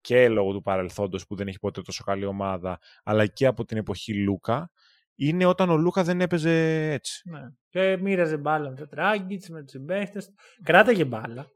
και 0.00 0.28
λόγω 0.28 0.52
του 0.52 0.62
παρελθόντος 0.62 1.26
που 1.26 1.36
δεν 1.36 1.48
έχει 1.48 1.58
ποτέ 1.58 1.82
τόσο 1.82 2.04
καλή 2.04 2.24
ομάδα, 2.24 2.78
αλλά 3.04 3.26
και 3.26 3.46
από 3.46 3.64
την 3.64 3.76
εποχή 3.76 4.14
Λούκα, 4.14 4.70
είναι 5.16 5.44
όταν 5.44 5.70
ο 5.70 5.76
Λούκα 5.76 6.02
δεν 6.02 6.20
έπαιζε 6.20 6.90
έτσι. 6.92 7.30
Ναι. 7.30 7.40
Και 7.68 7.96
μοίραζε 7.96 8.36
μπάλα 8.36 8.70
με 8.70 8.76
το 8.76 8.86
Τράγκητ, 8.86 9.46
με 9.48 9.60
τους 9.60 9.70
συμπαίχτες. 9.70 10.30
Κράταγε 10.62 11.04
μπάλα. 11.04 11.46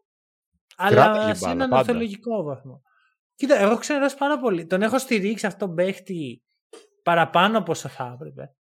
Αλλά 0.76 1.34
σε 1.34 1.50
έναν 1.50 1.72
οθολογικό 1.72 2.42
βαθμό. 2.42 2.82
Κοίτα, 3.34 3.56
εγώ 3.56 3.76
ξέρω 3.76 4.06
πάρα 4.18 4.38
πολύ. 4.38 4.66
Τον 4.66 4.82
έχω 4.82 4.98
στηρίξει 4.98 5.46
αυτόν 5.46 5.66
τον 5.66 5.76
παίχτη 5.76 6.42
παραπάνω 7.02 7.58
από 7.58 7.70
όσο 7.70 7.88
θα 7.88 8.12
έπρεπε. 8.14 8.54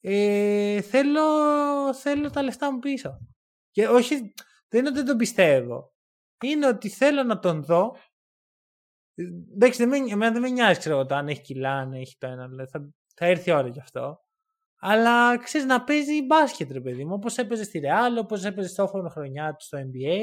ε, 0.00 0.80
θέλω, 0.80 1.22
θέλω 1.94 2.30
τα 2.30 2.42
λεφτά 2.42 2.72
μου 2.72 2.78
πίσω. 2.78 3.18
Και 3.70 3.88
όχι, 3.88 4.14
δεν 4.68 4.80
είναι 4.80 4.88
ότι 4.88 4.96
δεν 4.96 5.06
τον 5.06 5.16
πιστεύω. 5.16 5.94
Είναι 6.44 6.66
ότι 6.66 6.88
θέλω 6.88 7.22
να 7.22 7.38
τον 7.38 7.62
δω. 7.64 7.96
Εντάξει, 9.54 9.84
δεν 9.84 9.88
με, 9.88 10.10
εμένα 10.12 10.32
δεν 10.32 10.40
με 10.40 10.48
νοιάζει 10.48 10.78
ξέρω, 10.78 11.06
το 11.06 11.14
αν 11.14 11.28
έχει 11.28 11.40
κιλά, 11.40 11.72
αν 11.72 11.92
έχει 11.92 12.16
το 12.18 12.26
ένα. 12.26 12.48
Δηλαδή 12.48 12.70
θα, 12.70 12.88
θα 13.22 13.26
έρθει 13.26 13.50
η 13.50 13.52
ώρα 13.52 13.68
γι' 13.68 13.80
αυτό. 13.80 14.24
Αλλά 14.78 15.38
ξέρεις 15.38 15.66
να 15.66 15.84
παίζει 15.84 16.22
μπάσκετ, 16.26 16.72
ρε 16.72 16.80
παιδί 16.80 17.04
μου. 17.04 17.14
Όπως 17.14 17.36
έπαιζε 17.36 17.64
στη 17.64 17.80
Real, 17.84 18.18
όπως 18.18 18.44
έπαιζε 18.44 18.68
στο 18.68 18.82
όφωνο 18.82 19.08
χρονιά 19.08 19.50
του 19.54 19.64
στο 19.64 19.78
NBA. 19.78 20.20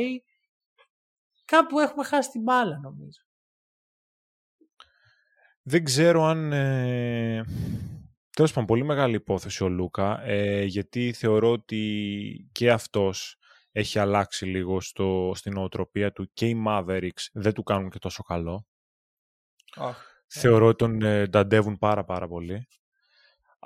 Κάπου 1.46 1.80
έχουμε 1.80 2.04
χάσει 2.04 2.30
την 2.30 2.42
μπάλα, 2.42 2.80
νομίζω. 2.80 3.22
Δεν 5.62 5.84
ξέρω 5.84 6.24
αν. 6.24 6.54
Ε... 6.54 7.44
Τέλος 8.30 8.52
πάντων, 8.52 8.66
πολύ 8.66 8.84
μεγάλη 8.84 9.16
υπόθεση 9.16 9.64
ο 9.64 9.70
Λούκα, 9.70 10.22
ε, 10.24 10.64
γιατί 10.64 11.14
θεωρώ 11.14 11.52
ότι 11.52 12.50
και 12.52 12.72
αυτός 12.72 13.38
έχει 13.72 14.00
αλλάξει 14.00 14.46
λίγο 14.46 14.82
στο, 14.82 15.32
στην 15.36 15.58
οτροπία 15.58 16.12
του 16.12 16.30
και 16.34 16.48
οι 16.48 16.64
Mavericks 16.68 17.30
δεν 17.34 17.54
του 17.54 17.64
κάνουν 17.64 17.90
και 17.90 18.00
τόσο 18.00 18.24
καλό. 18.24 18.68
Oh. 19.76 19.94
Θεωρώ 20.28 20.68
ότι 20.68 20.78
τον 20.78 21.02
ε, 21.02 21.28
νταντεύουν 21.28 21.78
πάρα 21.78 22.04
πάρα 22.04 22.28
πολύ. 22.28 22.68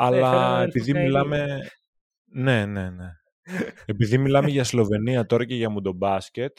Αλλά 0.04 0.62
επειδή 0.62 0.94
μιλάμε... 0.94 1.60
Ναι, 2.26 2.66
ναι, 2.66 2.90
ναι. 2.90 3.10
επειδή 3.86 4.18
μιλάμε 4.18 4.50
για 4.50 4.64
Σλοβενία 4.64 5.26
τώρα 5.26 5.46
και 5.46 5.56
για 5.56 5.70
μουντομπάσκετ, 5.70 6.58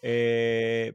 ε, 0.00 0.88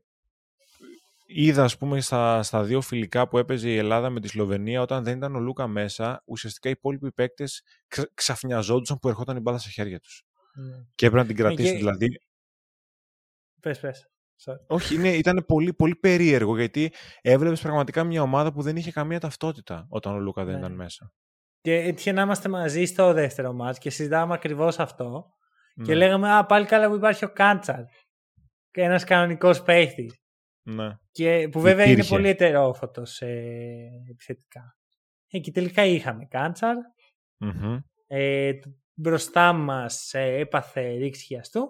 είδα 1.26 1.64
ας 1.64 1.78
πούμε 1.78 2.02
στα, 2.02 2.44
στα 2.44 2.64
δύο 2.64 2.82
φιλικά 2.82 3.28
που 3.28 3.38
έπαιζε 3.38 3.70
η 3.70 3.78
Ελλάδα 3.78 4.10
με 4.10 4.20
τη 4.20 4.28
Σλοβενία 4.28 4.82
όταν 4.82 5.04
δεν 5.04 5.18
ήταν 5.18 5.36
ο 5.36 5.40
Λούκα 5.40 5.68
μέσα, 5.68 6.24
ουσιαστικά 6.26 6.70
οι 6.70 6.72
υπόλοιποι 6.72 7.12
παίκτες 7.12 7.64
ξαφνιαζόντουσαν 8.14 9.00
που 9.00 9.08
ερχόταν 9.08 9.38
η 9.38 9.40
μπάλα 9.40 9.58
στα 9.58 9.70
χέρια 9.70 10.00
τους. 10.00 10.24
Mm. 10.34 10.86
Και 10.96 11.06
έπρεπε 11.06 11.24
να 11.24 11.34
την 11.34 11.44
κρατήσει 11.44 11.72
και... 11.72 11.78
δηλαδή. 11.78 12.08
Πες, 13.62 13.80
πες. 13.80 14.08
Όχι, 14.68 14.96
είναι, 14.96 15.10
ήταν 15.10 15.44
πολύ, 15.48 15.74
πολύ 15.74 15.96
περίεργο 15.96 16.56
γιατί 16.58 16.94
έβλεπες 17.22 17.62
πραγματικά 17.62 18.04
μια 18.04 18.22
ομάδα 18.22 18.54
που 18.54 18.62
δεν 18.62 18.76
είχε 18.76 18.92
καμία 18.92 19.20
ταυτότητα 19.20 19.86
όταν 19.90 20.14
ο 20.14 20.20
Λούκα 20.20 20.44
δεν 20.44 20.54
ναι. 20.54 20.60
ήταν 20.60 20.76
μέσα. 20.76 21.14
Και 21.64 21.74
έτυχε 21.76 22.12
να 22.12 22.22
είμαστε 22.22 22.50
μαζί 22.50 22.86
στο 22.86 23.14
δεύτερο 23.14 23.54
μάτς 23.54 23.78
και 23.78 23.90
συζητάμε 23.90 24.34
ακριβώς 24.34 24.80
αυτό. 24.80 25.34
Ναι. 25.76 25.86
Και 25.86 25.96
λέγαμε, 25.96 26.32
Α, 26.32 26.46
πάλι 26.46 26.66
καλά 26.66 26.90
που 26.90 26.96
υπάρχει 26.96 27.26
ο 27.26 27.32
Κάντσαρ. 27.34 27.84
Και 28.72 28.82
ένας 28.82 29.04
κανονικός 29.04 29.62
παίχτης. 29.62 30.22
Ναι. 30.64 30.98
Και 31.12 31.48
που 31.52 31.60
βέβαια 31.60 31.86
είναι 31.86 32.06
πολύ 32.06 32.28
ετερόφωτος 32.28 33.22
ε, 33.22 33.90
επιθετικά. 34.10 34.78
Ε, 35.28 35.40
και 35.40 35.52
τελικά 35.52 35.86
είχαμε 35.86 36.26
Τσάντσαρ. 36.26 36.76
Mm-hmm. 37.40 37.80
Ε, 38.08 38.52
μπροστά 38.94 39.54
μας 39.54 40.14
ε, 40.14 40.38
έπαθε 40.38 40.92
ρήξη 40.92 41.26
χιαστού. 41.26 41.68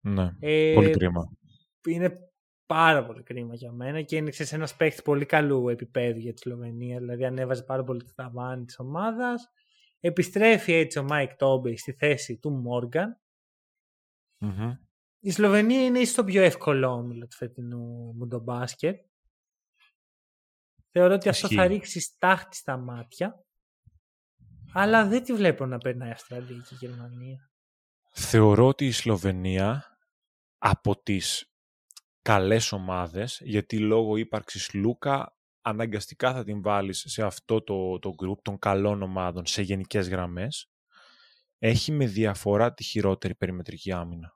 Ναι. 0.00 0.30
Ε, 0.40 0.72
πολύ 0.74 0.90
κρίμα. 0.90 1.22
Είναι 1.86 2.31
πάρα 2.66 3.06
πολύ 3.06 3.22
κρίμα 3.22 3.54
για 3.54 3.72
μένα 3.72 4.02
και 4.02 4.16
είναι 4.16 4.30
ξέρεις, 4.30 4.52
ένας 4.52 4.76
παίκτης 4.76 5.02
πολύ 5.02 5.26
καλού 5.26 5.68
επίπεδου 5.68 6.18
για 6.18 6.32
τη 6.32 6.40
Σλοβενία. 6.40 6.98
Δηλαδή 6.98 7.24
ανέβαζε 7.24 7.62
πάρα 7.62 7.84
πολύ 7.84 8.04
το 8.04 8.12
ταβάνι 8.14 8.64
της 8.64 8.78
ομάδας. 8.78 9.50
Επιστρέφει 10.00 10.72
έτσι 10.72 10.98
ο 10.98 11.02
Μάικ 11.02 11.36
Τόμπεϊ 11.36 11.76
στη 11.76 11.92
θέση 11.92 12.38
του 12.38 12.50
Μόργαν. 12.50 13.20
Mm-hmm. 14.40 14.78
Η 15.18 15.30
Σλοβενία 15.30 15.84
είναι 15.84 15.98
ίσως 15.98 16.14
το 16.14 16.24
πιο 16.24 16.42
εύκολο 16.42 16.88
όμιλο 16.88 17.26
του 17.26 17.36
φετινού 17.36 18.14
μουντομπάσκετ. 18.16 19.00
Θεωρώ 20.90 21.14
ότι 21.14 21.28
αυτό 21.28 21.48
θα 21.48 21.66
ρίξει 21.66 22.00
στάχτη 22.00 22.56
στα 22.56 22.76
μάτια. 22.76 23.44
Αλλά 24.72 25.06
δεν 25.06 25.22
τη 25.22 25.32
βλέπω 25.32 25.66
να 25.66 25.78
περνάει 25.78 26.08
η 26.08 26.12
Αυστραλία 26.12 26.64
και 26.68 26.74
η 26.74 26.86
Γερμανία. 26.86 27.50
Θεωρώ 28.10 28.66
ότι 28.66 28.86
η 28.86 28.92
Σλοβενία 28.92 29.98
από 30.58 31.02
τις 31.02 31.51
καλές 32.22 32.72
ομάδες, 32.72 33.40
γιατί 33.44 33.78
λόγω 33.78 34.16
ύπαρξης 34.16 34.74
Λούκα 34.74 35.36
αναγκαστικά 35.62 36.32
θα 36.32 36.44
την 36.44 36.62
βάλεις 36.62 37.04
σε 37.06 37.22
αυτό 37.22 37.62
το, 37.62 37.98
το 37.98 38.14
group 38.22 38.38
των 38.42 38.58
καλών 38.58 39.02
ομάδων 39.02 39.46
σε 39.46 39.62
γενικές 39.62 40.08
γραμμές, 40.08 40.70
έχει 41.58 41.92
με 41.92 42.06
διαφορά 42.06 42.72
τη 42.74 42.84
χειρότερη 42.84 43.34
περιμετρική 43.34 43.92
άμυνα. 43.92 44.32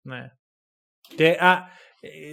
Ναι. 0.00 0.30
Και 1.16 1.30
α, 1.30 1.62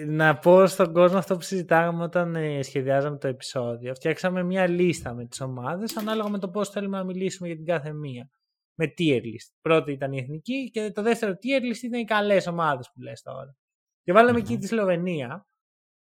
να 0.08 0.38
πω 0.38 0.68
στον 0.68 0.94
κόσμο 0.94 1.18
αυτό 1.18 1.36
που 1.36 1.42
συζητάγαμε 1.42 2.04
όταν 2.04 2.36
ε, 2.36 2.62
σχεδιάζαμε 2.62 3.18
το 3.18 3.28
επεισόδιο. 3.28 3.96
Φτιάξαμε 3.96 4.44
μια 4.44 4.68
λίστα 4.68 5.14
με 5.14 5.26
τις 5.26 5.42
ομάδες 5.42 5.98
ανάλογα 5.98 6.30
με 6.30 6.40
το 6.40 6.50
πώς 6.50 6.70
θέλουμε 6.70 6.98
να 6.98 7.04
μιλήσουμε 7.04 7.48
για 7.48 7.58
την 7.58 7.66
κάθε 7.66 7.94
μία. 7.94 8.30
Με 8.74 8.94
tier 8.98 9.22
list. 9.22 9.54
Πρώτη 9.62 9.92
ήταν 9.92 10.12
η 10.12 10.18
εθνική 10.18 10.70
και 10.70 10.92
το 10.92 11.02
δεύτερο 11.02 11.32
tier 11.32 11.62
list 11.72 11.82
ήταν 11.84 12.00
οι 12.00 12.06
καλές 12.06 12.48
ομάδες 12.48 12.92
που 12.94 13.02
λες 13.02 13.22
τώρα. 13.22 13.56
Και 14.04 14.14
βάλαμε 14.14 14.40
εκεί 14.40 14.58
τη 14.58 14.68
Σλοβενία 14.68 15.48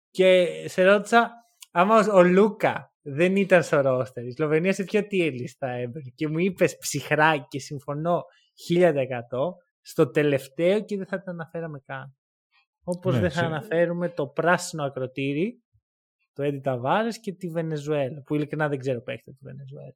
και 0.09 0.47
σε 0.67 0.83
ρώτησα 0.83 1.31
άμα 1.71 2.07
ο 2.13 2.23
Λούκα 2.23 2.93
δεν 3.01 3.35
ήταν 3.35 3.63
στο 3.63 3.81
ρόστερ. 3.81 4.25
Η 4.25 4.31
Σλοβενία 4.31 4.73
σε 4.73 4.83
ποιο 4.83 5.01
tier 5.11 5.31
list 5.31 5.55
θα 5.57 5.69
έμπαινε. 5.71 6.11
Και 6.15 6.27
μου 6.27 6.39
είπες 6.39 6.77
ψυχρά 6.77 7.37
και 7.37 7.59
συμφωνώ 7.59 8.23
1000% 8.69 8.93
στο 9.81 10.09
τελευταίο 10.09 10.83
και 10.83 10.97
δεν 10.97 11.05
θα 11.05 11.21
την 11.21 11.31
αναφέραμε 11.31 11.79
καν. 11.85 12.15
Όπως 12.83 13.13
ναι, 13.13 13.19
δεν 13.19 13.31
θα 13.31 13.41
αναφέρουμε 13.41 14.09
το 14.09 14.27
πράσινο 14.27 14.83
ακροτήρι, 14.83 15.63
το 16.33 16.43
Έντι 16.43 16.59
Ταβάρες 16.59 17.19
και 17.19 17.33
τη 17.33 17.49
Βενεζουέλα. 17.49 18.21
Που 18.21 18.35
ειλικρινά 18.35 18.67
δεν 18.67 18.79
ξέρω 18.79 19.01
παίχτε 19.01 19.31
τη 19.31 19.39
Βενεζουέλα. 19.41 19.95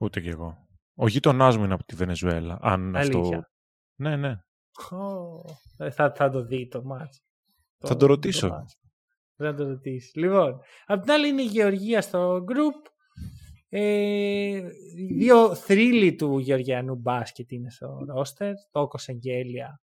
Ούτε 0.00 0.20
κι 0.20 0.28
εγώ. 0.28 0.66
Ο 0.94 1.08
γείτονάς 1.08 1.56
μου 1.56 1.64
είναι 1.64 1.74
από 1.74 1.84
τη 1.84 1.94
Βενεζουέλα. 1.94 2.58
Αν 2.60 2.96
αυτό. 2.96 3.44
Ναι, 4.00 4.16
ναι. 4.16 4.36
Oh, 4.90 5.90
θα, 5.90 6.12
θα 6.12 6.30
το 6.30 6.44
δει 6.44 6.68
το 6.68 6.82
μάτς. 6.84 7.22
Θα 7.78 7.96
το, 7.96 8.06
ρωτήσω. 8.06 8.66
θα 9.36 9.54
το 9.54 9.68
ρωτήσεις. 9.68 10.14
Λοιπόν, 10.14 10.60
απ' 10.86 11.02
την 11.02 11.10
άλλη 11.10 11.28
είναι 11.28 11.42
η 11.42 11.46
Γεωργία 11.46 12.00
στο 12.00 12.44
group. 12.48 12.90
Ε, 13.68 14.68
δύο 15.16 15.54
θρύλοι 15.54 16.14
του 16.14 16.38
Γεωργιανού 16.38 16.94
μπάσκετ 16.94 17.50
είναι 17.50 17.70
στο 17.70 17.98
ρόστερ. 18.06 18.52
Τόκος 18.70 19.08
Εγγέλια 19.08 19.80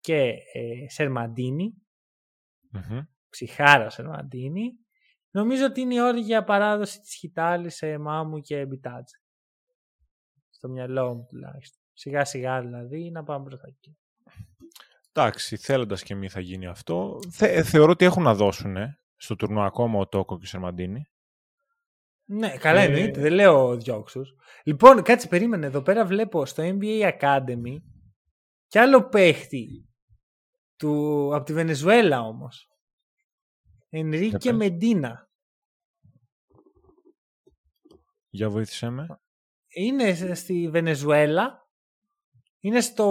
και 0.00 0.34
ε, 0.52 0.88
Σερμαντίνη. 0.88 1.74
Mm-hmm. 2.72 3.06
Ψυχάρα 3.28 3.90
Σερμαντίνη. 3.90 4.72
Νομίζω 5.30 5.64
ότι 5.64 5.80
είναι 5.80 5.94
η 5.94 6.00
ώρα 6.00 6.18
για 6.18 6.44
παράδοση 6.44 7.00
της 7.00 7.14
Χιτάλης 7.14 7.76
σε 7.76 7.98
Μάμου 7.98 8.40
και 8.40 8.66
Μπιτάτζ. 8.66 9.10
Στο 10.50 10.68
μυαλό 10.68 11.14
μου 11.14 11.26
τουλάχιστον. 11.28 11.82
Σιγά 11.92 12.24
σιγά 12.24 12.60
δηλαδή 12.60 13.10
να 13.10 13.24
πάμε 13.24 13.44
προς 13.44 13.60
τα 13.60 13.66
εκεί. 13.68 13.98
Εντάξει, 15.12 15.56
θέλοντας 15.56 16.02
και 16.02 16.12
εμείς 16.12 16.32
θα 16.32 16.40
γίνει 16.40 16.66
αυτό. 16.66 17.18
Θε, 17.30 17.62
θεωρώ 17.62 17.90
ότι 17.90 18.04
έχουν 18.04 18.22
να 18.22 18.34
δώσουν 18.34 18.76
στο 19.16 19.36
τουρνουά 19.36 19.64
ακόμα 19.64 19.98
ο 19.98 20.08
Τόκο 20.08 20.38
και 20.38 20.44
ο 20.44 20.48
Σερμαντίνη. 20.48 21.08
Ναι, 22.24 22.56
καλά 22.56 22.80
ε... 22.80 22.84
εννοείται, 22.84 23.20
δεν 23.20 23.32
λέω 23.32 23.76
διώξου. 23.76 24.22
Λοιπόν, 24.64 25.02
κάτσε, 25.02 25.28
περίμενε. 25.28 25.66
Εδώ 25.66 25.82
πέρα 25.82 26.04
βλέπω 26.04 26.46
στο 26.46 26.62
NBA 26.62 27.18
Academy 27.20 27.76
κι 28.66 28.78
άλλο 28.78 29.08
παίχτη 29.08 29.88
του, 30.76 31.30
από 31.34 31.44
τη 31.44 31.52
Βενεζουέλα 31.52 32.20
όμως. 32.20 32.68
Ενρίκε 33.88 34.52
Μεντίνα. 34.52 35.30
Για 38.30 38.50
βοήθησέ 38.50 38.90
με. 38.90 39.20
Είναι 39.68 40.34
στη 40.34 40.68
Βενεζουέλα. 40.70 41.67
Είναι 42.60 42.80
στο, 42.80 43.06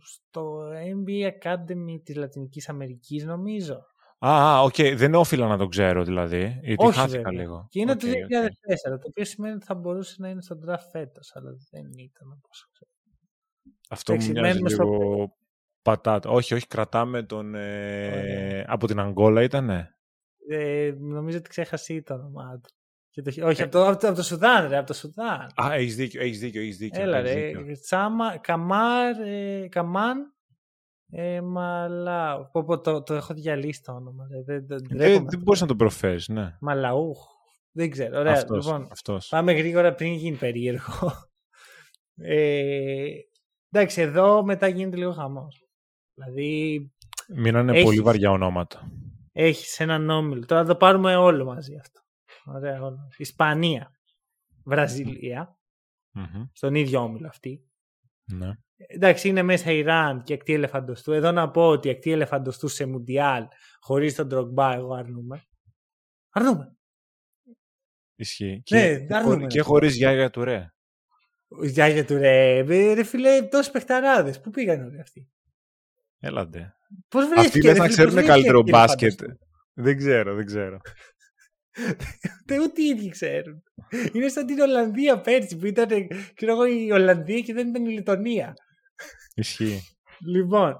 στο 0.00 0.70
NBA 0.70 1.30
Academy 1.42 2.02
της 2.04 2.16
Λατινικής 2.16 2.68
Αμερικής 2.68 3.24
νομίζω. 3.24 3.86
Α, 4.26 4.60
ok. 4.62 4.74
Okay. 4.76 4.94
Δεν 4.96 5.14
όφειλα 5.14 5.46
να 5.46 5.58
το 5.58 5.66
ξέρω 5.66 6.04
δηλαδή. 6.04 6.58
Γιατί 6.62 6.84
Όχι, 6.84 6.98
χάθηκα 6.98 7.22
βέβαια. 7.22 7.40
λίγο. 7.40 7.66
Και 7.68 7.80
είναι 7.80 7.92
okay, 7.92 7.98
το 7.98 8.06
2004, 8.06 8.94
okay. 8.94 8.98
το 9.00 9.06
οποίο 9.08 9.24
σημαίνει 9.24 9.54
ότι 9.54 9.64
θα 9.64 9.74
μπορούσε 9.74 10.16
να 10.18 10.28
είναι 10.28 10.42
στον 10.42 10.60
draft 10.66 10.88
φέτος, 10.92 11.36
αλλά 11.36 11.50
δεν 11.70 11.84
ήταν 11.84 12.32
όπως 12.38 12.68
ξέρω. 12.72 12.90
Αυτό 13.88 14.14
μου 14.14 14.40
μοιάζει 14.40 14.56
λίγο 14.56 14.68
στο... 14.68 15.36
πατάτα. 15.82 16.30
Όχι, 16.30 16.54
όχι, 16.54 16.66
κρατάμε 16.66 17.22
τον... 17.22 17.54
Ε... 17.54 18.64
Από 18.66 18.86
την 18.86 19.00
Αγγόλα 19.00 19.42
ήτανε; 19.42 19.96
Ε, 20.48 20.94
νομίζω 20.98 21.38
ότι 21.38 21.48
ξέχασε 21.48 22.02
το 22.02 22.14
όνομά 22.14 22.60
του. 22.62 22.70
Το... 23.22 23.46
Όχι, 23.46 23.60
ε... 23.60 23.64
από, 23.64 23.72
το, 23.72 23.86
από, 23.86 24.00
το, 24.00 24.06
από 24.06 24.16
το 24.16 24.22
Σουδάν, 24.22 24.68
ρε, 24.68 24.76
από 24.76 24.86
το 24.86 24.94
Σουδάν. 24.94 25.50
Α, 25.62 25.72
έχεις 25.72 25.96
δίκιο, 25.96 26.22
έχεις 26.22 26.38
δίκιο, 26.38 26.62
έχεις 26.62 26.76
δίκιο. 26.76 27.02
Έλα, 27.02 27.20
ρε, 27.20 27.52
Τσάμα, 27.80 28.36
Καμάρ, 28.36 29.20
ε, 29.20 29.68
Καμάν, 29.68 30.34
ε, 31.10 31.40
Μαλάου. 31.40 32.50
Πω, 32.52 32.80
το, 32.80 33.02
το 33.02 33.14
έχω 33.14 33.34
διαλύσει 33.34 33.82
το 33.82 33.92
όνομα. 33.92 34.26
Δεν, 34.26 34.66
δεν, 34.66 34.86
δεν, 34.88 35.26
δεν 35.28 35.40
μπορείς 35.42 35.60
να 35.60 35.66
το 35.66 35.76
προφέρεις, 35.76 36.28
ναι. 36.28 36.56
Μαλαούχ. 36.60 37.18
Δεν 37.72 37.90
ξέρω. 37.90 38.18
Ωραία, 38.18 38.32
αυτός, 38.32 38.64
λοιπόν, 38.64 38.88
αυτός. 38.90 39.28
Πάμε 39.28 39.52
γρήγορα 39.52 39.94
πριν 39.94 40.12
γίνει 40.12 40.36
περίεργο. 40.36 41.12
Ε, 42.16 43.06
Εντάξει, 43.74 44.00
εδώ 44.00 44.44
μετά 44.44 44.68
γίνεται 44.68 44.96
λίγο 44.96 45.12
χαμός. 45.12 45.68
Δηλαδή. 46.14 46.92
Μείνανε 47.28 47.72
έχεις, 47.72 47.84
πολύ 47.84 48.00
βαριά 48.00 48.30
ονόματα. 48.30 48.92
Έχεις 49.32 49.80
έναν 49.80 50.10
όμιλο. 50.10 50.44
Τώρα 50.46 50.62
θα 50.62 50.68
το 50.68 50.76
πάρουμε 50.76 51.16
όλο 51.16 51.44
μαζί 51.44 51.76
αυτό. 51.76 52.00
Ωραία, 52.44 52.82
όλο. 52.82 53.08
Ισπανία. 53.16 53.90
βραζιλια 54.64 55.58
Μμμ. 56.10 56.44
στον 56.52 56.74
ίδιο 56.74 57.00
όμιλο 57.00 57.28
αυτή. 57.28 57.68
Ναι. 58.24 58.50
Εντάξει, 58.76 59.28
είναι 59.28 59.42
μέσα 59.42 59.70
Ιράν 59.70 60.22
και 60.22 60.34
ακτή 60.34 60.52
ελεφαντοστού. 60.52 61.12
Εδώ 61.12 61.32
να 61.32 61.50
πω 61.50 61.68
ότι 61.68 61.90
ακτή 61.90 62.10
ελεφαντοστού 62.10 62.68
σε 62.68 62.86
Μουντιάλ 62.86 63.46
χωρίς 63.80 64.14
τον 64.14 64.26
Ντρογκμπά, 64.26 64.74
εγώ 64.74 64.94
αρνούμαι. 64.94 65.42
Αρνούμαι. 66.30 66.76
Ισχύει. 68.14 68.52
Ναι, 68.52 68.58
και, 68.58 68.98
δεν 69.06 69.14
αρνούμε. 69.14 69.46
και 69.46 69.60
χωρίς 69.60 69.96
Γιάγια 69.96 70.30
Τουρέ. 70.30 70.68
Γιάγια 71.62 72.04
του 72.04 72.16
ρε, 72.16 72.58
ε, 72.58 72.92
ρε 72.94 73.04
φίλε, 73.04 73.42
τόσοι 73.42 73.70
παιχταράδες. 73.70 74.40
Πού 74.40 74.50
πήγαν 74.50 74.84
όλοι 74.84 75.00
αυτοί; 75.00 75.28
Έλαντε. 76.18 76.74
Πώς 77.08 77.28
βρέθηκε. 77.28 77.46
Αυτοί 77.46 77.60
ρε 77.60 77.66
δεν 77.66 77.76
θα 77.76 77.82
φίλε, 77.82 77.94
ξέρουν 77.94 78.14
πώς 78.14 78.14
βρέθηκε 78.14 78.32
καλύτερο 78.32 78.58
ακτή 78.58 78.70
μπάσκετ. 78.70 79.20
ελεφαντοστού; 79.22 79.46
Δεν 79.72 79.96
ξέρω, 79.96 80.34
δεν 80.34 80.46
ξέρω. 80.46 80.80
Ούτε 82.42 82.60
ούτε 82.60 82.82
οι 82.82 82.84
ίδιοι 82.84 83.08
ξέρουν. 83.08 83.62
Είναι 84.12 84.28
σαν 84.28 84.46
την 84.46 84.60
Ολλανδία 84.60 85.20
πέρσι 85.20 85.56
που 85.56 85.66
ήταν 85.66 85.88
ξέρω 86.34 86.52
εγώ, 86.52 86.64
η 86.64 86.90
Ολλανδία 86.90 87.40
και 87.40 87.52
δεν 87.52 87.68
ήταν 87.68 87.84
η 87.84 87.94
Λετωνία. 87.94 88.54
Ισχύει. 89.34 89.80
Λοιπόν, 90.26 90.76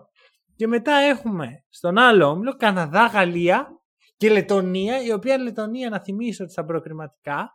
και 0.57 0.66
μετά 0.66 0.95
έχουμε 0.95 1.65
στον 1.69 1.99
άλλο 1.99 2.27
όμιλο 2.27 2.57
Καναδά, 2.57 3.07
Γαλλία 3.07 3.69
και 4.16 4.31
Λετωνία, 4.31 5.03
η 5.03 5.12
οποία 5.12 5.39
Λετωνία, 5.39 5.89
να 5.89 6.01
θυμίσω 6.01 6.45
ότι 6.45 6.53
στα 6.53 6.65
προκριματικά 6.65 7.51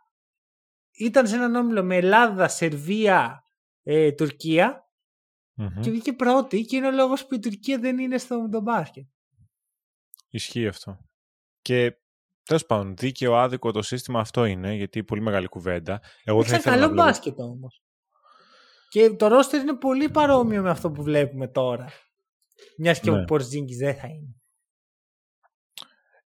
ήταν 0.92 1.26
σε 1.26 1.34
έναν 1.34 1.54
όμιλο 1.54 1.84
με 1.84 1.96
Ελλάδα, 1.96 2.48
Σερβία, 2.48 3.44
ε, 3.82 4.12
Τουρκία 4.12 4.88
Μμμ. 5.54 5.80
και 5.80 5.90
βγήκε 5.90 6.12
πρώτη 6.12 6.64
και 6.64 6.76
είναι 6.76 6.86
ο 6.86 6.90
λόγος 6.90 7.26
που 7.26 7.34
η 7.34 7.38
Τουρκία 7.38 7.78
δεν 7.78 7.98
είναι 7.98 8.18
στο 8.18 8.48
το 8.48 8.60
μπάσκετ. 8.60 9.04
Ισχύει 10.28 10.66
αυτό. 10.66 10.98
Και 11.60 11.96
τέλος 12.44 12.66
πάντων, 12.66 12.96
δίκαιο 12.96 13.34
άδικο 13.36 13.72
το 13.72 13.82
σύστημα 13.82 14.20
αυτό 14.20 14.44
είναι, 14.44 14.74
γιατί 14.74 15.04
πολύ 15.04 15.20
μεγάλη 15.20 15.46
κουβέντα. 15.46 16.00
Εγώ 16.24 16.42
θα 16.44 16.48
Έχει 16.50 16.60
ήθελα 16.60 16.74
καλό 16.74 16.86
να 16.86 16.92
βλέπω... 16.92 17.06
μπάσκετ 17.08 17.38
όμως. 17.38 17.82
Και 18.88 19.10
το 19.10 19.26
ρόστερ 19.26 19.60
είναι 19.60 19.76
πολύ 19.76 20.10
παρόμοιο 20.10 20.62
με 20.62 20.70
αυτό 20.70 20.90
που 20.90 21.02
βλέπουμε 21.02 21.48
τώρα. 21.48 21.88
Μιας 22.78 23.00
και 23.00 23.10
Ναι. 23.10 23.20
ο 23.20 23.24
Πορζίνγκης 23.24 23.76
δεν 23.76 23.94
θα 23.94 24.06
είναι. 24.08 24.34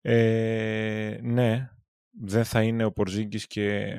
Ε, 0.01 1.19
ναι, 1.23 1.69
δεν 2.11 2.45
θα 2.45 2.63
είναι 2.63 2.85
ο 2.85 2.93
Πορζίνκης 2.93 3.47
και 3.47 3.93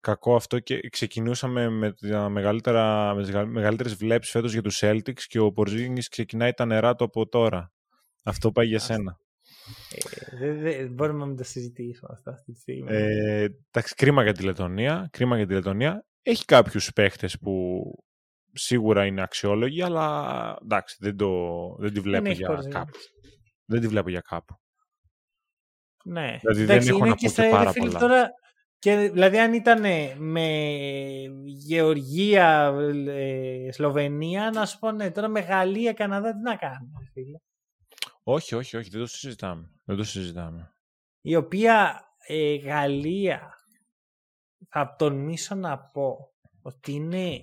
κακό 0.00 0.34
αυτό 0.34 0.58
και 0.58 0.88
ξεκινούσαμε 0.88 1.68
με, 1.68 1.92
τα 1.92 2.28
μεγαλύτερα, 2.28 3.14
με 3.14 3.22
τις 3.22 3.30
γα- 3.30 3.46
μεγαλύτερες 3.46 3.94
βλέψεις 3.94 4.32
φέτος 4.32 4.52
για 4.52 4.62
τους 4.62 4.78
Celtics 4.82 5.20
και 5.26 5.38
ο 5.38 5.52
Πορζίνκης 5.52 6.08
ξεκινάει 6.08 6.52
τα 6.52 6.64
νερά 6.64 6.94
του 6.94 7.04
από 7.04 7.28
τώρα. 7.28 7.72
Αυτό 8.24 8.52
πάει 8.52 8.66
για 8.66 8.78
σένα. 8.78 9.18
Ε, 9.94 10.36
δεν, 10.36 10.60
δεν- 10.60 10.92
μπορούμε 10.92 11.18
να 11.18 11.26
μην 11.26 11.36
το 11.36 11.44
συζητήσουμε 11.44 12.10
αυτό 12.14 12.30
αυτή 12.30 12.52
τη 12.52 12.58
στιγμή. 12.60 12.88
Ε, 12.90 13.42
εντάξει, 13.70 13.94
κρίμα 13.94 14.22
για 14.22 14.32
τη 14.32 14.42
Λετωνία. 14.42 15.08
Κρίμα 15.12 15.36
για 15.36 15.46
τη 15.46 15.52
Λετωνία. 15.52 16.04
Έχει 16.22 16.44
κάποιους 16.44 16.92
παίχτες 16.92 17.38
που 17.38 17.82
σίγουρα 18.52 19.06
είναι 19.06 19.22
αξιόλογοι, 19.22 19.82
αλλά 19.82 20.58
εντάξει, 20.62 20.96
δεν, 21.00 21.16
το, 21.16 21.30
δεν 21.78 21.92
τη 21.92 22.00
βλέπω 22.00 22.26
έχει 22.26 22.36
για 22.36 22.46
Πορζίνγκης. 22.46 22.74
κάπου. 22.78 22.98
Δεν 23.64 23.80
τη 23.80 23.88
βλέπω 23.88 24.10
για 24.10 24.20
κάπου. 24.20 24.54
Ναι. 26.04 26.38
Δηλαδή 26.40 26.64
δεν 26.64 26.78
έχω 26.88 26.96
είναι 26.98 27.08
να 27.08 27.14
και 27.14 27.26
πω 27.26 27.32
στα- 27.32 27.42
και 27.42 27.48
ρε 27.48 27.54
πάρα 27.54 27.72
φίλε, 27.72 27.86
πολλά. 27.86 27.98
Τώρα, 27.98 28.28
και, 28.78 28.96
δηλαδή 29.12 29.38
αν 29.38 29.52
ήταν 29.52 29.80
με 30.18 30.46
Γεωργία, 31.44 32.74
ε, 33.08 33.72
Σλοβενία, 33.72 34.50
να 34.54 34.66
σου 34.66 34.78
πω 34.78 34.90
ναι, 34.92 35.10
τώρα 35.10 35.28
με 35.28 35.40
Γαλλία, 35.40 35.92
Καναδά, 35.92 36.32
τι 36.34 36.40
να 36.42 36.56
κάνουμε. 36.56 36.98
ρε 37.00 37.10
φίλε. 37.12 37.38
Όχι, 38.26 38.54
όχι, 38.54 38.76
όχι, 38.76 38.90
δεν 38.90 39.00
το 39.00 39.06
συζητάμε. 39.06 39.72
Δεν 39.84 39.96
το 39.96 40.04
συζητάμε. 40.04 40.74
Η 41.20 41.36
οποία 41.36 42.04
ε, 42.26 42.54
Γαλλία, 42.54 43.54
θα 44.68 44.94
τολμήσω 44.98 45.54
να 45.54 45.78
πω 45.78 46.34
ότι 46.62 46.92
είναι 46.92 47.40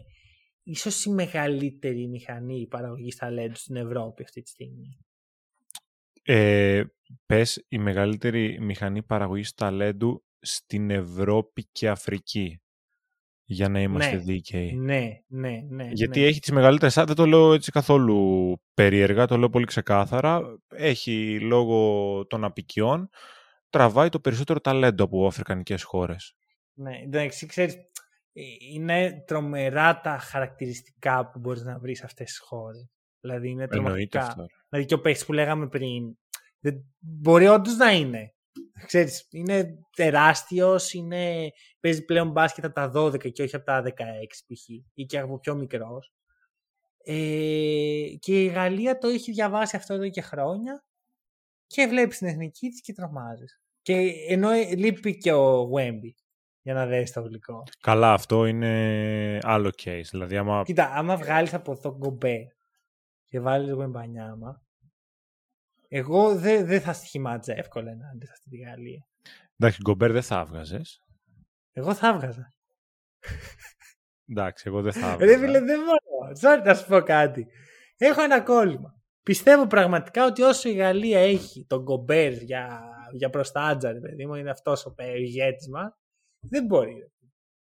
ίσως 0.64 1.06
η 1.06 1.10
μεγαλύτερη 1.10 2.08
μηχανή 2.08 2.68
παραγωγής 2.68 3.16
ταλέντου 3.16 3.56
στην 3.56 3.76
Ευρώπη 3.76 4.24
αυτή 4.24 4.42
τη 4.42 4.50
στιγμή. 4.50 4.98
Ε, 6.24 6.84
πες 7.26 7.66
η 7.68 7.78
μεγαλύτερη 7.78 8.60
μηχανή 8.62 9.04
παραγωγής 9.04 9.54
ταλέντου 9.54 10.26
στην 10.40 10.90
Ευρώπη 10.90 11.68
και 11.72 11.90
Αφρική. 11.90 12.62
Για 13.54 13.70
να 13.70 13.82
είμαστε 13.82 14.16
Ναι. 14.16 14.22
δίκαιοι. 14.22 14.74
Ναι, 14.74 15.10
ναι, 15.28 15.62
ναι. 15.70 15.90
Γιατί 15.92 16.20
ναι. 16.20 16.26
έχει 16.26 16.40
τις 16.40 16.52
μεγαλύτερες, 16.52 16.98
α, 16.98 17.04
δεν 17.06 17.16
το 17.16 17.26
λέω 17.26 17.54
έτσι 17.54 17.72
καθόλου 17.72 18.56
περίεργα, 18.74 19.28
το 19.28 19.38
λέω 19.38 19.50
πολύ 19.50 19.66
ξεκάθαρα. 19.66 20.42
Έχει 20.68 21.40
λόγω 21.40 22.26
των 22.28 22.44
απικιών, 22.44 23.10
τραβάει 23.70 24.10
το 24.10 24.20
περισσότερο 24.20 24.60
ταλέντο 24.60 25.04
από 25.04 25.28
αφρικανικές 25.28 25.84
χώρες. 25.84 26.36
Ναι, 26.74 26.98
εντάξει, 27.04 27.46
ξέρεις, 27.46 27.74
ε, 28.34 28.42
είναι 28.74 29.24
τρομερά 29.28 30.00
τα 30.02 30.18
χαρακτηριστικά 30.18 31.30
που 31.30 31.40
μπορείς 31.40 31.64
να 31.64 31.80
βρεις 31.80 31.98
σε 31.98 32.06
αυτές 32.06 32.26
τις 32.26 32.40
χώρες. 32.40 32.90
Δηλαδή 33.20 33.50
είναι 33.50 33.68
Εννοείται 33.72 33.90
τρομακτικά. 33.90 34.26
αυτό. 34.26 34.46
Δηλαδή 34.70 34.88
και 34.88 34.94
ο 34.94 35.00
παίκτης 35.02 35.26
που 35.26 35.34
λέγαμε 35.34 35.68
πριν, 35.68 36.18
δεν, 36.60 36.86
μπορεί 37.00 37.48
όντως 37.48 37.76
να 37.76 37.92
είναι. 37.92 38.34
Ξέρεις, 38.86 39.28
είναι 39.32 39.78
τεράστιος, 39.96 40.94
είναι, 40.94 41.50
παίζει 41.82 42.06
πλέον 42.06 42.32
μπάσκετ 42.32 42.66
από 42.66 42.74
τα 42.74 42.92
12 42.96 43.32
και 43.32 43.44
όχι 43.44 43.56
από 43.56 43.66
τα 43.66 43.84
16 43.84 43.92
π.χ. 44.48 44.70
ή 44.94 45.06
και 45.06 45.20
από 45.20 45.40
πιο 45.40 45.56
μικρός. 45.56 46.14
Ε, 47.04 48.06
και 48.20 48.44
η 48.44 48.46
Γαλλία 48.46 48.98
το 48.98 49.08
έχει 49.08 49.32
διαβάσει 49.32 49.76
αυτό 49.76 49.94
εδώ 49.94 50.10
και 50.10 50.22
χρόνια 50.22 50.84
και 51.68 51.88
βλέπεις 51.88 52.18
την 52.18 52.28
εθνική 52.28 52.70
της 52.70 52.82
και 52.82 52.94
τρομάζεις. 52.94 53.62
Και 53.82 54.14
ενώ 54.28 54.50
ε, 54.50 54.76
λείπει 54.76 55.18
και 55.18 55.34
ο 55.34 55.70
Wemby 55.76 56.12
για 56.62 56.74
να 56.74 56.86
δέσεις 56.86 57.12
το 57.12 57.22
γλυκό. 57.22 57.64
Καλά, 57.80 58.14
αυτό 58.14 58.46
είναι 58.46 59.40
άλλο 59.42 59.72
case. 59.84 60.06
Δηλαδή, 60.10 60.38
άμα 60.38 60.64
Κοίτα, 60.66 60.92
άμα 60.94 61.18
βγάλεις 61.18 61.54
από 61.54 61.80
το 61.80 61.96
Γκομπέ 61.98 62.56
και 63.26 63.40
βάλεις 63.40 63.72
Γουεμπανιάμα, 63.72 64.62
εγώ 65.88 66.36
δεν 66.36 66.66
δεν 66.66 66.82
θα 66.82 66.94
στοιχημάτιζα 66.94 67.58
εύκολα 67.58 67.92
ενάντια 67.92 68.26
σε 68.26 68.32
αυτή 68.32 68.50
τη 68.50 68.58
Γαλλία. 68.58 69.08
Εντάξει, 69.58 69.82
Γκομπέρ 69.82 70.12
δεν 70.12 70.22
θα 70.22 70.40
έβγαζες. 70.40 71.04
Εγώ 71.72 71.94
θα 71.94 72.08
έβγαζα. 72.08 72.54
Εντάξει, 74.30 74.64
εγώ 74.68 74.82
δεν 74.82 74.94
θα 74.94 75.16
Ρε 75.20 75.24
έβγαζα. 75.34 75.38
φίλε, 75.46 75.60
δεν 75.60 75.80
μπορώ. 75.80 76.32
Sorry 76.42 76.66
να 76.66 76.74
σου 76.74 76.88
πω 76.88 77.00
κάτι. 77.02 77.48
Έχω 77.98 78.22
ένα 78.22 78.42
κόλλημα. 78.42 78.96
Πιστεύω 79.24 79.68
πραγματικά 79.68 80.26
ότι 80.26 80.42
όσο 80.42 80.70
η 80.70 80.74
Γαλλία 80.74 81.20
έχει 81.20 81.66
τον 81.66 81.82
Γκομπέρ 81.82 82.32
για, 82.34 82.82
για 83.12 83.30
προστάτζα, 83.30 83.92
ρε 83.92 84.00
παιδί 84.00 84.26
μου, 84.26 84.36
είναι 84.36 84.50
αυτός 84.50 84.86
ο 84.86 84.94
πε- 84.94 85.10
ο 85.10 85.16
ηγέτη 85.16 85.70
μας, 85.70 85.94
δεν 86.40 86.66
μπορεί. 86.66 86.94
ρε. 86.94 87.06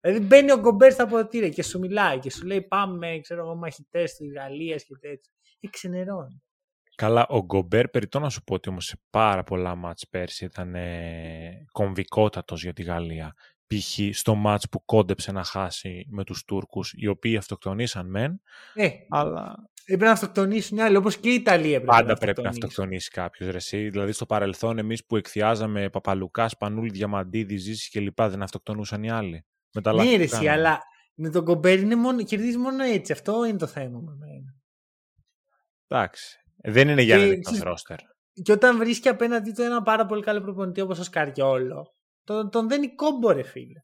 Δηλαδή 0.01 0.25
μπαίνει 0.25 0.51
ο 0.51 0.59
Γκομπέρ 0.59 0.91
στα 0.91 1.07
ποτήρια 1.07 1.49
και 1.49 1.63
σου 1.63 1.79
μιλάει 1.79 2.19
και 2.19 2.31
σου 2.31 2.45
λέει 2.45 2.61
πάμε, 2.61 3.19
ξέρω 3.21 3.41
εγώ, 3.41 3.55
μαχητές 3.55 4.13
της 4.15 4.33
Γαλλίας 4.33 4.83
και 4.83 4.95
τέτοια. 4.99 5.31
Και 5.59 5.67
ξενερώνει. 5.71 6.41
Καλά, 6.95 7.25
ο 7.27 7.43
Γκομπέρ, 7.43 7.87
περιττό 7.87 8.19
να 8.19 8.29
σου 8.29 8.43
πω 8.43 8.53
ότι 8.53 8.69
όμως 8.69 8.85
σε 8.85 9.01
πάρα 9.09 9.43
πολλά 9.43 9.75
μάτς 9.75 10.07
πέρσι 10.09 10.45
ήταν 10.45 10.75
ε, 10.75 11.65
κομβικότατος 11.71 12.63
για 12.63 12.73
τη 12.73 12.83
Γαλλία. 12.83 13.33
Π.χ. 13.67 13.99
στο 14.17 14.35
μάτς 14.35 14.69
που 14.69 14.85
κόντεψε 14.85 15.31
να 15.31 15.43
χάσει 15.43 16.07
με 16.09 16.23
τους 16.23 16.43
Τούρκους, 16.45 16.93
οι 16.97 17.07
οποίοι 17.07 17.37
αυτοκτονήσαν 17.37 18.09
μεν, 18.09 18.41
Ε, 18.73 18.89
αλλά 19.09 19.69
έπρεπε 19.83 20.05
να 20.05 20.11
αυτοκτονήσουν 20.11 20.77
οι 20.77 20.81
άλλοι, 20.81 20.95
όπως 20.95 21.17
και 21.17 21.29
η 21.29 21.33
Ιταλία 21.33 21.69
έπρεπε 21.75 21.85
πάντα 21.85 22.07
να 22.07 22.17
πρέπει 22.17 22.41
να 22.41 22.49
αυτοκτονήσει. 22.49 22.65
αυτοκτονήσει 22.65 23.09
κάποιος. 23.09 23.55
Εσύ. 23.55 23.89
Δηλαδή 23.89 24.11
στο 24.11 24.25
παρελθόν, 24.25 24.77
εμείς 24.77 25.05
που 25.05 25.15
εκθιάζαμε 25.15 25.89
Παπαλουκάς, 25.89 26.51
Σπανούλη, 26.51 26.89
Διαμαντίδη, 26.89 27.57
Ζήσης 27.57 27.89
κλπ. 27.89 28.21
δεν 28.21 28.41
αυτοκτονούσαν 28.43 29.03
οι 29.03 29.11
άλλοι. 29.11 29.45
Με 29.73 29.81
τα 29.81 29.91
λάθη 29.93 30.07
Ναι, 30.07 30.11
που 30.13 30.17
ρε, 30.17 30.23
εσύ, 30.23 30.33
κάναμε. 30.33 30.51
αλλά 30.51 30.79
με 31.13 31.29
τον 31.29 31.43
Γκομπέρ 31.43 31.79
είναι 31.79 31.95
μόνο, 31.95 32.23
κερδίζει 32.23 32.57
μόνο 32.57 32.83
έτσι. 32.83 33.11
Αυτό 33.11 33.45
είναι 33.45 33.57
το 33.57 33.67
θέμα 33.67 33.99
με 33.99 34.15
μένα. 34.19 34.55
Εντάξει. 35.87 36.37
Δεν 36.55 36.89
είναι 36.89 37.01
για 37.01 37.15
Και 37.15 37.21
να 37.21 37.27
δείξει 37.27 37.41
ξέρεις- 37.43 37.63
ρόστερ. 37.63 37.97
Και 38.43 38.51
όταν 38.51 38.77
βρίσκει 38.77 39.07
απέναντί 39.09 39.51
του 39.51 39.61
ένα 39.61 39.81
πάρα 39.81 40.05
πολύ 40.05 40.23
καλό 40.23 40.41
προπονητή 40.41 40.81
όπως 40.81 40.99
ο 40.99 41.03
Σκαριόλο, 41.03 41.95
τον, 42.27 42.49
τον 42.49 42.67
δένει 42.67 42.95
κόμπο, 42.95 43.31
ρε 43.31 43.43
φίλε. 43.43 43.79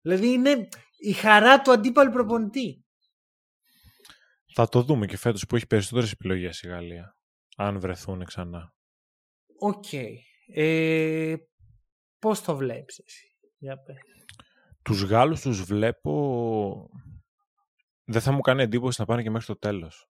Δηλαδή 0.00 0.32
είναι 0.32 0.68
η 0.96 1.12
χαρά 1.12 1.60
του 1.60 1.70
αντίπαλου 1.72 2.12
προπονητή. 2.12 2.84
Θα 4.54 4.68
το 4.68 4.82
δούμε 4.82 5.06
και 5.06 5.16
φέτος 5.16 5.46
που 5.46 5.56
έχει 5.56 5.66
περισσότερες 5.66 6.12
επιλογές 6.12 6.62
η 6.62 6.68
Γαλλία. 6.68 7.16
Αν 7.56 7.80
βρεθούν 7.80 8.24
ξανά. 8.24 8.74
Οκ. 9.58 9.92
Ε, 10.46 11.36
Πώς 12.18 12.42
το 12.42 12.56
βλέπεις 12.56 12.98
εσύ. 12.98 13.26
Για 13.58 13.82
πες. 13.82 13.96
Τους 14.82 15.02
Γάλλους 15.02 15.40
τους 15.40 15.62
βλέπω... 15.62 16.90
Δεν 18.04 18.20
θα 18.20 18.32
μου 18.32 18.40
κάνει 18.40 18.62
εντύπωση 18.62 19.00
να 19.00 19.06
πάνε 19.06 19.22
και 19.22 19.30
μέχρι 19.30 19.46
το 19.46 19.58
τέλος. 19.58 20.08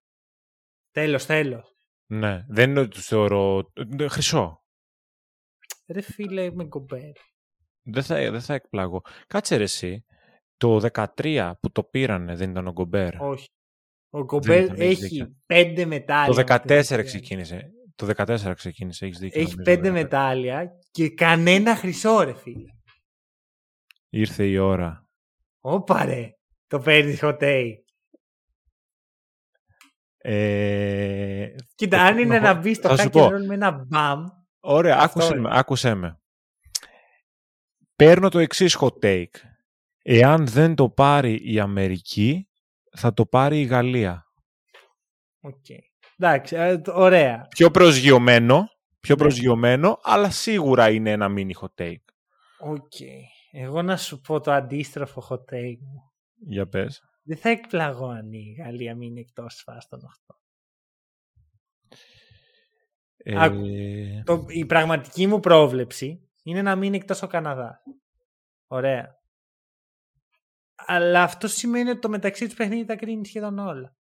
Τέλος, 0.90 1.26
τέλος. 1.26 1.76
Ναι, 2.06 2.44
δεν 2.48 2.70
είναι 2.70 2.80
ότι 2.80 2.88
τους 2.90 3.06
θεωρώ... 3.06 3.72
ε, 3.98 4.08
Χρυσό. 4.08 4.64
Ρε 5.86 6.00
φίλε 6.00 6.50
με 6.50 6.64
Γκομπέρ. 6.64 7.12
Δεν 7.86 8.02
θα, 8.02 8.30
δεν 8.30 8.40
θα 8.40 8.54
εκπλαγώ. 8.54 9.00
Κάτσε 9.26 9.56
ρε 9.56 9.62
εσύ. 9.62 10.04
Το 10.56 10.88
13 10.92 11.52
που 11.60 11.70
το 11.72 11.84
πήρανε 11.84 12.36
δεν 12.36 12.50
ήταν 12.50 12.66
ο 12.66 12.72
Γκομπέρ. 12.72 13.20
Όχι. 13.20 13.48
Ο 14.10 14.24
Γκομπέρ 14.24 14.62
ήταν, 14.64 14.80
έχεις 14.80 15.02
έχει 15.04 15.08
δίκιο. 15.08 15.36
πέντε 15.46 15.84
μετάλλια. 15.84 16.26
Το 16.26 16.34
με 16.34 16.44
την 16.44 16.76
14 16.76 16.84
Ιταλία. 16.84 17.04
ξεκίνησε. 17.04 17.70
Το 17.94 18.06
14 18.16 18.52
ξεκίνησε, 18.54 19.04
έχεις 19.04 19.18
δίκιο. 19.18 19.40
Έχει 19.40 19.50
νομίζω, 19.50 19.70
πέντε 19.70 19.88
το 19.88 19.94
14. 19.94 20.02
μετάλλια 20.02 20.70
και 20.90 21.10
κανένα 21.10 21.76
χρυσό, 21.76 22.20
ρε 22.20 22.34
φίλε. 22.34 22.70
Ήρθε 24.08 24.46
η 24.46 24.56
ώρα. 24.58 25.08
Όπα 25.60 26.04
ρε, 26.04 26.30
το 26.66 26.78
παίρνεις 26.78 27.18
hot 27.22 27.38
take. 27.38 27.74
Ε, 30.16 31.54
Κοίτα, 31.74 32.02
αν 32.02 32.18
είναι 32.18 32.38
να 32.38 32.54
μπεις 32.54 32.76
στο 32.76 32.94
hack 32.98 33.10
roll 33.10 33.44
με 33.46 33.54
ένα 33.54 33.70
μπαμ. 33.70 34.24
Ωραία, 34.60 34.98
άκουσε 34.98 35.34
με, 35.36 35.48
άκουσέ 35.52 35.94
με. 35.94 36.20
Παίρνω 37.96 38.28
το 38.28 38.38
εξής 38.38 38.78
hot 38.80 38.98
take. 39.02 39.34
Εάν 40.02 40.46
δεν 40.46 40.74
το 40.74 40.90
πάρει 40.90 41.52
η 41.52 41.60
Αμερική, 41.60 42.48
θα 42.90 43.14
το 43.14 43.26
πάρει 43.26 43.60
η 43.60 43.64
Γαλλία. 43.64 44.26
Ok. 45.40 45.54
Okay. 45.68 45.78
Εντάξει, 46.18 46.56
ε, 46.56 46.80
ωραία. 46.86 47.46
Πιο 47.48 47.70
προσγειωμένο, 47.70 48.68
πιο 49.00 49.14
ναι. 49.14 49.20
προσγειωμένο, 49.20 49.98
αλλά 50.02 50.30
σίγουρα 50.30 50.90
είναι 50.90 51.10
ένα 51.10 51.34
mini 51.36 51.50
hot 51.60 51.82
take. 51.82 52.04
Ok. 52.58 52.76
Okay. 52.76 53.20
Εγώ 53.50 53.82
να 53.82 53.96
σου 53.96 54.20
πω 54.20 54.40
το 54.40 54.52
αντίστροφο 54.52 55.26
hot 55.30 55.54
take 55.54 55.78
μου. 55.80 56.12
Για 56.48 56.68
πες. 56.68 57.02
Δεν 57.22 57.36
θα 57.36 57.48
εκπλαγώ 57.48 58.08
αν 58.08 58.32
η 58.32 58.56
Γαλλία 58.58 58.94
μείνει 58.94 59.20
εκτός 59.20 59.62
φάση 59.64 59.88
των 59.88 60.00
8. 60.28 60.34
Ε... 63.18 64.22
Το, 64.24 64.44
η 64.48 64.64
πραγματική 64.64 65.26
μου 65.26 65.40
πρόβλεψη 65.40 66.25
είναι 66.46 66.62
να 66.62 66.76
μείνει 66.76 66.96
εκτός 66.96 67.22
ο 67.22 67.26
Καναδά. 67.26 67.82
Ωραία. 68.66 69.14
Αλλά 70.74 71.22
αυτό 71.22 71.48
σημαίνει 71.48 71.90
ότι 71.90 71.98
το 71.98 72.08
μεταξύ 72.08 72.44
τους 72.44 72.54
παιχνίδι 72.54 72.84
τα 72.84 72.96
κρίνει 72.96 73.26
σχεδόν 73.26 73.58
όλα. 73.58 73.96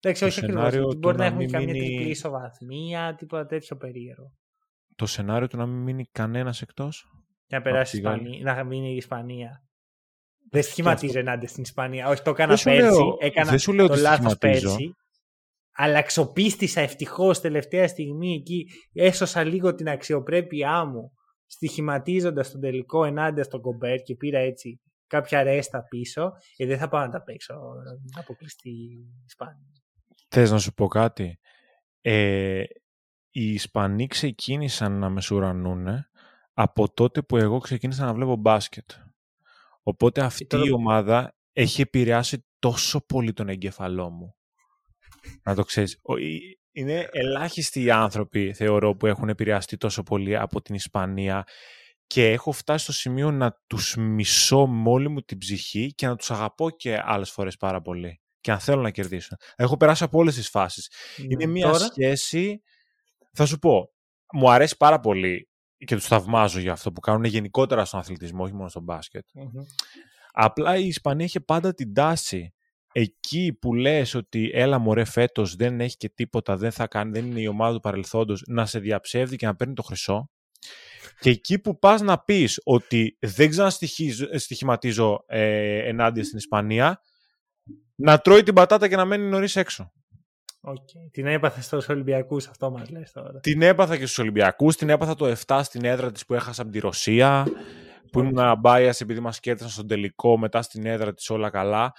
Εντάξει, 0.00 0.24
όχι 0.24 0.40
ακριβώς. 0.40 0.96
Μπορεί 0.96 1.16
να, 1.16 1.22
να 1.22 1.24
έχουν 1.24 1.50
καμία 1.50 1.66
μείνει... 1.66 1.78
τριπλή 1.78 2.10
ισοβαθμία, 2.10 3.14
τίποτα 3.14 3.46
τέτοιο 3.46 3.76
περίεργο. 3.76 4.32
Το 4.94 5.06
σενάριο 5.06 5.48
του 5.48 5.56
να 5.56 5.66
μην 5.66 5.82
μείνει 5.82 6.04
κανένας 6.12 6.62
εκτός; 6.62 7.06
Να 7.46 7.62
περάσει 7.62 7.96
Ισπανία, 7.96 8.54
να 8.54 8.64
μείνει 8.64 8.92
η 8.92 8.96
Ισπανία. 8.96 9.62
Δεν 10.50 10.62
σχηματίζω 10.62 11.18
ενάντια 11.18 11.48
στην 11.48 11.62
Ισπανία. 11.62 12.08
Όχι, 12.08 12.22
το 12.22 12.30
έκανα 12.30 12.58
πέρσι. 12.64 13.02
Έκανα 13.18 13.50
δεν 13.50 13.58
σου 13.58 13.72
λέω 13.72 13.86
το 13.86 13.94
λάθος 13.94 14.38
πέρσι. 14.38 14.94
Αλλά 15.76 15.98
αξιοπίστησα 15.98 16.80
ευτυχώς 16.80 17.40
τελευταία 17.40 17.88
στιγμή 17.88 18.34
εκεί. 18.34 18.66
Έσωσα 18.92 19.44
λίγο 19.44 19.74
την 19.74 19.88
αξιοπρέπειά 19.88 20.84
μου 20.84 21.12
στοιχηματίζοντας 21.46 22.50
τον 22.50 22.60
τελικό 22.60 23.04
ενάντια 23.04 23.44
στον 23.44 23.60
Κομπέρ 23.60 24.02
και 24.02 24.14
πήρα 24.14 24.38
έτσι 24.38 24.80
κάποια 25.06 25.42
ρέστα 25.42 25.82
πίσω. 25.88 26.32
Ε, 26.56 26.66
δεν 26.66 26.78
θα 26.78 26.88
πάω 26.88 27.00
να 27.00 27.08
τα 27.08 27.22
παίξω 27.22 27.54
να 28.14 28.20
αποκλειστεί 28.20 28.70
η 28.70 29.22
Ισπανία. 29.26 29.72
Θες 30.28 30.50
να 30.50 30.58
σου 30.58 30.74
πω 30.74 30.86
κάτι; 30.86 31.38
Ε, 32.00 32.62
οι 33.30 33.52
Ισπανοί 33.52 34.06
ξεκίνησαν 34.06 34.98
να 34.98 35.10
μεσουρανούν 35.10 35.86
από 36.52 36.92
τότε 36.92 37.22
που 37.22 37.36
εγώ 37.36 37.58
ξεκίνησα 37.58 38.04
να 38.04 38.14
βλέπω 38.14 38.36
μπάσκετ. 38.36 38.90
Οπότε 39.82 40.20
αυτή 40.20 40.46
η 40.66 40.72
ομάδα 40.72 41.36
έχει 41.52 41.80
επηρεάσει 41.80 42.46
τόσο 42.58 43.06
πολύ 43.06 43.32
τον 43.32 43.48
εγκεφαλό 43.48 44.10
μου. 44.10 44.35
Να 45.42 45.54
το 45.54 45.62
ξέρεις. 45.62 46.00
Είναι 46.72 47.08
ελάχιστοι 47.12 47.82
οι 47.82 47.90
άνθρωποι, 47.90 48.52
θεωρώ, 48.52 48.96
που 48.96 49.06
έχουν 49.06 49.28
επηρεαστεί 49.28 49.76
τόσο 49.76 50.02
πολύ 50.02 50.36
από 50.36 50.62
την 50.62 50.74
Ισπανία 50.74 51.44
και 52.06 52.30
έχω 52.30 52.52
φτάσει 52.52 52.84
στο 52.84 52.92
σημείο 52.92 53.30
να 53.30 53.62
τους 53.66 53.96
μισώ 53.96 54.66
με 54.66 54.90
όλη 54.90 55.08
μου 55.08 55.20
την 55.20 55.38
ψυχή 55.38 55.94
και 55.94 56.06
να 56.06 56.16
τους 56.16 56.30
αγαπώ 56.30 56.70
και 56.70 57.00
άλλες 57.04 57.30
φορές 57.30 57.56
πάρα 57.56 57.80
πολύ. 57.80 58.20
Και 58.40 58.50
να 58.50 58.58
θέλω 58.58 58.82
να 58.82 58.90
κερδίσω. 58.90 59.36
Έχω 59.56 59.76
περάσει 59.76 60.04
από 60.04 60.18
όλες 60.18 60.34
τις 60.34 60.48
φάσεις. 60.48 60.90
Είναι 61.16 61.46
μια 61.46 61.74
σχέση... 61.74 62.62
Θα 63.32 63.46
σου 63.46 63.58
πω, 63.58 63.90
μου 64.32 64.50
αρέσει 64.50 64.76
πάρα 64.76 65.00
πολύ 65.00 65.48
και 65.76 65.94
τους 65.94 66.06
θαυμάζω 66.06 66.60
για 66.60 66.72
αυτό 66.72 66.92
που 66.92 67.00
κάνουν 67.00 67.24
γενικότερα 67.24 67.84
στον 67.84 68.00
αθλητισμό, 68.00 68.42
όχι 68.42 68.54
μόνο 68.54 68.68
στο 68.68 68.80
μπασκετ 68.80 69.24
Απλά 70.32 70.76
η 70.76 70.86
Ισπανία 70.86 71.24
είχε 71.24 71.40
πάντα 71.40 71.74
την 71.74 71.94
τάση 71.94 72.54
εκεί 72.98 73.58
που 73.60 73.74
λες 73.74 74.14
ότι 74.14 74.50
έλα 74.54 74.78
μωρέ 74.78 75.04
φέτος 75.04 75.56
δεν 75.56 75.80
έχει 75.80 75.96
και 75.96 76.08
τίποτα, 76.08 76.56
δεν 76.56 76.70
θα 76.70 76.86
κάνει, 76.86 77.10
δεν 77.10 77.26
είναι 77.26 77.40
η 77.40 77.46
ομάδα 77.46 77.74
του 77.74 77.80
παρελθόντος, 77.80 78.42
να 78.46 78.66
σε 78.66 78.78
διαψεύδει 78.78 79.36
και 79.36 79.46
να 79.46 79.56
παίρνει 79.56 79.74
το 79.74 79.82
χρυσό. 79.82 80.30
Και 81.20 81.30
εκεί 81.30 81.58
που 81.58 81.78
πας 81.78 82.00
να 82.00 82.18
πεις 82.18 82.60
ότι 82.64 83.16
δεν 83.20 83.50
ξαναστοιχηματίζω 83.50 85.24
ε, 85.26 85.88
ενάντια 85.88 86.24
στην 86.24 86.38
Ισπανία, 86.38 87.00
να 87.94 88.18
τρώει 88.18 88.42
την 88.42 88.54
πατάτα 88.54 88.88
και 88.88 88.96
να 88.96 89.04
μένει 89.04 89.28
νωρίς 89.28 89.56
έξω. 89.56 89.92
Okay. 90.60 91.10
Την 91.10 91.26
έπαθα 91.26 91.60
στους 91.60 91.88
Ολυμπιακούς, 91.88 92.46
αυτό 92.46 92.70
μας 92.70 92.90
λες 92.90 93.12
τώρα. 93.12 93.40
Την 93.40 93.62
έπαθα 93.62 93.96
και 93.96 94.04
στους 94.04 94.18
Ολυμπιακούς, 94.18 94.76
την 94.76 94.88
έπαθα 94.88 95.14
το 95.14 95.34
7 95.46 95.60
στην 95.62 95.84
έδρα 95.84 96.12
της 96.12 96.26
που 96.26 96.34
έχασα 96.34 96.62
από 96.62 96.70
τη 96.70 96.78
Ρωσία, 96.78 97.46
που 98.12 98.20
ήμουν 98.20 98.60
bias 98.64 99.00
επειδή 99.00 99.20
μας 99.20 99.40
κέρδισαν 99.40 99.70
στον 99.70 99.86
τελικό, 99.86 100.38
μετά 100.38 100.62
στην 100.62 100.86
έδρα 100.86 101.14
της 101.14 101.30
όλα 101.30 101.50
καλά. 101.50 101.92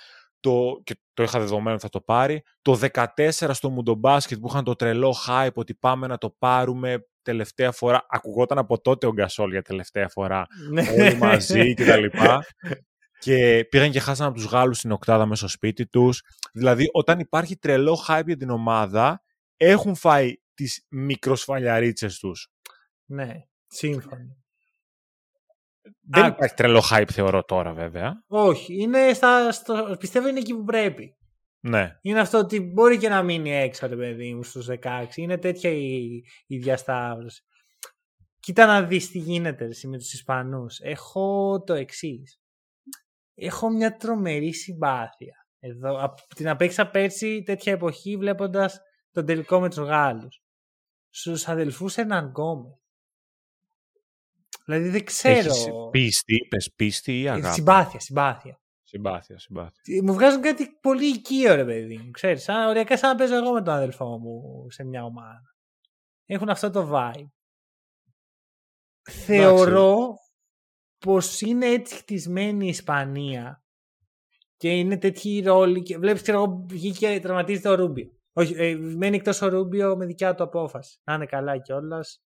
Το, 0.47 0.81
και 0.83 0.99
το 1.13 1.23
είχα 1.23 1.39
δεδομένο 1.39 1.73
ότι 1.73 1.81
θα 1.81 1.89
το 1.89 2.01
πάρει. 2.01 2.43
Το 2.61 2.79
14 3.15 3.29
στο 3.29 3.69
Μουντομπάσκετ 3.69 4.39
που 4.39 4.47
είχαν 4.47 4.63
το 4.63 4.75
τρελό 4.75 5.15
hype 5.27 5.53
ότι 5.53 5.75
πάμε 5.75 6.07
να 6.07 6.17
το 6.17 6.35
πάρουμε 6.39 7.07
τελευταία 7.21 7.71
φορά. 7.71 8.05
Ακουγόταν 8.09 8.57
από 8.57 8.81
τότε 8.81 9.07
ο 9.07 9.11
Γκασόλ 9.11 9.51
για 9.51 9.61
τελευταία 9.61 10.07
φορά. 10.07 10.45
Ναι. 10.71 10.81
όλοι 10.81 11.15
μαζί 11.15 11.73
κτλ. 11.73 12.05
και 13.19 13.67
πήγαν 13.69 13.91
και 13.91 13.99
χάσαν 13.99 14.27
από 14.27 14.35
τους 14.35 14.45
Γάλλους 14.45 14.77
στην 14.77 14.91
οκτάδα 14.91 15.25
μέσα 15.25 15.39
στο 15.39 15.47
σπίτι 15.47 15.87
τους. 15.87 16.21
Δηλαδή, 16.53 16.89
όταν 16.91 17.19
υπάρχει 17.19 17.57
τρελό 17.57 18.03
hype 18.07 18.25
για 18.25 18.37
την 18.37 18.49
ομάδα, 18.49 19.23
έχουν 19.57 19.95
φάει 19.95 20.33
τις 20.53 20.85
μικροσφαλιαρίτσες 20.89 22.19
τους. 22.19 22.49
Ναι, 23.05 23.33
σύμφωνα. 23.67 24.37
Δεν 26.01 26.23
Α, 26.23 26.27
υπάρχει 26.27 26.53
τρελό 26.53 26.83
hype 26.91 27.11
θεωρώ 27.11 27.43
τώρα 27.43 27.73
βέβαια. 27.73 28.23
Όχι, 28.27 28.81
είναι 28.81 29.13
στα, 29.13 29.51
στο, 29.51 29.95
πιστεύω 29.99 30.27
είναι 30.27 30.39
εκεί 30.39 30.53
που 30.53 30.63
πρέπει. 30.63 31.17
Ναι. 31.59 31.97
Είναι 32.01 32.19
αυτό 32.19 32.37
ότι 32.37 32.59
μπορεί 32.59 32.97
και 32.97 33.09
να 33.09 33.23
μείνει 33.23 33.53
έξω, 33.53 33.87
ρε 33.87 33.95
παιδί 33.95 34.33
μου, 34.33 34.43
στους 34.43 34.67
16. 34.83 35.05
Είναι 35.15 35.37
τέτοια 35.37 35.69
η, 35.69 36.21
η 36.47 36.57
διασταύρωση. 36.57 37.41
Κοίτα 38.39 38.65
να 38.65 38.83
δεις 38.83 39.11
τι 39.11 39.19
γίνεται 39.19 39.69
με 39.87 39.97
τους 39.97 40.13
Ισπανούς. 40.13 40.79
Έχω 40.79 41.61
το 41.65 41.73
εξής. 41.73 42.39
Έχω 43.33 43.69
μια 43.69 43.95
τρομερή 43.95 44.53
συμπάθεια. 44.53 45.35
Εδώ, 45.59 46.03
από 46.03 46.21
την 46.35 46.49
απέξα 46.49 46.89
πέρσι 46.89 47.43
τέτοια 47.43 47.71
εποχή 47.71 48.17
βλέποντας 48.17 48.79
τον 49.11 49.25
τελικό 49.25 49.59
με 49.59 49.69
τους 49.69 49.77
Γάλλους. 49.77 50.41
Στους 51.09 51.47
αδελφούς 51.47 51.97
έναν 51.97 52.27
Γκόμε. 52.27 52.79
Δηλαδή 54.67 54.89
δεν 54.89 55.05
ξέρω. 55.05 55.37
Έχεις 55.37 55.67
πίστη, 55.91 56.35
είπες 56.35 56.71
πίστη 56.75 57.19
ή 57.19 57.25
ε, 57.25 57.29
αγάπη; 57.29 57.53
Συμπάθεια, 57.53 57.99
συμπάθεια. 57.99 58.59
Συμπάθεια, 58.83 59.39
συμπάθεια. 59.39 59.95
Ε, 59.97 60.01
μου 60.01 60.13
βγάζουν 60.13 60.41
κάτι 60.41 60.77
πολύ 60.81 61.05
οικείο, 61.05 61.55
ρε 61.55 61.65
παιδί 61.65 61.97
μου. 61.97 62.11
Ξέρεις, 62.11 62.43
σαν, 62.43 62.67
οριακά 62.67 62.97
σαν 62.97 63.09
να 63.09 63.15
παίζω 63.15 63.35
εγώ 63.35 63.53
με 63.53 63.61
τον 63.61 63.73
αδελφό 63.73 64.17
μου 64.17 64.65
σε 64.69 64.83
μια 64.83 65.03
ομάδα. 65.03 65.55
Έχουν 66.25 66.49
αυτό 66.49 66.69
το 66.69 66.89
vibe. 66.93 67.27
Θεωρώ 69.09 70.15
πως 70.97 71.41
είναι 71.41 71.65
έτσι 71.65 71.95
χτισμένη 71.95 72.65
η 72.65 72.69
Ισπανία 72.69 73.63
και 74.57 74.69
είναι 74.69 74.97
τέτοιοι 74.97 75.41
ρόλοι 75.41 75.81
και 75.81 75.97
βλέπεις 75.97 76.21
ξέρω 76.21 76.37
εγώ 76.37 76.65
βγήκε 76.69 77.19
τραυματίζεται 77.21 77.69
ο 77.69 77.75
Ρούμπιο. 77.75 78.11
Όχι, 78.33 78.53
ε, 78.57 78.75
μένει 78.75 79.15
εκτός 79.15 79.41
ο 79.41 79.47
Ρούμπιο 79.47 79.97
με 79.97 80.05
δικιά 80.05 80.35
του 80.35 80.43
απόφαση. 80.43 80.99
Να 81.03 81.13
είναι 81.13 81.25
καλά 81.25 81.57
κιόλας. 81.57 82.21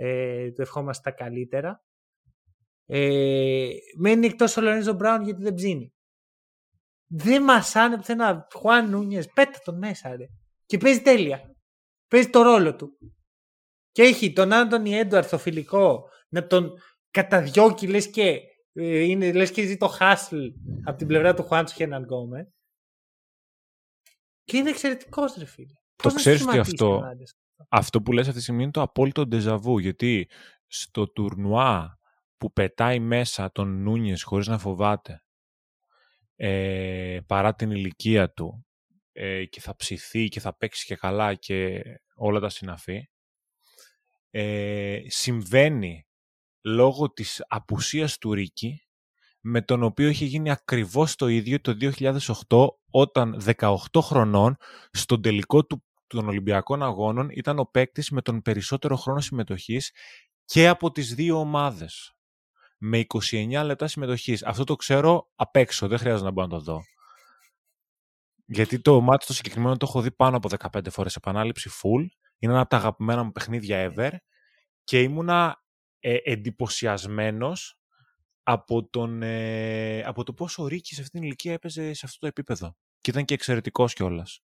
Ε, 0.00 0.50
του 0.50 0.62
ευχόμαστε 0.62 1.10
τα 1.10 1.16
καλύτερα. 1.16 1.84
Ε, 2.86 3.68
μένει 3.98 4.26
εκτός 4.26 4.56
ο 4.56 4.60
Λορέντζο 4.60 4.92
Μπράουν 4.92 5.22
γιατί 5.22 5.42
δεν 5.42 5.54
ψήνει. 5.54 5.92
Δεν 7.06 7.42
μασάνε 7.42 7.96
πουθενά. 7.96 8.46
Χουάν 8.54 8.90
Νούνιες, 8.90 9.28
πέτα 9.28 9.58
τον 9.64 9.78
μέσα, 9.78 10.16
ρε. 10.16 10.26
Και 10.66 10.78
παίζει 10.78 11.02
τέλεια. 11.02 11.56
Παίζει 12.08 12.30
το 12.30 12.42
ρόλο 12.42 12.76
του. 12.76 12.98
Και 13.92 14.02
έχει 14.02 14.32
τον 14.32 14.52
Άντωνι 14.52 14.94
Έντουαρτ 14.94 15.30
το 15.30 15.38
φιλικό 15.38 16.08
να 16.28 16.46
τον 16.46 16.72
καταδιώκει 17.10 17.88
λες 17.88 18.10
και 18.10 18.40
ε, 18.72 18.98
είναι, 18.98 19.32
λες 19.32 19.50
και 19.50 19.62
ζει 19.62 19.76
το 19.76 19.88
χάσλ 19.88 20.46
από 20.84 20.98
την 20.98 21.06
πλευρά 21.06 21.34
του 21.34 21.42
Χουάντσο 21.42 21.74
Χέναν 21.74 22.02
Γκόμες. 22.02 22.48
Και 24.44 24.56
είναι 24.56 24.70
εξαιρετικός, 24.70 25.34
ρε 25.34 25.44
φίλε. 25.44 25.74
Το 25.96 26.14
ξέρεις 26.14 26.46
ότι 26.46 26.58
αυτό, 26.58 27.02
αυτό 27.68 28.02
που 28.02 28.12
λες 28.12 28.24
αυτή 28.26 28.36
τη 28.36 28.42
στιγμή 28.42 28.62
είναι 28.62 28.72
το 28.72 28.82
απόλυτο 28.82 29.26
ντεζαβού. 29.26 29.78
Γιατί 29.78 30.28
στο 30.66 31.08
τουρνουά 31.08 31.98
που 32.36 32.52
πετάει 32.52 32.98
μέσα 32.98 33.52
τον 33.52 33.82
Νούνιες 33.82 34.22
χωρίς 34.22 34.46
να 34.46 34.58
φοβάται 34.58 35.22
ε, 36.36 37.18
παρά 37.26 37.54
την 37.54 37.70
ηλικία 37.70 38.32
του 38.32 38.66
ε, 39.12 39.44
και 39.44 39.60
θα 39.60 39.76
ψηθεί 39.76 40.28
και 40.28 40.40
θα 40.40 40.56
παίξει 40.56 40.86
και 40.86 40.96
καλά 40.96 41.34
και 41.34 41.82
όλα 42.14 42.40
τα 42.40 42.48
συναφή 42.48 43.08
ε, 44.30 45.00
συμβαίνει 45.06 46.06
λόγω 46.60 47.12
της 47.12 47.44
απουσίας 47.48 48.18
του 48.18 48.32
Ρίκη 48.34 48.82
με 49.40 49.62
τον 49.62 49.82
οποίο 49.82 50.08
είχε 50.08 50.24
γίνει 50.24 50.50
ακριβώς 50.50 51.14
το 51.14 51.28
ίδιο 51.28 51.60
το 51.60 51.76
2008 52.48 52.66
όταν 52.90 53.42
18 53.44 53.76
χρονών 54.00 54.56
στον 54.90 55.22
τελικό 55.22 55.64
του, 55.64 55.84
των 56.08 56.28
Ολυμπιακών 56.28 56.82
Αγώνων 56.82 57.28
ήταν 57.30 57.58
ο 57.58 57.64
παίκτης 57.64 58.10
με 58.10 58.22
τον 58.22 58.42
περισσότερο 58.42 58.96
χρόνο 58.96 59.20
συμμετοχής 59.20 59.92
και 60.44 60.68
από 60.68 60.90
τις 60.90 61.14
δύο 61.14 61.38
ομάδες. 61.38 62.12
με 62.80 62.98
29 62.98 63.62
λεπτά 63.64 63.86
συμμετοχής. 63.86 64.44
Αυτό 64.44 64.64
το 64.64 64.76
ξέρω 64.76 65.30
απ' 65.34 65.56
έξω, 65.56 65.88
δεν 65.88 65.98
χρειάζεται 65.98 66.24
να 66.24 66.30
μπορώ 66.30 66.46
να 66.46 66.52
το 66.52 66.60
δω. 66.60 66.82
Γιατί 68.46 68.80
το 68.80 69.00
μάτι 69.00 69.26
το 69.26 69.34
συγκεκριμένο 69.34 69.76
το 69.76 69.86
έχω 69.88 70.00
δει 70.00 70.10
πάνω 70.10 70.36
από 70.36 70.48
15 70.72 70.90
φορές 70.90 71.16
επανάληψη 71.16 71.70
full. 71.82 72.06
Είναι 72.38 72.52
ένα 72.52 72.60
από 72.60 72.70
τα 72.70 72.76
αγαπημένα 72.76 73.22
μου 73.22 73.32
παιχνίδια 73.32 73.92
ever. 73.92 74.10
Και 74.84 75.02
ήμουνα 75.02 75.62
ε, 76.00 76.16
εντυπωσιασμένος 76.24 77.78
από, 78.42 78.88
τον, 78.88 79.22
ε, 79.22 80.02
από 80.02 80.24
το 80.24 80.32
πόσο 80.34 80.62
ο 80.62 80.66
Ρίκης 80.66 80.96
σε 80.96 81.02
αυτήν 81.02 81.20
την 81.20 81.28
ηλικία 81.28 81.52
έπαιζε 81.52 81.92
σε 81.92 82.06
αυτό 82.06 82.18
το 82.18 82.26
επίπεδο. 82.26 82.76
Και 83.00 83.10
ήταν 83.10 83.24
και 83.24 83.34
εξαιρετικός 83.34 83.94
κιόλας. 83.94 84.42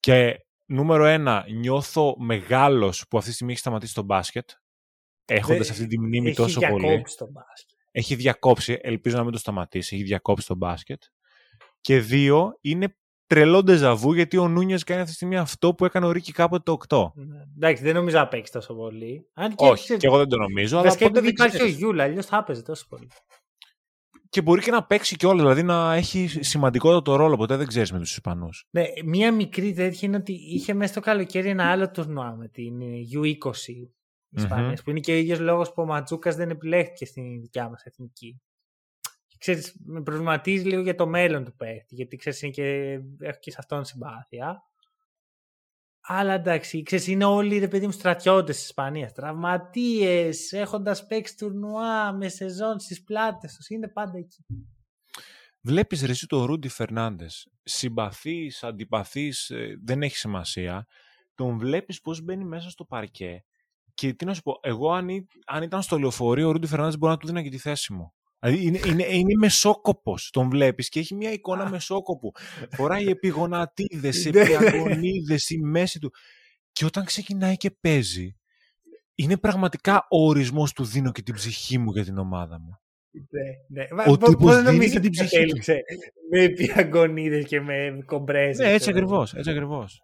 Και 0.00 0.46
νούμερο 0.66 1.04
ένα, 1.04 1.44
νιώθω 1.50 2.14
μεγάλος 2.18 3.04
που 3.08 3.16
αυτή 3.16 3.28
τη 3.28 3.34
στιγμή 3.34 3.52
έχει 3.52 3.60
σταματήσει 3.60 3.94
το 3.94 4.02
μπάσκετ. 4.02 4.50
Έχοντας 5.24 5.70
αυτή 5.70 5.86
τη 5.86 5.98
μνήμη 6.00 6.34
τόσο 6.34 6.60
πολύ. 6.60 6.86
Έχει 6.86 6.86
διακόψει 6.86 7.16
το 7.16 7.28
μπάσκετ. 7.30 7.78
Έχει 7.90 8.14
διακόψει, 8.14 8.78
ελπίζω 8.82 9.16
να 9.16 9.22
μην 9.22 9.32
το 9.32 9.38
σταματήσει. 9.38 9.94
Έχει 9.94 10.04
διακόψει 10.04 10.46
το 10.46 10.54
μπάσκετ. 10.54 11.02
Και 11.80 12.00
δύο, 12.00 12.58
είναι 12.60 12.96
τρελό 13.26 13.62
ντεζαβού 13.62 14.12
γιατί 14.12 14.36
ο 14.36 14.48
Νούνιε 14.48 14.78
κάνει 14.86 15.00
αυτή 15.00 15.10
τη 15.10 15.16
στιγμή 15.16 15.36
αυτό 15.36 15.74
που 15.74 15.84
έκανε 15.84 16.06
ο 16.06 16.10
Ρίκη 16.10 16.32
κάποτε 16.32 16.62
το 16.62 16.76
8. 16.88 17.12
Ναι. 17.14 17.42
Εντάξει, 17.56 17.82
δεν 17.82 17.94
νομίζω 17.94 18.16
να 18.16 18.28
παίξει 18.28 18.52
τόσο 18.52 18.74
πολύ. 18.74 19.28
Αν 19.34 19.54
και 19.54 19.64
Όχι, 19.66 19.96
και 19.96 20.06
εγώ 20.06 20.16
δεν 20.16 20.28
το 20.28 20.36
νομίζω. 20.36 20.78
Αλλά 20.78 20.96
ποτέ 20.96 21.20
δεν 21.20 21.24
υπάρχει 21.24 21.62
ο 21.62 21.66
Γιούλα, 21.66 22.04
αλλιώς 22.04 22.26
θα 22.26 22.36
έπαιζε 22.36 22.62
τόσο 22.62 22.86
πολύ. 22.88 23.10
Και 24.28 24.42
μπορεί 24.42 24.62
και 24.62 24.70
να 24.70 24.84
παίξει 24.84 25.16
κιόλα, 25.16 25.40
δηλαδή 25.40 25.62
να 25.62 25.94
έχει 25.94 26.26
σημαντικότατο 26.40 27.16
ρόλο. 27.16 27.36
Ποτέ 27.36 27.56
δεν 27.56 27.66
ξέρεις 27.66 27.92
με 27.92 27.98
τους 27.98 28.10
Ισπανούς. 28.10 28.66
Ναι, 28.70 28.84
μία 29.04 29.32
μικρή 29.32 29.72
τέτοια 29.72 30.08
είναι 30.08 30.16
ότι 30.16 30.32
είχε 30.32 30.74
μέσα 30.74 30.92
στο 30.92 31.00
καλοκαίρι 31.00 31.48
ένα 31.48 31.70
άλλο 31.70 31.90
τουρνουά 31.90 32.36
με 32.36 32.48
την 32.48 32.80
U20 33.14 33.52
Ισπανίας, 34.30 34.80
mm-hmm. 34.80 34.84
που 34.84 34.90
είναι 34.90 35.00
και 35.00 35.12
ο 35.12 35.16
ίδιος 35.16 35.38
λόγος 35.38 35.72
που 35.72 35.82
ο 35.82 35.84
Ματζούκας 35.84 36.36
δεν 36.36 36.50
επιλέχθηκε 36.50 37.04
στην 37.04 37.40
δικιά 37.40 37.68
μας 37.68 37.82
εθνική 37.82 38.40
ξέρεις, 39.38 39.76
με 39.84 40.02
προβληματίζει 40.02 40.64
λίγο 40.64 40.80
για 40.80 40.94
το 40.94 41.06
μέλλον 41.06 41.44
του 41.44 41.54
παίχτη, 41.56 41.94
γιατί 41.94 42.16
ξέρεις, 42.16 42.42
είναι 42.42 42.52
και, 42.52 43.00
έχω 43.18 43.38
και 43.40 43.50
σε 43.50 43.56
αυτόν 43.60 43.84
συμπάθεια. 43.84 44.62
Αλλά 46.10 46.32
εντάξει, 46.32 46.82
ξέρεις, 46.82 47.06
είναι 47.06 47.24
όλοι 47.24 47.58
ρε 47.58 47.68
παιδί 47.68 47.86
μου 47.86 47.92
στρατιώτες 47.92 48.56
της 48.56 48.64
Ισπανίας. 48.64 49.12
Τραυματίες, 49.12 50.52
έχοντας 50.52 51.06
παίξει 51.06 51.36
τουρνουά 51.36 52.12
με 52.12 52.28
σεζόν 52.28 52.80
στις 52.80 53.02
πλάτες 53.02 53.54
τους. 53.54 53.68
Είναι 53.68 53.88
πάντα 53.88 54.18
εκεί. 54.18 54.44
Βλέπεις 55.60 56.02
ρε 56.02 56.12
εσύ 56.12 56.26
το 56.26 56.44
Ρούντι 56.44 56.68
Φερνάντες. 56.68 57.48
Συμπαθείς, 57.62 58.64
αντιπαθείς, 58.64 59.50
ε, 59.50 59.78
δεν 59.84 60.02
έχει 60.02 60.16
σημασία. 60.16 60.86
Τον 61.34 61.58
βλέπεις 61.58 62.00
πώς 62.00 62.22
μπαίνει 62.22 62.44
μέσα 62.44 62.70
στο 62.70 62.84
παρκέ. 62.84 63.44
Και 63.94 64.14
τι 64.14 64.24
να 64.24 64.34
σου 64.34 64.42
πω, 64.42 64.58
εγώ 64.62 64.92
αν, 64.92 65.08
αν 65.46 65.62
ήταν 65.62 65.82
στο 65.82 65.98
λεωφορείο, 65.98 66.48
ο 66.48 66.50
Ρούντι 66.50 66.66
Φερνάντες 66.66 66.98
μπορεί 66.98 67.12
να 67.12 67.18
του 67.18 67.26
δίνει 67.26 67.42
και 67.42 67.50
τη 67.50 67.58
θέση 67.58 67.92
μου. 67.92 68.12
Δηλαδή 68.40 68.66
είναι, 68.66 68.80
είναι, 68.86 69.04
είναι 69.04 69.34
μεσόκοπος. 69.38 70.30
Τον 70.30 70.50
βλέπεις 70.50 70.88
και 70.88 70.98
έχει 70.98 71.14
μια 71.14 71.32
εικόνα 71.32 71.68
μεσόκοπου. 71.68 72.32
Φοράει 72.70 73.06
επιγονατίδες, 73.16 74.24
ναι. 74.24 74.40
επιαγωνίδες, 74.40 75.50
η 75.50 75.58
μέση 75.58 75.98
του. 75.98 76.10
Και 76.72 76.84
όταν 76.84 77.04
ξεκινάει 77.04 77.56
και 77.56 77.70
παίζει, 77.70 78.36
είναι 79.14 79.36
πραγματικά 79.36 80.06
ο 80.10 80.26
ορισμός 80.26 80.72
του 80.72 80.84
δίνω 80.84 81.12
και 81.12 81.22
την 81.22 81.34
ψυχή 81.34 81.78
μου 81.78 81.90
για 81.90 82.04
την 82.04 82.18
ομάδα 82.18 82.60
μου. 82.60 82.78
Ναι, 83.30 83.82
ναι. 83.82 84.10
Ο 84.12 84.16
τύπος 84.16 84.62
δίνει 84.62 84.90
και 84.90 85.00
την 85.00 85.10
ψυχή 85.10 85.46
του. 85.46 85.58
Με 86.30 86.42
επιαγωνίδε 86.42 87.42
και 87.42 87.60
με 87.60 87.98
κομπρέζε. 88.04 88.64
Ναι, 88.64 88.72
έτσι 88.72 88.90
ακριβώς. 88.90 89.34
Έτσι 89.34 89.50
ακριβώς. 89.50 90.02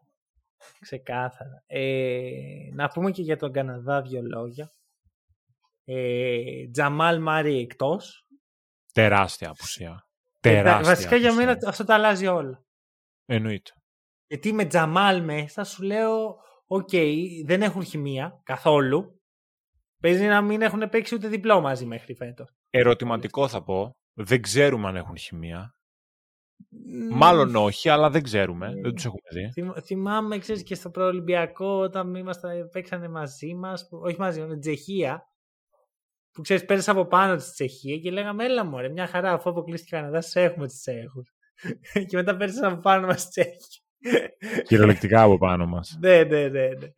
Ξεκάθαρα. 0.80 1.64
Ε, 1.66 2.30
να 2.74 2.88
πούμε 2.88 3.10
και 3.10 3.22
για 3.22 3.36
τον 3.36 3.52
Καναδά 3.52 4.02
δύο 4.02 4.20
λόγια. 4.22 4.70
Ε, 5.84 6.40
Τζαμάλ 6.72 7.20
Μάρι 7.20 7.58
εκτός 7.58 8.23
Τεράστια 8.94 9.50
απουσία. 9.50 10.06
Ε, 10.40 10.50
Τεράστια 10.50 10.94
βασικά 10.94 11.16
για 11.16 11.34
μένα 11.34 11.58
αυτό 11.66 11.84
τα 11.84 11.94
αλλάζει 11.94 12.26
όλα. 12.26 12.64
Εννοείται. 13.24 13.70
Γιατί 14.26 14.52
με 14.52 14.64
Τζαμάλ 14.64 15.22
μέσα 15.22 15.64
σου 15.64 15.82
λέω, 15.82 16.36
οκ, 16.66 16.90
δεν 17.46 17.62
έχουν 17.62 17.84
χημεία 17.84 18.40
καθόλου. 18.42 19.20
Παίζει 20.00 20.26
να 20.26 20.40
μην 20.40 20.62
έχουν 20.62 20.88
παίξει 20.88 21.14
ούτε 21.14 21.28
διπλό 21.28 21.60
μαζί 21.60 21.86
μέχρι 21.86 22.14
φέτος. 22.14 22.48
Ερωτηματικό 22.70 23.48
θα 23.48 23.62
πω. 23.62 23.96
Δεν 24.12 24.42
ξέρουμε 24.42 24.88
αν 24.88 24.96
έχουν 24.96 25.16
χημεία. 25.16 25.74
Μάλλον 27.10 27.56
όχι, 27.56 27.88
αλλά 27.88 28.10
δεν 28.10 28.22
ξέρουμε. 28.22 28.72
Δεν 28.82 28.94
τους 28.94 29.04
έχουμε 29.04 29.28
δει. 29.32 29.80
θυμάμαι, 29.80 30.38
ξέρεις 30.38 30.62
και 30.62 30.74
στο 30.74 30.90
προολυμπιακό 30.90 31.78
όταν 31.78 32.14
ήμασταν, 32.14 32.68
παίξανε 32.72 33.08
μαζί 33.08 33.54
μας, 33.54 33.88
όχι 33.90 34.18
μαζί, 34.18 34.40
με 34.40 34.58
Τσεχία 34.58 35.22
που 36.34 36.42
ξέρεις, 36.42 36.64
πέρασε 36.64 36.90
από 36.90 37.06
πάνω 37.06 37.36
τη 37.36 37.50
Τσεχία 37.52 37.98
και 37.98 38.10
λέγαμε, 38.10 38.44
Έλα 38.44 38.64
μου, 38.64 38.92
μια 38.92 39.06
χαρά, 39.06 39.32
αφού 39.32 39.50
αποκλείστηκε 39.50 39.96
ο 39.96 39.98
Καναδάς, 39.98 40.26
σε 40.26 40.42
έχουμε 40.42 40.66
τι 40.66 40.74
Τσέχους. 40.74 41.34
και 42.08 42.16
μετά 42.16 42.36
πέρασε 42.36 42.66
από 42.66 42.80
πάνω 42.80 43.06
μας 43.06 43.28
Τσέχοι. 43.28 43.82
Κυριολεκτικά 44.62 45.22
από 45.22 45.38
πάνω 45.38 45.66
μας. 45.66 45.96
ναι, 46.00 46.22
ναι, 46.22 46.48
ναι. 46.48 46.68
ναι. 46.68 46.92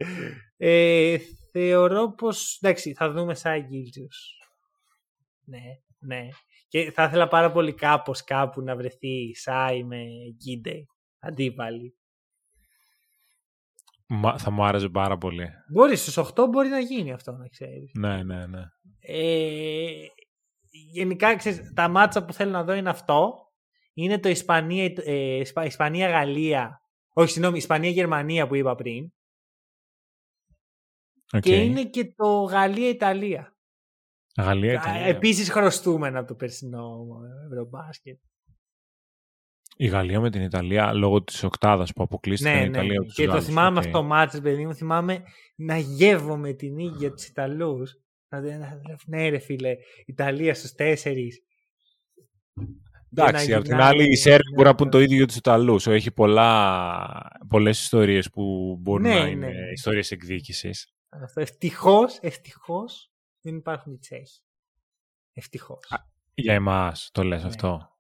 Ε, 0.57 1.19
θεωρώ 1.53 2.15
πως. 2.15 2.59
Εντάξει, 2.63 2.93
θα 2.93 3.11
δούμε 3.11 3.35
σαν 3.35 3.67
Γκίλτζιου. 3.67 4.09
Ναι, 5.45 5.63
ναι. 5.99 6.29
Και 6.69 6.91
θα 6.95 7.05
ήθελα 7.05 7.29
πάρα 7.29 7.53
πολύ 7.53 7.75
κάπως 7.75 8.25
κάπου 8.25 8.63
να 8.63 8.77
βρεθεί 8.77 9.35
Σάι 9.35 9.85
με 9.85 10.05
Γκίντε 10.37 10.87
αντίπαλοι. 11.19 11.97
Θα 14.37 14.51
μου 14.51 14.65
άρεσε 14.65 14.89
πάρα 14.89 15.19
πολύ. 15.19 15.49
Μπορείς 15.73 16.01
στους 16.01 16.19
8 16.19 16.47
μπορεί 16.51 16.69
να 16.69 16.79
γίνει 16.79 17.13
αυτό, 17.13 17.33
να 17.33 17.49
ξέρεις. 17.49 17.91
Ναι, 17.95 18.23
ναι, 18.23 18.47
ναι. 18.47 18.63
Ε, 19.01 19.91
γενικά, 20.71 21.37
ξέρεις, 21.37 21.73
τα 21.75 21.89
μάτσα 21.89 22.25
που 22.25 22.33
θέλω 22.33 22.51
να 22.51 22.65
δω 22.65 22.73
είναι 22.73 22.91
αυτό. 22.91 23.35
Είναι 23.95 24.19
το 24.19 24.29
Ισπανία, 24.29 24.93
ε, 25.05 25.43
Ισπανία-Γαλλία. 25.65 26.81
Όχι, 27.13 27.31
συγγνώμη, 27.31 27.57
Ισπανία-Γερμανία 27.57 28.47
που 28.47 28.55
είπα 28.55 28.75
πριν. 28.75 29.13
Okay. 31.33 31.41
Και 31.41 31.57
είναι 31.57 31.85
και 31.85 32.15
το 32.17 32.43
Γαλλία-Ιταλία. 32.43 33.57
Γαλλία-Ιταλία. 34.37 35.07
Επίσης 35.07 35.51
χρωστούμενα 35.51 36.19
από 36.19 36.29
το 36.29 36.35
περσινό 36.35 37.07
Ευρωμπάσκετ. 37.51 38.19
Η 39.77 39.87
Γαλλία 39.87 40.21
με 40.21 40.31
την 40.31 40.43
Ιταλία 40.43 40.93
λόγω 40.93 41.23
της 41.23 41.43
οκτάδας 41.43 41.93
που 41.93 42.03
αποκλείστηκε 42.03 42.55
ναι, 42.55 42.63
η 42.63 42.67
Ιταλία. 42.67 43.01
Ναι. 43.01 43.07
Και 43.07 43.27
το 43.27 43.41
θυμάμαι 43.41 43.79
αυτό 43.79 43.91
το 43.91 44.03
μάτς, 44.03 44.41
παιδί 44.41 44.67
μου, 44.67 44.75
θυμάμαι 44.75 45.23
να 45.57 45.77
γεύομαι 45.77 46.53
την 46.53 46.79
ίδια 46.79 47.13
τους 47.13 47.27
Ιταλούς 47.27 47.97
ναι, 49.07 49.29
ρε 49.29 49.39
φίλε, 49.39 49.77
Ιταλία 50.07 50.55
στους 50.55 50.73
τέσσερις. 50.73 51.43
Εντάξει, 53.13 53.55
απ' 53.55 53.65
την 53.65 53.81
άλλη 53.81 54.11
οι 54.11 54.17
Σέρβοι 54.17 54.53
μπορεί 54.55 54.69
να 54.69 54.75
πούν 54.75 54.91
το 54.91 55.01
ίδιο 55.01 55.17
για 55.17 55.27
τους 55.27 55.37
Ιταλούς. 55.37 55.87
Έχει 55.87 56.11
πολλές 57.49 57.81
ιστορίες 57.81 58.31
που 58.31 58.77
μπορούν 58.81 59.03
ναι, 59.03 59.15
να 59.15 59.27
είναι 59.27 59.47
ναι. 59.47 59.71
ιστορίες 59.73 60.11
εκδίκησης. 60.11 60.95
Ευτυχώς, 61.35 62.19
ευτυχώς 62.21 63.13
δεν 63.41 63.57
υπάρχουν 63.57 63.93
οι 63.93 63.99
Τσέχοι. 63.99 64.41
Ευτυχώς. 65.33 65.79
Για 66.35 66.55
εμάς 66.55 67.11
το 67.13 67.23
λες 67.23 67.43
ναι. 67.43 67.49
αυτό. 67.49 67.96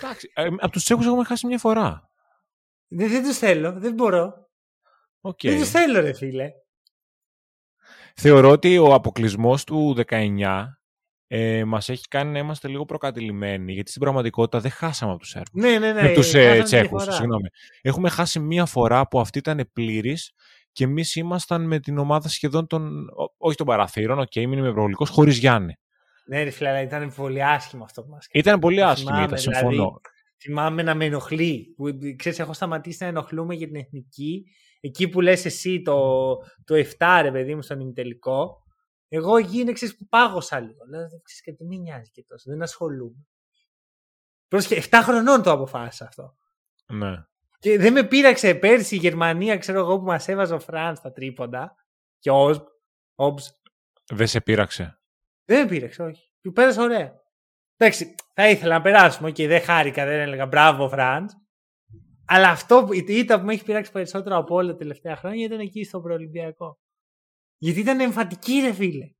Εντάξει, 0.00 0.32
ε, 0.34 0.46
από 0.46 0.70
τους 0.70 0.84
Τσέχους 0.84 1.06
έχουμε 1.06 1.24
χάσει 1.24 1.46
μια 1.46 1.58
φορά. 1.58 2.10
Δεν, 2.88 3.10
δεν 3.10 3.22
τους 3.22 3.38
θέλω, 3.38 3.72
δεν 3.72 3.94
μπορώ. 3.94 4.50
Okay. 5.20 5.48
Δεν 5.48 5.58
τους 5.58 5.70
θέλω, 5.70 6.00
ρε 6.00 6.12
φίλε. 6.12 6.50
Θεωρώ 8.16 8.50
ότι 8.50 8.78
ο 8.78 8.94
αποκλεισμός 8.94 9.64
του 9.64 9.96
19 10.06 10.64
ε, 11.26 11.64
μας 11.64 11.88
έχει 11.88 12.08
κάνει 12.08 12.32
να 12.32 12.38
είμαστε 12.38 12.68
λίγο 12.68 12.84
προκατηλημένοι, 12.84 13.72
γιατί 13.72 13.88
στην 13.90 14.02
πραγματικότητα 14.02 14.60
δεν 14.60 14.70
χάσαμε 14.70 15.10
από 15.10 15.20
τους 15.20 15.28
Σέρβους. 15.28 15.62
Ναι, 15.62 15.78
ναι, 15.78 15.92
ναι. 15.92 16.02
Με 16.02 16.12
τους 16.12 16.34
ε, 16.34 16.62
Τσέχους, 16.62 17.02
συγγνώμη. 17.02 17.48
Έχουμε 17.80 18.08
χάσει 18.08 18.38
μία 18.38 18.66
φορά 18.66 19.08
που 19.08 19.20
αυτή 19.20 19.38
ήταν 19.38 19.70
πλήρης 19.72 20.32
και 20.72 20.84
εμείς 20.84 21.14
ήμασταν 21.14 21.66
με 21.66 21.80
την 21.80 21.98
ομάδα 21.98 22.28
σχεδόν 22.28 22.66
των. 22.66 23.06
Όχι 23.36 23.56
των 23.56 23.66
παραθύρων, 23.66 24.18
OK, 24.18 24.26
okay, 24.34 24.46
προολυμπιακός, 24.46 25.08
χωρίς 25.08 25.38
Γιάννη. 25.38 25.74
Ναι, 26.26 26.42
ρε 26.42 26.50
φίλε, 26.50 26.82
ήταν 26.82 27.12
πολύ 27.16 27.44
άσχημο 27.44 27.84
αυτό 27.84 28.02
που 28.02 28.10
μας 28.10 28.26
Ήταν 28.30 28.58
πολύ 28.58 28.82
άσχημο, 28.82 29.22
ήταν, 29.22 29.38
συμφωνώ. 29.38 29.70
Δηλαδή, 29.70 29.92
θυμάμαι 30.40 30.82
να 30.82 30.94
με 30.94 31.04
ενοχλεί. 31.04 31.74
Που, 31.76 31.98
ξέρεις, 32.16 32.38
έχω 32.38 32.52
σταματήσει 32.52 33.02
να 33.02 33.08
ενοχλούμαι 33.08 33.54
για 33.54 33.66
την 33.66 33.76
εθνική 33.76 34.44
εκεί 34.84 35.08
που 35.08 35.20
λες 35.20 35.44
εσύ 35.44 35.82
το, 35.82 36.36
το 36.64 36.74
7 36.98 37.18
ρε 37.22 37.30
παιδί 37.30 37.54
μου 37.54 37.62
στον 37.62 37.80
ημιτελικό, 37.80 38.62
εγώ 39.08 39.36
εκεί 39.36 39.58
είναι 39.58 39.72
ξέρεις 39.72 39.96
που 39.96 40.06
πάγωσα 40.08 40.60
λίγο. 40.60 40.84
Λέω, 40.88 41.06
ξέρεις 41.06 41.42
και 41.42 41.52
τι 41.52 41.64
με 41.64 41.80
νοιάζει 41.80 42.10
και 42.10 42.24
τόσο, 42.28 42.50
δεν 42.50 42.62
ασχολούμαι. 42.62 43.26
Πρόσεχε, 44.48 44.82
7 44.90 45.00
χρονών 45.02 45.42
το 45.42 45.50
αποφάσισα 45.50 46.04
αυτό. 46.04 46.36
Ναι. 46.86 47.24
Και 47.58 47.78
δεν 47.78 47.92
με 47.92 48.04
πείραξε 48.04 48.54
πέρσι 48.54 48.94
η 48.94 48.98
Γερμανία, 48.98 49.58
ξέρω 49.58 49.78
εγώ, 49.78 49.98
που 49.98 50.04
μας 50.04 50.28
έβαζε 50.28 50.54
ο 50.54 50.60
Φραντς 50.60 50.98
στα 50.98 51.12
τρίποντα. 51.12 51.74
Και 52.18 52.30
ο 52.30 52.70
Όμπστ. 53.14 53.60
Δεν 54.12 54.26
σε 54.26 54.40
πείραξε. 54.40 55.01
Δεν 55.44 55.62
με 55.62 55.68
πείραξε, 55.68 56.02
όχι. 56.02 56.30
Του 56.40 56.52
πέρασε 56.52 56.80
ωραία. 56.80 57.12
Εντάξει, 57.76 58.14
θα 58.34 58.48
ήθελα 58.48 58.74
να 58.74 58.82
περάσουμε 58.82 59.30
και 59.30 59.46
δεν 59.46 59.60
χάρηκα, 59.60 60.04
δεν 60.04 60.20
έλεγα 60.20 60.46
μπράβο 60.46 60.88
Φραντς. 60.88 61.30
Αλλά 62.26 62.48
αυτό, 62.48 62.88
η 62.90 63.18
ήττα 63.18 63.38
που 63.38 63.46
με 63.46 63.52
έχει 63.52 63.64
πειράξει 63.64 63.92
περισσότερο 63.92 64.36
από 64.36 64.54
όλα 64.54 64.72
τα 64.72 64.76
τελευταία 64.76 65.16
χρόνια 65.16 65.44
ήταν 65.44 65.60
εκεί 65.60 65.84
στο 65.84 66.00
προολυμπιακό. 66.00 66.78
Γιατί 67.58 67.80
ήταν 67.80 68.00
εμφαντική, 68.00 68.60
ρε 68.60 68.72
φίλε. 68.72 69.10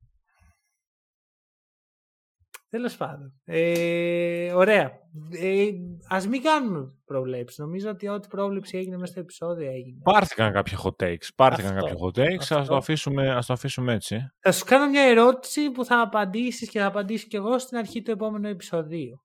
Τέλος 2.73 2.97
πάντων. 2.97 3.33
Ε, 3.45 4.53
ωραία. 4.53 4.91
Ε, 5.31 5.69
Α 6.07 6.27
μην 6.29 6.41
κάνουμε 6.41 6.93
προβλέψεις. 7.05 7.57
Νομίζω 7.57 7.89
ότι 7.89 8.07
ό,τι 8.07 8.27
πρόβλεψη 8.27 8.77
έγινε 8.77 8.97
μέσα 8.97 9.11
στο 9.11 9.19
επεισόδιο 9.19 9.71
έγινε. 9.71 10.01
Πάρθηκαν 10.03 10.53
κάποια 10.53 10.79
hot 10.83 11.03
takes. 11.03 11.27
Πάρθηκαν 11.35 11.75
κάποια 11.75 11.95
hot 12.03 12.19
takes. 12.19 12.57
Α 12.57 12.65
το, 12.65 12.75
αφήσουμε, 12.75 13.31
ας 13.31 13.45
το 13.45 13.53
αφήσουμε 13.53 13.93
έτσι. 13.93 14.17
Θα 14.39 14.51
σου 14.51 14.65
κάνω 14.65 14.89
μια 14.89 15.01
ερώτηση 15.01 15.71
που 15.71 15.85
θα 15.85 16.01
απαντήσεις 16.01 16.69
και 16.69 16.79
θα 16.79 16.85
απαντήσω 16.85 17.27
κι 17.27 17.35
εγώ 17.35 17.59
στην 17.59 17.77
αρχή 17.77 18.01
του 18.01 18.11
επόμενου 18.11 18.47
επεισοδίου. 18.47 19.23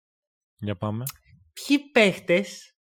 Για 0.59 0.77
πάμε. 0.77 1.05
Ποιοι 1.53 1.79
παίχτες. 1.79 2.77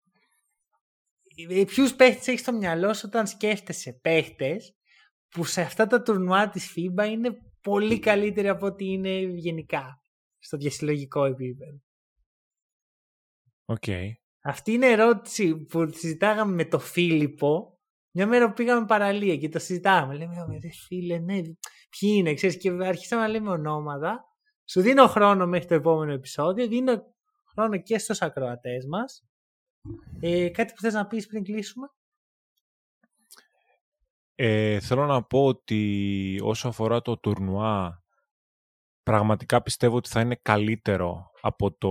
Ε, 1.48 1.64
Ποιους 1.64 1.94
παίχτες 1.94 2.28
έχεις 2.28 2.40
στο 2.40 2.52
μυαλό 2.52 2.94
σου 2.94 3.02
όταν 3.06 3.26
σκέφτεσαι 3.26 3.98
παίχτες 4.02 4.74
που 5.28 5.44
σε 5.44 5.60
αυτά 5.60 5.86
τα 5.86 6.02
τουρνουά 6.02 6.48
της 6.48 6.74
FIBA 6.76 7.08
είναι 7.10 7.30
πολύ 7.62 7.98
καλύτεροι 7.98 8.48
από 8.48 8.66
ό,τι 8.66 8.84
είναι 8.84 9.18
γενικά; 9.18 9.98
Στο 10.44 10.56
διασυλλογικό 10.56 11.24
επίπεδο. 11.24 11.80
OK. 13.64 13.82
Okay. 13.86 14.08
Αυτή 14.40 14.72
είναι 14.72 14.86
ερώτηση 14.86 15.56
που 15.56 15.88
συζητάγαμε 15.92 16.54
με 16.54 16.64
το 16.64 16.78
Φίλιππο. 16.78 17.78
Μια 18.10 18.26
μέρα 18.26 18.48
που 18.48 18.52
πήγαμε 18.52 18.86
παραλία 18.86 19.36
και 19.36 19.48
το 19.48 19.58
συζητάγαμε. 19.58 20.14
Λέμε, 20.14 20.58
ρε 20.62 20.68
φίλε, 20.86 21.18
ναι, 21.18 21.40
ποιοι 21.88 22.14
είναι, 22.16 22.34
ξέρεις, 22.34 22.56
και 22.56 22.70
αρχίσαμε 22.70 23.22
να 23.22 23.28
λέμε 23.28 23.50
ονόματα. 23.50 24.24
Σου 24.64 24.80
δίνω 24.80 25.06
χρόνο 25.06 25.46
μέχρι 25.46 25.66
το 25.66 25.74
επόμενο 25.74 26.12
επεισόδιο, 26.12 26.68
δίνω 26.68 27.14
χρόνο 27.52 27.82
και 27.82 27.98
στους 27.98 28.22
ακροατές 28.22 28.86
μας. 28.86 29.26
Ε, 30.20 30.48
κάτι 30.48 30.72
που 30.72 30.80
θες 30.80 30.94
να 30.94 31.06
πεις 31.06 31.26
πριν 31.26 31.44
κλείσουμε; 31.44 31.86
Ε, 34.34 34.80
θέλω 34.80 35.06
να 35.06 35.22
πω 35.22 35.44
ότι 35.44 36.40
όσο 36.42 36.68
αφορά 36.68 37.02
το 37.02 37.18
τουρνουά 37.18 38.03
πραγματικά 39.04 39.62
πιστεύω 39.62 39.96
ότι 39.96 40.08
θα 40.08 40.20
είναι 40.20 40.38
καλύτερο 40.42 41.30
από 41.40 41.72
το 41.72 41.90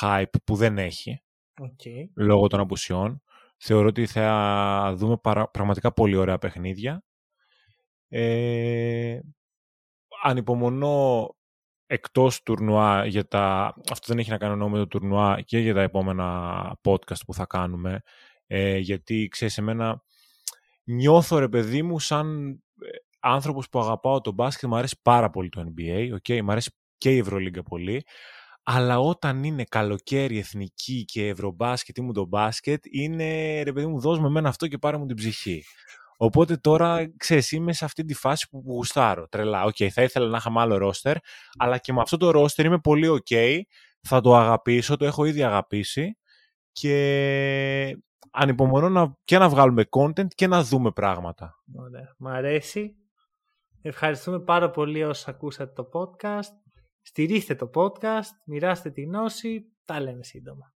hype 0.00 0.40
που 0.44 0.54
δεν 0.54 0.78
έχει 0.78 1.22
okay. 1.62 2.08
λόγω 2.14 2.46
των 2.46 2.60
απουσιών. 2.60 3.22
Θεωρώ 3.56 3.88
ότι 3.88 4.06
θα 4.06 4.94
δούμε 4.96 5.16
πραγματικά 5.50 5.92
πολύ 5.92 6.16
ωραία 6.16 6.38
παιχνίδια. 6.38 7.04
Ε, 8.08 9.18
ανυπομονώ 10.22 11.28
εκτός 11.86 12.42
τουρνουά 12.42 13.06
για 13.06 13.28
τα... 13.28 13.74
Αυτό 13.90 14.06
δεν 14.06 14.18
έχει 14.18 14.30
να 14.30 14.38
κάνει 14.38 14.68
με 14.70 14.78
το 14.78 14.86
τουρνουά 14.86 15.40
και 15.40 15.58
για 15.58 15.74
τα 15.74 15.82
επόμενα 15.82 16.78
podcast 16.82 17.24
που 17.26 17.34
θα 17.34 17.46
κάνουμε. 17.46 18.00
Ε, 18.46 18.76
γιατί, 18.78 19.28
ξέρεις, 19.30 19.58
εμένα 19.58 20.02
νιώθω 20.84 21.38
ρε 21.38 21.48
παιδί 21.48 21.82
μου 21.82 21.98
σαν 21.98 22.58
ε, 23.24 23.30
άνθρωπος 23.30 23.68
που 23.68 23.80
αγαπάω 23.80 24.20
το 24.20 24.32
μπάσκετ, 24.32 24.68
μου 24.68 24.76
αρέσει 24.76 25.00
πάρα 25.02 25.30
πολύ 25.30 25.48
το 25.48 25.72
NBA, 25.76 26.14
okay, 26.14 26.42
μου 26.42 26.50
αρέσει 26.50 26.70
και 26.98 27.10
η 27.10 27.18
Ευρωλίγκα 27.18 27.62
πολύ, 27.62 28.04
αλλά 28.62 28.98
όταν 28.98 29.44
είναι 29.44 29.64
καλοκαίρι, 29.64 30.38
εθνική 30.38 31.04
και 31.04 31.28
ευρωμπάσκετ 31.28 31.98
ή 31.98 32.00
μουντομπάσκετ, 32.00 32.84
είναι 32.90 33.62
ρε 33.62 33.72
παιδί 33.72 33.86
μου 33.86 34.00
δώσ' 34.00 34.18
με 34.18 34.26
εμένα 34.26 34.48
αυτό 34.48 34.66
και 34.68 34.78
πάρε 34.78 34.96
μου 34.96 35.06
την 35.06 35.16
ψυχή. 35.16 35.64
Οπότε 36.16 36.56
τώρα, 36.56 37.12
ξέρεις, 37.16 37.52
είμαι 37.52 37.72
σε 37.72 37.84
αυτή 37.84 38.04
τη 38.04 38.14
φάση 38.14 38.48
που 38.50 38.62
γουστάρω, 38.66 39.28
τρελά. 39.28 39.64
OK, 39.64 39.74
okay, 39.78 39.88
θα 39.88 40.02
ήθελα 40.02 40.28
να 40.28 40.36
είχαμε 40.36 40.60
άλλο 40.60 40.76
ρόστερ, 40.76 41.16
αλλά 41.58 41.78
και 41.78 41.92
με 41.92 42.00
αυτό 42.00 42.16
το 42.16 42.30
ρόστερ 42.30 42.64
είμαι 42.64 42.78
πολύ 42.78 43.08
ok, 43.08 43.60
θα 44.00 44.20
το 44.20 44.36
αγαπήσω, 44.36 44.96
το 44.96 45.04
έχω 45.04 45.24
ήδη 45.24 45.42
αγαπήσει 45.42 46.16
και 46.72 47.96
ανυπομονώ 48.30 48.88
να, 48.88 49.16
και 49.24 49.38
να 49.38 49.48
βγάλουμε 49.48 49.84
content 49.90 50.34
και 50.34 50.46
να 50.46 50.62
δούμε 50.62 50.90
πράγματα. 50.90 51.62
Ωραία. 51.74 52.14
Μ' 52.18 52.28
αρέσει. 52.28 52.96
Ευχαριστούμε 53.86 54.40
πάρα 54.40 54.70
πολύ 54.70 55.04
όσοι 55.04 55.24
ακούσατε 55.28 55.72
το 55.82 55.88
podcast. 55.92 56.54
Στηρίχτε 57.02 57.54
το 57.54 57.70
podcast, 57.74 58.30
μοιράστε 58.44 58.90
τη 58.90 59.02
γνώση. 59.02 59.72
Τα 59.84 60.00
λέμε 60.00 60.24
σύντομα. 60.24 60.73